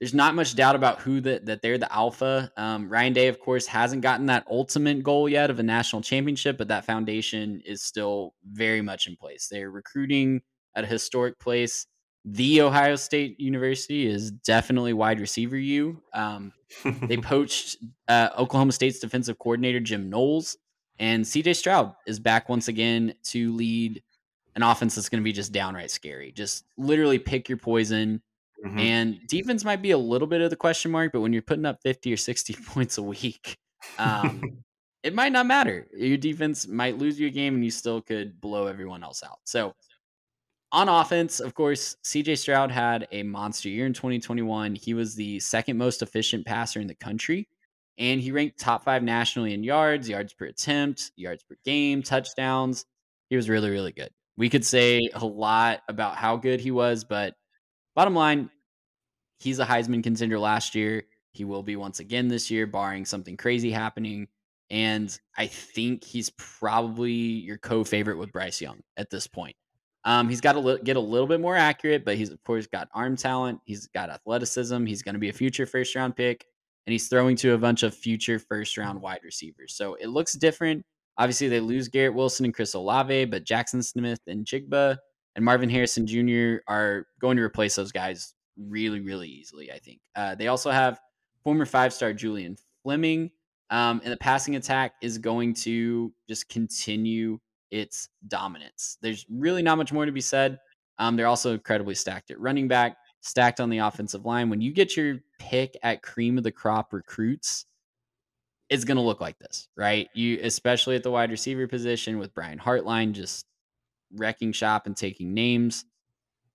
there's 0.00 0.14
not 0.14 0.34
much 0.34 0.54
doubt 0.54 0.76
about 0.76 1.00
who 1.00 1.20
that 1.20 1.44
that 1.44 1.60
they're 1.60 1.76
the 1.76 1.92
alpha. 1.92 2.50
Um, 2.56 2.88
Ryan 2.88 3.12
Day, 3.12 3.28
of 3.28 3.38
course, 3.38 3.66
hasn't 3.66 4.02
gotten 4.02 4.26
that 4.26 4.46
ultimate 4.50 5.02
goal 5.02 5.28
yet 5.28 5.50
of 5.50 5.58
a 5.58 5.62
national 5.62 6.00
championship, 6.00 6.56
but 6.56 6.68
that 6.68 6.86
foundation 6.86 7.60
is 7.66 7.82
still 7.82 8.34
very 8.50 8.80
much 8.80 9.06
in 9.06 9.16
place. 9.16 9.48
They're 9.50 9.70
recruiting 9.70 10.40
at 10.74 10.84
a 10.84 10.86
historic 10.86 11.38
place. 11.38 11.86
The 12.24 12.62
Ohio 12.62 12.96
State 12.96 13.38
University 13.40 14.06
is 14.06 14.30
definitely 14.30 14.92
wide 14.92 15.20
receiver 15.20 15.56
you. 15.56 16.02
Um, 16.14 16.52
they 17.02 17.16
poached 17.18 17.78
uh, 18.08 18.30
Oklahoma 18.38 18.72
State's 18.72 18.98
defensive 18.98 19.38
coordinator 19.38 19.80
Jim 19.80 20.08
Knowles, 20.08 20.56
and 21.00 21.24
CJ 21.24 21.56
Stroud 21.56 21.94
is 22.06 22.20
back 22.20 22.48
once 22.48 22.68
again 22.68 23.14
to 23.24 23.52
lead 23.56 24.02
an 24.54 24.62
offense 24.62 24.94
that's 24.94 25.08
going 25.08 25.20
to 25.20 25.24
be 25.24 25.32
just 25.32 25.50
downright 25.50 25.90
scary. 25.90 26.30
Just 26.30 26.66
literally 26.76 27.18
pick 27.18 27.48
your 27.48 27.58
poison. 27.58 28.22
Mhm. 28.64 28.78
And 28.78 29.26
defense 29.26 29.64
might 29.64 29.80
be 29.80 29.92
a 29.92 29.98
little 29.98 30.28
bit 30.28 30.42
of 30.42 30.50
the 30.50 30.56
question 30.56 30.90
mark, 30.90 31.12
but 31.12 31.22
when 31.22 31.32
you're 31.32 31.40
putting 31.40 31.64
up 31.64 31.80
50 31.82 32.12
or 32.12 32.16
60 32.18 32.52
points 32.66 32.98
a 32.98 33.02
week, 33.02 33.56
um, 33.98 34.58
it 35.02 35.14
might 35.14 35.32
not 35.32 35.46
matter. 35.46 35.88
Your 35.96 36.18
defense 36.18 36.68
might 36.68 36.98
lose 36.98 37.18
you 37.18 37.28
a 37.28 37.30
game 37.30 37.54
and 37.54 37.64
you 37.64 37.70
still 37.70 38.02
could 38.02 38.38
blow 38.38 38.66
everyone 38.66 39.02
else 39.02 39.22
out. 39.22 39.38
So, 39.44 39.74
on 40.72 40.88
offense, 40.88 41.40
of 41.40 41.54
course, 41.54 41.96
CJ 42.04 42.36
Stroud 42.36 42.70
had 42.70 43.08
a 43.10 43.22
monster 43.22 43.70
year 43.70 43.86
in 43.86 43.94
2021. 43.94 44.74
He 44.76 44.92
was 44.94 45.14
the 45.14 45.40
second 45.40 45.78
most 45.78 46.02
efficient 46.02 46.46
passer 46.46 46.78
in 46.78 46.86
the 46.86 46.94
country, 46.94 47.48
and 47.98 48.20
he 48.20 48.32
ranked 48.32 48.58
top 48.58 48.84
five 48.84 49.02
nationally 49.02 49.54
in 49.54 49.62
yards, 49.62 50.08
yards 50.08 50.32
per 50.32 50.46
attempt, 50.46 51.12
yards 51.16 51.42
per 51.42 51.56
game, 51.64 52.02
touchdowns. 52.02 52.86
He 53.28 53.36
was 53.36 53.48
really, 53.48 53.70
really 53.70 53.92
good. 53.92 54.10
We 54.36 54.48
could 54.48 54.64
say 54.64 55.00
a 55.12 55.24
lot 55.24 55.82
about 55.88 56.16
how 56.16 56.36
good 56.36 56.60
he 56.60 56.70
was, 56.70 57.04
but 57.04 57.34
bottom 57.94 58.14
line, 58.14 58.50
he's 59.38 59.58
a 59.58 59.66
Heisman 59.66 60.02
contender 60.02 60.38
last 60.38 60.74
year. 60.74 61.04
He 61.32 61.44
will 61.44 61.62
be 61.62 61.76
once 61.76 62.00
again 62.00 62.28
this 62.28 62.50
year, 62.50 62.66
barring 62.66 63.04
something 63.04 63.36
crazy 63.36 63.70
happening. 63.70 64.28
And 64.70 65.16
I 65.36 65.46
think 65.46 66.04
he's 66.04 66.30
probably 66.30 67.12
your 67.12 67.58
co-favorite 67.58 68.18
with 68.18 68.32
Bryce 68.32 68.60
Young 68.60 68.80
at 68.96 69.10
this 69.10 69.26
point. 69.26 69.56
Um, 70.04 70.28
he's 70.28 70.40
got 70.40 70.52
to 70.54 70.60
li- 70.60 70.80
get 70.82 70.96
a 70.96 71.00
little 71.00 71.26
bit 71.26 71.40
more 71.40 71.56
accurate, 71.56 72.04
but 72.04 72.16
he's 72.16 72.30
of 72.30 72.42
course 72.44 72.66
got 72.66 72.88
arm 72.94 73.16
talent. 73.16 73.60
He's 73.64 73.86
got 73.88 74.10
athleticism. 74.10 74.86
He's 74.86 75.02
going 75.02 75.14
to 75.14 75.18
be 75.18 75.28
a 75.28 75.32
future 75.32 75.66
first 75.66 75.94
round 75.94 76.16
pick, 76.16 76.46
and 76.86 76.92
he's 76.92 77.08
throwing 77.08 77.36
to 77.36 77.52
a 77.52 77.58
bunch 77.58 77.82
of 77.82 77.94
future 77.94 78.38
first 78.38 78.76
round 78.76 79.00
wide 79.00 79.20
receivers. 79.24 79.74
So 79.74 79.94
it 79.94 80.08
looks 80.08 80.32
different. 80.34 80.84
Obviously, 81.18 81.48
they 81.48 81.60
lose 81.60 81.88
Garrett 81.88 82.14
Wilson 82.14 82.46
and 82.46 82.54
Chris 82.54 82.74
Olave, 82.74 83.26
but 83.26 83.44
Jaxon 83.44 83.84
Smith-Njigba 83.84 84.96
and 85.36 85.44
Marvin 85.44 85.68
Harrison 85.68 86.06
Jr. 86.06 86.62
are 86.66 87.06
going 87.20 87.36
to 87.36 87.42
replace 87.42 87.76
those 87.76 87.92
guys 87.92 88.34
really, 88.56 89.00
really 89.00 89.28
easily. 89.28 89.70
I 89.70 89.78
think 89.78 90.00
uh, 90.16 90.34
they 90.34 90.48
also 90.48 90.70
have 90.70 90.98
former 91.44 91.66
five 91.66 91.92
star 91.92 92.12
Julian 92.12 92.56
Fleming. 92.82 93.30
Um, 93.70 94.00
and 94.02 94.12
the 94.12 94.16
passing 94.16 94.56
attack 94.56 94.94
is 95.00 95.18
going 95.18 95.54
to 95.54 96.12
just 96.28 96.48
continue 96.48 97.38
its 97.70 98.08
dominance. 98.26 98.98
There's 99.00 99.24
really 99.30 99.62
not 99.62 99.78
much 99.78 99.92
more 99.92 100.04
to 100.04 100.12
be 100.12 100.20
said. 100.20 100.58
Um, 100.98 101.16
they're 101.16 101.28
also 101.28 101.54
incredibly 101.54 101.94
stacked 101.94 102.30
at 102.30 102.40
running 102.40 102.66
back, 102.66 102.96
stacked 103.20 103.60
on 103.60 103.70
the 103.70 103.78
offensive 103.78 104.24
line. 104.24 104.50
When 104.50 104.60
you 104.60 104.72
get 104.72 104.96
your 104.96 105.20
pick 105.40 105.76
at 105.82 106.02
cream 106.02 106.38
of 106.38 106.44
the 106.44 106.52
crop 106.52 106.92
recruits, 106.92 107.64
it's 108.68 108.84
going 108.84 108.98
to 108.98 109.02
look 109.02 109.20
like 109.20 109.38
this, 109.38 109.68
right? 109.76 110.08
You, 110.14 110.38
especially 110.42 110.94
at 110.94 111.02
the 111.02 111.10
wide 111.10 111.30
receiver 111.30 111.66
position 111.66 112.18
with 112.18 112.34
Brian 112.34 112.58
Hartline 112.58 113.12
just 113.12 113.46
wrecking 114.14 114.52
shop 114.52 114.86
and 114.86 114.96
taking 114.96 115.34
names. 115.34 115.84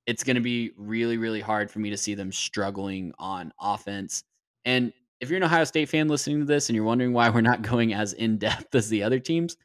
It's 0.06 0.24
going 0.24 0.36
to 0.36 0.42
be 0.42 0.72
really, 0.78 1.18
really 1.18 1.42
hard 1.42 1.72
for 1.72 1.80
me 1.80 1.90
to 1.90 1.98
see 1.98 2.14
them 2.14 2.32
struggling 2.32 3.12
on 3.18 3.52
offense. 3.60 4.24
And 4.64 4.94
if 5.20 5.30
you're 5.30 5.38
an 5.38 5.44
Ohio 5.44 5.64
State 5.64 5.90
fan 5.90 6.08
listening 6.08 6.40
to 6.40 6.46
this 6.46 6.70
and 6.70 6.76
you're 6.76 6.86
wondering 6.86 7.12
why 7.12 7.30
we're 7.30 7.42
not 7.42 7.62
going 7.64 7.94
as 7.94 8.14
in 8.14 8.38
depth 8.38 8.76
as 8.76 8.88
the 8.88 9.04
other 9.04 9.20
teams, 9.20 9.58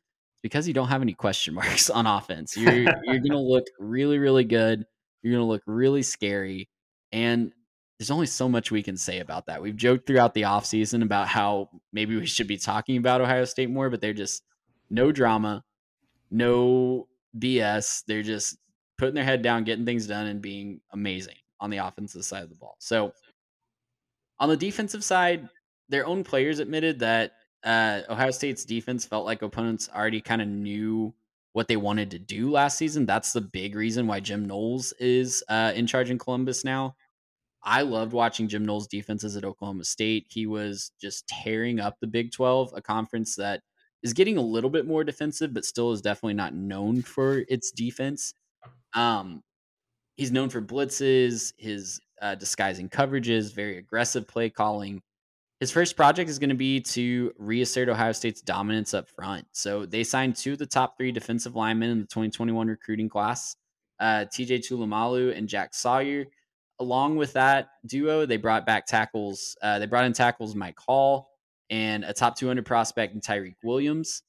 because 0.43 0.67
you 0.67 0.73
don't 0.73 0.89
have 0.89 1.03
any 1.03 1.13
question 1.13 1.55
marks 1.55 1.91
on 1.91 2.07
offense. 2.07 2.57
You're 2.57 2.73
you're 2.73 3.19
going 3.19 3.31
to 3.33 3.39
look 3.39 3.67
really 3.79 4.19
really 4.19 4.45
good. 4.45 4.85
You're 5.23 5.35
going 5.35 5.45
to 5.45 5.49
look 5.49 5.63
really 5.67 6.03
scary 6.03 6.71
and 7.13 7.53
there's 8.01 8.11
only 8.11 8.27
so 8.27 8.49
much 8.49 8.71
we 8.71 8.83
can 8.83 8.97
say 8.97 9.19
about 9.19 9.45
that. 9.45 9.61
We've 9.61 9.77
joked 9.77 10.07
throughout 10.07 10.33
the 10.33 10.43
offseason 10.43 11.03
about 11.03 11.29
how 11.29 11.69
maybe 11.93 12.17
we 12.17 12.25
should 12.25 12.47
be 12.47 12.57
talking 12.57 12.97
about 12.97 13.21
Ohio 13.21 13.45
State 13.45 13.69
more, 13.69 13.91
but 13.91 14.01
they're 14.01 14.15
just 14.15 14.43
no 14.89 15.13
drama, 15.13 15.63
no 16.31 17.09
BS. 17.39 18.05
They're 18.07 18.23
just 18.23 18.57
putting 18.97 19.15
their 19.15 19.25
head 19.25 19.43
down, 19.43 19.65
getting 19.65 19.85
things 19.85 20.07
done, 20.07 20.29
and 20.29 20.41
being 20.41 20.81
amazing 20.95 21.35
on 21.61 21.69
the 21.69 21.77
offensive 21.77 22.25
side 22.25 22.43
of 22.43 22.49
the 22.49 22.55
ball. 22.55 22.75
So 22.79 23.13
on 24.39 24.49
the 24.49 24.57
defensive 24.57 25.05
side, 25.05 25.51
their 25.91 26.07
own 26.07 26.25
players 26.25 26.59
admitted 26.59 27.01
that 27.01 27.33
uh, 27.65 28.01
Ohio 28.09 28.31
State's 28.31 28.65
defense 28.65 29.05
felt 29.05 29.27
like 29.27 29.43
opponents 29.43 29.91
already 29.95 30.23
kind 30.23 30.41
of 30.41 30.49
knew 30.49 31.13
what 31.53 31.69
they 31.69 31.77
wanted 31.77 32.13
to 32.13 32.19
do 32.19 32.51
last 32.51 32.79
season. 32.79 33.05
That's 33.05 33.35
the 33.35 33.43
big 33.43 33.75
reason 33.75 34.07
why 34.07 34.21
Jim 34.21 34.47
Knowles 34.47 34.95
is 34.99 35.45
uh, 35.51 35.73
in 35.75 35.87
charge 35.87 36.09
in 36.09 36.17
Columbus 36.17 36.65
now. 36.65 36.97
I 37.63 37.83
loved 37.83 38.13
watching 38.13 38.49
Jim 38.49 38.65
Knowles' 38.65 38.87
defenses 38.87 39.37
at 39.37 39.45
Oklahoma 39.45 39.85
State. 39.85 40.27
He 40.31 40.47
was 40.47 40.93
just 41.01 41.29
tearing 41.29 41.79
up 41.81 41.97
the 42.01 42.07
Big 42.07 42.33
12, 42.33 42.73
a 42.75 42.81
conference 42.81 43.37
that 43.37 43.61
is 44.03 44.13
getting 44.13 44.39
a 44.39 44.43
little 44.43 44.71
bit 44.71 44.87
more 44.87 45.05
defensive, 45.05 45.53
but 45.53 45.65
still 45.65 45.93
is 45.93 46.01
definitely 46.01 46.35
not 46.35 46.55
known 46.55 47.03
for 47.03 47.45
its 47.49 47.71
defense. 47.71 48.33
Um, 48.95 49.43
he's 50.17 50.33
known 50.33 50.49
for 50.49 50.63
blitzes, 50.63 51.53
his 51.59 52.01
uh, 52.23 52.35
disguising 52.35 52.89
coverages, 52.89 53.55
very 53.55 53.77
aggressive 53.77 54.27
play 54.27 54.49
calling. 54.49 55.03
His 55.61 55.71
first 55.71 55.95
project 55.95 56.31
is 56.31 56.39
going 56.39 56.51
to 56.51 56.57
be 56.57 56.81
to 56.81 57.33
reassert 57.39 57.91
Ohio 57.91 58.13
State's 58.13 58.41
dominance 58.41 58.95
up 58.95 59.11
front. 59.11 59.47
So 59.53 59.85
they 59.85 60.03
signed 60.03 60.37
two 60.37 60.55
of 60.55 60.59
the 60.59 60.65
top 60.65 60.97
three 60.97 61.13
defensive 61.13 61.55
linemen 61.55 61.91
in 61.91 62.01
the 62.01 62.07
2021 62.07 62.69
recruiting 62.69 63.11
class, 63.11 63.57
uh, 63.99 64.25
TJ 64.33 64.61
Tuimoloau 64.61 65.37
and 65.37 65.47
Jack 65.47 65.75
Sawyer 65.75 66.25
along 66.81 67.17
with 67.17 67.35
that 67.35 67.69
duo, 67.87 68.27
they 68.27 68.39
brought 68.39 68.67
back 68.67 68.87
tackles. 68.87 69.57
Uh, 69.63 69.79
they 69.79 69.87
brought 69.87 70.07
in 70.07 70.13
tackles 70.13 70.55
Mike 70.55 70.79
Hall 70.79 71.31
and 71.69 72.05
a 72.05 72.13
top 72.13 72.37
200 72.37 72.65
prospect 72.65 73.15
in 73.15 73.21
Tyleik 73.21 73.57
Williams, 73.63 74.23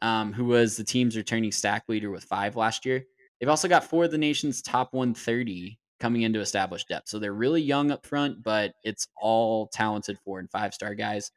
um, 0.00 0.32
who 0.32 0.46
was 0.46 0.76
the 0.76 0.84
team's 0.84 1.16
returning 1.16 1.52
stack 1.52 1.84
leader 1.88 2.10
with 2.10 2.24
five 2.24 2.56
last 2.56 2.86
year. 2.86 3.04
They've 3.38 3.50
also 3.50 3.68
got 3.68 3.84
four 3.84 4.04
of 4.04 4.12
the 4.12 4.18
nation's 4.18 4.62
top 4.62 4.94
130 4.94 5.78
coming 5.98 6.22
into 6.22 6.40
established 6.40 6.88
depth. 6.88 7.08
So 7.08 7.18
they're 7.18 7.32
really 7.32 7.60
young 7.60 7.90
up 7.90 8.06
front, 8.06 8.42
but 8.42 8.74
it's 8.82 9.08
all 9.20 9.66
talented 9.68 10.18
four 10.24 10.38
and 10.38 10.50
five 10.50 10.72
star 10.72 10.94
guys. 10.94 11.30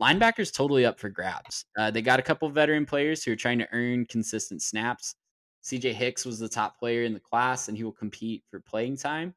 Linebackers 0.00 0.52
totally 0.52 0.84
up 0.84 0.98
for 0.98 1.08
grabs. 1.08 1.64
Uh, 1.78 1.90
they 1.90 2.02
got 2.02 2.18
a 2.18 2.22
couple 2.22 2.48
veteran 2.48 2.84
players 2.84 3.22
who 3.22 3.32
are 3.32 3.36
trying 3.36 3.58
to 3.58 3.68
earn 3.72 4.06
consistent 4.06 4.62
snaps. 4.62 5.14
CJ 5.64 5.94
Hicks 5.94 6.24
was 6.24 6.38
the 6.38 6.48
top 6.48 6.78
player 6.78 7.02
in 7.04 7.14
the 7.14 7.20
class, 7.20 7.68
and 7.68 7.76
he 7.76 7.82
will 7.82 7.92
compete 7.92 8.44
for 8.50 8.60
playing 8.60 8.96
time. 8.96 9.34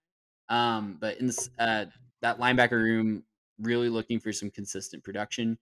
Um, 0.49 0.97
but 0.99 1.17
in 1.19 1.27
this, 1.27 1.49
uh, 1.59 1.85
that 2.21 2.39
linebacker 2.39 2.71
room, 2.71 3.23
really 3.59 3.89
looking 3.89 4.19
for 4.19 4.31
some 4.31 4.49
consistent 4.49 5.03
production. 5.03 5.57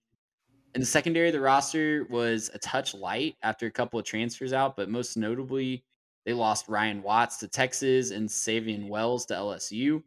In 0.74 0.80
the 0.80 0.86
secondary, 0.86 1.30
the 1.30 1.40
roster 1.40 2.06
was 2.10 2.50
a 2.54 2.58
touch 2.58 2.94
light 2.94 3.36
after 3.42 3.66
a 3.66 3.70
couple 3.70 3.98
of 3.98 4.04
transfers 4.04 4.52
out, 4.52 4.76
but 4.76 4.88
most 4.88 5.16
notably, 5.16 5.84
they 6.24 6.32
lost 6.32 6.68
Ryan 6.68 7.02
Watts 7.02 7.38
to 7.38 7.48
Texas 7.48 8.10
and 8.10 8.28
Savion 8.28 8.88
Wells 8.88 9.24
to 9.26 9.34
LSU. 9.34 10.02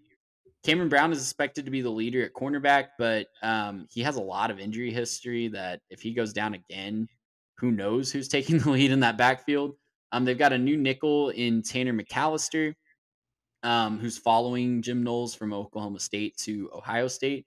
Cameron 0.64 0.90
Brown 0.90 1.12
is 1.12 1.22
expected 1.22 1.66
to 1.66 1.72
be 1.72 1.82
the 1.82 1.90
leader 1.90 2.24
at 2.24 2.34
cornerback, 2.34 2.90
but 3.00 3.28
um, 3.42 3.88
he 3.92 4.02
has 4.02 4.18
a 4.18 4.22
lot 4.22 4.52
of 4.52 4.60
injury 4.60 4.92
history 4.92 5.48
that 5.48 5.82
if 5.90 6.02
he 6.02 6.14
goes 6.14 6.34
down 6.34 6.54
again, 6.54 7.08
who 7.58 7.72
knows 7.72 8.12
who's 8.12 8.28
taking 8.30 8.60
the 8.60 8.70
lead 8.70 8.92
in 8.92 9.00
that 9.00 9.18
backfield. 9.18 9.76
Um, 10.12 10.26
they've 10.26 10.38
got 10.38 10.54
a 10.54 10.58
new 10.58 10.78
nickel 10.78 11.30
in 11.30 11.64
Tanner 11.64 11.94
McCalister 11.94 12.74
um, 13.64 14.00
who's 14.00 14.18
following 14.18 14.82
Jim 14.82 15.04
Knowles 15.04 15.36
from 15.36 15.54
Oklahoma 15.54 16.00
State 16.00 16.38
to 16.38 16.70
Ohio 16.74 17.08
State. 17.08 17.46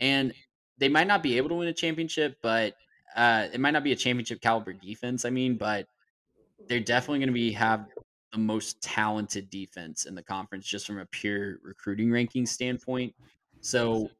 And 0.00 0.32
they 0.78 0.88
might 0.88 1.06
not 1.06 1.22
be 1.22 1.36
able 1.36 1.48
to 1.50 1.54
win 1.56 1.68
a 1.68 1.72
championship, 1.72 2.36
but 2.42 2.74
uh, 3.16 3.48
it 3.52 3.60
might 3.60 3.72
not 3.72 3.84
be 3.84 3.92
a 3.92 3.96
championship 3.96 4.40
caliber 4.40 4.72
defense. 4.72 5.24
I 5.24 5.30
mean, 5.30 5.56
but 5.56 5.86
they're 6.68 6.80
definitely 6.80 7.18
going 7.18 7.28
to 7.28 7.34
be 7.34 7.52
have 7.52 7.86
the 8.32 8.38
most 8.38 8.80
talented 8.80 9.50
defense 9.50 10.06
in 10.06 10.14
the 10.14 10.22
conference 10.22 10.66
just 10.66 10.86
from 10.86 10.98
a 10.98 11.06
pure 11.06 11.58
recruiting 11.62 12.10
ranking 12.12 12.46
standpoint. 12.46 13.14
So 13.60 14.10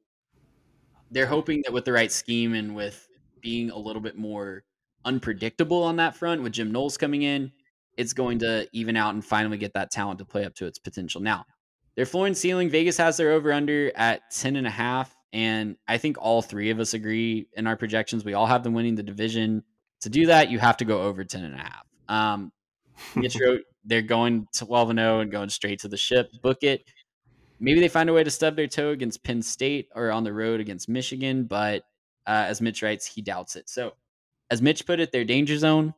they're 1.10 1.26
hoping 1.26 1.62
that 1.64 1.72
with 1.72 1.84
the 1.84 1.92
right 1.92 2.10
scheme 2.10 2.54
and 2.54 2.74
with 2.74 3.08
being 3.40 3.70
a 3.70 3.78
little 3.78 4.02
bit 4.02 4.16
more 4.16 4.64
unpredictable 5.04 5.82
on 5.82 5.96
that 5.96 6.16
front, 6.16 6.42
with 6.42 6.52
Jim 6.52 6.72
Knowles 6.72 6.98
coming 6.98 7.22
in, 7.22 7.52
it's 8.00 8.14
going 8.14 8.38
to 8.38 8.66
even 8.72 8.96
out 8.96 9.12
and 9.12 9.22
finally 9.22 9.58
get 9.58 9.74
that 9.74 9.90
talent 9.90 10.18
to 10.18 10.24
play 10.24 10.46
up 10.46 10.54
to 10.54 10.64
its 10.64 10.78
potential. 10.78 11.20
Now, 11.20 11.44
their 11.96 12.06
floor 12.06 12.26
and 12.26 12.36
ceiling, 12.36 12.70
Vegas 12.70 12.96
has 12.96 13.18
their 13.18 13.32
over 13.32 13.52
under 13.52 13.92
at 13.94 14.22
10 14.30 14.56
and 14.56 14.66
a 14.66 14.70
half. 14.70 15.14
And 15.34 15.76
I 15.86 15.98
think 15.98 16.16
all 16.18 16.40
three 16.40 16.70
of 16.70 16.80
us 16.80 16.94
agree 16.94 17.46
in 17.52 17.66
our 17.66 17.76
projections. 17.76 18.24
We 18.24 18.32
all 18.32 18.46
have 18.46 18.64
them 18.64 18.72
winning 18.72 18.94
the 18.94 19.02
division. 19.02 19.64
To 20.00 20.08
do 20.08 20.26
that, 20.26 20.50
you 20.50 20.58
have 20.58 20.78
to 20.78 20.86
go 20.86 21.02
over 21.02 21.24
10 21.24 21.44
and 21.44 21.54
a 21.54 21.58
half. 21.58 21.86
Um, 22.08 22.52
they're 23.84 24.00
going 24.00 24.46
12 24.56 24.90
and 24.90 24.98
0 24.98 25.20
and 25.20 25.30
going 25.30 25.50
straight 25.50 25.80
to 25.80 25.88
the 25.88 25.98
ship. 25.98 26.30
Book 26.42 26.62
it. 26.62 26.90
Maybe 27.60 27.80
they 27.80 27.88
find 27.88 28.08
a 28.08 28.14
way 28.14 28.24
to 28.24 28.30
stub 28.30 28.56
their 28.56 28.66
toe 28.66 28.92
against 28.92 29.22
Penn 29.22 29.42
State 29.42 29.88
or 29.94 30.10
on 30.10 30.24
the 30.24 30.32
road 30.32 30.60
against 30.60 30.88
Michigan, 30.88 31.44
but 31.44 31.82
uh, 32.26 32.46
as 32.48 32.62
Mitch 32.62 32.82
writes, 32.82 33.04
he 33.04 33.20
doubts 33.20 33.56
it. 33.56 33.68
So, 33.68 33.92
as 34.50 34.62
Mitch 34.62 34.86
put 34.86 35.00
it, 35.00 35.12
their 35.12 35.26
danger 35.26 35.58
zone 35.58 35.92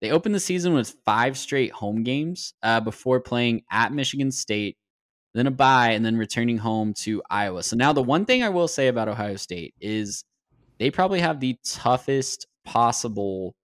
They 0.00 0.10
opened 0.10 0.34
the 0.34 0.40
season 0.40 0.74
with 0.74 0.96
five 1.04 1.36
straight 1.36 1.72
home 1.72 2.04
games 2.04 2.54
uh, 2.62 2.80
before 2.80 3.20
playing 3.20 3.62
at 3.70 3.92
Michigan 3.92 4.30
State, 4.30 4.76
then 5.34 5.46
a 5.46 5.50
bye, 5.50 5.90
and 5.90 6.04
then 6.04 6.16
returning 6.16 6.58
home 6.58 6.94
to 6.94 7.22
Iowa. 7.28 7.62
So 7.62 7.76
now 7.76 7.92
the 7.92 8.02
one 8.02 8.24
thing 8.24 8.42
I 8.42 8.48
will 8.48 8.68
say 8.68 8.88
about 8.88 9.08
Ohio 9.08 9.36
State 9.36 9.74
is 9.80 10.24
they 10.78 10.90
probably 10.90 11.20
have 11.20 11.40
the 11.40 11.56
toughest 11.64 12.46
possible 12.64 13.56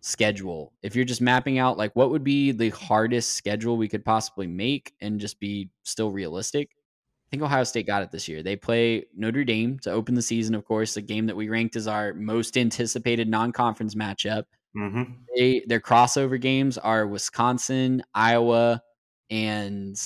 schedule. 0.00 0.72
If 0.82 0.96
you're 0.96 1.04
just 1.04 1.20
mapping 1.20 1.58
out 1.58 1.78
like 1.78 1.94
what 1.94 2.10
would 2.10 2.24
be 2.24 2.52
the 2.52 2.70
hardest 2.70 3.32
schedule 3.32 3.76
we 3.76 3.88
could 3.88 4.04
possibly 4.04 4.46
make 4.46 4.92
and 5.00 5.20
just 5.20 5.38
be 5.38 5.68
still 5.84 6.10
realistic, 6.10 6.70
I 6.72 7.30
think 7.30 7.42
Ohio 7.42 7.64
State 7.64 7.86
got 7.86 8.02
it 8.02 8.10
this 8.10 8.28
year. 8.28 8.42
They 8.42 8.56
play 8.56 9.04
Notre 9.14 9.44
Dame 9.44 9.78
to 9.80 9.90
open 9.90 10.14
the 10.14 10.22
season, 10.22 10.54
of 10.54 10.64
course, 10.64 10.96
a 10.96 11.02
game 11.02 11.26
that 11.26 11.36
we 11.36 11.48
ranked 11.48 11.76
as 11.76 11.86
our 11.86 12.14
most 12.14 12.56
anticipated 12.56 13.28
non-conference 13.28 13.94
matchup. 13.94 14.44
Mm-hmm. 14.76 15.12
They 15.36 15.62
their 15.66 15.80
crossover 15.80 16.40
games 16.40 16.78
are 16.78 17.06
Wisconsin, 17.06 18.02
Iowa, 18.14 18.82
and 19.30 19.96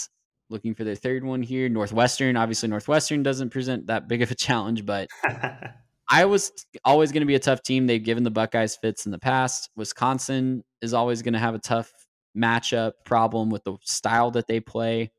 looking 0.51 0.75
for 0.75 0.85
their 0.85 0.95
third 0.95 1.25
one 1.25 1.43
here, 1.43 1.69
Northwestern. 1.69 2.37
Obviously, 2.37 2.69
Northwestern 2.69 3.23
doesn't 3.23 3.51
present 3.51 3.87
that 3.87 4.09
big 4.09 4.23
of 4.23 4.31
a 4.31 4.35
challenge, 4.37 4.85
but 4.85 5.09
Iowa's 6.09 6.53
always 6.85 7.13
going 7.13 7.23
to 7.23 7.27
be 7.27 7.35
a 7.35 7.41
tough 7.41 7.63
team. 7.63 7.87
They've 7.87 8.03
given 8.03 8.25
the 8.25 8.31
Buckeyes 8.31 8.77
fits 8.77 9.07
in 9.07 9.13
the 9.13 9.19
past. 9.19 9.71
Wisconsin 9.77 10.65
is 10.81 10.95
always 10.95 11.23
going 11.23 11.35
to 11.35 11.41
have 11.41 11.55
a 11.55 11.61
tough 11.61 11.93
matchup 12.37 12.93
problem 13.05 13.51
with 13.51 13.65
the 13.65 13.77
style 13.83 14.31
that 14.33 14.47
they 14.47 14.61
play. 14.61 15.11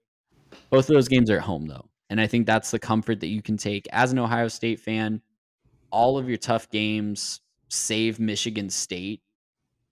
Both 0.69 0.89
of 0.89 0.95
those 0.95 1.07
games 1.07 1.29
are 1.29 1.37
at 1.37 1.43
home, 1.43 1.67
though. 1.67 1.89
And 2.09 2.21
I 2.21 2.27
think 2.27 2.45
that's 2.45 2.71
the 2.71 2.79
comfort 2.79 3.19
that 3.19 3.27
you 3.27 3.41
can 3.41 3.57
take 3.57 3.85
as 3.91 4.11
an 4.11 4.19
Ohio 4.19 4.47
State 4.47 4.79
fan. 4.79 5.21
All 5.91 6.17
of 6.17 6.29
your 6.29 6.37
tough 6.37 6.69
games, 6.69 7.41
save 7.69 8.19
Michigan 8.19 8.69
State, 8.69 9.21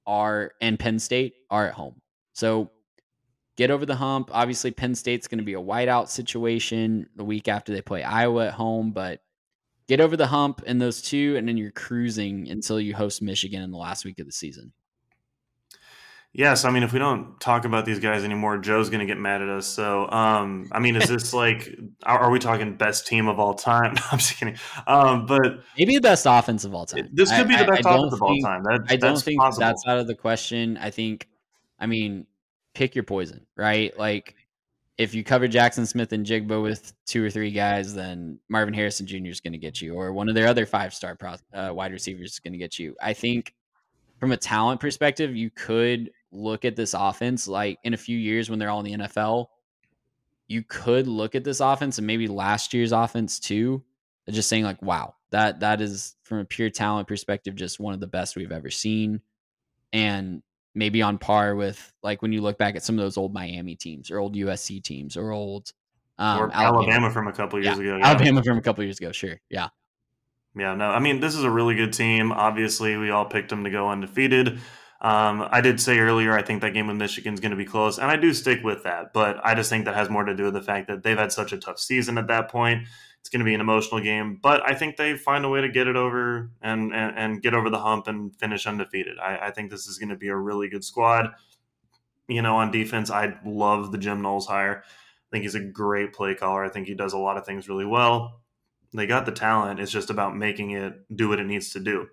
are 0.07 0.51
and 0.61 0.79
Penn 0.79 0.99
State 0.99 1.33
are 1.49 1.67
at 1.67 1.73
home. 1.73 2.01
So 2.33 2.71
get 3.57 3.71
over 3.71 3.85
the 3.85 3.95
hump. 3.95 4.29
Obviously, 4.33 4.71
Penn 4.71 4.95
State's 4.95 5.27
going 5.27 5.39
to 5.39 5.43
be 5.45 5.53
a 5.53 5.61
whiteout 5.61 6.09
situation 6.09 7.07
the 7.15 7.23
week 7.23 7.47
after 7.47 7.73
they 7.73 7.81
play 7.81 8.03
Iowa 8.03 8.47
at 8.47 8.53
home, 8.53 8.91
but 8.91 9.21
get 9.87 10.01
over 10.01 10.17
the 10.17 10.27
hump 10.27 10.63
in 10.65 10.79
those 10.79 11.01
two, 11.01 11.35
and 11.37 11.47
then 11.47 11.57
you're 11.57 11.71
cruising 11.71 12.49
until 12.49 12.79
you 12.79 12.93
host 12.93 13.21
Michigan 13.21 13.61
in 13.61 13.71
the 13.71 13.77
last 13.77 14.05
week 14.05 14.19
of 14.19 14.25
the 14.25 14.31
season. 14.31 14.73
Yes, 16.37 16.65
I 16.65 16.69
mean, 16.69 16.83
if 16.83 16.91
we 16.91 16.99
don't 16.99 17.39
talk 17.39 17.63
about 17.63 17.85
these 17.85 17.99
guys 17.99 18.25
anymore, 18.25 18.57
Joe's 18.57 18.89
going 18.89 18.99
to 18.99 19.05
get 19.05 19.17
mad 19.17 19.41
at 19.41 19.47
us. 19.47 19.65
So, 19.65 20.09
um, 20.11 20.67
I 20.69 20.79
mean, 20.79 20.97
is 20.97 21.07
this 21.07 21.33
like, 21.33 21.73
are, 22.03 22.19
are, 22.19 22.29
we 22.29 22.39
talking 22.39 22.75
best 22.75 23.07
team 23.07 23.29
of 23.29 23.39
all 23.39 23.53
time? 23.53 23.95
I'm 24.11 24.17
just 24.17 24.37
kidding. 24.37 24.57
Um, 24.85 25.27
but 25.27 25.63
maybe 25.77 25.95
the 25.95 26.01
best 26.01 26.25
offense 26.27 26.65
of 26.65 26.75
all 26.75 26.85
time. 26.85 27.07
This 27.13 27.31
could 27.31 27.47
be 27.47 27.55
the 27.55 27.63
best 27.63 27.85
I, 27.85 27.95
offense 27.95 28.13
of 28.13 28.21
all 28.21 28.37
time. 28.41 28.63
That, 28.63 28.81
I 28.89 28.97
don't 28.97 29.17
think 29.17 29.39
possible. 29.39 29.65
that's 29.65 29.87
out 29.87 29.97
of 29.97 30.07
the 30.07 30.15
question. 30.15 30.75
I 30.75 30.89
think, 30.89 31.29
I 31.79 31.85
mean, 31.85 32.27
pick 32.73 32.95
your 32.95 33.05
poison, 33.05 33.45
right? 33.55 33.97
Like, 33.97 34.35
if 34.97 35.15
you 35.15 35.23
cover 35.23 35.47
Jaxon 35.47 35.87
Smith-Njigba 35.87 36.61
with 36.61 36.91
two 37.05 37.23
or 37.23 37.29
three 37.29 37.51
guys, 37.51 37.93
then 37.93 38.39
Marvin 38.49 38.73
Harrison 38.73 39.07
Jr. 39.07 39.27
is 39.27 39.39
going 39.39 39.53
to 39.53 39.57
get 39.57 39.81
you, 39.81 39.93
or 39.93 40.11
one 40.11 40.27
of 40.27 40.35
their 40.35 40.47
other 40.47 40.65
five 40.65 40.93
star 40.93 41.17
uh, 41.53 41.69
wide 41.73 41.93
receivers 41.93 42.33
is 42.33 42.39
going 42.39 42.53
to 42.53 42.59
get 42.59 42.77
you. 42.77 42.93
I 43.01 43.13
think 43.13 43.53
from 44.19 44.33
a 44.33 44.37
talent 44.37 44.81
perspective, 44.81 45.33
you 45.33 45.49
could 45.49 46.11
look 46.35 46.65
at 46.65 46.75
this 46.75 46.93
offense 46.93 47.47
like 47.47 47.79
in 47.83 47.93
a 47.93 47.97
few 47.97 48.17
years 48.17 48.49
when 48.49 48.59
they're 48.59 48.69
all 48.69 48.81
in 48.81 48.99
the 48.99 49.05
NFL, 49.05 49.47
you 50.47 50.63
could 50.63 51.07
look 51.07 51.35
at 51.35 51.43
this 51.43 51.59
offense 51.59 51.97
and 51.97 52.05
maybe 52.05 52.27
last 52.27 52.73
year's 52.73 52.91
offense 52.91 53.39
too, 53.39 53.83
just 54.29 54.49
saying 54.49 54.63
like, 54.63 54.81
wow, 54.81 55.15
That 55.31 55.61
that 55.61 55.81
is 55.81 56.15
from 56.23 56.39
a 56.39 56.45
pure 56.45 56.69
talent 56.69 57.07
perspective, 57.07 57.55
just 57.55 57.79
one 57.79 57.93
of 57.93 57.99
the 57.99 58.07
best 58.07 58.35
we've 58.35 58.51
ever 58.51 58.69
seen, 58.69 59.21
and 59.93 60.41
maybe 60.73 61.01
on 61.01 61.17
par 61.17 61.55
with 61.55 61.93
like 62.03 62.21
when 62.21 62.33
you 62.33 62.41
look 62.41 62.57
back 62.57 62.75
at 62.75 62.83
some 62.83 62.99
of 62.99 63.03
those 63.03 63.17
old 63.17 63.33
Miami 63.33 63.75
teams 63.75 64.11
or 64.11 64.19
old 64.19 64.35
USC 64.35 64.83
teams 64.83 65.17
or 65.17 65.31
old 65.31 65.71
um, 66.19 66.39
or 66.39 66.51
Alabama. 66.53 66.83
Alabama. 66.83 67.11
from 67.11 67.27
a 67.27 67.33
couple 67.33 67.63
years 67.63 67.77
yeah. 67.77 67.83
ago. 67.83 67.97
Yeah. 67.97 68.07
Alabama 68.07 68.43
from 68.43 68.57
a 68.57 68.61
couple 68.61 68.83
years 68.83 68.99
ago, 68.99 69.11
sure, 69.11 69.39
yeah. 69.49 69.69
Yeah, 70.57 70.73
no, 70.75 70.85
I 70.85 70.99
mean 70.99 71.19
this 71.19 71.35
is 71.35 71.43
a 71.43 71.49
really 71.49 71.75
good 71.75 71.93
team. 71.93 72.31
Obviously, 72.31 72.95
we 72.97 73.09
all 73.09 73.25
picked 73.25 73.49
them 73.49 73.63
to 73.63 73.69
go 73.69 73.89
undefeated. 73.89 74.59
Um, 75.01 75.47
I 75.51 75.61
did 75.61 75.81
say 75.81 75.99
earlier 75.99 76.33
I 76.33 76.41
think 76.41 76.61
that 76.61 76.73
game 76.73 76.87
with 76.87 76.95
Michigan 76.95 77.33
is 77.33 77.39
going 77.39 77.51
to 77.51 77.57
be 77.57 77.65
close, 77.65 77.97
and 77.97 78.09
I 78.09 78.15
do 78.15 78.33
stick 78.33 78.63
with 78.63 78.83
that. 78.83 79.13
But 79.13 79.39
I 79.43 79.53
just 79.53 79.69
think 79.69 79.85
that 79.85 79.95
has 79.95 80.09
more 80.09 80.23
to 80.23 80.35
do 80.35 80.45
with 80.45 80.53
the 80.53 80.61
fact 80.61 80.87
that 80.87 81.03
they've 81.03 81.17
had 81.17 81.31
such 81.31 81.51
a 81.51 81.57
tough 81.57 81.79
season 81.79 82.17
at 82.17 82.27
that 82.27 82.49
point. 82.49 82.87
It's 83.19 83.29
going 83.29 83.39
to 83.39 83.45
be 83.45 83.55
an 83.55 83.61
emotional 83.61 84.01
game, 84.01 84.39
but 84.41 84.61
I 84.69 84.75
think 84.75 84.97
they 84.97 85.17
find 85.17 85.43
a 85.43 85.49
way 85.49 85.59
to 85.61 85.69
get 85.69 85.87
it 85.87 85.95
over 85.95 86.51
and 86.61 86.93
and, 86.93 87.17
and 87.17 87.41
get 87.41 87.53
over 87.53 87.69
the 87.69 87.79
hump 87.79 88.07
and 88.07 88.35
finish 88.35 88.67
undefeated. 88.67 89.17
I, 89.19 89.47
I 89.47 89.51
think 89.51 89.71
this 89.71 89.87
is 89.87 89.97
going 89.97 90.09
to 90.09 90.15
be 90.15 90.27
a 90.27 90.35
really 90.35 90.69
good 90.69 90.83
squad. 90.83 91.31
You 92.27 92.41
know, 92.41 92.55
on 92.57 92.71
defense, 92.71 93.11
I 93.11 93.35
love 93.45 93.91
the 93.91 93.97
Jim 93.97 94.21
Knowles 94.21 94.47
hire. 94.47 94.83
I 94.83 95.27
think 95.31 95.43
he's 95.43 95.55
a 95.55 95.59
great 95.59 96.13
play 96.13 96.35
caller. 96.35 96.63
I 96.63 96.69
think 96.69 96.87
he 96.87 96.93
does 96.93 97.13
a 97.13 97.17
lot 97.17 97.37
of 97.37 97.45
things 97.45 97.67
really 97.67 97.85
well. 97.85 98.41
They 98.93 99.07
got 99.07 99.25
the 99.25 99.31
talent. 99.31 99.79
It's 99.79 99.91
just 99.91 100.09
about 100.09 100.37
making 100.37 100.71
it 100.71 100.93
do 101.13 101.29
what 101.29 101.39
it 101.39 101.45
needs 101.45 101.71
to 101.73 101.79
do. 101.79 102.07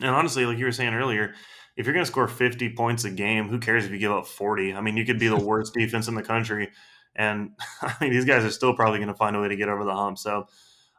And 0.00 0.10
honestly, 0.10 0.46
like 0.46 0.58
you 0.58 0.64
were 0.64 0.72
saying 0.72 0.94
earlier, 0.94 1.34
if 1.76 1.86
you're 1.86 1.92
going 1.92 2.04
to 2.04 2.10
score 2.10 2.28
50 2.28 2.74
points 2.74 3.04
a 3.04 3.10
game, 3.10 3.48
who 3.48 3.58
cares 3.58 3.84
if 3.84 3.90
you 3.90 3.98
give 3.98 4.12
up 4.12 4.26
40? 4.26 4.74
I 4.74 4.80
mean, 4.80 4.96
you 4.96 5.04
could 5.04 5.18
be 5.18 5.28
the 5.28 5.36
worst 5.44 5.74
defense 5.74 6.08
in 6.08 6.14
the 6.14 6.22
country. 6.22 6.70
And 7.14 7.52
I 7.82 7.94
mean, 8.00 8.10
these 8.10 8.24
guys 8.24 8.44
are 8.44 8.50
still 8.50 8.74
probably 8.74 8.98
going 8.98 9.08
to 9.08 9.14
find 9.14 9.36
a 9.36 9.40
way 9.40 9.48
to 9.48 9.56
get 9.56 9.68
over 9.68 9.84
the 9.84 9.94
hump. 9.94 10.18
So, 10.18 10.48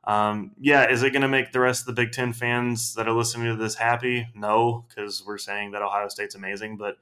um, 0.05 0.51
yeah, 0.59 0.89
is 0.89 1.03
it 1.03 1.11
going 1.11 1.21
to 1.21 1.27
make 1.27 1.51
the 1.51 1.59
rest 1.59 1.81
of 1.81 1.87
the 1.87 2.01
Big 2.01 2.11
Ten 2.11 2.33
fans 2.33 2.95
that 2.95 3.07
are 3.07 3.13
listening 3.13 3.47
to 3.47 3.55
this 3.55 3.75
happy? 3.75 4.27
No, 4.33 4.85
because 4.87 5.23
we're 5.25 5.37
saying 5.37 5.71
that 5.71 5.81
Ohio 5.81 6.07
State's 6.07 6.35
amazing, 6.35 6.77
but 6.77 6.95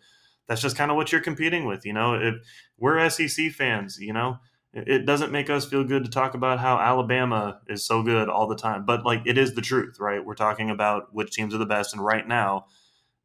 that's 0.47 0.61
just 0.61 0.75
kind 0.75 0.89
of 0.89 0.97
what 0.97 1.11
you're 1.11 1.21
competing 1.21 1.65
with. 1.65 1.85
You 1.85 1.93
know, 1.93 2.15
if 2.15 2.35
we're 2.77 3.07
SEC 3.09 3.51
fans, 3.51 3.99
you 3.99 4.13
know, 4.13 4.39
it 4.85 5.05
doesn't 5.05 5.31
make 5.31 5.49
us 5.49 5.65
feel 5.65 5.83
good 5.83 6.03
to 6.03 6.09
talk 6.09 6.35
about 6.35 6.59
how 6.59 6.77
Alabama 6.77 7.59
is 7.67 7.83
so 7.83 8.03
good 8.03 8.29
all 8.29 8.47
the 8.47 8.55
time, 8.55 8.85
but 8.85 9.05
like 9.05 9.21
it 9.25 9.37
is 9.37 9.55
the 9.55 9.61
truth, 9.61 9.99
right? 9.99 10.23
We're 10.23 10.35
talking 10.35 10.69
about 10.69 11.13
which 11.13 11.31
teams 11.31 11.55
are 11.55 11.57
the 11.57 11.65
best, 11.65 11.93
and 11.93 12.03
right 12.03 12.27
now, 12.27 12.67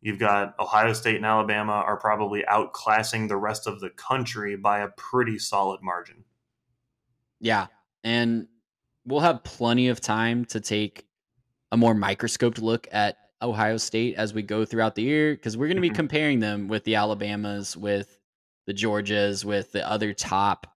you've 0.00 0.18
got 0.18 0.58
Ohio 0.58 0.94
State 0.94 1.16
and 1.16 1.26
Alabama 1.26 1.72
are 1.72 1.98
probably 1.98 2.42
outclassing 2.50 3.28
the 3.28 3.36
rest 3.36 3.66
of 3.66 3.80
the 3.80 3.90
country 3.90 4.56
by 4.56 4.80
a 4.80 4.88
pretty 4.88 5.38
solid 5.38 5.82
margin. 5.82 6.24
Yeah, 7.38 7.66
and 8.02 8.48
we'll 9.04 9.20
have 9.20 9.44
plenty 9.44 9.88
of 9.88 10.00
time 10.00 10.46
to 10.46 10.60
take 10.60 11.06
a 11.70 11.76
more 11.76 11.94
microscoped 11.94 12.60
look 12.60 12.88
at 12.92 13.18
Ohio 13.42 13.76
State 13.76 14.14
as 14.16 14.32
we 14.32 14.42
go 14.42 14.64
throughout 14.64 14.94
the 14.94 15.02
year 15.02 15.34
because 15.34 15.56
we're 15.56 15.66
going 15.66 15.76
to 15.76 15.82
be 15.82 15.88
mm-hmm. 15.88 15.96
comparing 15.96 16.40
them 16.40 16.68
with 16.68 16.84
the 16.84 16.94
Alabamas, 16.94 17.76
with 17.76 18.18
the 18.66 18.72
Georgias, 18.72 19.44
with 19.44 19.72
the 19.72 19.86
other 19.88 20.14
top 20.14 20.71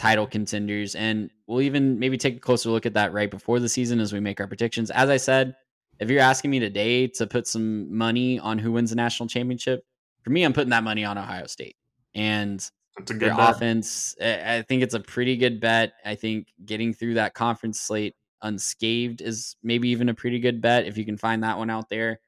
title 0.00 0.26
contenders. 0.26 0.94
And 0.94 1.30
we'll 1.46 1.60
even 1.60 1.98
maybe 1.98 2.16
take 2.16 2.38
a 2.38 2.40
closer 2.40 2.70
look 2.70 2.86
at 2.86 2.94
that 2.94 3.12
right 3.12 3.30
before 3.30 3.60
the 3.60 3.68
season 3.68 4.00
as 4.00 4.14
we 4.14 4.20
make 4.20 4.40
our 4.40 4.46
predictions. 4.46 4.90
As 4.90 5.10
I 5.10 5.18
said, 5.18 5.54
if 5.98 6.08
you're 6.08 6.22
asking 6.22 6.50
me 6.50 6.58
today 6.58 7.06
to 7.08 7.26
put 7.26 7.46
some 7.46 7.94
money 7.94 8.38
on 8.38 8.58
who 8.58 8.72
wins 8.72 8.88
the 8.88 8.96
national 8.96 9.28
championship, 9.28 9.84
for 10.22 10.30
me, 10.30 10.42
I'm 10.42 10.54
putting 10.54 10.70
that 10.70 10.84
money 10.84 11.04
on 11.04 11.18
Ohio 11.18 11.46
State. 11.46 11.76
And 12.14 12.66
their 13.04 13.36
bet. 13.36 13.56
offense, 13.56 14.16
I 14.18 14.64
think 14.66 14.82
it's 14.82 14.94
a 14.94 15.00
pretty 15.00 15.36
good 15.36 15.60
bet. 15.60 15.92
I 16.02 16.14
think 16.14 16.48
getting 16.64 16.94
through 16.94 17.14
that 17.14 17.34
conference 17.34 17.78
slate 17.78 18.16
unscathed 18.40 19.20
is 19.20 19.56
maybe 19.62 19.90
even 19.90 20.08
a 20.08 20.14
pretty 20.14 20.38
good 20.38 20.62
bet 20.62 20.86
if 20.86 20.96
you 20.96 21.04
can 21.04 21.18
find 21.18 21.44
that 21.44 21.58
one 21.58 21.68
out 21.68 21.90
there. 21.90 22.20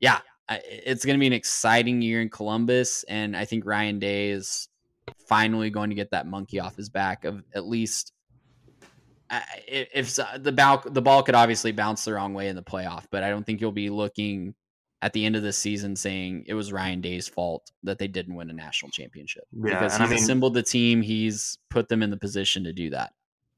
Yeah, 0.00 0.20
it's 0.50 1.06
going 1.06 1.16
to 1.16 1.20
be 1.20 1.26
an 1.26 1.32
exciting 1.32 2.02
year 2.02 2.20
in 2.20 2.28
Columbus. 2.28 3.04
And 3.04 3.34
I 3.34 3.46
think 3.46 3.64
Ryan 3.64 3.98
Day 3.98 4.32
is 4.32 4.68
finally 5.28 5.70
going 5.70 5.90
to 5.90 5.96
get 5.96 6.10
that 6.10 6.26
monkey 6.26 6.60
off 6.60 6.76
his 6.76 6.88
back 6.88 7.24
of 7.24 7.42
at 7.54 7.66
least 7.66 8.12
uh, 9.30 9.40
if 9.66 10.16
the 10.38 10.52
ball 10.52 10.82
the 10.84 11.02
ball 11.02 11.22
could 11.22 11.34
obviously 11.34 11.72
bounce 11.72 12.04
the 12.04 12.12
wrong 12.12 12.34
way 12.34 12.48
in 12.48 12.56
the 12.56 12.62
playoff, 12.62 13.04
but 13.10 13.22
I 13.22 13.30
don't 13.30 13.44
think 13.44 13.60
you'll 13.60 13.72
be 13.72 13.90
looking 13.90 14.54
at 15.02 15.12
the 15.12 15.24
end 15.24 15.36
of 15.36 15.42
the 15.42 15.52
season 15.52 15.96
saying 15.96 16.44
it 16.46 16.54
was 16.54 16.72
Ryan 16.72 17.00
Day's 17.00 17.28
fault 17.28 17.70
that 17.82 17.98
they 17.98 18.08
didn't 18.08 18.34
win 18.34 18.50
a 18.50 18.54
national 18.54 18.90
championship 18.90 19.44
yeah, 19.52 19.74
because 19.74 19.92
he's 19.92 20.00
I 20.00 20.06
mean, 20.06 20.18
assembled 20.18 20.54
the 20.54 20.62
team, 20.62 21.02
he's 21.02 21.58
put 21.68 21.88
them 21.88 22.02
in 22.02 22.10
the 22.10 22.16
position 22.16 22.64
to 22.64 22.72
do 22.72 22.90
that. 22.90 23.12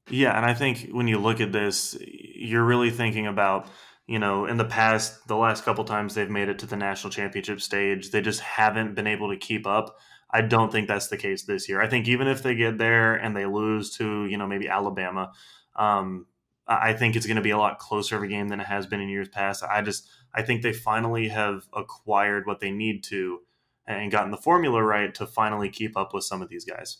Yeah, 0.09 0.35
and 0.37 0.45
I 0.45 0.53
think 0.53 0.89
when 0.91 1.07
you 1.07 1.17
look 1.19 1.41
at 1.41 1.51
this, 1.51 1.97
you're 2.01 2.63
really 2.63 2.91
thinking 2.91 3.27
about 3.27 3.69
you 4.07 4.19
know, 4.19 4.45
in 4.45 4.55
the 4.55 4.65
past, 4.65 5.27
the 5.27 5.35
last 5.35 5.65
couple 5.65 5.83
times 5.83 6.15
they've 6.15 6.29
made 6.29 6.47
it 6.47 6.59
to 6.59 6.65
the 6.65 6.77
national 6.77 7.11
championship 7.11 7.59
stage, 7.59 8.11
they 8.11 8.21
just 8.21 8.39
haven't 8.39 8.95
been 8.95 9.05
able 9.05 9.29
to 9.29 9.37
keep 9.37 9.67
up. 9.67 9.97
I 10.29 10.41
don't 10.41 10.71
think 10.71 10.87
that's 10.87 11.07
the 11.07 11.17
case 11.17 11.43
this 11.43 11.69
year. 11.69 11.81
I 11.81 11.87
think 11.87 12.07
even 12.07 12.27
if 12.27 12.43
they 12.43 12.55
get 12.55 12.77
there 12.77 13.15
and 13.15 13.35
they 13.35 13.45
lose 13.45 13.95
to, 13.97 14.25
you 14.25 14.37
know, 14.37 14.47
maybe 14.47 14.67
Alabama, 14.67 15.31
um, 15.75 16.25
I 16.67 16.93
think 16.93 17.15
it's 17.15 17.25
going 17.25 17.37
to 17.37 17.41
be 17.41 17.51
a 17.51 17.57
lot 17.57 17.79
closer 17.79 18.17
of 18.17 18.23
a 18.23 18.27
game 18.27 18.49
than 18.49 18.59
it 18.59 18.67
has 18.67 18.85
been 18.85 18.99
in 18.99 19.07
years 19.07 19.29
past. 19.29 19.63
I 19.63 19.81
just, 19.81 20.09
I 20.33 20.41
think 20.41 20.61
they 20.61 20.73
finally 20.73 21.29
have 21.29 21.63
acquired 21.73 22.45
what 22.45 22.59
they 22.59 22.71
need 22.71 23.03
to 23.05 23.39
and 23.87 24.11
gotten 24.11 24.31
the 24.31 24.37
formula 24.37 24.83
right 24.83 25.15
to 25.15 25.25
finally 25.25 25.69
keep 25.69 25.95
up 25.95 26.13
with 26.13 26.25
some 26.25 26.41
of 26.41 26.49
these 26.49 26.65
guys. 26.65 26.97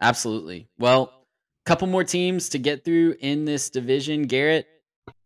Absolutely. 0.00 0.68
Well, 0.76 1.12
a 1.64 1.68
couple 1.68 1.86
more 1.86 2.02
teams 2.02 2.48
to 2.48 2.58
get 2.58 2.84
through 2.84 3.14
in 3.20 3.44
this 3.44 3.70
division. 3.70 4.22
Garrett, 4.22 4.66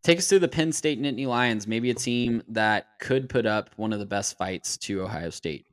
take 0.03 0.19
us 0.19 0.29
through 0.29 0.41
the 0.41 0.49
Penn 0.49 0.73
State 0.73 1.01
Nittany 1.01 1.27
Lions, 1.27 1.67
maybe 1.67 1.89
a 1.91 1.95
team 1.95 2.43
that 2.49 2.87
could 3.01 3.31
put 3.31 3.47
up 3.47 3.71
one 3.77 3.95
of 3.95 3.99
the 3.99 4.07
best 4.07 4.37
fights 4.37 4.77
to 4.79 5.03
Ohio 5.03 5.31
State. 5.31 5.67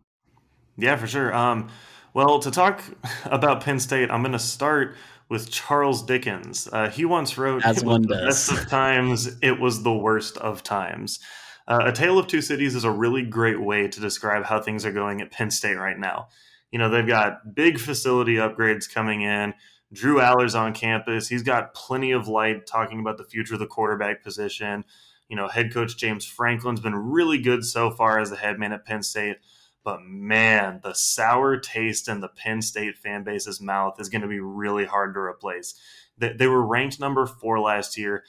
Yeah, 0.79 0.95
for 0.95 1.07
sure. 1.07 1.33
Um, 1.33 1.69
well, 2.13 2.39
to 2.39 2.51
talk 2.51 2.83
about 3.25 3.61
Penn 3.61 3.79
State, 3.79 4.09
I'm 4.09 4.21
going 4.21 4.33
to 4.33 4.39
start 4.39 4.95
with 5.29 5.51
Charles 5.51 6.01
Dickens. 6.03 6.67
Uh, 6.71 6.89
he 6.89 7.05
once 7.05 7.37
wrote, 7.37 7.63
As 7.63 7.83
one 7.83 8.01
the 8.01 8.07
best 8.07 8.51
of 8.51 8.67
times, 8.67 9.37
it 9.41 9.59
was 9.59 9.83
the 9.83 9.93
worst 9.93 10.37
of 10.37 10.63
times. 10.63 11.19
Uh, 11.67 11.83
a 11.85 11.91
Tale 11.91 12.17
of 12.17 12.25
Two 12.25 12.41
Cities 12.41 12.73
is 12.73 12.83
a 12.83 12.91
really 12.91 13.21
great 13.21 13.61
way 13.61 13.87
to 13.87 13.99
describe 13.99 14.43
how 14.43 14.59
things 14.59 14.85
are 14.85 14.91
going 14.91 15.21
at 15.21 15.31
Penn 15.31 15.51
State 15.51 15.77
right 15.77 15.99
now. 15.99 16.29
You 16.71 16.79
know, 16.79 16.89
they've 16.89 17.05
got 17.05 17.53
big 17.53 17.79
facility 17.79 18.35
upgrades 18.35 18.91
coming 18.91 19.21
in. 19.21 19.53
Drew 19.93 20.19
Allar's 20.19 20.55
on 20.55 20.73
campus. 20.73 21.27
He's 21.27 21.43
got 21.43 21.73
plenty 21.73 22.11
of 22.11 22.27
light 22.27 22.65
talking 22.65 22.99
about 22.99 23.17
the 23.17 23.23
future 23.23 23.55
of 23.55 23.59
the 23.59 23.67
quarterback 23.67 24.23
position. 24.23 24.83
You 25.29 25.35
know, 25.35 25.47
head 25.47 25.71
coach 25.71 25.95
James 25.97 26.25
Franklin's 26.25 26.79
been 26.79 26.95
really 26.95 27.39
good 27.39 27.63
so 27.63 27.91
far 27.91 28.19
as 28.19 28.31
the 28.31 28.35
head 28.35 28.57
man 28.59 28.73
at 28.73 28.85
Penn 28.85 29.03
State. 29.03 29.37
But 29.83 30.01
man, 30.03 30.81
the 30.83 30.93
sour 30.93 31.57
taste 31.57 32.07
in 32.07 32.19
the 32.19 32.27
Penn 32.27 32.61
State 32.61 32.97
fan 32.97 33.23
base's 33.23 33.61
mouth 33.61 33.99
is 33.99 34.09
going 34.09 34.21
to 34.21 34.27
be 34.27 34.39
really 34.39 34.85
hard 34.85 35.13
to 35.13 35.19
replace. 35.19 35.73
They, 36.17 36.33
they 36.33 36.47
were 36.47 36.65
ranked 36.65 36.99
number 36.99 37.25
four 37.25 37.59
last 37.59 37.97
year. 37.97 38.23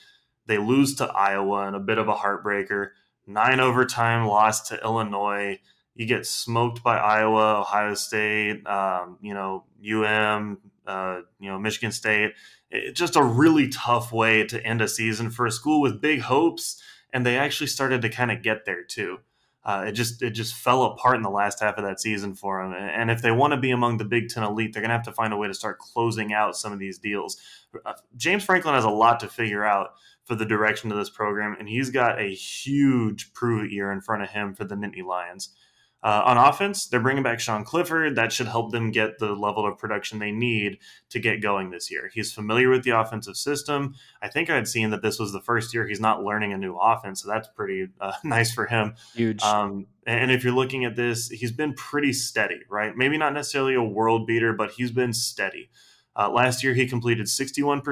They 0.47 0.59
lose 0.59 0.95
to 0.97 1.07
Iowa 1.07 1.67
in 1.69 1.75
a 1.75 1.81
bit 1.81 1.99
of 1.99 2.09
a 2.09 2.15
heartbreaker. 2.15 2.91
Nine 3.27 3.61
overtime 3.61 4.27
loss 4.27 4.69
to 4.69 4.83
Illinois. 4.83 5.61
You 5.95 6.07
get 6.07 6.27
smoked 6.27 6.83
by 6.83 6.97
Iowa, 6.97 7.61
Ohio 7.61 7.95
State, 7.95 8.67
um, 8.67 9.19
you 9.21 9.35
know, 9.35 9.65
UM, 9.85 10.59
uh, 10.87 11.21
you 11.39 11.51
know, 11.51 11.59
Michigan 11.59 11.93
State. 11.93 12.33
It, 12.71 12.95
just 12.95 13.17
a 13.17 13.23
really 13.23 13.69
tough 13.69 14.13
way 14.13 14.45
to 14.47 14.65
end 14.65 14.81
a 14.81 14.89
season 14.89 15.31
for 15.31 15.47
a 15.47 15.51
school 15.51 15.81
with 15.81 16.01
big 16.01 16.21
hopes. 16.21 16.81
And 17.13 17.27
they 17.27 17.37
actually 17.37 17.67
started 17.67 18.03
to 18.03 18.09
kind 18.09 18.31
of 18.31 18.43
get 18.43 18.65
there 18.65 18.85
too 18.85 19.19
uh, 19.65 19.85
it 19.89 19.93
just 19.93 20.23
it 20.23 20.31
just 20.31 20.55
fell 20.55 20.85
apart 20.85 21.17
in 21.17 21.23
the 21.23 21.31
last 21.31 21.61
half 21.61 21.77
of 21.77 21.85
that 21.85 22.01
season 22.01 22.35
for 22.35 22.63
them. 22.63 22.73
And 22.73 23.11
if 23.11 23.21
they 23.21 23.31
want 23.31 23.53
to 23.53 23.59
be 23.59 23.71
among 23.71 23.99
the 23.99 24.05
Big 24.05 24.29
Ten 24.29 24.43
elite, 24.43 24.73
they're 24.73 24.81
going 24.81 24.91
to 24.91 24.97
have 24.97 25.05
to 25.05 25.13
find 25.13 25.33
a 25.33 25.37
way 25.37 25.49
to 25.49 25.55
start 25.55 25.79
closing 25.79 26.33
out 26.33 26.57
some 26.57 26.73
of 26.73 26.79
these 26.79 26.99
deals. 26.99 27.37
Uh, 27.85 27.93
James 28.17 28.45
Franklin 28.45 28.75
has 28.75 28.85
a 28.85 28.91
lot 28.91 29.21
to 29.21 29.29
figure 29.29 29.65
out 29.65 29.91
for 30.25 30.35
the 30.35 30.47
direction 30.47 30.91
of 30.91 30.97
this 30.97 31.11
program, 31.11 31.57
and 31.59 31.69
he's 31.69 31.91
got 31.91 32.19
a 32.21 32.35
huge 32.35 33.33
prove 33.35 33.65
it 33.65 33.73
year 33.73 33.93
in 33.93 34.01
front 34.01 34.23
of 34.23 34.31
him 34.31 34.55
for 34.55 34.65
the 34.65 34.75
Nittany 34.75 35.05
Lions. 35.05 35.55
Uh, 36.03 36.23
on 36.25 36.39
offense, 36.39 36.87
they're 36.87 37.01
bringing 37.01 37.23
back 37.23 37.41
Sean 37.41 37.63
Clifford. 37.63 38.17
That 38.17 38.33
should 38.33 38.49
help 38.49 38.73
them 38.73 38.91
get 38.91 39.19
the 39.19 39.33
level 39.33 39.67
of 39.67 39.77
production 39.77 40.19
they 40.19 40.33
need 40.33 40.79
to 41.11 41.21
get 41.21 41.43
going 41.43 41.71
this 41.71 41.91
year. 41.91 42.11
He's 42.13 42.33
familiar 42.33 42.71
with 42.71 42.85
the 42.85 42.99
offensive 42.99 43.37
system. 43.37 43.95
I 44.23 44.29
think 44.29 44.49
I 44.49 44.55
had 44.55 44.67
seen 44.67 44.91
that 44.91 45.03
this 45.03 45.19
was 45.19 45.33
the 45.33 45.43
first 45.43 45.75
year 45.75 45.87
he's 45.87 46.01
not 46.01 46.23
learning 46.23 46.55
a 46.55 46.59
new 46.59 46.77
offense, 46.77 47.23
so 47.23 47.29
that's 47.29 47.49
pretty 47.49 47.89
uh, 48.01 48.13
nice 48.25 48.53
for 48.53 48.67
him. 48.67 48.95
Huge. 49.15 49.43
Um, 49.43 49.87
and 50.07 50.31
if 50.31 50.43
you're 50.43 50.55
looking 50.55 50.87
at 50.87 50.97
this, 50.97 51.29
he's 51.29 51.53
been 51.53 51.75
pretty 51.75 52.15
steady, 52.15 52.61
right? 52.71 52.97
Maybe 52.97 53.19
not 53.19 53.35
necessarily 53.35 53.75
a 53.75 53.83
world 53.83 54.27
beater, 54.27 54.55
but 54.55 54.71
he's 54.71 54.91
been 54.91 55.13
steady. 55.13 55.71
Uh, 56.17 56.31
last 56.31 56.65
year, 56.65 56.73
he 56.73 56.87
completed 56.87 57.27
61%, 57.27 57.83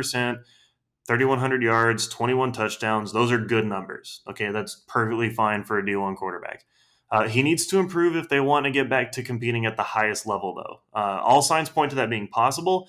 3,100 1.07 1.63
yards, 1.63 2.09
21 2.09 2.53
touchdowns. 2.53 3.13
Those 3.13 3.31
are 3.31 3.39
good 3.39 3.67
numbers. 3.67 4.23
Okay, 4.29 4.51
that's 4.51 4.83
perfectly 4.89 5.29
fine 5.29 5.63
for 5.63 5.79
a 5.79 5.83
D1 5.83 6.17
quarterback. 6.17 6.65
Uh, 7.11 7.29
he 7.29 7.43
needs 7.43 7.67
to 7.67 7.79
improve 7.79 8.17
if 8.17 8.29
they 8.29 8.41
want 8.41 8.65
to 8.65 8.71
get 8.71 8.89
back 8.89 9.13
to 9.13 9.23
competing 9.23 9.65
at 9.67 9.77
the 9.77 9.83
highest 9.83 10.27
level, 10.27 10.55
though. 10.55 10.81
Uh, 10.99 11.21
all 11.23 11.41
signs 11.41 11.71
point 11.71 11.91
to 11.91 11.97
that 11.97 12.11
being 12.11 12.29
possible. 12.29 12.89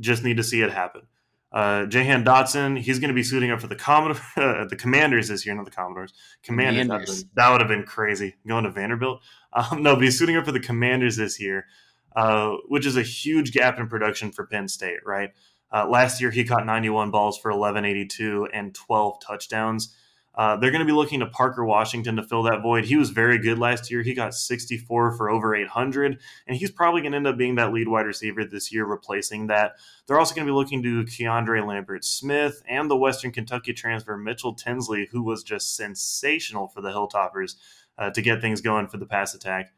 Just 0.00 0.24
need 0.24 0.38
to 0.38 0.42
see 0.42 0.62
it 0.62 0.72
happen. 0.72 1.02
Uh, 1.50 1.86
Jahan 1.86 2.24
Dotson, 2.24 2.78
he's 2.78 2.98
going 2.98 3.08
to 3.08 3.14
be 3.14 3.22
suiting 3.22 3.50
up 3.50 3.60
for 3.60 3.68
the 3.68 3.76
Commodore, 3.76 4.20
uh, 4.36 4.64
the 4.66 4.76
Commanders 4.76 5.28
this 5.28 5.46
year, 5.46 5.54
not 5.54 5.64
the 5.64 5.70
Commodores. 5.70 6.12
Commanders, 6.42 6.86
Commanders. 6.86 7.24
That, 7.34 7.50
would 7.50 7.60
have 7.60 7.68
been 7.68 7.84
crazy 7.84 8.36
going 8.46 8.64
to 8.64 8.70
Vanderbilt. 8.70 9.20
Um, 9.52 9.82
no, 9.82 9.94
but 9.94 10.04
he's 10.04 10.18
suiting 10.18 10.36
up 10.36 10.44
for 10.44 10.52
the 10.52 10.60
Commanders 10.60 11.16
this 11.16 11.40
year, 11.40 11.66
uh, 12.14 12.56
which 12.68 12.84
is 12.84 12.96
a 12.96 13.02
huge 13.02 13.52
gap 13.52 13.78
in 13.78 13.88
production 13.88 14.30
for 14.30 14.46
Penn 14.46 14.68
State, 14.68 15.00
right? 15.06 15.30
Uh, 15.72 15.86
last 15.88 16.20
year, 16.20 16.30
he 16.30 16.44
caught 16.44 16.66
91 16.66 17.10
balls 17.10 17.38
for 17.38 17.50
1182 17.50 18.48
and 18.52 18.74
12 18.74 19.20
touchdowns. 19.20 19.94
Uh, 20.38 20.56
they're 20.56 20.70
going 20.70 20.78
to 20.78 20.86
be 20.86 20.92
looking 20.92 21.18
to 21.18 21.26
Parker 21.26 21.64
Washington 21.64 22.14
to 22.14 22.22
fill 22.22 22.44
that 22.44 22.62
void. 22.62 22.84
He 22.84 22.94
was 22.94 23.10
very 23.10 23.38
good 23.38 23.58
last 23.58 23.90
year. 23.90 24.02
He 24.02 24.14
got 24.14 24.34
64 24.34 25.16
for 25.16 25.28
over 25.28 25.56
800, 25.56 26.20
and 26.46 26.56
he's 26.56 26.70
probably 26.70 27.00
going 27.00 27.10
to 27.10 27.16
end 27.16 27.26
up 27.26 27.36
being 27.36 27.56
that 27.56 27.72
lead 27.72 27.88
wide 27.88 28.06
receiver 28.06 28.44
this 28.44 28.72
year, 28.72 28.86
replacing 28.86 29.48
that. 29.48 29.72
They're 30.06 30.18
also 30.18 30.36
going 30.36 30.46
to 30.46 30.52
be 30.52 30.54
looking 30.54 30.80
to 30.84 31.02
Keandre 31.04 31.66
Lambert 31.66 32.04
Smith 32.04 32.62
and 32.68 32.88
the 32.88 32.96
Western 32.96 33.32
Kentucky 33.32 33.72
transfer 33.72 34.16
Mitchell 34.16 34.54
Tinsley, 34.54 35.08
who 35.10 35.24
was 35.24 35.42
just 35.42 35.74
sensational 35.74 36.68
for 36.68 36.82
the 36.82 36.90
Hilltoppers 36.90 37.56
uh, 37.98 38.10
to 38.10 38.22
get 38.22 38.40
things 38.40 38.60
going 38.60 38.86
for 38.86 38.98
the 38.98 39.06
pass 39.06 39.34
attack. 39.34 39.72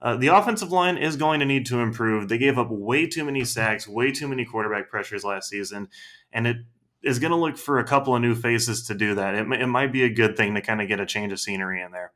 Uh, 0.00 0.16
the 0.16 0.28
offensive 0.28 0.72
line 0.72 0.96
is 0.96 1.16
going 1.16 1.40
to 1.40 1.46
need 1.46 1.66
to 1.66 1.80
improve. 1.80 2.28
They 2.28 2.38
gave 2.38 2.58
up 2.58 2.70
way 2.70 3.06
too 3.06 3.24
many 3.24 3.44
sacks, 3.44 3.86
way 3.86 4.10
too 4.12 4.28
many 4.28 4.46
quarterback 4.46 4.88
pressures 4.88 5.24
last 5.24 5.50
season, 5.50 5.88
and 6.32 6.46
it 6.46 6.56
is 7.02 7.18
going 7.18 7.30
to 7.30 7.36
look 7.36 7.56
for 7.56 7.78
a 7.78 7.84
couple 7.84 8.14
of 8.14 8.20
new 8.22 8.34
faces 8.34 8.86
to 8.88 8.94
do 8.94 9.14
that. 9.14 9.34
It, 9.34 9.50
it 9.52 9.66
might 9.66 9.92
be 9.92 10.04
a 10.04 10.12
good 10.12 10.36
thing 10.36 10.54
to 10.54 10.60
kind 10.60 10.82
of 10.82 10.88
get 10.88 11.00
a 11.00 11.06
change 11.06 11.32
of 11.32 11.40
scenery 11.40 11.80
in 11.80 11.92
there. 11.92 12.12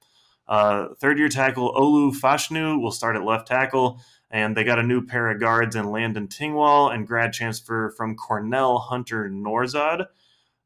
Uh, 0.49 0.89
third 1.01 1.19
year 1.19 1.29
tackle 1.29 1.73
Olu 1.75 2.13
Fashanu 2.15 2.81
will 2.81 2.91
start 2.91 3.17
at 3.17 3.25
left 3.25 3.47
tackle, 3.47 4.01
and 4.31 4.57
they 4.57 4.65
got 4.65 4.79
a 4.79 4.83
new 4.83 5.05
pair 5.05 5.31
of 5.31 5.39
guards 5.39 5.77
in 5.77 5.91
Landon 5.91 6.27
Tengwall 6.27 6.93
and 6.93 7.07
grad 7.07 7.33
transfer 7.33 7.91
from 7.97 8.17
Cornell 8.17 8.79
Hunter 8.79 9.31
Nourzad. 9.31 10.07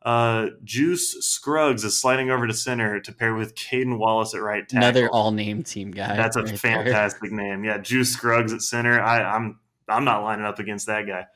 Uh, 0.02 0.50
Juice 0.62 1.16
Scruggs 1.20 1.82
is 1.82 2.00
sliding 2.00 2.30
over 2.30 2.46
to 2.46 2.54
center 2.54 3.00
to 3.00 3.12
pair 3.12 3.34
with 3.34 3.56
Caden 3.56 3.98
Wallace 3.98 4.34
at 4.34 4.40
right 4.40 4.66
tackle. 4.66 4.78
Another 4.78 5.08
all-name 5.10 5.64
team 5.64 5.90
guy. 5.90 6.16
That's 6.16 6.36
a 6.36 6.42
right 6.44 6.58
fantastic 6.58 7.30
there. 7.30 7.38
name. 7.38 7.64
Yeah, 7.64 7.78
Juice 7.78 8.12
Scruggs 8.12 8.52
at 8.52 8.62
center. 8.62 9.00
I, 9.00 9.22
I'm 9.22 9.58
I'm 9.88 10.04
not 10.04 10.22
lining 10.22 10.44
up 10.44 10.58
against 10.58 10.86
that 10.86 11.06
guy. 11.06 11.26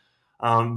Um, 0.42 0.74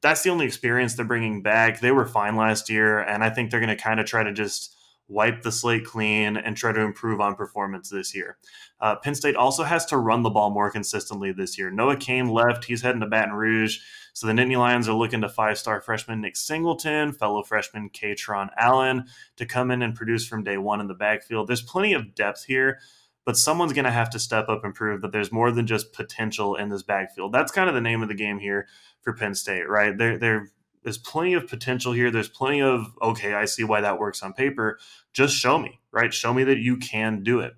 that's 0.00 0.22
the 0.22 0.30
only 0.30 0.46
experience 0.46 0.94
they're 0.94 1.04
bringing 1.04 1.42
back. 1.42 1.80
They 1.80 1.92
were 1.92 2.06
fine 2.06 2.36
last 2.36 2.70
year, 2.70 3.00
and 3.00 3.22
I 3.22 3.30
think 3.30 3.50
they're 3.50 3.60
going 3.60 3.76
to 3.76 3.82
kind 3.82 4.00
of 4.00 4.06
try 4.06 4.22
to 4.22 4.32
just 4.32 4.76
wipe 5.08 5.42
the 5.42 5.52
slate 5.52 5.84
clean 5.84 6.36
and 6.36 6.56
try 6.56 6.72
to 6.72 6.80
improve 6.80 7.20
on 7.20 7.34
performance 7.34 7.90
this 7.90 8.14
year. 8.14 8.38
Uh, 8.80 8.96
Penn 8.96 9.14
State 9.14 9.36
also 9.36 9.62
has 9.62 9.84
to 9.86 9.98
run 9.98 10.22
the 10.22 10.30
ball 10.30 10.50
more 10.50 10.70
consistently 10.70 11.32
this 11.32 11.58
year. 11.58 11.70
Noah 11.70 11.96
Cain 11.96 12.28
left; 12.28 12.64
he's 12.64 12.82
heading 12.82 13.00
to 13.00 13.06
Baton 13.06 13.34
Rouge. 13.34 13.78
So 14.14 14.26
the 14.26 14.32
Nittany 14.32 14.58
Lions 14.58 14.88
are 14.88 14.94
looking 14.94 15.22
to 15.22 15.28
five-star 15.28 15.80
freshman 15.80 16.20
Nick 16.20 16.36
Singleton, 16.36 17.12
fellow 17.12 17.42
freshman 17.42 17.90
Kaytron 17.90 18.48
Allen 18.58 19.06
to 19.36 19.46
come 19.46 19.70
in 19.70 19.82
and 19.82 19.94
produce 19.94 20.26
from 20.26 20.44
day 20.44 20.58
one 20.58 20.80
in 20.80 20.86
the 20.86 20.94
backfield. 20.94 21.48
There's 21.48 21.62
plenty 21.62 21.94
of 21.94 22.14
depth 22.14 22.44
here 22.44 22.78
but 23.24 23.36
someone's 23.36 23.72
going 23.72 23.84
to 23.84 23.90
have 23.90 24.10
to 24.10 24.18
step 24.18 24.48
up 24.48 24.64
and 24.64 24.74
prove 24.74 25.00
that 25.02 25.12
there's 25.12 25.32
more 25.32 25.50
than 25.50 25.66
just 25.66 25.92
potential 25.92 26.56
in 26.56 26.68
this 26.68 26.82
backfield. 26.82 27.32
That's 27.32 27.52
kind 27.52 27.68
of 27.68 27.74
the 27.74 27.80
name 27.80 28.02
of 28.02 28.08
the 28.08 28.14
game 28.14 28.38
here 28.38 28.66
for 29.02 29.12
Penn 29.12 29.34
State, 29.34 29.68
right? 29.68 29.96
There, 29.96 30.18
there, 30.18 30.50
there's 30.82 30.98
plenty 30.98 31.34
of 31.34 31.46
potential 31.46 31.92
here. 31.92 32.10
There's 32.10 32.28
plenty 32.28 32.62
of 32.62 32.86
okay, 33.00 33.34
I 33.34 33.44
see 33.44 33.64
why 33.64 33.80
that 33.80 33.98
works 33.98 34.22
on 34.22 34.32
paper. 34.32 34.78
Just 35.12 35.36
show 35.36 35.58
me, 35.58 35.80
right? 35.92 36.12
Show 36.12 36.34
me 36.34 36.44
that 36.44 36.58
you 36.58 36.76
can 36.76 37.22
do 37.22 37.40
it. 37.40 37.54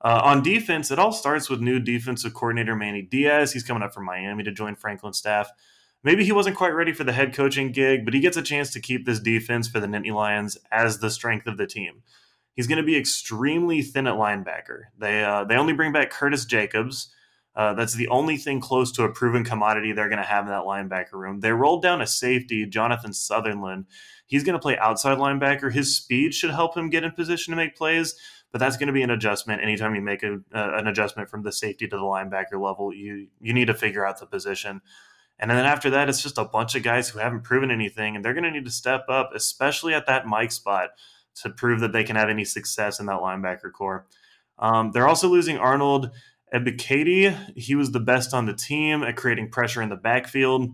Uh, 0.00 0.20
on 0.22 0.42
defense, 0.42 0.90
it 0.90 0.98
all 0.98 1.12
starts 1.12 1.50
with 1.50 1.60
new 1.60 1.80
defensive 1.80 2.34
coordinator 2.34 2.76
Manny 2.76 3.02
Diaz. 3.02 3.52
He's 3.52 3.64
coming 3.64 3.82
up 3.82 3.92
from 3.92 4.04
Miami 4.04 4.44
to 4.44 4.52
join 4.52 4.76
Franklin's 4.76 5.18
staff. 5.18 5.50
Maybe 6.04 6.24
he 6.24 6.30
wasn't 6.30 6.56
quite 6.56 6.74
ready 6.74 6.92
for 6.92 7.02
the 7.02 7.12
head 7.12 7.34
coaching 7.34 7.72
gig, 7.72 8.04
but 8.04 8.14
he 8.14 8.20
gets 8.20 8.36
a 8.36 8.42
chance 8.42 8.72
to 8.72 8.80
keep 8.80 9.04
this 9.04 9.18
defense 9.18 9.66
for 9.66 9.80
the 9.80 9.88
Nittany 9.88 10.14
Lions 10.14 10.56
as 10.70 11.00
the 11.00 11.10
strength 11.10 11.48
of 11.48 11.56
the 11.56 11.66
team. 11.66 12.02
He's 12.58 12.66
going 12.66 12.78
to 12.78 12.82
be 12.82 12.96
extremely 12.96 13.82
thin 13.82 14.08
at 14.08 14.14
linebacker. 14.14 14.86
They 14.98 15.22
uh, 15.22 15.44
they 15.44 15.54
only 15.54 15.74
bring 15.74 15.92
back 15.92 16.10
Curtis 16.10 16.44
Jacobs. 16.44 17.14
Uh, 17.54 17.72
that's 17.74 17.94
the 17.94 18.08
only 18.08 18.36
thing 18.36 18.60
close 18.60 18.90
to 18.90 19.04
a 19.04 19.12
proven 19.12 19.44
commodity 19.44 19.92
they're 19.92 20.08
going 20.08 20.18
to 20.18 20.24
have 20.24 20.44
in 20.44 20.50
that 20.50 20.64
linebacker 20.64 21.12
room. 21.12 21.38
They 21.38 21.52
rolled 21.52 21.82
down 21.82 22.00
a 22.00 22.06
safety, 22.08 22.66
Jonathan 22.66 23.12
Sutherland. 23.12 23.86
He's 24.26 24.42
going 24.42 24.54
to 24.54 24.58
play 24.58 24.76
outside 24.76 25.18
linebacker. 25.18 25.72
His 25.72 25.96
speed 25.96 26.34
should 26.34 26.50
help 26.50 26.76
him 26.76 26.90
get 26.90 27.04
in 27.04 27.12
position 27.12 27.52
to 27.52 27.56
make 27.56 27.76
plays, 27.76 28.16
but 28.50 28.58
that's 28.58 28.76
going 28.76 28.88
to 28.88 28.92
be 28.92 29.02
an 29.02 29.10
adjustment. 29.10 29.62
Anytime 29.62 29.94
you 29.94 30.00
make 30.02 30.24
a, 30.24 30.40
uh, 30.52 30.78
an 30.78 30.88
adjustment 30.88 31.30
from 31.30 31.44
the 31.44 31.52
safety 31.52 31.86
to 31.86 31.96
the 31.96 32.02
linebacker 32.02 32.60
level, 32.60 32.92
you 32.92 33.28
you 33.40 33.52
need 33.52 33.66
to 33.66 33.74
figure 33.74 34.04
out 34.04 34.18
the 34.18 34.26
position. 34.26 34.80
And 35.38 35.48
then 35.48 35.64
after 35.64 35.90
that, 35.90 36.08
it's 36.08 36.24
just 36.24 36.38
a 36.38 36.44
bunch 36.44 36.74
of 36.74 36.82
guys 36.82 37.08
who 37.08 37.20
haven't 37.20 37.44
proven 37.44 37.70
anything, 37.70 38.16
and 38.16 38.24
they're 38.24 38.34
going 38.34 38.42
to 38.42 38.50
need 38.50 38.64
to 38.64 38.72
step 38.72 39.04
up, 39.08 39.30
especially 39.32 39.94
at 39.94 40.06
that 40.06 40.26
Mike 40.26 40.50
spot 40.50 40.90
to 41.42 41.50
prove 41.50 41.80
that 41.80 41.92
they 41.92 42.04
can 42.04 42.16
have 42.16 42.28
any 42.28 42.44
success 42.44 43.00
in 43.00 43.06
that 43.06 43.20
linebacker 43.20 43.72
core. 43.72 44.06
Um, 44.58 44.90
they're 44.92 45.08
also 45.08 45.28
losing 45.28 45.58
Arnold 45.58 46.10
Ebiketie. 46.54 47.56
He 47.56 47.74
was 47.74 47.92
the 47.92 48.00
best 48.00 48.34
on 48.34 48.46
the 48.46 48.54
team 48.54 49.02
at 49.02 49.16
creating 49.16 49.50
pressure 49.50 49.82
in 49.82 49.88
the 49.88 49.96
backfield. 49.96 50.70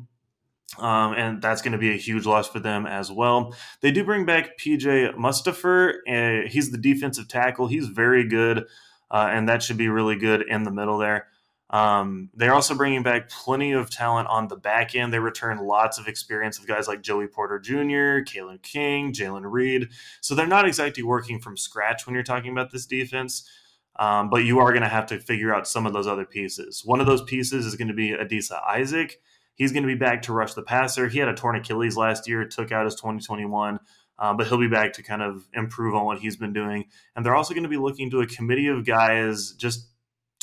Um, 0.78 1.12
and 1.12 1.42
that's 1.42 1.62
going 1.62 1.72
to 1.72 1.78
be 1.78 1.92
a 1.92 1.96
huge 1.96 2.26
loss 2.26 2.48
for 2.48 2.58
them 2.58 2.86
as 2.86 3.10
well. 3.10 3.54
They 3.80 3.92
do 3.92 4.04
bring 4.04 4.24
back 4.24 4.58
PJ 4.58 5.14
Mustipher. 5.14 5.94
Uh, 6.08 6.48
he's 6.48 6.70
the 6.70 6.78
defensive 6.78 7.28
tackle. 7.28 7.68
He's 7.68 7.86
very 7.86 8.26
good, 8.26 8.64
uh, 9.10 9.28
and 9.30 9.48
that 9.48 9.62
should 9.62 9.76
be 9.76 9.88
really 9.88 10.16
good 10.16 10.42
in 10.42 10.64
the 10.64 10.72
middle 10.72 10.98
there. 10.98 11.28
Um, 11.74 12.30
they're 12.34 12.54
also 12.54 12.76
bringing 12.76 13.02
back 13.02 13.28
plenty 13.28 13.72
of 13.72 13.90
talent 13.90 14.28
on 14.28 14.46
the 14.46 14.54
back 14.54 14.94
end. 14.94 15.12
They 15.12 15.18
return 15.18 15.58
lots 15.58 15.98
of 15.98 16.06
experience 16.06 16.56
of 16.56 16.68
guys 16.68 16.86
like 16.86 17.02
Joey 17.02 17.26
Porter 17.26 17.58
Jr., 17.58 18.22
Kalen 18.22 18.62
King, 18.62 19.12
Jaylen 19.12 19.42
Reed. 19.44 19.88
So 20.20 20.36
they're 20.36 20.46
not 20.46 20.68
exactly 20.68 21.02
working 21.02 21.40
from 21.40 21.56
scratch 21.56 22.06
when 22.06 22.14
you're 22.14 22.22
talking 22.22 22.52
about 22.52 22.70
this 22.70 22.86
defense, 22.86 23.50
um, 23.96 24.30
but 24.30 24.44
you 24.44 24.60
are 24.60 24.70
going 24.70 24.84
to 24.84 24.88
have 24.88 25.06
to 25.06 25.18
figure 25.18 25.52
out 25.52 25.66
some 25.66 25.84
of 25.84 25.92
those 25.92 26.06
other 26.06 26.24
pieces. 26.24 26.82
One 26.84 27.00
of 27.00 27.08
those 27.08 27.24
pieces 27.24 27.66
is 27.66 27.74
going 27.74 27.88
to 27.88 27.94
be 27.94 28.10
Adisa 28.10 28.62
Isaac. 28.62 29.20
He's 29.56 29.72
going 29.72 29.82
to 29.82 29.88
be 29.88 29.96
back 29.96 30.22
to 30.22 30.32
rush 30.32 30.54
the 30.54 30.62
passer. 30.62 31.08
He 31.08 31.18
had 31.18 31.28
a 31.28 31.34
torn 31.34 31.56
Achilles 31.56 31.96
last 31.96 32.28
year, 32.28 32.44
took 32.44 32.70
out 32.70 32.84
his 32.84 32.94
2021. 32.94 33.80
Uh, 34.16 34.32
but 34.32 34.46
he'll 34.46 34.58
be 34.58 34.68
back 34.68 34.92
to 34.92 35.02
kind 35.02 35.22
of 35.22 35.44
improve 35.54 35.92
on 35.92 36.04
what 36.04 36.20
he's 36.20 36.36
been 36.36 36.52
doing. 36.52 36.84
And 37.16 37.26
they're 37.26 37.34
also 37.34 37.52
going 37.52 37.64
to 37.64 37.68
be 37.68 37.76
looking 37.76 38.10
to 38.12 38.20
a 38.20 38.26
committee 38.28 38.68
of 38.68 38.86
guys 38.86 39.50
just 39.54 39.88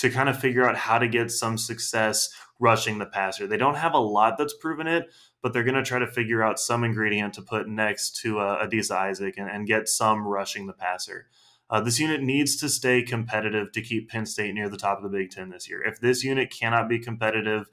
to 0.02 0.10
kind 0.10 0.30
of 0.30 0.40
figure 0.40 0.68
out 0.68 0.76
how 0.76 0.98
to 0.98 1.08
get 1.08 1.30
some 1.30 1.60
success 1.60 2.34
rushing 2.60 2.98
the 2.98 3.06
passer. 3.06 3.46
They 3.46 3.58
don't 3.58 3.76
have 3.76 3.94
a 3.94 4.00
lot 4.00 4.36
that's 4.36 4.56
proven 4.56 4.88
it, 4.88 5.12
but 5.44 5.54
they're 5.54 5.64
going 5.64 5.76
to 5.76 5.84
try 5.84 6.00
to 6.00 6.08
figure 6.08 6.42
out 6.42 6.60
some 6.60 6.84
ingredient 6.84 7.36
to 7.36 7.44
put 7.44 7.68
next 7.68 8.16
to 8.22 8.40
uh, 8.40 8.66
Adisa 8.66 8.96
Isaac 8.96 9.36
and, 9.38 9.48
and, 9.48 9.68
get 9.68 9.88
some 9.88 10.28
rushing 10.28 10.66
the 10.66 10.74
passer. 10.74 11.28
Uh, 11.70 11.82
this 11.82 12.00
unit 12.00 12.24
needs 12.24 12.56
to 12.58 12.68
stay 12.68 13.04
competitive 13.04 13.72
to 13.74 13.82
keep 13.82 14.10
Penn 14.10 14.26
State 14.26 14.56
near 14.56 14.70
the 14.70 14.78
top 14.78 14.98
of 14.98 15.04
the 15.04 15.16
Big 15.16 15.30
Ten 15.30 15.52
this 15.52 15.70
year. 15.70 15.84
If 15.84 16.00
this 16.00 16.24
unit 16.24 16.52
cannot 16.52 16.90
be 16.90 16.98
competitive, 16.98 17.68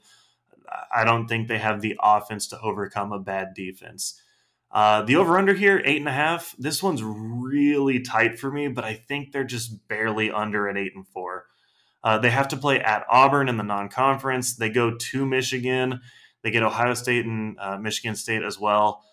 I 0.95 1.03
don't 1.05 1.27
think 1.27 1.47
they 1.47 1.57
have 1.57 1.81
the 1.81 1.97
offense 1.99 2.45
to 2.49 2.61
overcome 2.61 3.11
a 3.11 3.19
bad 3.19 3.55
defense. 3.55 4.21
Uh, 4.71 5.01
the 5.01 5.15
over 5.15 5.39
under 5.39 5.55
here, 5.55 5.81
eight 5.83 5.97
and 5.97 6.07
a 6.07 6.11
half. 6.11 6.55
This 6.59 6.83
one's 6.83 7.01
really 7.01 8.01
tight 8.01 8.37
for 8.37 8.51
me, 8.51 8.67
but 8.67 8.83
I 8.83 8.93
think 8.93 9.31
they're 9.31 9.43
just 9.43 9.87
barely 9.87 10.29
under 10.29 10.69
at 10.69 10.77
eight 10.77 10.93
and 10.95 11.07
four. 11.07 11.48
Uh, 12.03 12.17
they 12.17 12.29
have 12.29 12.47
to 12.49 12.57
play 12.57 12.79
at 12.79 13.05
Auburn 13.09 13.49
in 13.49 13.57
the 13.57 13.63
non-conference. 13.63 14.55
They 14.55 14.69
go 14.69 14.95
to 14.95 15.25
Michigan. 15.25 16.01
They 16.43 16.51
get 16.51 16.63
Ohio 16.63 16.93
State 16.93 17.25
and 17.25 17.57
uh, 17.59 17.77
Michigan 17.77 18.15
State 18.15 18.43
as 18.43 18.59
well. 18.59 19.03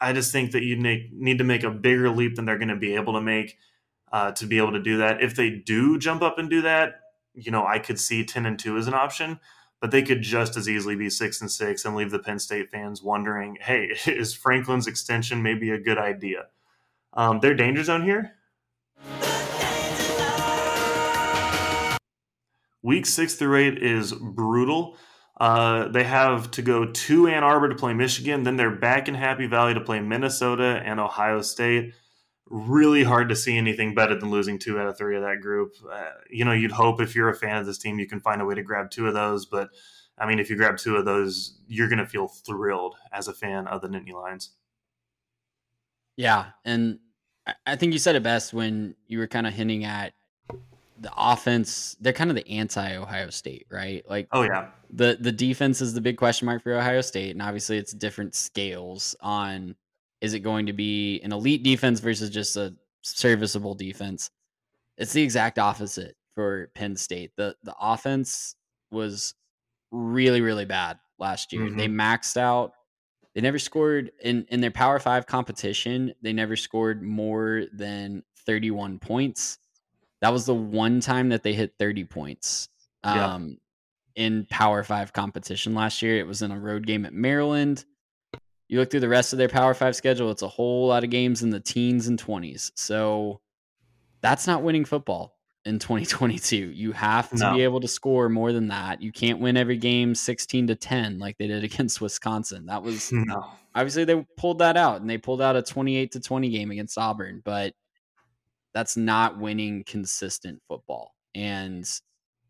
I 0.00 0.12
just 0.12 0.30
think 0.30 0.52
that 0.52 0.62
you 0.62 0.76
need 0.76 1.38
to 1.38 1.44
make 1.44 1.64
a 1.64 1.70
bigger 1.70 2.10
leap 2.10 2.36
than 2.36 2.44
they're 2.44 2.58
going 2.58 2.68
to 2.68 2.76
be 2.76 2.94
able 2.94 3.14
to 3.14 3.20
make 3.20 3.58
uh, 4.12 4.32
to 4.32 4.46
be 4.46 4.58
able 4.58 4.72
to 4.72 4.80
do 4.82 4.98
that. 4.98 5.22
If 5.22 5.34
they 5.34 5.50
do 5.50 5.98
jump 5.98 6.22
up 6.22 6.38
and 6.38 6.48
do 6.48 6.62
that, 6.62 7.00
you 7.34 7.50
know, 7.50 7.66
I 7.66 7.78
could 7.78 7.98
see 7.98 8.24
ten 8.24 8.46
and 8.46 8.58
two 8.58 8.76
as 8.76 8.86
an 8.86 8.94
option, 8.94 9.40
but 9.80 9.90
they 9.90 10.02
could 10.02 10.22
just 10.22 10.56
as 10.56 10.68
easily 10.68 10.94
be 10.94 11.10
six 11.10 11.40
and 11.40 11.50
six 11.50 11.84
and 11.84 11.96
leave 11.96 12.10
the 12.10 12.18
Penn 12.18 12.38
State 12.38 12.70
fans 12.70 13.02
wondering, 13.02 13.58
"Hey, 13.60 13.96
is 14.06 14.34
Franklin's 14.34 14.86
extension 14.86 15.42
maybe 15.42 15.70
a 15.70 15.80
good 15.80 15.98
idea?" 15.98 16.46
Um, 17.12 17.40
their 17.40 17.54
danger 17.54 17.82
zone 17.82 18.04
here 18.04 18.34
Week 22.88 23.04
six 23.04 23.34
through 23.34 23.58
eight 23.58 23.82
is 23.82 24.14
brutal. 24.14 24.96
Uh, 25.38 25.88
they 25.88 26.04
have 26.04 26.50
to 26.52 26.62
go 26.62 26.90
to 26.90 27.28
Ann 27.28 27.44
Arbor 27.44 27.68
to 27.68 27.74
play 27.74 27.92
Michigan. 27.92 28.44
Then 28.44 28.56
they're 28.56 28.74
back 28.74 29.08
in 29.08 29.14
Happy 29.14 29.46
Valley 29.46 29.74
to 29.74 29.80
play 29.82 30.00
Minnesota 30.00 30.80
and 30.82 30.98
Ohio 30.98 31.42
State. 31.42 31.92
Really 32.46 33.04
hard 33.04 33.28
to 33.28 33.36
see 33.36 33.58
anything 33.58 33.94
better 33.94 34.18
than 34.18 34.30
losing 34.30 34.58
two 34.58 34.80
out 34.80 34.88
of 34.88 34.96
three 34.96 35.16
of 35.16 35.22
that 35.22 35.42
group. 35.42 35.74
Uh, 35.92 36.12
you 36.30 36.46
know, 36.46 36.52
you'd 36.52 36.72
hope 36.72 37.02
if 37.02 37.14
you're 37.14 37.28
a 37.28 37.36
fan 37.36 37.58
of 37.58 37.66
this 37.66 37.76
team, 37.76 37.98
you 37.98 38.06
can 38.06 38.20
find 38.20 38.40
a 38.40 38.46
way 38.46 38.54
to 38.54 38.62
grab 38.62 38.90
two 38.90 39.06
of 39.06 39.12
those. 39.12 39.44
But 39.44 39.68
I 40.16 40.26
mean, 40.26 40.38
if 40.38 40.48
you 40.48 40.56
grab 40.56 40.78
two 40.78 40.96
of 40.96 41.04
those, 41.04 41.58
you're 41.68 41.90
going 41.90 41.98
to 41.98 42.06
feel 42.06 42.28
thrilled 42.28 42.94
as 43.12 43.28
a 43.28 43.34
fan 43.34 43.66
of 43.66 43.82
the 43.82 43.88
Nittany 43.88 44.14
Lions. 44.14 44.52
Yeah. 46.16 46.46
And 46.64 47.00
I 47.66 47.76
think 47.76 47.92
you 47.92 47.98
said 47.98 48.16
it 48.16 48.22
best 48.22 48.54
when 48.54 48.94
you 49.06 49.18
were 49.18 49.26
kind 49.26 49.46
of 49.46 49.52
hinting 49.52 49.84
at 49.84 50.14
the 51.00 51.12
offense, 51.16 51.96
they're 52.00 52.12
kind 52.12 52.30
of 52.30 52.36
the 52.36 52.48
anti 52.48 52.96
Ohio 52.96 53.30
State, 53.30 53.66
right? 53.70 54.04
Like, 54.08 54.28
oh 54.32 54.42
yeah, 54.42 54.68
the 54.90 55.16
the 55.20 55.32
defense 55.32 55.80
is 55.80 55.94
the 55.94 56.00
big 56.00 56.16
question 56.16 56.46
mark 56.46 56.62
for 56.62 56.72
Ohio 56.74 57.00
State, 57.00 57.30
and 57.30 57.42
obviously 57.42 57.78
it's 57.78 57.92
different 57.92 58.34
scales 58.34 59.14
on 59.20 59.74
is 60.20 60.34
it 60.34 60.40
going 60.40 60.66
to 60.66 60.72
be 60.72 61.20
an 61.22 61.32
elite 61.32 61.62
defense 61.62 62.00
versus 62.00 62.30
just 62.30 62.56
a 62.56 62.74
serviceable 63.02 63.74
defense. 63.74 64.30
It's 64.96 65.12
the 65.12 65.22
exact 65.22 65.58
opposite 65.58 66.16
for 66.34 66.70
Penn 66.74 66.96
State. 66.96 67.32
the 67.36 67.54
The 67.62 67.74
offense 67.80 68.56
was 68.90 69.34
really 69.90 70.40
really 70.40 70.64
bad 70.64 70.98
last 71.18 71.52
year. 71.52 71.62
Mm-hmm. 71.62 71.76
They 71.76 71.88
maxed 71.88 72.36
out. 72.36 72.72
They 73.34 73.40
never 73.40 73.58
scored 73.58 74.10
in 74.22 74.46
in 74.48 74.60
their 74.60 74.72
Power 74.72 74.98
Five 74.98 75.26
competition. 75.26 76.12
They 76.22 76.32
never 76.32 76.56
scored 76.56 77.02
more 77.02 77.64
than 77.72 78.24
thirty 78.46 78.70
one 78.70 78.98
points 78.98 79.58
that 80.20 80.32
was 80.32 80.46
the 80.46 80.54
one 80.54 81.00
time 81.00 81.28
that 81.30 81.42
they 81.42 81.52
hit 81.52 81.74
30 81.78 82.04
points 82.04 82.68
um, 83.04 83.58
yeah. 84.16 84.24
in 84.24 84.46
Power 84.50 84.82
Five 84.82 85.12
competition 85.12 85.74
last 85.74 86.02
year. 86.02 86.18
It 86.18 86.26
was 86.26 86.42
in 86.42 86.50
a 86.50 86.58
road 86.58 86.86
game 86.86 87.06
at 87.06 87.12
Maryland. 87.12 87.84
You 88.68 88.78
look 88.78 88.90
through 88.90 89.00
the 89.00 89.08
rest 89.08 89.32
of 89.32 89.38
their 89.38 89.48
Power 89.48 89.74
Five 89.74 89.96
schedule, 89.96 90.30
it's 90.30 90.42
a 90.42 90.48
whole 90.48 90.88
lot 90.88 91.04
of 91.04 91.10
games 91.10 91.42
in 91.42 91.50
the 91.50 91.60
teens 91.60 92.08
and 92.08 92.22
20s. 92.22 92.72
So 92.74 93.40
that's 94.20 94.46
not 94.46 94.62
winning 94.62 94.84
football 94.84 95.38
in 95.64 95.78
2022. 95.78 96.56
You 96.56 96.92
have 96.92 97.30
to 97.30 97.36
no. 97.36 97.54
be 97.54 97.62
able 97.62 97.80
to 97.80 97.88
score 97.88 98.28
more 98.28 98.52
than 98.52 98.68
that. 98.68 99.00
You 99.00 99.12
can't 99.12 99.38
win 99.38 99.56
every 99.56 99.76
game 99.76 100.14
16 100.14 100.68
to 100.68 100.74
10 100.74 101.18
like 101.18 101.38
they 101.38 101.46
did 101.46 101.64
against 101.70 102.00
Wisconsin. 102.00 102.66
That 102.66 102.82
was 102.82 103.12
no. 103.12 103.46
obviously 103.74 104.04
they 104.04 104.26
pulled 104.36 104.58
that 104.58 104.76
out 104.76 105.00
and 105.00 105.08
they 105.08 105.18
pulled 105.18 105.42
out 105.42 105.56
a 105.56 105.62
28 105.62 106.12
to 106.12 106.20
20 106.20 106.50
game 106.50 106.70
against 106.70 106.98
Auburn, 106.98 107.42
but 107.44 107.74
that's 108.74 108.96
not 108.96 109.38
winning 109.38 109.84
consistent 109.84 110.60
football. 110.68 111.14
And 111.34 111.88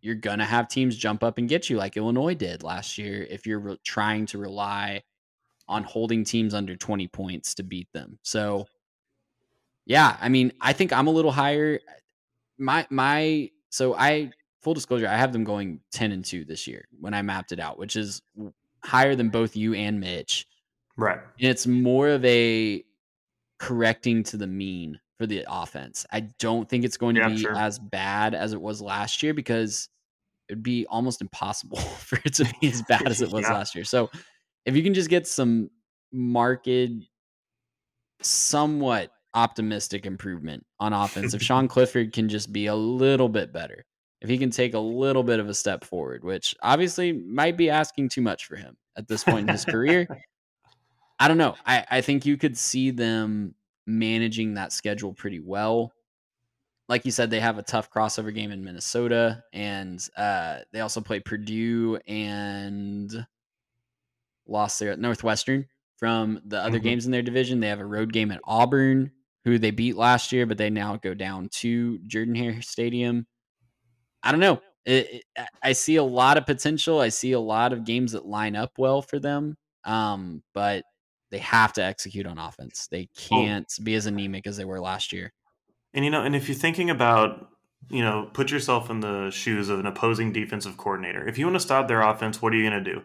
you're 0.00 0.14
going 0.14 0.38
to 0.38 0.44
have 0.44 0.68
teams 0.68 0.96
jump 0.96 1.22
up 1.22 1.38
and 1.38 1.48
get 1.48 1.68
you 1.68 1.76
like 1.76 1.96
Illinois 1.96 2.34
did 2.34 2.62
last 2.62 2.98
year 2.98 3.26
if 3.28 3.46
you're 3.46 3.60
re- 3.60 3.78
trying 3.84 4.26
to 4.26 4.38
rely 4.38 5.02
on 5.68 5.82
holding 5.82 6.24
teams 6.24 6.54
under 6.54 6.76
20 6.76 7.08
points 7.08 7.54
to 7.54 7.62
beat 7.62 7.88
them. 7.92 8.18
So 8.22 8.66
yeah, 9.86 10.16
I 10.20 10.28
mean, 10.28 10.52
I 10.60 10.72
think 10.72 10.92
I'm 10.92 11.06
a 11.06 11.12
little 11.12 11.32
higher 11.32 11.80
my 12.58 12.86
my 12.90 13.50
so 13.70 13.94
I 13.94 14.30
full 14.60 14.74
disclosure, 14.74 15.08
I 15.08 15.16
have 15.16 15.32
them 15.32 15.44
going 15.44 15.80
10 15.92 16.12
and 16.12 16.24
2 16.24 16.44
this 16.44 16.66
year 16.66 16.86
when 17.00 17.14
I 17.14 17.22
mapped 17.22 17.52
it 17.52 17.60
out, 17.60 17.78
which 17.78 17.96
is 17.96 18.22
higher 18.82 19.14
than 19.14 19.28
both 19.28 19.56
you 19.56 19.74
and 19.74 20.00
Mitch. 20.00 20.46
Right. 20.96 21.18
And 21.40 21.48
it's 21.48 21.66
more 21.66 22.08
of 22.08 22.24
a 22.24 22.84
correcting 23.58 24.24
to 24.24 24.36
the 24.36 24.46
mean 24.46 24.98
for 25.18 25.26
the 25.26 25.44
offense. 25.48 26.06
I 26.12 26.20
don't 26.38 26.68
think 26.68 26.84
it's 26.84 26.96
going 26.96 27.16
to 27.16 27.22
yeah, 27.22 27.28
be 27.28 27.38
sure. 27.38 27.56
as 27.56 27.78
bad 27.78 28.34
as 28.34 28.52
it 28.52 28.60
was 28.60 28.80
last 28.80 29.22
year 29.22 29.34
because 29.34 29.88
it'd 30.48 30.62
be 30.62 30.86
almost 30.88 31.20
impossible 31.20 31.76
for 31.98 32.18
it 32.24 32.34
to 32.34 32.50
be 32.60 32.68
as 32.68 32.82
bad 32.82 33.06
as 33.06 33.20
it 33.22 33.30
was 33.30 33.42
yeah. 33.42 33.52
last 33.52 33.74
year. 33.74 33.84
So 33.84 34.10
if 34.64 34.76
you 34.76 34.82
can 34.82 34.94
just 34.94 35.10
get 35.10 35.26
some 35.26 35.70
market, 36.12 36.90
somewhat 38.22 39.10
optimistic 39.34 40.06
improvement 40.06 40.64
on 40.78 40.92
offense, 40.92 41.34
if 41.34 41.42
Sean 41.42 41.68
Clifford 41.68 42.12
can 42.12 42.28
just 42.28 42.52
be 42.52 42.66
a 42.66 42.74
little 42.74 43.28
bit 43.28 43.52
better, 43.52 43.84
if 44.20 44.28
he 44.28 44.38
can 44.38 44.50
take 44.50 44.74
a 44.74 44.78
little 44.78 45.22
bit 45.22 45.40
of 45.40 45.48
a 45.48 45.54
step 45.54 45.84
forward, 45.84 46.24
which 46.24 46.54
obviously 46.62 47.12
might 47.12 47.56
be 47.56 47.70
asking 47.70 48.08
too 48.08 48.22
much 48.22 48.46
for 48.46 48.56
him 48.56 48.76
at 48.96 49.08
this 49.08 49.24
point 49.24 49.48
in 49.48 49.48
his 49.48 49.64
career. 49.64 50.06
I 51.20 51.28
don't 51.28 51.38
know. 51.38 51.56
I, 51.66 51.84
I 51.90 52.00
think 52.00 52.26
you 52.26 52.36
could 52.36 52.56
see 52.56 52.90
them 52.90 53.54
managing 53.88 54.54
that 54.54 54.72
schedule 54.72 55.12
pretty 55.12 55.40
well. 55.40 55.92
Like 56.88 57.04
you 57.04 57.10
said, 57.10 57.30
they 57.30 57.40
have 57.40 57.58
a 57.58 57.62
tough 57.62 57.90
crossover 57.90 58.34
game 58.34 58.50
in 58.50 58.64
Minnesota, 58.64 59.42
and 59.52 60.00
uh, 60.16 60.60
they 60.72 60.80
also 60.80 61.00
play 61.00 61.20
Purdue 61.20 61.98
and 62.06 63.26
lost 64.46 64.78
their 64.78 64.96
Northwestern 64.96 65.66
from 65.96 66.40
the 66.46 66.58
other 66.58 66.78
mm-hmm. 66.78 66.84
games 66.84 67.06
in 67.06 67.12
their 67.12 67.22
division. 67.22 67.60
They 67.60 67.68
have 67.68 67.80
a 67.80 67.84
road 67.84 68.12
game 68.12 68.30
at 68.30 68.40
Auburn, 68.44 69.10
who 69.44 69.58
they 69.58 69.70
beat 69.70 69.96
last 69.96 70.32
year, 70.32 70.46
but 70.46 70.56
they 70.56 70.70
now 70.70 70.96
go 70.96 71.12
down 71.12 71.48
to 71.54 71.98
Jordan 72.06 72.34
Hare 72.34 72.62
Stadium. 72.62 73.26
I 74.22 74.30
don't 74.30 74.40
know. 74.40 74.62
It, 74.86 75.24
it, 75.36 75.48
I 75.62 75.72
see 75.72 75.96
a 75.96 76.02
lot 76.02 76.38
of 76.38 76.46
potential. 76.46 77.00
I 77.00 77.10
see 77.10 77.32
a 77.32 77.40
lot 77.40 77.74
of 77.74 77.84
games 77.84 78.12
that 78.12 78.24
line 78.24 78.56
up 78.56 78.72
well 78.78 79.02
for 79.02 79.18
them. 79.18 79.56
Um, 79.84 80.42
but 80.54 80.84
they 81.30 81.38
have 81.38 81.72
to 81.74 81.82
execute 81.82 82.26
on 82.26 82.38
offense. 82.38 82.88
They 82.90 83.08
oh. 83.10 83.28
can't 83.28 83.72
oh. 83.80 83.84
be 83.84 83.94
as 83.94 84.06
anemic 84.06 84.46
as 84.46 84.56
they 84.56 84.64
were 84.64 84.80
last 84.80 85.12
year. 85.12 85.32
And 85.94 86.04
you 86.04 86.10
know, 86.10 86.22
and 86.22 86.36
if 86.36 86.48
you're 86.48 86.56
thinking 86.56 86.90
about, 86.90 87.48
you 87.90 88.02
know, 88.02 88.28
put 88.32 88.50
yourself 88.50 88.90
in 88.90 89.00
the 89.00 89.30
shoes 89.30 89.68
of 89.68 89.78
an 89.80 89.86
opposing 89.86 90.32
defensive 90.32 90.76
coordinator. 90.76 91.26
If 91.26 91.38
you 91.38 91.46
want 91.46 91.56
to 91.56 91.60
stop 91.60 91.88
their 91.88 92.02
offense, 92.02 92.42
what 92.42 92.52
are 92.52 92.56
you 92.56 92.68
going 92.68 92.84
to 92.84 92.92
do? 92.92 93.02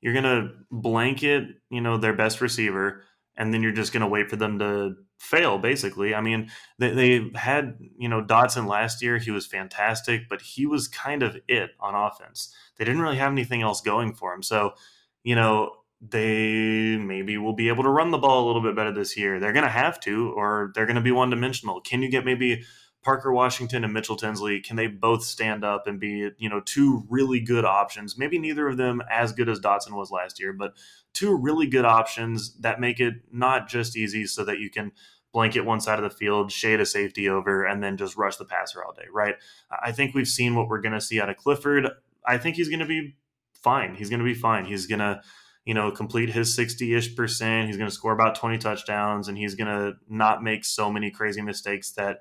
You're 0.00 0.12
going 0.12 0.24
to 0.24 0.50
blanket, 0.70 1.44
you 1.70 1.80
know, 1.80 1.96
their 1.98 2.12
best 2.12 2.40
receiver, 2.40 3.04
and 3.36 3.52
then 3.52 3.62
you're 3.62 3.72
just 3.72 3.92
going 3.92 4.00
to 4.02 4.08
wait 4.08 4.28
for 4.28 4.36
them 4.36 4.58
to 4.58 4.96
fail. 5.18 5.58
Basically, 5.58 6.14
I 6.14 6.20
mean, 6.20 6.50
they, 6.78 6.90
they 6.90 7.30
had, 7.34 7.78
you 7.96 8.08
know, 8.08 8.22
Dotson 8.22 8.66
last 8.66 9.02
year. 9.02 9.18
He 9.18 9.30
was 9.30 9.46
fantastic, 9.46 10.28
but 10.28 10.42
he 10.42 10.66
was 10.66 10.88
kind 10.88 11.22
of 11.22 11.36
it 11.48 11.70
on 11.80 11.94
offense. 11.94 12.54
They 12.76 12.84
didn't 12.84 13.02
really 13.02 13.16
have 13.16 13.32
anything 13.32 13.62
else 13.62 13.80
going 13.80 14.14
for 14.14 14.34
him. 14.34 14.42
So, 14.42 14.74
you 15.22 15.34
know, 15.34 15.72
they 16.10 16.96
maybe 16.96 17.38
will 17.38 17.54
be 17.54 17.68
able 17.68 17.82
to 17.82 17.88
run 17.88 18.10
the 18.10 18.18
ball 18.18 18.44
a 18.44 18.46
little 18.46 18.62
bit 18.62 18.76
better 18.76 18.92
this 18.92 19.16
year. 19.16 19.40
They're 19.40 19.52
going 19.52 19.64
to 19.64 19.70
have 19.70 20.00
to, 20.00 20.32
or 20.32 20.72
they're 20.74 20.86
going 20.86 20.96
to 20.96 21.02
be 21.02 21.12
one 21.12 21.30
dimensional. 21.30 21.80
Can 21.80 22.02
you 22.02 22.10
get 22.10 22.24
maybe 22.24 22.64
Parker 23.02 23.32
Washington 23.32 23.84
and 23.84 23.92
Mitchell 23.92 24.16
Tinsley? 24.16 24.60
Can 24.60 24.76
they 24.76 24.86
both 24.86 25.22
stand 25.24 25.64
up 25.64 25.86
and 25.86 26.00
be, 26.00 26.30
you 26.38 26.48
know, 26.48 26.60
two 26.60 27.04
really 27.08 27.40
good 27.40 27.64
options? 27.64 28.18
Maybe 28.18 28.38
neither 28.38 28.68
of 28.68 28.76
them 28.76 29.02
as 29.10 29.32
good 29.32 29.48
as 29.48 29.60
Dotson 29.60 29.92
was 29.92 30.10
last 30.10 30.40
year, 30.40 30.52
but 30.52 30.74
two 31.12 31.36
really 31.36 31.66
good 31.66 31.84
options 31.84 32.56
that 32.60 32.80
make 32.80 33.00
it 33.00 33.14
not 33.30 33.68
just 33.68 33.96
easy 33.96 34.26
so 34.26 34.44
that 34.44 34.58
you 34.58 34.70
can 34.70 34.92
blanket 35.32 35.62
one 35.62 35.80
side 35.80 35.98
of 35.98 36.04
the 36.04 36.16
field, 36.16 36.52
shade 36.52 36.80
a 36.80 36.86
safety 36.86 37.28
over, 37.28 37.64
and 37.64 37.82
then 37.82 37.96
just 37.96 38.16
rush 38.16 38.36
the 38.36 38.44
passer 38.44 38.84
all 38.84 38.92
day, 38.92 39.06
right? 39.12 39.34
I 39.82 39.92
think 39.92 40.14
we've 40.14 40.28
seen 40.28 40.54
what 40.54 40.68
we're 40.68 40.80
going 40.80 40.94
to 40.94 41.00
see 41.00 41.20
out 41.20 41.28
of 41.28 41.36
Clifford. 41.36 41.88
I 42.26 42.38
think 42.38 42.56
he's 42.56 42.68
going 42.68 42.80
to 42.80 42.86
be 42.86 43.16
fine. 43.52 43.96
He's 43.96 44.10
going 44.10 44.20
to 44.20 44.24
be 44.24 44.34
fine. 44.34 44.64
He's 44.64 44.86
going 44.86 45.00
to 45.00 45.20
you 45.64 45.74
know, 45.74 45.90
complete 45.90 46.30
his 46.30 46.54
60 46.54 46.94
ish 46.94 47.16
percent. 47.16 47.68
He's 47.68 47.76
going 47.76 47.88
to 47.88 47.94
score 47.94 48.12
about 48.12 48.34
20 48.34 48.58
touchdowns 48.58 49.28
and 49.28 49.38
he's 49.38 49.54
going 49.54 49.68
to 49.68 49.96
not 50.08 50.42
make 50.42 50.64
so 50.64 50.90
many 50.90 51.10
crazy 51.10 51.40
mistakes 51.40 51.92
that, 51.92 52.20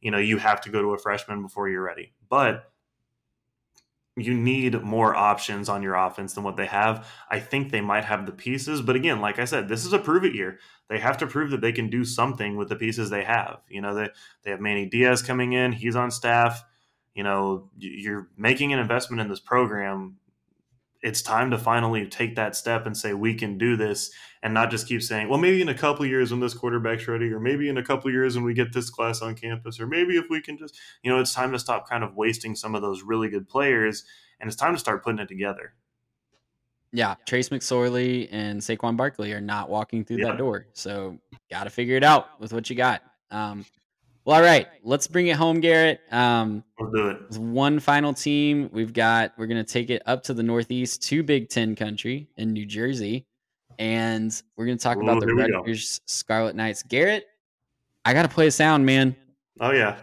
you 0.00 0.10
know, 0.10 0.18
you 0.18 0.38
have 0.38 0.60
to 0.62 0.70
go 0.70 0.80
to 0.80 0.94
a 0.94 0.98
freshman 0.98 1.42
before 1.42 1.68
you're 1.68 1.82
ready. 1.82 2.12
But 2.28 2.70
you 4.16 4.32
need 4.32 4.80
more 4.82 5.14
options 5.14 5.68
on 5.68 5.82
your 5.82 5.96
offense 5.96 6.34
than 6.34 6.44
what 6.44 6.56
they 6.56 6.66
have. 6.66 7.08
I 7.28 7.40
think 7.40 7.70
they 7.70 7.80
might 7.80 8.04
have 8.04 8.26
the 8.26 8.32
pieces, 8.32 8.80
but 8.80 8.94
again, 8.94 9.20
like 9.20 9.40
I 9.40 9.44
said, 9.44 9.68
this 9.68 9.84
is 9.84 9.92
a 9.92 9.98
prove 9.98 10.24
it 10.24 10.34
year. 10.34 10.60
They 10.88 11.00
have 11.00 11.18
to 11.18 11.26
prove 11.26 11.50
that 11.50 11.60
they 11.60 11.72
can 11.72 11.90
do 11.90 12.04
something 12.04 12.56
with 12.56 12.68
the 12.68 12.76
pieces 12.76 13.10
they 13.10 13.24
have. 13.24 13.60
You 13.68 13.80
know, 13.80 13.94
they 13.94 14.10
they 14.44 14.52
have 14.52 14.60
Manny 14.60 14.86
Diaz 14.86 15.20
coming 15.22 15.54
in, 15.54 15.72
he's 15.72 15.96
on 15.96 16.12
staff. 16.12 16.64
You 17.14 17.24
know, 17.24 17.70
you're 17.76 18.28
making 18.36 18.72
an 18.72 18.78
investment 18.78 19.20
in 19.20 19.28
this 19.28 19.40
program 19.40 20.16
it's 21.04 21.20
time 21.20 21.50
to 21.50 21.58
finally 21.58 22.06
take 22.06 22.34
that 22.34 22.56
step 22.56 22.86
and 22.86 22.96
say 22.96 23.12
we 23.12 23.34
can 23.34 23.58
do 23.58 23.76
this 23.76 24.10
and 24.42 24.54
not 24.54 24.70
just 24.70 24.88
keep 24.88 25.02
saying 25.02 25.28
well 25.28 25.38
maybe 25.38 25.60
in 25.60 25.68
a 25.68 25.74
couple 25.74 26.04
years 26.04 26.30
when 26.30 26.40
this 26.40 26.54
quarterback's 26.54 27.06
ready 27.06 27.30
or 27.30 27.38
maybe 27.38 27.68
in 27.68 27.76
a 27.76 27.84
couple 27.84 28.10
years 28.10 28.34
when 28.34 28.44
we 28.44 28.54
get 28.54 28.72
this 28.72 28.90
class 28.90 29.20
on 29.20 29.34
campus 29.34 29.78
or 29.78 29.86
maybe 29.86 30.16
if 30.16 30.24
we 30.30 30.40
can 30.40 30.56
just 30.58 30.76
you 31.02 31.10
know 31.10 31.20
it's 31.20 31.34
time 31.34 31.52
to 31.52 31.58
stop 31.58 31.88
kind 31.88 32.02
of 32.02 32.16
wasting 32.16 32.56
some 32.56 32.74
of 32.74 32.82
those 32.82 33.02
really 33.02 33.28
good 33.28 33.46
players 33.46 34.04
and 34.40 34.48
it's 34.48 34.56
time 34.56 34.72
to 34.72 34.80
start 34.80 35.04
putting 35.04 35.20
it 35.20 35.28
together 35.28 35.74
yeah 36.90 37.14
trace 37.26 37.50
mcsorley 37.50 38.26
and 38.32 38.60
saquon 38.60 38.96
barkley 38.96 39.32
are 39.32 39.40
not 39.40 39.68
walking 39.68 40.04
through 40.04 40.18
yeah. 40.18 40.28
that 40.28 40.38
door 40.38 40.66
so 40.72 41.18
got 41.50 41.64
to 41.64 41.70
figure 41.70 41.96
it 41.96 42.04
out 42.04 42.40
with 42.40 42.52
what 42.52 42.68
you 42.70 42.74
got 42.74 43.02
um, 43.30 43.64
well, 44.24 44.36
all 44.36 44.42
right, 44.42 44.66
let's 44.82 45.06
bring 45.06 45.26
it 45.26 45.36
home, 45.36 45.60
Garrett. 45.60 46.00
Um, 46.10 46.64
we'll 46.78 46.90
do 46.90 47.08
it. 47.08 47.38
One 47.38 47.78
final 47.78 48.14
team. 48.14 48.70
We've 48.72 48.92
got. 48.92 49.32
We're 49.36 49.46
going 49.46 49.62
to 49.62 49.70
take 49.70 49.90
it 49.90 50.00
up 50.06 50.22
to 50.24 50.34
the 50.34 50.42
Northeast, 50.42 51.02
to 51.08 51.22
Big 51.22 51.50
Ten 51.50 51.76
country 51.76 52.30
in 52.38 52.54
New 52.54 52.64
Jersey, 52.64 53.26
and 53.78 54.42
we're 54.56 54.64
going 54.64 54.78
to 54.78 54.82
talk 54.82 54.96
Ooh, 54.96 55.02
about 55.02 55.20
the 55.20 55.26
Rutgers 55.34 56.00
Scarlet 56.06 56.56
Knights. 56.56 56.82
Garrett, 56.82 57.26
I 58.06 58.14
got 58.14 58.22
to 58.22 58.28
play 58.28 58.46
a 58.46 58.50
sound, 58.50 58.86
man. 58.86 59.14
Oh 59.60 59.72
yeah. 59.72 59.98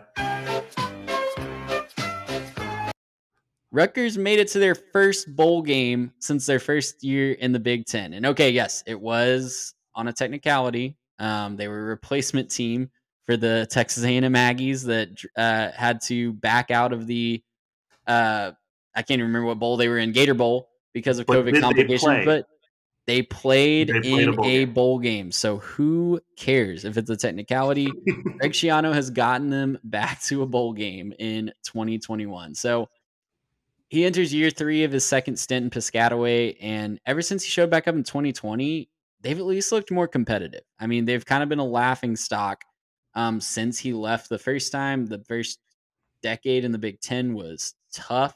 Rutgers 3.72 4.20
made 4.20 4.38
it 4.38 4.50
to 4.50 4.60
their 4.60 4.76
first 4.76 5.36
bowl 5.36 5.64
game 5.64 6.12
since 6.20 6.46
their 6.46 6.60
first 6.60 7.04
year 7.04 7.32
in 7.32 7.54
the 7.54 7.60
Big 7.60 7.88
Ten, 7.88 8.14
and 8.14 8.28
okay, 8.28 8.52
yes, 8.52 8.84
it 8.86 9.00
was 9.00 9.74
on 9.96 10.08
a 10.10 10.14
technicality. 10.14 10.96
Um, 11.18 11.56
they 11.56 11.68
were 11.68 11.80
a 11.80 11.86
replacement 11.86 12.52
team 12.52 12.92
for 13.26 13.38
the 13.38 13.68
Texas 13.70 14.04
A&M 14.04 14.34
Aggies 14.34 14.86
that 14.86 15.10
uh, 15.38 15.72
had 15.78 16.02
to 16.04 16.34
back 16.34 16.72
out 16.72 16.94
of 16.94 17.08
the 17.08 17.44
uh, 18.08 18.52
I 18.96 19.02
can't 19.04 19.20
even 19.20 19.28
remember 19.28 19.48
what 19.48 19.60
bowl 19.60 19.78
they 19.78 19.88
were 19.88 20.00
in 20.00 20.12
Gator 20.12 20.34
Bowl 20.34 20.70
because 20.94 21.20
of 21.20 21.26
but 21.28 21.38
COVID 21.46 21.62
complications. 21.62 22.26
But 22.26 22.46
They 23.06 23.22
played, 23.22 23.90
They 23.90 24.02
played 24.02 24.24
in 24.24 24.30
a 24.30 24.34
bowl 24.34 24.46
a 24.46 24.50
game. 24.50 24.74
bowl 24.74 25.00
game. 25.00 25.32
So 25.32 25.58
who 25.58 26.20
cares 26.36 26.84
if 26.84 26.98
it's 26.98 27.10
a 27.10 27.16
technicality? 27.16 27.86
Greg 28.40 28.52
Schiano 28.52 28.94
has 28.94 29.10
gotten 29.10 29.50
them 29.50 29.78
back 29.84 30.22
to 30.24 30.42
a 30.42 30.46
bowl 30.46 30.74
game 30.74 31.14
in 31.20 31.54
2021. 31.64 32.56
So 32.56 32.90
he 33.88 34.06
enters 34.06 34.34
year 34.34 34.50
three 34.50 34.84
of 34.84 34.92
his 34.92 35.06
second 35.06 35.38
stint 35.38 35.66
in 35.66 35.70
Piscataway. 35.70 36.58
And 36.60 37.00
ever 37.06 37.22
since 37.22 37.44
he 37.44 37.50
showed 37.50 37.70
back 37.70 37.88
up 37.88 37.96
in 37.96 38.04
2020, 38.04 38.90
they've 39.22 39.38
at 39.40 39.46
least 39.46 39.72
looked 39.72 39.92
more 39.92 40.08
competitive. 40.08 40.64
I 40.80 40.88
mean, 40.88 41.06
they've 41.06 41.26
kind 41.26 41.44
of 41.44 41.50
been 41.50 41.60
a 41.60 41.66
laughing 41.66 42.16
stock 42.16 42.64
um, 43.16 43.40
since 43.42 43.78
he 43.80 43.94
left 43.94 44.30
the 44.30 44.40
first 44.40 44.72
time. 44.72 45.06
The 45.06 45.20
first 45.28 45.60
decade 46.24 46.64
in 46.66 46.72
the 46.72 46.78
Big 46.78 47.00
Ten 47.02 47.34
was 47.34 47.74
tough. 47.94 48.36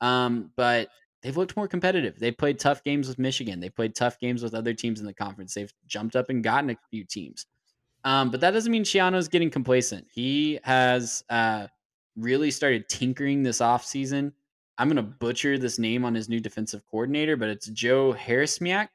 Um, 0.00 0.50
but 0.56 0.88
they've 1.22 1.36
looked 1.36 1.56
more 1.56 1.68
competitive. 1.68 2.18
They 2.18 2.32
played 2.32 2.58
tough 2.58 2.82
games 2.82 3.06
with 3.08 3.18
Michigan. 3.18 3.60
They 3.60 3.68
played 3.70 3.94
tough 3.94 4.18
games 4.18 4.42
with 4.42 4.54
other 4.54 4.74
teams 4.74 4.98
in 5.00 5.06
the 5.06 5.14
conference. 5.14 5.54
They've 5.54 5.72
jumped 5.86 6.16
up 6.16 6.28
and 6.30 6.42
gotten 6.42 6.70
a 6.70 6.76
few 6.90 7.04
teams. 7.04 7.46
Um, 8.04 8.30
but 8.30 8.40
that 8.40 8.50
doesn't 8.50 8.72
mean 8.72 8.82
Schiano's 8.82 9.28
getting 9.28 9.48
complacent. 9.50 10.08
He 10.12 10.58
has 10.64 11.22
uh, 11.30 11.68
really 12.16 12.50
started 12.50 12.88
tinkering 12.88 13.44
this 13.44 13.58
offseason. 13.60 14.32
I'm 14.78 14.88
going 14.88 14.96
to 14.96 15.02
butcher 15.02 15.56
this 15.58 15.78
name 15.78 16.04
on 16.04 16.12
his 16.14 16.28
new 16.28 16.40
defensive 16.40 16.82
coordinator, 16.90 17.36
but 17.36 17.48
it's 17.48 17.68
Joe 17.68 18.12
Harasymiak. 18.14 18.88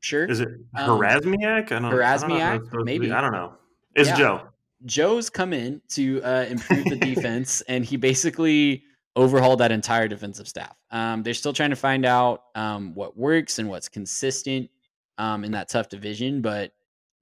Sure. 0.00 0.26
Is 0.26 0.40
it 0.40 0.48
Um, 0.76 1.00
Harasymiak? 1.00 1.72
I 1.72 1.78
don't, 1.78 1.84
I 1.86 1.88
don't 1.88 1.88
know 1.88 1.88
if 1.88 1.92
Harasymiak? 1.92 2.38
that's 2.38 2.64
supposed 2.66 2.72
to 2.72 2.78
be- 2.78 2.84
Maybe. 2.84 3.12
I 3.12 3.20
don't 3.22 3.32
know. 3.32 3.54
It's 3.98 4.08
Yeah. 4.10 4.16
Joe. 4.16 4.48
Joe's 4.86 5.28
come 5.28 5.52
in 5.52 5.82
to 5.88 6.22
uh, 6.22 6.46
improve 6.48 6.84
the 6.84 6.96
defense, 6.96 7.60
and 7.68 7.84
he 7.84 7.96
basically 7.96 8.84
overhauled 9.16 9.58
that 9.58 9.72
entire 9.72 10.06
defensive 10.06 10.46
staff. 10.46 10.76
Um, 10.92 11.24
they're 11.24 11.34
still 11.34 11.52
trying 11.52 11.70
to 11.70 11.76
find 11.76 12.06
out 12.06 12.44
um, 12.54 12.94
what 12.94 13.16
works 13.16 13.58
and 13.58 13.68
what's 13.68 13.88
consistent 13.88 14.70
um, 15.18 15.44
in 15.44 15.50
that 15.52 15.68
tough 15.68 15.88
division, 15.88 16.40
but 16.40 16.72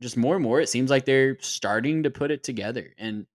just 0.02 0.18
more 0.18 0.34
and 0.34 0.42
more, 0.42 0.60
it 0.60 0.68
seems 0.68 0.90
like 0.90 1.06
they're 1.06 1.38
starting 1.40 2.02
to 2.02 2.10
put 2.10 2.30
it 2.30 2.42
together. 2.42 2.92
And 2.98 3.26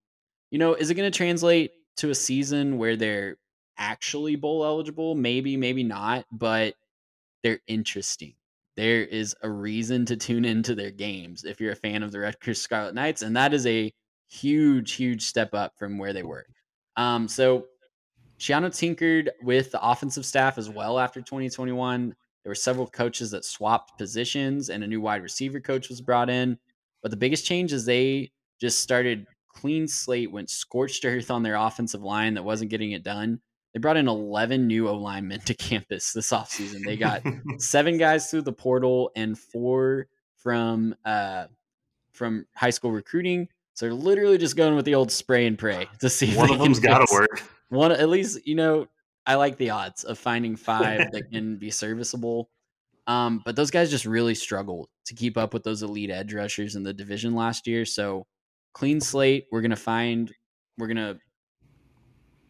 you 0.52 0.58
know, 0.58 0.74
is 0.74 0.90
it 0.90 0.94
going 0.94 1.10
to 1.10 1.16
translate 1.16 1.72
to 1.96 2.10
a 2.10 2.14
season 2.14 2.78
where 2.78 2.94
they're 2.94 3.38
actually 3.78 4.36
bowl 4.36 4.64
eligible? 4.64 5.14
Maybe, 5.16 5.56
maybe 5.56 5.82
not, 5.82 6.26
but 6.30 6.74
they're 7.42 7.60
interesting. 7.66 8.34
There 8.76 9.02
is 9.04 9.34
a 9.42 9.50
reason 9.50 10.06
to 10.06 10.16
tune 10.16 10.44
into 10.44 10.74
their 10.74 10.90
games 10.90 11.44
if 11.44 11.60
you're 11.60 11.72
a 11.72 11.76
fan 11.76 12.02
of 12.02 12.12
the 12.12 12.20
Rutgers 12.20 12.60
Scarlet 12.60 12.94
Knights, 12.94 13.22
and 13.22 13.36
that 13.36 13.52
is 13.52 13.66
a 13.66 13.92
huge, 14.30 14.92
huge 14.92 15.22
step 15.22 15.52
up 15.52 15.72
from 15.78 15.98
where 15.98 16.12
they 16.12 16.22
were. 16.22 16.46
Um, 16.96 17.28
so 17.28 17.66
Schiano 18.38 18.74
tinkered 18.74 19.30
with 19.42 19.70
the 19.70 19.82
offensive 19.82 20.24
staff 20.24 20.58
as 20.58 20.68
well 20.70 20.98
after 20.98 21.20
2021. 21.20 22.14
There 22.42 22.50
were 22.50 22.54
several 22.54 22.88
coaches 22.88 23.30
that 23.30 23.44
swapped 23.44 23.98
positions, 23.98 24.68
and 24.68 24.82
a 24.82 24.86
new 24.86 25.00
wide 25.00 25.22
receiver 25.22 25.60
coach 25.60 25.88
was 25.88 26.00
brought 26.00 26.30
in. 26.30 26.58
But 27.02 27.10
the 27.10 27.16
biggest 27.16 27.46
change 27.46 27.72
is 27.72 27.84
they 27.84 28.32
just 28.60 28.80
started 28.80 29.26
clean 29.54 29.86
slate, 29.86 30.32
went 30.32 30.50
scorched 30.50 31.04
earth 31.04 31.30
on 31.30 31.42
their 31.42 31.54
offensive 31.54 32.02
line 32.02 32.34
that 32.34 32.44
wasn't 32.44 32.70
getting 32.70 32.92
it 32.92 33.04
done. 33.04 33.40
They 33.72 33.80
brought 33.80 33.96
in 33.96 34.06
11 34.08 34.66
new 34.66 34.88
O 34.88 34.94
linemen 34.96 35.40
to 35.40 35.54
campus 35.68 36.12
this 36.12 36.30
offseason. 36.30 36.84
They 36.84 36.96
got 36.96 37.22
seven 37.58 37.96
guys 37.98 38.30
through 38.30 38.42
the 38.42 38.52
portal 38.52 39.10
and 39.16 39.38
four 39.38 40.08
from 40.36 40.94
uh, 41.04 41.46
from 42.12 42.46
high 42.54 42.70
school 42.70 42.90
recruiting. 42.92 43.48
So 43.74 43.86
they're 43.86 43.94
literally 43.94 44.36
just 44.38 44.56
going 44.56 44.74
with 44.76 44.84
the 44.84 44.94
old 44.94 45.10
spray 45.10 45.46
and 45.46 45.58
pray 45.58 45.88
to 46.00 46.10
see 46.10 46.28
if 46.30 46.36
One 46.36 46.50
of 46.52 46.58
them's 46.58 46.78
got 46.78 46.98
to 46.98 47.12
work. 47.12 47.42
one 47.70 47.90
at 47.92 48.08
least 48.10 48.46
you 48.46 48.54
know 48.54 48.86
i 49.26 49.34
like 49.34 49.56
the 49.56 49.70
odds 49.70 50.04
of 50.04 50.18
finding 50.18 50.56
five 50.56 51.10
that 51.12 51.30
can 51.30 51.56
be 51.56 51.70
serviceable 51.70 52.50
um 53.06 53.40
but 53.46 53.56
those 53.56 53.70
guys 53.70 53.88
just 53.90 54.04
really 54.04 54.34
struggled 54.34 54.88
to 55.06 55.14
keep 55.14 55.38
up 55.38 55.54
with 55.54 55.62
those 55.64 55.82
elite 55.82 56.10
edge 56.10 56.34
rushers 56.34 56.76
in 56.76 56.82
the 56.82 56.92
division 56.92 57.34
last 57.34 57.66
year 57.66 57.86
so 57.86 58.26
clean 58.74 59.00
slate 59.00 59.46
we're 59.50 59.62
gonna 59.62 59.74
find 59.74 60.34
we're 60.76 60.88
gonna 60.88 61.16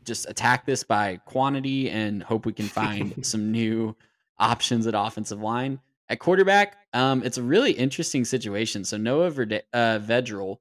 just 0.05 0.29
attack 0.29 0.67
this 0.67 0.85
by 0.85 1.17
quantity 1.25 1.91
and 1.91 2.23
hope 2.23 2.47
we 2.47 2.53
can 2.53 2.67
find 2.67 3.25
some 3.27 3.51
new 3.51 3.95
options 4.39 4.87
at 4.87 4.95
offensive 4.97 5.41
line 5.41 5.79
at 6.09 6.19
quarterback 6.19 6.77
um 6.95 7.23
it's 7.23 7.39
a 7.39 7.43
really 7.43 7.73
interesting 7.73 8.25
situation 8.25 8.85
so 8.85 8.97
noah 8.97 9.31
Verde- 9.31 9.63
uh, 9.73 9.99
vedral 9.99 10.59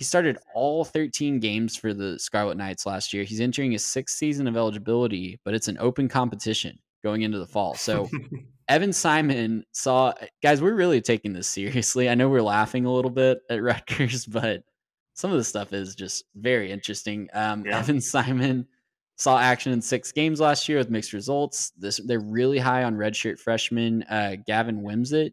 he 0.00 0.04
started 0.04 0.38
all 0.54 0.82
13 0.82 1.40
games 1.40 1.76
for 1.76 1.92
the 1.92 2.18
Scarlet 2.18 2.56
Knights 2.56 2.86
last 2.86 3.12
year. 3.12 3.22
He's 3.22 3.38
entering 3.38 3.72
his 3.72 3.84
sixth 3.84 4.16
season 4.16 4.46
of 4.46 4.56
eligibility, 4.56 5.38
but 5.44 5.52
it's 5.52 5.68
an 5.68 5.76
open 5.78 6.08
competition 6.08 6.78
going 7.04 7.20
into 7.20 7.38
the 7.38 7.46
fall. 7.46 7.74
So 7.74 8.08
Evan 8.70 8.94
Simon 8.94 9.62
saw 9.72 10.14
guys, 10.42 10.62
we're 10.62 10.72
really 10.72 11.02
taking 11.02 11.34
this 11.34 11.48
seriously. 11.48 12.08
I 12.08 12.14
know 12.14 12.30
we're 12.30 12.40
laughing 12.40 12.86
a 12.86 12.90
little 12.90 13.10
bit 13.10 13.40
at 13.50 13.62
Rutgers, 13.62 14.24
but 14.24 14.62
some 15.20 15.30
of 15.30 15.38
the 15.38 15.44
stuff 15.44 15.72
is 15.72 15.94
just 15.94 16.24
very 16.34 16.72
interesting. 16.72 17.28
Um, 17.34 17.64
Yeah. 17.64 17.78
Evan 17.78 18.00
Simon 18.00 18.66
saw 19.16 19.38
action 19.38 19.72
in 19.72 19.82
six 19.82 20.12
games 20.12 20.40
last 20.40 20.68
year 20.68 20.78
with 20.78 20.90
mixed 20.90 21.12
results. 21.12 21.72
This 21.76 22.00
they're 22.06 22.20
really 22.20 22.58
high 22.58 22.84
on 22.84 22.96
redshirt 22.96 23.38
freshman 23.38 24.02
uh, 24.04 24.36
Gavin 24.46 24.80
Wimsatt. 24.82 25.32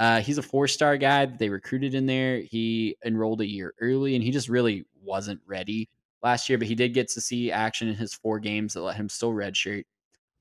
Uh, 0.00 0.20
he's 0.20 0.38
a 0.38 0.42
four 0.42 0.66
star 0.66 0.96
guy 0.96 1.26
that 1.26 1.38
they 1.38 1.48
recruited 1.48 1.94
in 1.94 2.06
there. 2.06 2.40
He 2.40 2.96
enrolled 3.04 3.40
a 3.40 3.46
year 3.46 3.74
early 3.80 4.14
and 4.16 4.24
he 4.24 4.30
just 4.30 4.48
really 4.48 4.84
wasn't 5.02 5.40
ready 5.46 5.88
last 6.22 6.48
year, 6.48 6.58
but 6.58 6.66
he 6.66 6.74
did 6.74 6.94
get 6.94 7.08
to 7.10 7.20
see 7.20 7.52
action 7.52 7.86
in 7.88 7.94
his 7.94 8.14
four 8.14 8.40
games 8.40 8.74
that 8.74 8.80
let 8.82 8.96
him 8.96 9.08
still 9.08 9.32
redshirt. 9.32 9.84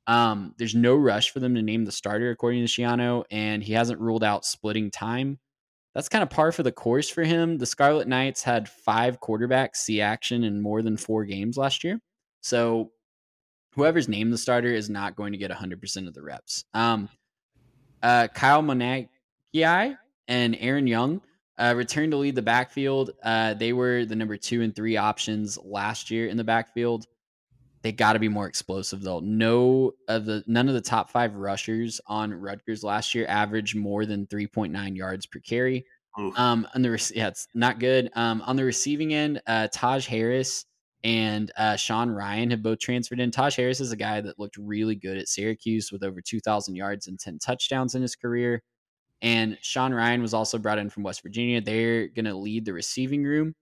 Um, 0.08 0.56
there's 0.58 0.76
no 0.76 0.96
rush 0.96 1.32
for 1.32 1.40
them 1.40 1.54
to 1.56 1.62
name 1.62 1.86
the 1.86 1.92
starter, 1.92 2.32
according 2.32 2.66
to 2.66 2.72
Schiano, 2.72 3.26
and 3.30 3.64
he 3.64 3.74
hasn't 3.74 4.00
ruled 4.00 4.24
out 4.24 4.46
splitting 4.46 4.90
time. 4.90 5.40
That's 5.96 6.10
kind 6.10 6.24
of 6.24 6.30
par 6.30 6.52
for 6.52 6.64
the 6.64 6.72
course 6.72 7.10
for 7.10 7.24
him. 7.24 7.58
The 7.58 7.66
Scarlet 7.66 8.08
Knights 8.08 8.44
had 8.44 8.70
five 8.70 9.20
quarterbacks 9.20 9.78
see 9.78 10.02
action 10.02 10.44
in 10.44 10.62
more 10.62 10.82
than 10.82 10.98
four 10.98 11.26
games 11.26 11.58
last 11.58 11.84
year. 11.84 12.00
So 12.42 12.92
whoever's 13.74 14.08
named 14.08 14.32
the 14.32 14.38
starter 14.38 14.72
is 14.74 14.90
not 14.90 15.16
going 15.16 15.32
to 15.32 15.38
get 15.38 15.52
100% 15.52 16.08
of 16.08 16.14
the 16.14 16.22
reps. 16.22 16.66
Um, 16.74 17.10
uh, 18.04 18.28
Kyle 18.34 18.62
Monangai 18.62 19.98
and 20.28 20.58
Aaron 20.60 20.88
Young 20.88 21.22
uh, 21.58 21.74
returned 21.76 22.12
to 22.12 22.18
lead 22.18 22.36
the 22.36 22.42
backfield. 22.42 23.12
Uh, 23.22 23.54
they 23.56 23.74
were 23.74 24.06
the 24.06 24.16
number 24.16 24.38
two 24.38 24.62
and 24.62 24.76
three 24.76 24.96
options 24.96 25.58
last 25.64 26.10
year 26.10 26.28
in 26.28 26.38
the 26.38 26.44
backfield. 26.44 27.06
They 27.82 27.92
got 27.92 28.14
to 28.14 28.20
be 28.20 28.28
more 28.28 28.48
explosive 28.48 29.02
though. 29.02 29.20
No 29.22 29.94
of 30.08 30.26
the 30.26 30.44
none 30.48 30.68
of 30.68 30.74
the 30.74 30.82
top 30.82 31.10
five 31.10 31.36
rushers 31.36 32.02
on 32.08 32.34
Rutgers 32.34 32.84
last 32.84 33.16
year 33.16 33.26
averaged 33.28 33.76
more 33.76 34.06
than 34.06 34.28
3.9 34.28 34.98
yards 34.98 35.26
per 35.26 35.40
carry. 35.40 35.86
Oof. 36.20 36.38
Um, 36.38 36.68
on 36.76 36.82
the 36.82 37.12
yeah, 37.16 37.28
it's 37.28 37.48
not 37.54 37.80
good. 37.80 38.10
Um, 38.16 38.42
on 38.46 38.56
the 38.56 38.66
receiving 38.66 39.14
end, 39.14 39.42
uh, 39.48 39.70
Taj 39.72 40.06
Harris 40.08 40.66
and 41.04 41.52
uh, 41.58 41.78
Sean 41.78 42.10
Ryan 42.10 42.52
have 42.52 42.62
both 42.62 42.80
transferred 42.80 43.22
in. 43.22 43.32
Taj 43.32 43.56
Harris 43.56 43.80
is 43.80 43.92
a 43.92 43.98
guy 43.98 44.20
that 44.22 44.38
looked 44.38 44.58
really 44.58 44.96
good 44.96 45.18
at 45.18 45.30
Syracuse 45.30 45.92
with 45.92 46.04
over 46.04 46.20
2,000 46.22 46.76
yards 46.76 47.08
and 47.08 47.18
10 47.18 47.40
touchdowns 47.40 47.96
in 47.96 48.02
his 48.02 48.16
career. 48.16 48.62
And 49.22 49.58
Sean 49.62 49.94
Ryan 49.94 50.22
was 50.22 50.34
also 50.34 50.58
brought 50.58 50.78
in 50.78 50.90
from 50.90 51.04
West 51.04 51.24
Virginia. 51.24 51.62
They're 51.62 52.08
going 52.08 52.26
to 52.26 52.36
lead 52.36 52.66
the 52.66 52.74
receiving 52.74 53.24
room. 53.24 53.56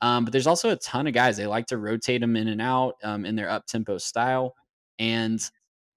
Um, 0.00 0.24
but 0.24 0.32
there's 0.32 0.46
also 0.46 0.70
a 0.70 0.76
ton 0.76 1.06
of 1.06 1.12
guys. 1.14 1.36
They 1.36 1.46
like 1.46 1.66
to 1.66 1.78
rotate 1.78 2.20
them 2.20 2.36
in 2.36 2.48
and 2.48 2.62
out 2.62 2.94
um, 3.02 3.24
in 3.24 3.34
their 3.34 3.50
up 3.50 3.66
tempo 3.66 3.98
style. 3.98 4.54
And 4.98 5.40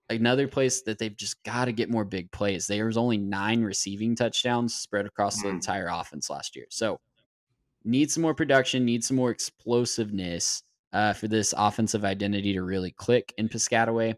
another 0.10 0.48
place 0.48 0.82
that 0.84 0.98
they've 0.98 1.16
just 1.16 1.42
got 1.44 1.66
to 1.66 1.72
get 1.72 1.90
more 1.90 2.04
big 2.04 2.32
plays. 2.32 2.68
There 2.68 2.88
was 2.88 2.98
only 2.98 3.18
nine 3.18 3.62
receiving 3.62 4.16
touchdowns 4.16 4.76
spread 4.76 5.06
across 5.06 5.42
the 5.42 5.48
Mm. 5.50 5.54
entire 5.54 5.88
offense 5.88 6.30
last 6.30 6.56
year. 6.56 6.66
So 6.70 7.00
need 7.84 8.12
some 8.12 8.22
more 8.24 8.36
production, 8.36 8.86
need 8.86 9.04
some 9.04 9.18
more 9.18 9.32
explosiveness 9.32 10.64
uh, 10.94 11.14
for 11.14 11.28
this 11.28 11.54
offensive 11.58 12.04
identity 12.04 12.54
to 12.54 12.62
really 12.64 12.92
click 12.92 13.34
in 13.38 13.48
Piscataway. 13.48 14.16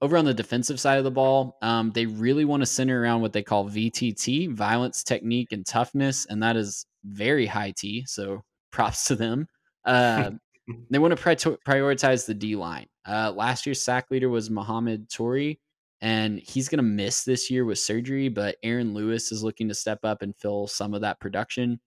Over 0.00 0.16
on 0.16 0.24
the 0.24 0.34
defensive 0.34 0.78
side 0.80 0.98
of 0.98 1.04
the 1.04 1.10
ball, 1.10 1.56
um, 1.62 1.90
they 1.92 2.06
really 2.06 2.44
want 2.44 2.62
to 2.62 2.66
center 2.66 3.00
around 3.00 3.20
what 3.20 3.32
they 3.32 3.42
call 3.42 3.68
VTT, 3.68 4.52
violence, 4.52 5.02
technique, 5.02 5.52
and 5.52 5.66
toughness, 5.66 6.26
and 6.26 6.42
that 6.42 6.56
is 6.56 6.86
very 7.04 7.46
high 7.46 7.72
T. 7.76 8.04
So 8.06 8.42
props 8.70 9.04
to 9.04 9.16
them. 9.16 9.48
Uh, 9.84 10.32
they 10.90 10.98
want 10.98 11.16
to 11.16 11.22
pri- 11.22 11.34
prioritize 11.36 12.26
the 12.26 12.34
D 12.34 12.56
line. 12.56 12.86
Uh, 13.06 13.32
last 13.34 13.66
year's 13.66 13.80
sack 13.80 14.10
leader 14.10 14.28
was 14.28 14.50
Mohamed 14.50 15.08
Toure, 15.08 15.58
and 16.00 16.40
he's 16.40 16.68
going 16.68 16.78
to 16.78 16.82
miss 16.82 17.24
this 17.24 17.50
year 17.50 17.64
with 17.64 17.78
surgery. 17.78 18.28
But 18.28 18.56
Aaron 18.62 18.94
Lewis 18.94 19.32
is 19.32 19.42
looking 19.42 19.68
to 19.68 19.74
step 19.74 20.00
up 20.04 20.22
and 20.22 20.36
fill 20.36 20.66
some 20.66 20.94
of 20.94 21.00
that 21.00 21.20
production. 21.20 21.80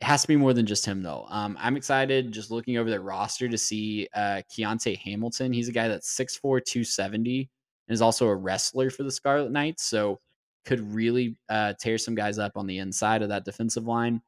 It 0.00 0.04
has 0.04 0.22
to 0.22 0.28
be 0.28 0.36
more 0.36 0.52
than 0.52 0.66
just 0.66 0.84
him, 0.84 1.02
though. 1.02 1.26
Um, 1.28 1.56
I'm 1.60 1.76
excited 1.76 2.32
just 2.32 2.50
looking 2.50 2.76
over 2.76 2.90
their 2.90 3.02
roster 3.02 3.48
to 3.48 3.58
see 3.58 4.08
uh, 4.14 4.42
Keontae 4.52 4.98
Hamilton. 4.98 5.52
He's 5.52 5.68
a 5.68 5.72
guy 5.72 5.86
that's 5.88 6.16
6'4, 6.16 6.40
270, 6.64 7.48
and 7.86 7.94
is 7.94 8.02
also 8.02 8.26
a 8.26 8.34
wrestler 8.34 8.90
for 8.90 9.04
the 9.04 9.12
Scarlet 9.12 9.52
Knights. 9.52 9.84
So 9.84 10.18
could 10.64 10.80
really 10.92 11.36
uh, 11.48 11.74
tear 11.78 11.98
some 11.98 12.14
guys 12.14 12.38
up 12.38 12.52
on 12.56 12.66
the 12.66 12.78
inside 12.78 13.22
of 13.22 13.28
that 13.28 13.44
defensive 13.44 13.86
line. 13.86 14.22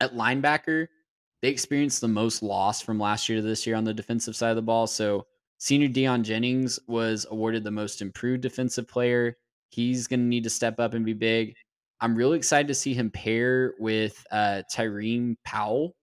At 0.00 0.14
linebacker, 0.14 0.88
they 1.42 1.48
experienced 1.48 2.00
the 2.00 2.08
most 2.08 2.42
loss 2.42 2.80
from 2.80 2.98
last 2.98 3.28
year 3.28 3.38
to 3.40 3.42
this 3.42 3.66
year 3.66 3.76
on 3.76 3.84
the 3.84 3.94
defensive 3.94 4.34
side 4.36 4.50
of 4.50 4.56
the 4.56 4.62
ball. 4.62 4.86
So 4.86 5.26
senior 5.58 5.88
Deion 5.88 6.22
Jennings 6.22 6.78
was 6.88 7.26
awarded 7.30 7.64
the 7.64 7.70
most 7.70 8.00
improved 8.02 8.42
defensive 8.42 8.88
player. 8.88 9.36
He's 9.70 10.06
going 10.06 10.20
to 10.20 10.26
need 10.26 10.44
to 10.44 10.50
step 10.50 10.80
up 10.80 10.94
and 10.94 11.04
be 11.04 11.12
big. 11.12 11.54
I'm 12.00 12.14
really 12.14 12.36
excited 12.36 12.68
to 12.68 12.74
see 12.74 12.94
him 12.94 13.10
pair 13.10 13.74
with 13.78 14.24
uh, 14.30 14.62
Tyreem 14.74 15.36
Powell. 15.44 15.94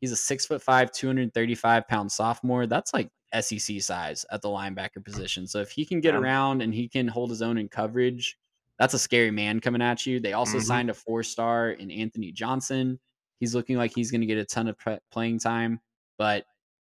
He's 0.00 0.12
a 0.12 0.16
six 0.16 0.44
foot 0.46 0.62
five, 0.62 0.92
235 0.92 1.88
pound 1.88 2.10
sophomore. 2.12 2.66
That's 2.66 2.92
like 2.92 3.08
SEC 3.40 3.80
size 3.80 4.24
at 4.30 4.42
the 4.42 4.48
linebacker 4.48 5.04
position. 5.04 5.46
So 5.46 5.60
if 5.60 5.70
he 5.70 5.84
can 5.84 6.00
get 6.00 6.14
around 6.14 6.62
and 6.62 6.72
he 6.74 6.88
can 6.88 7.08
hold 7.08 7.30
his 7.30 7.42
own 7.42 7.58
in 7.58 7.68
coverage, 7.68 8.36
that's 8.78 8.94
a 8.94 8.98
scary 8.98 9.30
man 9.30 9.60
coming 9.60 9.82
at 9.82 10.04
you. 10.06 10.20
They 10.20 10.32
also 10.34 10.58
Mhm. 10.58 10.62
signed 10.62 10.90
a 10.90 10.94
four 10.94 11.22
star 11.22 11.70
in 11.70 11.90
Anthony 11.90 12.30
Johnson. 12.32 13.00
He's 13.40 13.54
looking 13.54 13.76
like 13.76 13.92
he's 13.94 14.10
going 14.10 14.22
to 14.22 14.26
get 14.26 14.38
a 14.38 14.44
ton 14.44 14.68
of 14.68 14.78
pre- 14.78 14.98
playing 15.10 15.40
time, 15.40 15.80
but 16.18 16.46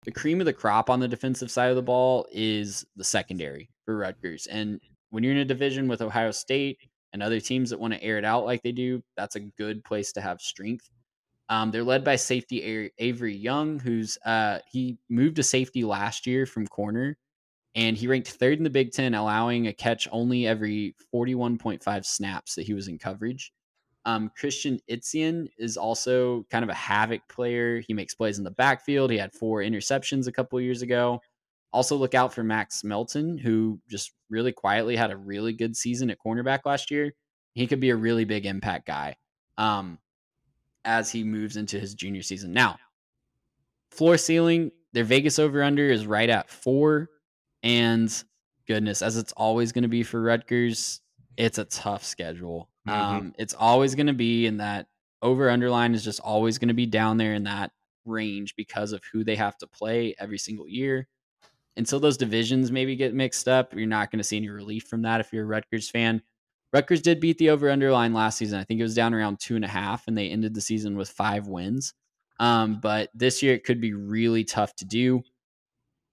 the 0.03 0.11
cream 0.11 0.39
of 0.39 0.45
the 0.45 0.53
crop 0.53 0.89
on 0.89 0.99
the 0.99 1.07
defensive 1.07 1.51
side 1.51 1.69
of 1.69 1.75
the 1.75 1.81
ball 1.81 2.25
is 2.31 2.85
the 2.95 3.03
secondary 3.03 3.69
for 3.85 3.97
Rutgers. 3.97 4.47
And 4.47 4.79
when 5.11 5.23
you're 5.23 5.33
in 5.33 5.39
a 5.39 5.45
division 5.45 5.87
with 5.87 6.01
Ohio 6.01 6.31
State 6.31 6.79
and 7.13 7.21
other 7.21 7.39
teams 7.39 7.69
that 7.69 7.79
want 7.79 7.93
to 7.93 8.03
air 8.03 8.17
it 8.17 8.25
out 8.25 8.45
like 8.45 8.63
they 8.63 8.71
do, 8.71 9.03
that's 9.15 9.35
a 9.35 9.41
good 9.41 9.83
place 9.83 10.11
to 10.13 10.21
have 10.21 10.41
strength. 10.41 10.89
Um, 11.49 11.69
they're 11.69 11.83
led 11.83 12.03
by 12.03 12.15
safety 12.15 12.89
Avery 12.97 13.35
Young, 13.35 13.77
who's 13.77 14.17
uh, 14.25 14.59
he 14.71 14.97
moved 15.09 15.35
to 15.35 15.43
safety 15.43 15.83
last 15.83 16.25
year 16.25 16.45
from 16.45 16.65
corner, 16.65 17.17
and 17.75 17.97
he 17.97 18.07
ranked 18.07 18.29
third 18.29 18.57
in 18.57 18.63
the 18.63 18.69
Big 18.69 18.93
Ten, 18.93 19.13
allowing 19.13 19.67
a 19.67 19.73
catch 19.73 20.07
only 20.11 20.47
every 20.47 20.95
41.5 21.13 22.05
snaps 22.05 22.55
that 22.55 22.65
he 22.65 22.73
was 22.73 22.87
in 22.87 22.97
coverage. 22.97 23.51
Um, 24.05 24.31
Christian 24.35 24.79
Izien 24.89 25.47
is 25.57 25.77
also 25.77 26.45
kind 26.49 26.63
of 26.63 26.69
a 26.69 26.75
havoc 26.75 27.21
player. 27.29 27.81
He 27.87 27.93
makes 27.93 28.15
plays 28.15 28.37
in 28.37 28.43
the 28.43 28.51
backfield. 28.51 29.11
He 29.11 29.17
had 29.17 29.33
four 29.33 29.59
interceptions 29.59 30.27
a 30.27 30.31
couple 30.31 30.59
years 30.59 30.81
ago. 30.81 31.21
Also, 31.73 31.95
look 31.95 32.15
out 32.15 32.33
for 32.33 32.43
Max 32.43 32.83
Melton, 32.83 33.37
who 33.37 33.79
just 33.89 34.11
really 34.29 34.51
quietly 34.51 34.95
had 34.95 35.11
a 35.11 35.17
really 35.17 35.53
good 35.53 35.75
season 35.77 36.09
at 36.09 36.17
cornerback 36.25 36.61
last 36.65 36.91
year. 36.91 37.13
He 37.53 37.67
could 37.67 37.79
be 37.79 37.91
a 37.91 37.95
really 37.95 38.25
big 38.25 38.45
impact 38.45 38.87
guy 38.87 39.15
um, 39.57 39.99
as 40.83 41.11
he 41.11 41.23
moves 41.23 41.55
into 41.55 41.79
his 41.79 41.93
junior 41.93 42.23
season. 42.23 42.51
Now, 42.51 42.77
floor 43.91 44.17
ceiling, 44.17 44.71
their 44.93 45.03
Vegas 45.03 45.39
over 45.39 45.61
under 45.63 45.87
is 45.87 46.07
right 46.07 46.29
at 46.29 46.49
four. 46.49 47.09
And 47.63 48.11
goodness, 48.67 49.01
as 49.01 49.17
it's 49.17 49.33
always 49.33 49.71
going 49.71 49.83
to 49.83 49.87
be 49.87 50.03
for 50.03 50.21
Rutgers, 50.21 51.01
it's 51.37 51.57
a 51.57 51.65
tough 51.65 52.03
schedule. 52.03 52.70
Mhm. 52.87 52.93
Um, 52.93 53.35
it's 53.37 53.53
always 53.53 53.95
going 53.95 54.07
to 54.07 54.13
be 54.13 54.45
in 54.45 54.57
that 54.57 54.87
over 55.21 55.49
underline 55.49 55.93
is 55.93 56.03
just 56.03 56.19
always 56.19 56.57
going 56.57 56.69
to 56.69 56.73
be 56.73 56.85
down 56.87 57.17
there 57.17 57.33
in 57.33 57.43
that 57.43 57.71
range 58.05 58.55
because 58.55 58.91
of 58.91 59.03
who 59.11 59.23
they 59.23 59.35
have 59.35 59.57
to 59.59 59.67
play 59.67 60.15
every 60.19 60.39
single 60.39 60.67
year. 60.67 61.07
Until 61.77 61.99
those 61.99 62.17
divisions 62.17 62.71
maybe 62.71 62.95
get 62.95 63.13
mixed 63.13 63.47
up, 63.47 63.73
you're 63.73 63.87
not 63.87 64.11
going 64.11 64.19
to 64.19 64.23
see 64.23 64.37
any 64.37 64.49
relief 64.49 64.85
from 64.87 65.03
that 65.03 65.21
if 65.21 65.31
you're 65.31 65.43
a 65.43 65.47
Rutgers 65.47 65.89
fan. 65.89 66.21
Rutgers 66.73 67.01
did 67.01 67.19
beat 67.19 67.37
the 67.37 67.49
over 67.49 67.69
underline 67.69 68.13
last 68.13 68.37
season. 68.37 68.59
I 68.59 68.63
think 68.63 68.79
it 68.79 68.83
was 68.83 68.95
down 68.95 69.13
around 69.13 69.39
two 69.39 69.55
and 69.55 69.65
a 69.65 69.69
half, 69.69 70.07
and 70.07 70.17
they 70.17 70.29
ended 70.29 70.53
the 70.53 70.61
season 70.61 70.97
with 70.97 71.09
five 71.09 71.47
wins. 71.47 71.93
Um, 72.39 72.79
but 72.81 73.09
this 73.13 73.43
year 73.43 73.53
it 73.53 73.63
could 73.63 73.79
be 73.81 73.93
really 73.93 74.43
tough 74.43 74.75
to 74.77 74.85
do. 74.85 75.21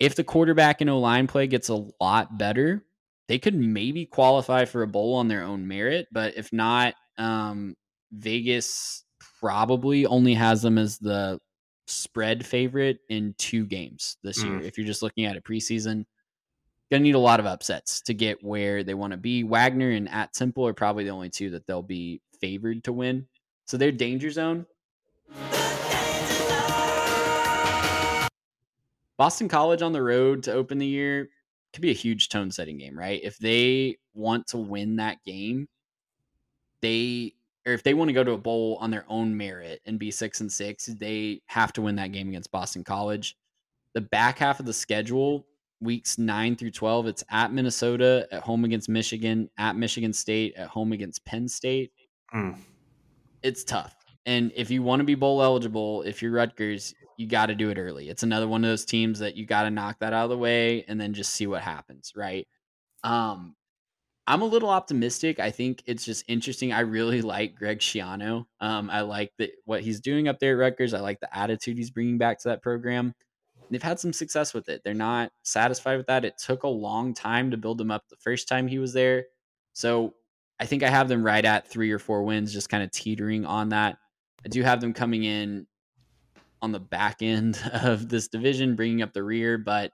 If 0.01 0.15
the 0.17 0.25
quarterback 0.25 0.81
and 0.81 0.91
O 0.91 0.99
line 1.01 1.27
play 1.27 1.47
gets 1.47 1.69
a 1.69 1.87
lot 2.01 2.39
better, 2.39 2.85
they 3.29 3.39
could 3.39 3.55
maybe 3.55 4.07
qualify 4.07 4.65
for 4.65 4.83
a 4.83 4.87
bowl 4.87 5.15
on 5.15 5.29
their 5.29 5.43
own 5.43 5.69
merit. 5.69 6.09
But 6.11 6.37
if 6.37 6.53
not, 6.53 6.95
um, 7.19 7.77
Vegas 8.11 9.05
probably 9.41 10.07
only 10.07 10.35
has 10.35 10.63
them 10.63 10.79
as 10.79 10.99
the 10.99 11.39
spread 11.87 12.45
favorite 12.45 12.99
in 13.09 13.35
two 13.39 13.67
games 13.67 14.17
this 14.23 14.43
year. 14.43 14.55
Mm. 14.55 14.65
If 14.65 14.77
you're 14.77 14.87
just 14.87 15.03
looking 15.03 15.27
at 15.27 15.37
it 15.37 15.45
preseason, 15.45 16.07
gonna 16.91 17.03
need 17.03 17.15
a 17.15 17.21
lot 17.21 17.39
of 17.39 17.47
upsets 17.47 18.01
to 18.03 18.15
get 18.15 18.43
where 18.43 18.83
they 18.83 18.95
want 18.95 19.13
to 19.13 19.19
be. 19.19 19.45
Wagner 19.45 19.91
and 19.91 20.09
at 20.09 20.33
Temple 20.33 20.67
are 20.67 20.75
probably 20.75 21.05
the 21.05 21.11
only 21.11 21.29
two 21.31 21.51
that 21.51 21.67
they'll 21.67 21.83
be 21.83 22.23
favored 22.41 22.83
to 22.85 22.93
win. 22.93 23.27
So 23.67 23.77
they're 23.77 23.93
danger 23.93 24.31
zone. 24.31 24.65
Boston 29.19 29.49
College 29.49 29.83
on 29.83 29.93
the 29.93 30.03
road 30.03 30.45
to 30.45 30.53
open 30.53 30.79
the 30.79 30.87
year 30.87 31.29
could 31.73 31.83
be 31.83 31.91
a 31.91 31.95
huge 31.95 32.29
tone 32.29 32.51
setting 32.51 32.79
game, 32.79 32.99
right? 32.99 33.21
If 33.23 33.39
they 33.39 33.99
want 34.15 34.47
to 34.49 34.59
win 34.59 34.97
that 34.97 35.19
game, 35.25 35.69
they 36.81 37.35
or 37.67 37.73
if 37.73 37.83
they 37.83 37.95
want 37.95 38.09
to 38.09 38.15
go 38.15 38.25
to 38.25 38.33
a 38.33 38.39
bowl 38.39 38.79
on 38.81 38.91
their 38.91 39.05
own 39.09 39.37
merit 39.37 39.83
and 39.85 39.99
be 39.99 40.11
six 40.11 40.41
and 40.41 40.51
six, 40.51 40.87
they 40.87 41.43
have 41.47 41.73
to 41.75 41.83
win 41.83 41.97
that 41.97 42.13
game 42.13 42.29
against 42.29 42.51
Boston 42.51 42.83
College. 42.83 43.37
The 43.93 44.01
back 44.01 44.39
half 44.39 44.59
of 44.59 44.65
the 44.65 44.73
schedule, 44.73 45.47
weeks 45.81 46.17
nine 46.17 46.57
through 46.57 46.71
12, 46.71 47.09
it's 47.09 47.25
at 47.31 47.53
Minnesota, 47.53 48.27
at 48.33 48.43
home 48.43 48.65
against 48.65 48.89
Michigan, 48.89 49.51
at 49.59 49.77
Michigan 49.77 50.15
State, 50.15 50.55
at 50.57 50.69
home 50.69 50.93
against 50.93 51.25
Penn 51.27 51.47
State. 51.47 51.93
Mm. 52.35 52.57
It's 53.43 53.65
tough. 53.65 53.95
And 54.25 54.51
if 54.57 54.71
you 54.71 54.83
want 54.83 55.01
to 55.01 55.05
be 55.05 55.15
bowl 55.15 55.43
eligible, 55.43 56.03
if 56.03 56.23
you're 56.23 56.33
Rutgers, 56.33 56.95
you 57.19 57.27
got 57.27 57.47
to 57.47 57.55
do 57.55 57.69
it 57.69 57.79
early. 57.79 58.09
It's 58.09 58.23
another 58.23 58.47
one 58.47 58.65
of 58.65 58.71
those 58.71 58.85
teams 58.85 59.19
that 59.19 59.37
you 59.37 59.45
got 59.45 59.65
to 59.65 59.71
knock 59.71 59.99
that 59.99 60.13
out 60.13 60.25
of 60.25 60.31
the 60.31 60.39
way 60.39 60.85
and 60.87 61.01
then 61.01 61.13
just 61.13 61.33
see 61.33 61.49
what 61.49 61.63
happens, 61.63 62.13
right? 62.17 62.47
Um, 63.03 63.57
I'm 64.29 64.41
a 64.41 64.47
little 64.47 64.71
optimistic. 64.71 65.41
I 65.41 65.51
think 65.51 65.83
it's 65.87 66.05
just 66.05 66.25
interesting. 66.29 66.73
I 66.73 66.81
really 66.81 67.21
like 67.35 67.57
Greg 67.57 67.81
Schiano. 67.81 68.45
Um, 68.61 68.89
I 68.89 69.01
like 69.01 69.33
the, 69.37 69.51
what 69.65 69.83
he's 69.83 70.01
doing 70.01 70.29
up 70.29 70.39
there 70.39 70.53
at 70.53 70.59
Rutgers. 70.59 70.95
I 70.95 71.01
like 71.01 71.19
the 71.19 71.37
attitude 71.37 71.77
he's 71.77 71.91
bringing 71.91 72.19
back 72.19 72.39
to 72.41 72.51
that 72.51 72.63
program. 72.63 73.15
They've 73.69 73.83
had 73.83 73.99
some 73.99 74.13
success 74.13 74.55
with 74.55 74.69
it. 74.69 74.83
They're 74.85 74.95
not 74.95 75.33
satisfied 75.43 75.97
with 75.97 76.07
that. 76.07 76.25
It 76.25 76.39
took 76.39 76.63
a 76.63 76.69
long 76.69 77.15
time 77.15 77.51
to 77.51 77.57
build 77.57 77.79
them 77.79 77.91
up 77.91 78.05
the 78.09 78.17
first 78.17 78.47
time 78.49 78.69
he 78.69 78.79
was 78.79 78.93
there. 78.93 79.25
So 79.73 80.15
I 80.61 80.67
think 80.67 80.85
I 80.85 80.89
have 80.89 81.09
them 81.09 81.25
right 81.25 81.45
at 81.45 81.69
three 81.69 81.91
or 81.91 81.99
four 81.99 82.23
wins, 82.23 82.53
just 82.53 82.69
kind 82.69 82.85
of 82.85 82.93
teetering 82.93 83.45
on 83.45 83.71
that. 83.71 83.99
I 84.45 84.49
do 84.49 84.63
have 84.63 84.81
them 84.81 84.95
coming 84.95 85.25
in 85.25 85.67
on 86.63 86.73
the 86.73 86.81
back 86.81 87.23
end 87.23 87.61
of 87.73 88.09
this 88.09 88.29
division, 88.29 88.77
bringing 88.77 89.03
up 89.03 89.13
the 89.13 89.23
rear, 89.23 89.59
but 89.59 89.93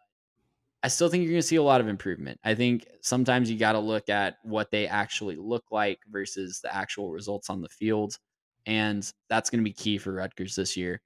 I 0.83 0.89
still 0.89 1.09
think 1.09 1.23
you're 1.23 1.33
going 1.33 1.41
to 1.41 1.47
see 1.47 1.57
a 1.57 1.63
lot 1.63 1.81
of 1.81 1.89
improvement. 1.89 2.39
I 2.45 2.55
think 2.55 2.87
sometimes 3.01 3.51
you 3.51 3.59
got 3.59 3.73
to 3.73 3.79
look 3.79 4.11
at 4.11 4.37
what 4.43 4.71
they 4.71 4.87
actually 4.87 5.37
look 5.37 5.65
like 5.71 6.01
versus 6.11 6.61
the 6.61 6.75
actual 6.75 7.11
results 7.11 7.49
on 7.49 7.63
the 7.63 7.71
field. 7.71 8.19
And 8.67 9.11
that's 9.31 9.49
going 9.49 9.61
to 9.61 9.65
be 9.65 9.73
key 9.73 9.97
for 9.97 10.13
Rutgers 10.13 10.55
this 10.55 10.77
year. 10.77 11.01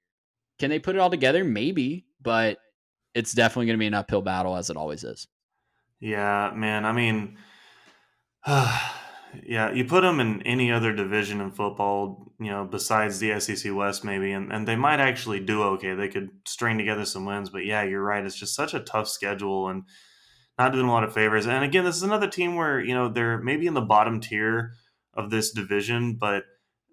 Can 0.59 0.69
they 0.69 0.79
put 0.79 0.95
it 0.95 0.99
all 0.99 1.09
together? 1.09 1.45
Maybe, 1.45 2.05
but 2.21 2.57
it's 3.13 3.31
definitely 3.31 3.67
going 3.67 3.77
to 3.77 3.81
be 3.81 3.87
an 3.87 3.93
uphill 3.93 4.21
battle 4.21 4.57
as 4.57 4.69
it 4.69 4.75
always 4.75 5.05
is. 5.05 5.29
Yeah, 6.01 6.51
man. 6.53 6.85
I 6.85 6.91
mean, 6.91 7.37
yeah, 9.43 9.71
you 9.71 9.85
put 9.85 10.01
them 10.01 10.19
in 10.19 10.41
any 10.43 10.71
other 10.71 10.93
division 10.93 11.41
in 11.41 11.51
football, 11.51 12.31
you 12.39 12.49
know, 12.49 12.65
besides 12.65 13.19
the 13.19 13.39
SEC 13.39 13.73
West, 13.73 14.03
maybe, 14.03 14.31
and, 14.31 14.51
and 14.51 14.67
they 14.67 14.75
might 14.75 14.99
actually 14.99 15.39
do 15.39 15.63
okay. 15.63 15.93
They 15.93 16.07
could 16.07 16.29
string 16.45 16.77
together 16.77 17.05
some 17.05 17.25
wins, 17.25 17.49
but 17.49 17.65
yeah, 17.65 17.83
you're 17.83 18.03
right. 18.03 18.25
It's 18.25 18.39
just 18.39 18.55
such 18.55 18.73
a 18.73 18.79
tough 18.79 19.07
schedule 19.07 19.69
and 19.69 19.83
not 20.57 20.73
doing 20.73 20.87
a 20.87 20.91
lot 20.91 21.03
of 21.03 21.13
favors. 21.13 21.45
And 21.45 21.63
again, 21.63 21.85
this 21.85 21.95
is 21.95 22.03
another 22.03 22.27
team 22.27 22.55
where, 22.55 22.79
you 22.79 22.93
know, 22.93 23.07
they're 23.07 23.37
maybe 23.37 23.67
in 23.67 23.73
the 23.73 23.81
bottom 23.81 24.19
tier 24.19 24.73
of 25.13 25.29
this 25.29 25.51
division, 25.51 26.15
but 26.15 26.43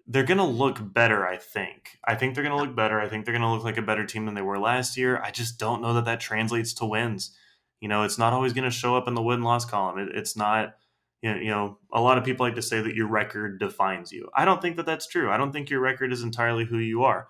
they're 0.07 0.23
going 0.23 0.37
to 0.37 0.43
look 0.43 0.77
better, 0.81 1.27
I 1.27 1.37
think. 1.37 1.97
I 2.05 2.15
think 2.15 2.33
they're 2.33 2.43
going 2.43 2.57
to 2.57 2.63
look 2.63 2.75
better. 2.75 3.01
I 3.01 3.09
think 3.09 3.25
they're 3.25 3.33
going 3.33 3.41
to 3.41 3.51
look 3.51 3.63
like 3.63 3.77
a 3.77 3.81
better 3.81 4.05
team 4.05 4.25
than 4.25 4.35
they 4.35 4.41
were 4.41 4.57
last 4.57 4.95
year. 4.95 5.21
I 5.21 5.31
just 5.31 5.59
don't 5.59 5.81
know 5.81 5.93
that 5.95 6.05
that 6.05 6.21
translates 6.21 6.73
to 6.75 6.85
wins. 6.85 7.35
You 7.81 7.89
know, 7.89 8.03
it's 8.03 8.17
not 8.17 8.33
always 8.33 8.53
going 8.53 8.63
to 8.63 8.71
show 8.71 8.95
up 8.95 9.07
in 9.07 9.15
the 9.15 9.21
win 9.21 9.41
loss 9.41 9.65
column. 9.65 9.99
It, 9.99 10.15
it's 10.15 10.37
not 10.37 10.75
you 11.21 11.49
know, 11.49 11.79
a 11.91 12.01
lot 12.01 12.17
of 12.17 12.23
people 12.23 12.45
like 12.45 12.55
to 12.55 12.61
say 12.61 12.81
that 12.81 12.95
your 12.95 13.07
record 13.07 13.59
defines 13.59 14.11
you. 14.11 14.29
I 14.35 14.45
don't 14.45 14.61
think 14.61 14.75
that 14.77 14.85
that's 14.85 15.07
true. 15.07 15.31
I 15.31 15.37
don't 15.37 15.51
think 15.51 15.69
your 15.69 15.79
record 15.79 16.13
is 16.13 16.21
entirely 16.21 16.65
who 16.65 16.77
you 16.77 17.03
are. 17.03 17.27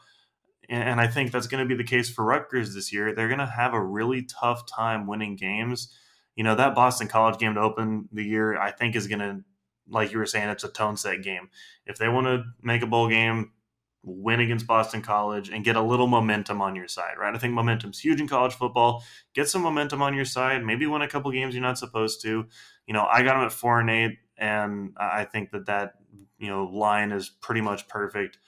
And, 0.70 1.00
I 1.00 1.08
think 1.08 1.32
that's 1.32 1.48
going 1.48 1.64
to 1.64 1.68
be 1.68 1.82
the 1.82 1.88
case 1.88 2.10
for 2.10 2.26
Rutgers 2.26 2.76
this 2.76 2.92
year. 2.92 3.16
They're 3.16 3.30
going 3.30 3.40
to 3.40 3.46
have 3.46 3.74
a 3.74 3.82
really 3.82 4.24
tough 4.24 4.66
time 4.68 5.08
winning 5.08 5.38
games. 5.38 5.94
You 6.36 6.44
know, 6.44 6.56
that 6.56 6.76
Boston 6.76 7.08
College 7.08 7.40
game 7.40 7.54
to 7.54 7.62
open 7.62 8.10
the 8.12 8.26
year, 8.26 8.60
I 8.60 8.72
think, 8.72 8.96
is 8.96 9.08
going 9.08 9.20
to, 9.20 9.46
like 9.90 10.12
you 10.12 10.18
were 10.18 10.26
saying, 10.26 10.50
it's 10.50 10.66
a 10.66 10.70
tone 10.70 10.98
set 10.98 11.24
game. 11.24 11.50
If 11.86 11.98
they 11.98 12.10
want 12.10 12.28
to 12.28 12.44
make 12.62 12.82
a 12.82 12.88
bowl 12.88 13.08
game, 13.08 13.54
win 14.08 14.40
against 14.40 14.66
Boston 14.66 15.02
College 15.02 15.50
and 15.50 15.66
get 15.66 15.76
a 15.76 15.82
little 15.82 16.08
momentum 16.08 16.62
on 16.62 16.76
your 16.76 16.88
side, 16.88 17.18
right? 17.20 17.36
I 17.36 17.38
think 17.38 17.54
momentum's 17.54 18.00
huge 18.00 18.22
in 18.22 18.28
college 18.28 18.54
football. 18.54 19.04
Get 19.34 19.50
some 19.50 19.62
momentum 19.62 20.02
on 20.02 20.14
your 20.14 20.26
side. 20.26 20.64
Maybe 20.64 20.88
win 20.88 21.02
a 21.02 21.08
couple 21.08 21.32
games 21.32 21.54
you're 21.54 21.62
not 21.62 21.78
supposed 21.78 22.22
to. 22.22 22.46
You 22.88 22.94
know, 22.94 23.06
I 23.12 23.22
got 23.24 23.34
them 23.34 23.46
at 23.46 23.52
four 23.52 23.80
and 23.80 23.90
eight, 23.90 24.18
and 24.38 24.94
I 24.98 25.26
think 25.26 25.52
that 25.52 25.66
that 25.66 25.96
you 26.40 26.48
know 26.48 26.66
line 26.66 27.12
is 27.12 27.30
pretty 27.30 27.62
much 27.62 27.88
perfect. 27.88 28.40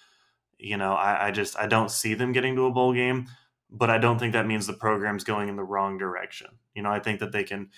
You 0.57 0.77
know, 0.77 0.94
I, 0.94 1.27
I 1.27 1.31
just 1.31 1.57
I 1.57 1.68
don't 1.68 1.91
see 1.91 2.14
them 2.14 2.31
getting 2.31 2.56
to 2.56 2.65
a 2.65 2.72
bowl 2.72 2.94
game, 2.94 3.27
but 3.69 3.90
I 3.90 3.98
don't 3.98 4.18
think 4.18 4.34
that 4.34 4.48
means 4.48 4.65
the 4.65 4.73
program's 4.73 5.23
going 5.23 5.49
in 5.49 5.57
the 5.57 5.64
wrong 5.64 5.98
direction. 5.98 6.48
You 6.73 6.84
know, 6.84 6.91
I 6.91 6.99
think 6.99 7.19
that 7.19 7.31
they 7.31 7.44
can 7.44 7.69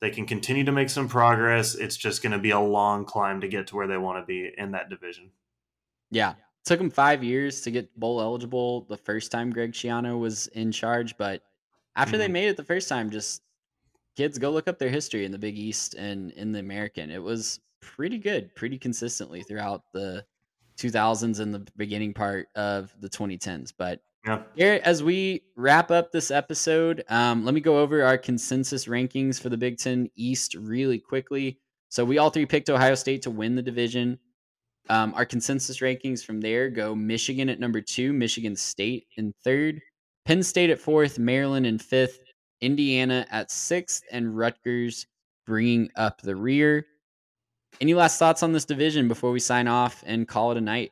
they 0.00 0.10
can 0.10 0.26
continue 0.26 0.64
to 0.64 0.72
make 0.72 0.90
some 0.90 1.08
progress. 1.08 1.74
It's 1.74 1.96
just 1.96 2.22
going 2.22 2.32
to 2.32 2.38
be 2.38 2.50
a 2.50 2.60
long 2.60 3.04
climb 3.04 3.42
to 3.42 3.48
get 3.48 3.68
to 3.68 3.76
where 3.76 3.86
they 3.86 3.98
want 3.98 4.20
to 4.20 4.26
be 4.26 4.50
in 4.56 4.72
that 4.72 4.88
division. 4.88 5.30
Yeah. 6.10 6.34
Took 6.64 6.80
him 6.80 6.90
five 6.90 7.24
years 7.24 7.62
to 7.62 7.70
get 7.70 7.98
bowl 7.98 8.20
eligible 8.20 8.82
the 8.82 8.96
first 8.96 9.32
time 9.32 9.50
Greg 9.50 9.72
Schiano 9.72 10.18
was 10.18 10.46
in 10.48 10.70
charge, 10.72 11.16
but 11.16 11.42
after 11.96 12.16
they 12.18 12.28
Mhm. 12.28 12.32
made 12.32 12.48
it 12.48 12.56
the 12.56 12.64
first 12.64 12.88
time, 12.88 13.10
just 13.10 13.42
kids, 14.16 14.38
go 14.38 14.50
look 14.50 14.68
up 14.68 14.78
their 14.78 14.90
history 14.90 15.24
in 15.24 15.32
the 15.32 15.38
Big 15.38 15.58
East 15.58 15.94
and 15.94 16.30
in 16.32 16.52
the 16.52 16.58
American. 16.58 17.10
It 17.10 17.22
was 17.22 17.60
pretty 17.80 18.18
good, 18.18 18.54
pretty 18.54 18.78
consistently 18.78 19.42
throughout 19.42 19.84
the 19.92 20.24
2000s 20.76 21.40
and 21.40 21.52
the 21.54 21.66
beginning 21.76 22.12
part 22.14 22.48
of 22.54 22.94
the 23.00 23.08
2010s. 23.08 23.72
But 23.72 24.02
Yeah. 24.26 24.42
here, 24.54 24.80
as 24.84 25.02
we 25.02 25.42
wrap 25.56 25.90
up 25.90 26.12
this 26.12 26.30
episode, 26.30 27.04
um, 27.08 27.44
let 27.44 27.54
me 27.54 27.60
go 27.60 27.78
over 27.80 28.02
our 28.04 28.18
consensus 28.18 28.84
rankings 28.84 29.40
for 29.40 29.48
the 29.48 29.56
Big 29.56 29.78
Ten 29.78 30.10
East 30.14 30.54
really 30.54 30.98
quickly. 30.98 31.58
So 31.88 32.04
we 32.04 32.18
all 32.18 32.30
three 32.30 32.46
picked 32.46 32.68
Ohio 32.68 32.94
State 32.94 33.22
to 33.22 33.30
win 33.30 33.54
the 33.56 33.62
division. 33.62 34.18
Um, 34.90 35.14
our 35.14 35.24
consensus 35.24 35.78
rankings 35.78 36.24
from 36.24 36.40
there 36.40 36.68
go 36.68 36.96
Michigan 36.96 37.48
at 37.48 37.60
number 37.60 37.80
two, 37.80 38.12
Michigan 38.12 38.56
State 38.56 39.06
in 39.16 39.32
third, 39.44 39.80
Penn 40.24 40.42
State 40.42 40.68
at 40.68 40.80
fourth, 40.80 41.16
Maryland 41.16 41.64
in 41.64 41.78
fifth, 41.78 42.18
Indiana 42.60 43.24
at 43.30 43.52
sixth, 43.52 44.02
and 44.10 44.36
Rutgers 44.36 45.06
bringing 45.46 45.90
up 45.94 46.20
the 46.20 46.34
rear. 46.34 46.86
Any 47.80 47.94
last 47.94 48.18
thoughts 48.18 48.42
on 48.42 48.50
this 48.50 48.64
division 48.64 49.06
before 49.06 49.30
we 49.30 49.38
sign 49.38 49.68
off 49.68 50.02
and 50.04 50.26
call 50.26 50.50
it 50.50 50.58
a 50.58 50.60
night? 50.60 50.90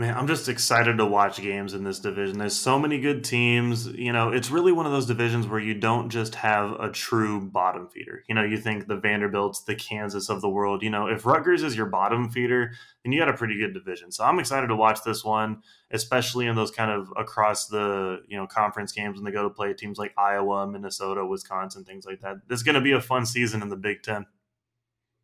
Man, 0.00 0.14
I'm 0.16 0.28
just 0.28 0.48
excited 0.48 0.98
to 0.98 1.04
watch 1.04 1.42
games 1.42 1.74
in 1.74 1.82
this 1.82 1.98
division. 1.98 2.38
There's 2.38 2.54
so 2.54 2.78
many 2.78 3.00
good 3.00 3.24
teams. 3.24 3.88
You 3.88 4.12
know, 4.12 4.28
it's 4.28 4.48
really 4.48 4.70
one 4.70 4.86
of 4.86 4.92
those 4.92 5.06
divisions 5.06 5.48
where 5.48 5.58
you 5.58 5.74
don't 5.74 6.08
just 6.08 6.36
have 6.36 6.70
a 6.78 6.88
true 6.88 7.40
bottom 7.40 7.88
feeder. 7.88 8.22
You 8.28 8.36
know, 8.36 8.44
you 8.44 8.58
think 8.58 8.86
the 8.86 8.96
Vanderbilts, 8.96 9.64
the 9.64 9.74
Kansas 9.74 10.28
of 10.28 10.40
the 10.40 10.48
world. 10.48 10.84
You 10.84 10.90
know, 10.90 11.08
if 11.08 11.26
Rutgers 11.26 11.64
is 11.64 11.76
your 11.76 11.86
bottom 11.86 12.30
feeder, 12.30 12.70
then 13.02 13.10
you 13.10 13.18
got 13.18 13.28
a 13.28 13.36
pretty 13.36 13.58
good 13.58 13.74
division. 13.74 14.12
So 14.12 14.22
I'm 14.22 14.38
excited 14.38 14.68
to 14.68 14.76
watch 14.76 15.02
this 15.02 15.24
one, 15.24 15.62
especially 15.90 16.46
in 16.46 16.54
those 16.54 16.70
kind 16.70 16.92
of 16.92 17.08
across 17.16 17.66
the, 17.66 18.20
you 18.28 18.36
know, 18.36 18.46
conference 18.46 18.92
games 18.92 19.16
when 19.16 19.24
they 19.24 19.32
go 19.32 19.42
to 19.42 19.50
play 19.50 19.74
teams 19.74 19.98
like 19.98 20.14
Iowa, 20.16 20.68
Minnesota, 20.68 21.26
Wisconsin, 21.26 21.82
things 21.82 22.06
like 22.06 22.20
that. 22.20 22.36
Is 22.48 22.62
going 22.62 22.76
to 22.76 22.80
be 22.80 22.92
a 22.92 23.00
fun 23.00 23.26
season 23.26 23.62
in 23.62 23.68
the 23.68 23.76
Big 23.76 24.04
Ten. 24.04 24.26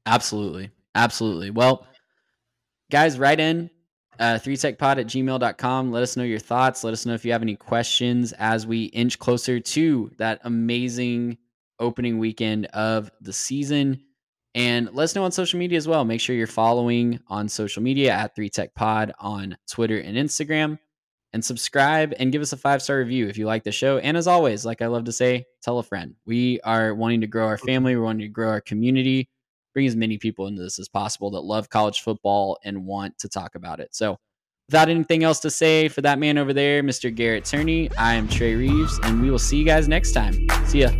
Absolutely. 0.04 0.72
Absolutely. 0.96 1.50
Well, 1.50 1.86
guys, 2.90 3.20
write 3.20 3.38
in 3.38 3.70
uh, 4.18 4.34
3techpod 4.34 4.98
at 4.98 5.06
gmail.com. 5.06 5.92
Let 5.92 6.02
us 6.02 6.16
know 6.16 6.24
your 6.24 6.38
thoughts. 6.38 6.84
Let 6.84 6.92
us 6.92 7.06
know 7.06 7.14
if 7.14 7.24
you 7.24 7.32
have 7.32 7.42
any 7.42 7.56
questions 7.56 8.32
as 8.34 8.66
we 8.66 8.84
inch 8.84 9.18
closer 9.18 9.60
to 9.60 10.10
that 10.18 10.40
amazing 10.44 11.38
opening 11.78 12.18
weekend 12.18 12.66
of 12.66 13.10
the 13.20 13.32
season. 13.32 14.00
And 14.54 14.88
let 14.92 15.04
us 15.04 15.14
know 15.16 15.24
on 15.24 15.32
social 15.32 15.58
media 15.58 15.76
as 15.76 15.88
well. 15.88 16.04
Make 16.04 16.20
sure 16.20 16.36
you're 16.36 16.46
following 16.46 17.18
on 17.28 17.48
social 17.48 17.82
media 17.82 18.12
at 18.12 18.36
3techpod 18.36 19.12
on 19.18 19.56
Twitter 19.68 19.98
and 19.98 20.16
Instagram. 20.16 20.78
And 21.32 21.44
subscribe 21.44 22.14
and 22.20 22.30
give 22.30 22.42
us 22.42 22.52
a 22.52 22.56
five 22.56 22.80
star 22.80 22.98
review 22.98 23.26
if 23.26 23.36
you 23.36 23.46
like 23.46 23.64
the 23.64 23.72
show. 23.72 23.98
And 23.98 24.16
as 24.16 24.28
always, 24.28 24.64
like 24.64 24.80
I 24.80 24.86
love 24.86 25.02
to 25.06 25.12
say, 25.12 25.46
tell 25.62 25.80
a 25.80 25.82
friend. 25.82 26.14
We 26.24 26.60
are 26.60 26.94
wanting 26.94 27.22
to 27.22 27.26
grow 27.26 27.46
our 27.46 27.58
family, 27.58 27.96
we're 27.96 28.04
wanting 28.04 28.28
to 28.28 28.32
grow 28.32 28.50
our 28.50 28.60
community 28.60 29.28
bring 29.74 29.86
as 29.86 29.96
many 29.96 30.16
people 30.16 30.46
into 30.46 30.62
this 30.62 30.78
as 30.78 30.88
possible 30.88 31.30
that 31.32 31.40
love 31.40 31.68
college 31.68 32.00
football 32.00 32.58
and 32.64 32.86
want 32.86 33.18
to 33.18 33.28
talk 33.28 33.54
about 33.54 33.80
it. 33.80 33.94
So, 33.94 34.18
without 34.68 34.88
anything 34.88 35.24
else 35.24 35.40
to 35.40 35.50
say 35.50 35.88
for 35.88 36.00
that 36.00 36.18
man 36.18 36.38
over 36.38 36.54
there, 36.54 36.82
Mr. 36.82 37.14
Garrett 37.14 37.44
Turney, 37.44 37.90
I 37.98 38.14
am 38.14 38.28
Trey 38.28 38.54
Reeves, 38.54 38.98
and 39.02 39.20
we 39.20 39.30
will 39.30 39.38
see 39.38 39.58
you 39.58 39.64
guys 39.66 39.88
next 39.88 40.12
time. 40.12 40.46
See 40.66 40.80
ya. 40.80 40.90